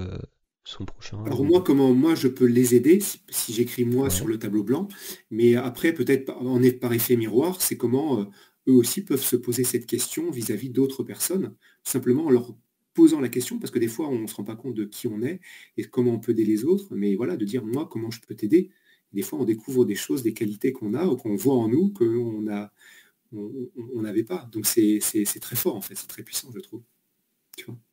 son 0.64 0.84
prochain. 0.84 1.22
Alors 1.24 1.44
moi, 1.44 1.62
comment 1.62 1.94
moi 1.94 2.14
je 2.14 2.28
peux 2.28 2.46
les 2.46 2.74
aider 2.74 3.00
si, 3.00 3.52
j'écris 3.52 3.86
moi 3.86 4.10
sur 4.10 4.26
le 4.26 4.38
tableau 4.38 4.64
blanc, 4.64 4.88
mais 5.30 5.54
après 5.54 5.94
peut-être 5.94 6.30
en 6.30 6.60
par 6.80 6.92
effet 6.92 7.16
miroir, 7.16 7.62
c'est 7.62 7.76
comment 7.76 8.26
eux 8.68 8.72
aussi 8.72 9.02
peuvent 9.04 9.22
se 9.22 9.36
poser 9.36 9.64
cette 9.64 9.86
question 9.86 10.30
vis-à-vis 10.30 10.70
d'autres 10.70 11.02
personnes, 11.04 11.54
simplement 11.82 12.26
en 12.26 12.30
leur 12.30 12.54
posant 12.94 13.20
la 13.20 13.28
question, 13.28 13.58
parce 13.58 13.70
que 13.70 13.78
des 13.78 13.88
fois 13.88 14.08
on 14.08 14.20
ne 14.20 14.26
se 14.26 14.34
rend 14.34 14.44
pas 14.44 14.56
compte 14.56 14.74
de 14.74 14.84
qui 14.84 15.08
on 15.08 15.22
est 15.22 15.40
et 15.76 15.84
comment 15.84 16.12
on 16.12 16.20
peut 16.20 16.32
aider 16.32 16.44
les 16.44 16.64
autres, 16.64 16.94
mais 16.94 17.14
voilà, 17.16 17.36
de 17.36 17.44
dire 17.44 17.64
moi 17.64 17.88
comment 17.90 18.10
je 18.10 18.20
peux 18.20 18.34
t'aider. 18.34 18.70
Des 19.12 19.22
fois 19.22 19.38
on 19.40 19.44
découvre 19.44 19.84
des 19.84 19.94
choses, 19.94 20.22
des 20.22 20.32
qualités 20.32 20.72
qu'on 20.72 20.94
a 20.94 21.06
ou 21.06 21.16
qu'on 21.16 21.34
voit 21.36 21.54
en 21.54 21.68
nous 21.68 21.90
qu'on 21.90 22.48
a 22.48 22.72
on 23.32 24.02
n'avait 24.02 24.22
pas. 24.22 24.48
Donc 24.52 24.64
c'est 24.66 25.00
très 25.40 25.56
fort 25.56 25.74
en 25.74 25.80
fait, 25.80 25.96
c'est 25.96 26.06
très 26.06 26.22
puissant 26.22 26.50
je 26.54 26.60
trouve. 26.60 26.82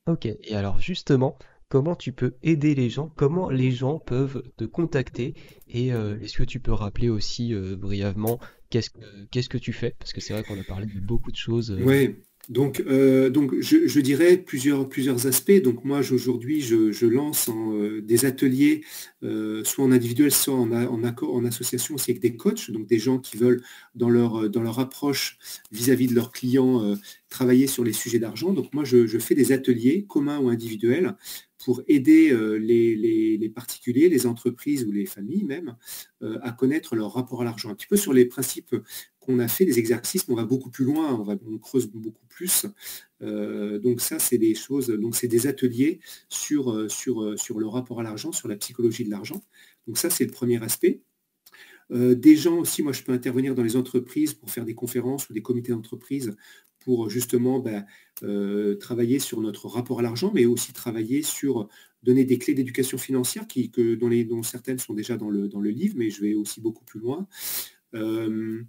ok, 0.07 0.25
et 0.25 0.55
alors 0.55 0.79
justement, 0.79 1.37
comment 1.71 1.95
tu 1.95 2.11
peux 2.11 2.33
aider 2.43 2.75
les 2.75 2.89
gens, 2.89 3.09
comment 3.15 3.49
les 3.49 3.71
gens 3.71 3.97
peuvent 3.97 4.43
te 4.57 4.65
contacter 4.65 5.35
et 5.69 5.93
euh, 5.93 6.19
est-ce 6.19 6.35
que 6.37 6.43
tu 6.43 6.59
peux 6.59 6.73
rappeler 6.73 7.07
aussi 7.07 7.53
euh, 7.53 7.77
brièvement 7.77 8.39
qu'est-ce 8.69 8.89
que, 9.49 9.57
tu 9.57 9.71
fais? 9.71 9.95
Parce 9.97 10.11
que 10.11 10.19
c'est 10.19 10.33
vrai 10.33 10.43
qu'on 10.43 10.59
a 10.59 10.63
parlé 10.63 10.85
de 10.85 10.99
beaucoup 10.99 11.31
de 11.31 11.37
choses. 11.37 11.71
Euh. 11.71 11.83
Oui, 11.83 12.15
donc, 12.49 12.83
je, 12.85 13.99
dirais 13.99 14.35
plusieurs, 14.35 14.85
aspects. 15.25 15.61
Donc 15.63 15.85
moi 15.85 15.99
aujourd'hui 16.11 16.59
je, 16.59 17.05
lance 17.05 17.49
des 18.03 18.25
ateliers, 18.25 18.83
soit 19.21 19.85
en 19.85 19.91
individuel, 19.93 20.31
soit 20.31 20.55
en, 20.55 21.03
accord, 21.03 21.33
en 21.33 21.45
association 21.45 21.95
aussi 21.95 22.11
avec 22.11 22.21
des 22.21 22.35
coachs, 22.35 22.69
donc 22.71 22.87
des 22.87 22.99
gens 22.99 23.19
qui 23.19 23.37
veulent 23.37 23.61
dans 23.95 24.09
leur, 24.09 24.79
approche 24.79 25.37
vis-à-vis 25.71 26.07
de 26.07 26.15
leurs 26.15 26.31
clients 26.31 26.95
travailler 27.29 27.67
sur 27.67 27.83
les 27.85 27.93
sujets 27.93 28.19
d'argent. 28.19 28.51
Donc 28.51 28.73
moi 28.73 28.83
je 28.83 29.19
fais 29.19 29.35
des 29.35 29.53
ateliers 29.53 30.05
communs 30.09 30.39
ou 30.39 30.49
individuels 30.49 31.15
pour 31.63 31.81
aider 31.87 32.31
euh, 32.31 32.55
les, 32.57 33.49
particuliers, 33.49 34.09
les 34.09 34.25
entreprises 34.25 34.85
ou 34.85 34.91
les 34.91 35.05
familles 35.05 35.43
même 35.43 35.75
euh, 36.21 36.37
à 36.41 36.51
connaître 36.51 36.95
leur 36.95 37.13
rapport 37.13 37.41
à 37.41 37.45
l'argent. 37.45 37.69
Un 37.69 37.75
petit 37.75 37.87
peu 37.87 37.97
sur 37.97 38.13
les 38.13 38.25
principes 38.25 38.75
qu'on 39.19 39.39
a 39.39 39.47
fait, 39.47 39.65
des 39.65 39.77
exercices, 39.77 40.25
on 40.27 40.35
va 40.35 40.45
beaucoup 40.45 40.69
plus 40.69 40.85
loin, 40.85 41.23
on, 41.45 41.57
creuse 41.59 41.87
beaucoup 41.87 42.25
plus. 42.27 42.65
Euh, 43.21 43.77
donc 43.79 44.01
ça, 44.01 44.17
c'est 44.17 44.37
des 44.37 44.55
choses, 44.55 44.87
donc 44.87 45.15
c'est 45.15 45.27
des 45.27 45.45
ateliers 45.45 45.99
sur, 46.29 46.89
sur, 46.89 47.37
sur 47.37 47.59
le 47.59 47.67
rapport 47.67 47.99
à 47.99 48.03
l'argent, 48.03 48.31
sur 48.31 48.47
la 48.47 48.55
psychologie 48.55 49.05
de 49.05 49.11
l'argent. 49.11 49.43
Donc 49.87 49.97
ça, 49.97 50.09
c'est 50.09 50.25
le 50.25 50.31
premier 50.31 50.61
aspect. 50.63 51.01
des 51.91 52.35
gens 52.35 52.57
aussi, 52.57 52.81
moi 52.81 52.93
je 52.93 53.03
peux 53.03 53.11
intervenir 53.11 53.53
dans 53.53 53.63
les 53.63 53.75
entreprises 53.75 54.33
pour 54.33 54.49
faire 54.49 54.65
des 54.65 54.75
conférences 54.75 55.29
ou 55.29 55.33
des 55.33 55.41
comités 55.41 55.71
d'entreprise 55.71 56.35
pour 56.83 57.09
justement 57.09 57.59
ben, 57.59 57.85
euh, 58.23 58.75
travailler 58.75 59.19
sur 59.19 59.41
notre 59.41 59.67
rapport 59.67 59.99
à 59.99 60.01
l'argent, 60.01 60.31
mais 60.33 60.45
aussi 60.45 60.73
travailler 60.73 61.21
sur 61.23 61.67
donner 62.03 62.25
des 62.25 62.37
clés 62.37 62.53
d'éducation 62.53 62.97
financière 62.97 63.47
qui, 63.47 63.71
que, 63.71 63.95
dont, 63.95 64.43
certaines 64.43 64.79
sont 64.79 64.93
déjà 64.93 65.17
dans 65.17 65.29
le, 65.29 65.69
livre, 65.69 65.95
mais 65.97 66.09
je 66.09 66.21
vais 66.21 66.33
aussi 66.33 66.61
beaucoup 66.61 66.83
plus 66.83 66.99
loin. 66.99 67.27
Euh, 67.93 68.63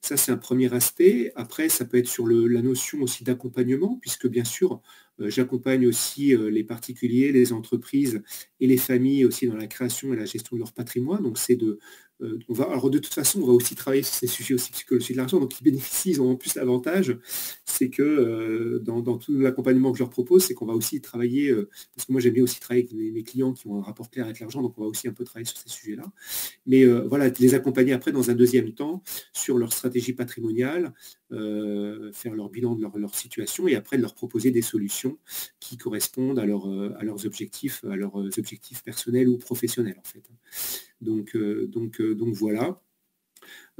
ça, 0.00 0.16
c'est 0.16 0.30
un 0.30 0.36
premier 0.36 0.72
aspect. 0.72 1.32
Après, 1.34 1.68
ça 1.68 1.84
peut 1.84 1.96
être 1.98 2.08
sur 2.08 2.28
la 2.28 2.62
notion 2.62 3.02
aussi 3.02 3.24
d'accompagnement, 3.24 3.98
puisque 4.00 4.28
bien 4.28 4.44
sûr, 4.44 4.80
euh, 5.20 5.30
j'accompagne 5.30 5.86
aussi 5.86 6.36
les 6.36 6.62
particuliers, 6.62 7.32
les 7.32 7.52
entreprises 7.52 8.22
et 8.60 8.66
les 8.66 8.76
familles 8.76 9.24
aussi 9.24 9.48
dans 9.48 9.56
la 9.56 9.66
création 9.66 10.12
et 10.12 10.16
la 10.16 10.26
gestion 10.26 10.56
de 10.56 10.60
leur 10.60 10.72
patrimoine. 10.72 11.22
Donc, 11.22 11.38
c'est 11.38 11.56
de, 11.56 11.78
euh, 12.22 12.38
alors 12.58 12.90
de 12.90 12.98
toute 12.98 13.12
façon, 13.12 13.42
on 13.42 13.46
va 13.46 13.52
aussi 13.52 13.74
travailler 13.74 14.02
sur 14.02 14.14
ces 14.14 14.26
sujets 14.26 14.54
aussi 14.54 14.72
psychologiques 14.72 15.12
de 15.12 15.18
l'argent, 15.18 15.38
donc 15.38 15.58
ils 15.60 15.64
bénéficient, 15.64 16.10
ils 16.10 16.22
ont 16.22 16.30
en 16.30 16.36
plus 16.36 16.54
l'avantage, 16.54 17.18
c'est 17.64 17.90
que 17.90 18.02
euh, 18.02 18.78
dans, 18.78 19.18
tout 19.18 19.38
l'accompagnement 19.38 19.92
que 19.92 19.98
je 19.98 20.02
leur 20.02 20.10
propose, 20.10 20.44
c'est 20.44 20.54
qu'on 20.54 20.66
va 20.66 20.74
aussi 20.74 21.00
travailler, 21.00 21.50
euh, 21.50 21.68
parce 21.94 22.06
que 22.06 22.12
moi 22.12 22.20
j'aime 22.20 22.32
bien 22.32 22.44
aussi 22.44 22.58
travailler 22.60 22.88
avec 22.88 23.14
mes, 23.14 23.22
clients 23.22 23.52
qui 23.52 23.66
ont 23.66 23.76
un 23.78 23.82
rapport 23.82 24.10
clair 24.10 24.24
avec 24.24 24.40
l'argent, 24.40 24.62
donc 24.62 24.78
on 24.78 24.82
va 24.82 24.86
aussi 24.86 25.08
un 25.08 25.12
peu 25.12 25.24
travailler 25.24 25.46
sur 25.46 25.58
ces 25.58 25.68
sujets-là. 25.68 26.04
Mais 26.66 26.84
voilà, 26.84 27.28
les 27.28 27.54
accompagner 27.54 27.92
après 27.92 28.12
dans 28.12 28.30
un 28.30 28.34
deuxième 28.34 28.72
temps 28.72 29.02
sur 29.32 29.58
leur 29.58 29.72
stratégie 29.72 30.12
patrimoniale, 30.12 30.94
faire 31.30 32.34
leur 32.34 32.50
bilan 32.50 32.76
de 32.76 32.82
leur, 32.82 33.14
situation 33.14 33.66
et 33.66 33.74
après 33.74 33.96
leur 33.96 34.14
proposer 34.14 34.50
des 34.50 34.62
solutions 34.62 35.18
qui 35.58 35.76
correspondent 35.76 36.38
à, 36.38 36.42
à 36.42 37.04
leurs 37.04 37.26
objectifs, 37.26 37.84
à 37.84 37.96
leurs 37.96 38.16
objectifs 38.38 38.82
personnels 38.84 39.28
ou 39.28 39.38
professionnels 39.38 39.98
en 39.98 40.06
fait. 40.06 40.22
Donc, 41.00 41.36
euh, 41.36 41.66
donc, 41.66 42.00
euh, 42.00 42.14
donc 42.14 42.34
voilà. 42.34 42.82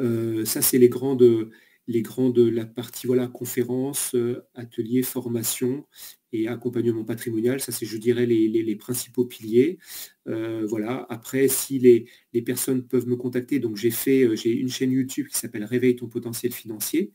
Euh, 0.01 0.45
ça, 0.45 0.63
c'est 0.63 0.79
les 0.79 0.89
grandes, 0.89 1.51
les 1.89 2.03
la 2.51 2.67
partie 2.67 3.07
voilà, 3.07 3.29
conférence, 3.29 4.15
atelier, 4.55 5.03
formation 5.03 5.87
et 6.33 6.49
accompagnement 6.49 7.05
patrimonial. 7.05 7.61
Ça, 7.61 7.73
c'est, 7.73 7.87
je 7.87 7.97
dirais, 7.97 8.27
les, 8.27 8.77
principaux 8.77 9.25
piliers. 9.25 9.79
voilà. 10.27 11.07
Après, 11.09 11.49
si 11.49 11.79
les, 11.79 12.07
les, 12.33 12.43
personnes 12.43 12.87
peuvent 12.87 13.07
me 13.09 13.17
contacter, 13.17 13.59
donc 13.61 13.77
j'ai 13.77 13.91
fait, 13.91 14.37
j'ai 14.37 14.53
une 14.53 14.69
chaîne 14.69 14.93
YouTube 14.93 15.29
qui 15.29 15.39
s'appelle 15.39 15.65
Réveille 15.65 15.97
ton 15.97 16.09
potentiel 16.09 16.53
financier. 16.53 17.13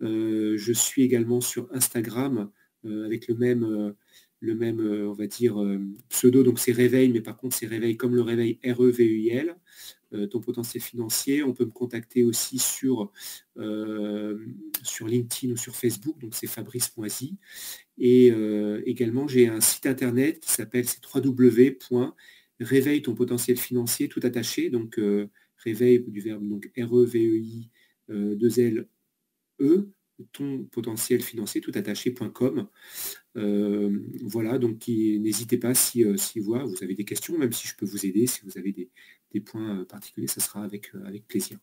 je 0.00 0.72
suis 0.72 1.02
également 1.02 1.40
sur 1.40 1.68
Instagram 1.72 2.50
avec 2.84 3.28
le 3.28 3.34
même, 3.34 3.94
le 4.44 4.54
même, 4.54 4.80
euh, 4.80 5.08
on 5.08 5.12
va 5.12 5.26
dire, 5.26 5.60
euh, 5.62 5.78
pseudo, 6.08 6.42
donc 6.42 6.58
c'est 6.58 6.72
réveil, 6.72 7.08
mais 7.10 7.20
par 7.20 7.36
contre 7.36 7.56
c'est 7.56 7.66
réveil 7.66 7.96
comme 7.96 8.14
le 8.14 8.22
réveil 8.22 8.58
R-E-V-U-I-L. 8.64 9.56
ton 10.30 10.40
potentiel 10.40 10.82
financier. 10.82 11.42
On 11.42 11.52
peut 11.52 11.64
me 11.64 11.72
contacter 11.72 12.22
aussi 12.22 12.60
sur, 12.60 13.10
sur 14.84 15.08
LinkedIn 15.08 15.52
ou 15.52 15.56
sur 15.56 15.74
Facebook, 15.74 16.20
donc 16.20 16.34
c'est 16.36 16.46
Fabrice 16.46 16.96
Moisy. 16.96 17.36
Et 17.98 18.32
également, 18.86 19.26
j'ai 19.26 19.48
un 19.48 19.60
site 19.60 19.86
internet 19.86 20.38
qui 20.38 20.52
s'appelle 20.52 20.86
www.réveille 21.12 23.02
ton 23.02 23.14
potentiel 23.16 23.56
financier 23.56 24.08
tout 24.08 24.20
attaché, 24.22 24.70
donc 24.70 25.00
réveil 25.56 26.04
du 26.06 26.20
verbe 26.20 26.48
donc 26.48 26.70
R-E-V-E-I 26.76 27.70
2 28.08 28.60
L-E, 28.60 29.90
ton 30.32 30.64
potentiel 30.64 31.22
financier 31.22 31.60
tout 31.60 31.72
attaché.com. 31.74 32.68
Euh, 33.36 33.90
voilà, 34.22 34.58
donc 34.58 34.86
n'hésitez 34.88 35.58
pas 35.58 35.74
si, 35.74 36.04
euh, 36.04 36.16
vous 36.44 36.82
avez 36.82 36.94
des 36.94 37.04
questions, 37.04 37.36
même 37.38 37.52
si 37.52 37.68
je 37.68 37.76
peux 37.76 37.86
vous 37.86 38.06
aider, 38.06 38.26
si 38.26 38.40
vous 38.44 38.58
avez 38.58 38.72
des, 38.72 39.40
points 39.40 39.80
euh, 39.80 39.84
particuliers, 39.84 40.28
ça 40.28 40.40
sera 40.40 40.62
avec 40.62 40.92
plaisir. 41.26 41.58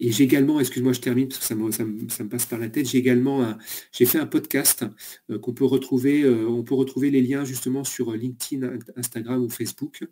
Et 0.00 0.10
j'ai 0.10 0.24
également, 0.24 0.58
excuse-moi, 0.58 0.92
je 0.92 1.00
termine 1.00 1.28
parce 1.28 1.40
que 1.40 1.46
ça 1.46 1.54
me, 1.54 2.28
passe 2.28 2.46
par 2.46 2.58
la 2.58 2.68
tête, 2.68 2.88
j'ai 2.88 2.98
également 2.98 3.56
j'ai 3.92 4.06
fait 4.06 4.18
un 4.18 4.26
podcast 4.26 4.84
euh, 5.30 5.38
qu'on 5.38 5.54
peut 5.54 5.64
retrouver, 5.64 6.22
euh, 6.22 6.48
on 6.48 6.64
peut 6.64 6.74
retrouver 6.74 7.10
les 7.10 7.22
liens 7.22 7.44
justement 7.44 7.84
sur 7.84 8.12
LinkedIn, 8.12 8.78
Instagram 8.96 9.42
ou 9.42 9.48
Facebook, 9.48 10.04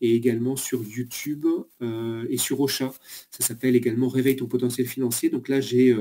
et 0.00 0.16
également 0.16 0.56
sur 0.56 0.82
YouTube 0.82 1.46
euh, 1.80 2.26
et 2.28 2.38
sur 2.38 2.60
Ocha. 2.60 2.92
Ça 3.30 3.44
s'appelle 3.44 3.76
également 3.76 4.08
Réveille 4.08 4.36
ton 4.36 4.46
potentiel 4.46 4.86
financier. 4.88 5.30
Donc 5.30 5.48
là, 5.48 5.60
j'ai 5.60 5.96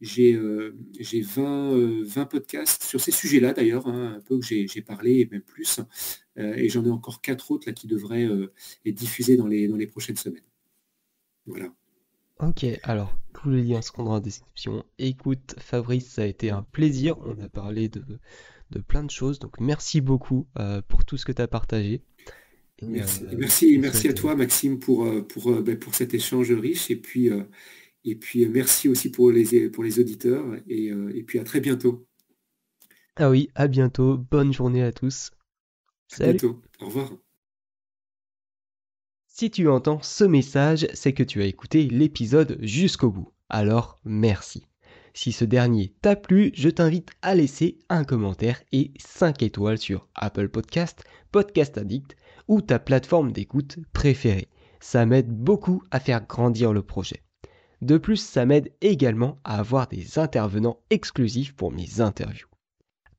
j'ai 0.00 0.36
20, 0.36 2.02
20, 2.04 2.26
podcasts 2.26 2.84
sur 2.84 3.00
ces 3.00 3.12
sujets-là 3.12 3.52
d'ailleurs, 3.54 3.86
hein, 3.88 4.16
un 4.18 4.20
peu 4.20 4.38
que 4.38 4.44
j'ai 4.46 4.82
parlé 4.82 5.20
et 5.20 5.28
même 5.30 5.42
plus. 5.42 5.80
et 6.36 6.68
j'en 6.68 6.84
ai 6.84 6.90
encore 6.90 7.20
quatre 7.22 7.50
autres 7.50 7.66
là 7.68 7.72
qui 7.72 7.86
devraient 7.86 8.28
être 8.84 8.94
diffusés 8.94 9.36
dans 9.36 9.46
les, 9.46 9.68
dans 9.68 9.76
les 9.76 9.86
prochaines 9.86 10.16
semaines. 10.16 10.42
Voilà. 11.46 11.72
Ok, 12.40 12.64
alors 12.84 13.18
tous 13.34 13.50
les 13.50 13.62
liens 13.62 13.82
seront 13.82 14.04
dans 14.04 14.14
la 14.14 14.20
description. 14.20 14.84
Écoute, 14.98 15.54
Fabrice, 15.58 16.08
ça 16.08 16.22
a 16.22 16.26
été 16.26 16.50
un 16.50 16.62
plaisir. 16.62 17.16
On 17.20 17.38
a 17.40 17.48
parlé 17.48 17.88
de, 17.88 18.02
de 18.70 18.78
plein 18.80 19.02
de 19.04 19.10
choses. 19.10 19.38
Donc 19.38 19.58
merci 19.60 20.00
beaucoup 20.00 20.46
euh, 20.58 20.80
pour 20.86 21.04
tout 21.04 21.16
ce 21.16 21.24
que 21.24 21.32
tu 21.32 21.42
as 21.42 21.48
partagé. 21.48 22.02
merci, 22.82 23.24
euh, 23.24 23.34
merci, 23.36 23.78
merci 23.78 24.08
à 24.08 24.12
toi, 24.12 24.36
Maxime, 24.36 24.78
pour, 24.78 25.04
euh, 25.04 25.22
pour, 25.22 25.62
ben, 25.62 25.78
pour 25.78 25.94
cet 25.94 26.14
échange 26.14 26.52
riche. 26.52 26.90
Et 26.90 26.96
puis, 26.96 27.30
et 28.04 28.14
puis 28.14 28.46
merci 28.48 28.88
aussi 28.88 29.10
pour 29.10 29.30
les, 29.30 29.68
pour 29.70 29.84
les 29.84 29.98
auditeurs. 29.98 30.44
Et, 30.68 30.86
et 30.86 31.22
puis 31.24 31.38
à 31.38 31.44
très 31.44 31.60
bientôt. 31.60 32.06
Ah 33.16 33.28
oui, 33.28 33.50
à 33.54 33.68
bientôt. 33.68 34.16
Bonne 34.16 34.52
journée 34.52 34.82
à 34.82 34.92
tous. 34.92 35.30
Salut. 36.08 36.30
À 36.30 36.32
bientôt. 36.32 36.62
Au 36.80 36.86
revoir. 36.86 37.12
Si 39.40 39.52
tu 39.52 39.68
entends 39.68 40.02
ce 40.02 40.24
message, 40.24 40.88
c'est 40.94 41.12
que 41.12 41.22
tu 41.22 41.40
as 41.42 41.46
écouté 41.46 41.84
l'épisode 41.84 42.58
jusqu'au 42.60 43.12
bout. 43.12 43.30
Alors 43.48 44.00
merci. 44.04 44.66
Si 45.14 45.30
ce 45.30 45.44
dernier 45.44 45.94
t'a 46.02 46.16
plu, 46.16 46.50
je 46.54 46.68
t'invite 46.68 47.10
à 47.22 47.36
laisser 47.36 47.78
un 47.88 48.02
commentaire 48.02 48.60
et 48.72 48.90
5 48.98 49.44
étoiles 49.44 49.78
sur 49.78 50.08
Apple 50.16 50.48
Podcast, 50.48 51.04
Podcast 51.30 51.78
Addict 51.78 52.16
ou 52.48 52.62
ta 52.62 52.80
plateforme 52.80 53.30
d'écoute 53.30 53.78
préférée. 53.92 54.48
Ça 54.80 55.06
m'aide 55.06 55.30
beaucoup 55.30 55.84
à 55.92 56.00
faire 56.00 56.26
grandir 56.26 56.72
le 56.72 56.82
projet. 56.82 57.22
De 57.80 57.96
plus, 57.96 58.16
ça 58.16 58.44
m'aide 58.44 58.72
également 58.80 59.38
à 59.44 59.60
avoir 59.60 59.86
des 59.86 60.18
intervenants 60.18 60.80
exclusifs 60.90 61.54
pour 61.54 61.70
mes 61.70 62.00
interviews. 62.00 62.48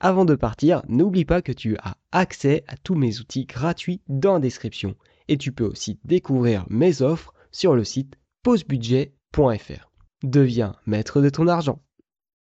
Avant 0.02 0.26
de 0.26 0.36
partir, 0.36 0.82
n'oublie 0.90 1.24
pas 1.24 1.42
que 1.42 1.54
tu 1.54 1.78
as 1.78 1.96
accès 2.12 2.66
à 2.68 2.76
tous 2.76 2.96
mes 2.96 3.22
outils 3.22 3.46
gratuits 3.46 4.02
dans 4.10 4.34
la 4.34 4.40
description 4.42 4.98
et 5.30 5.38
tu 5.38 5.54
peux 5.54 5.64
aussi 5.64 6.00
découvrir 6.04 6.66
mes 6.70 7.02
offres 7.02 7.34
sur 7.52 7.76
le 7.76 7.86
site 7.86 8.16
pausebudget.fr. 8.44 9.92
Deviens 10.24 10.76
maître 10.86 11.22
de 11.22 11.30
ton 11.30 11.48
argent. 11.48 11.82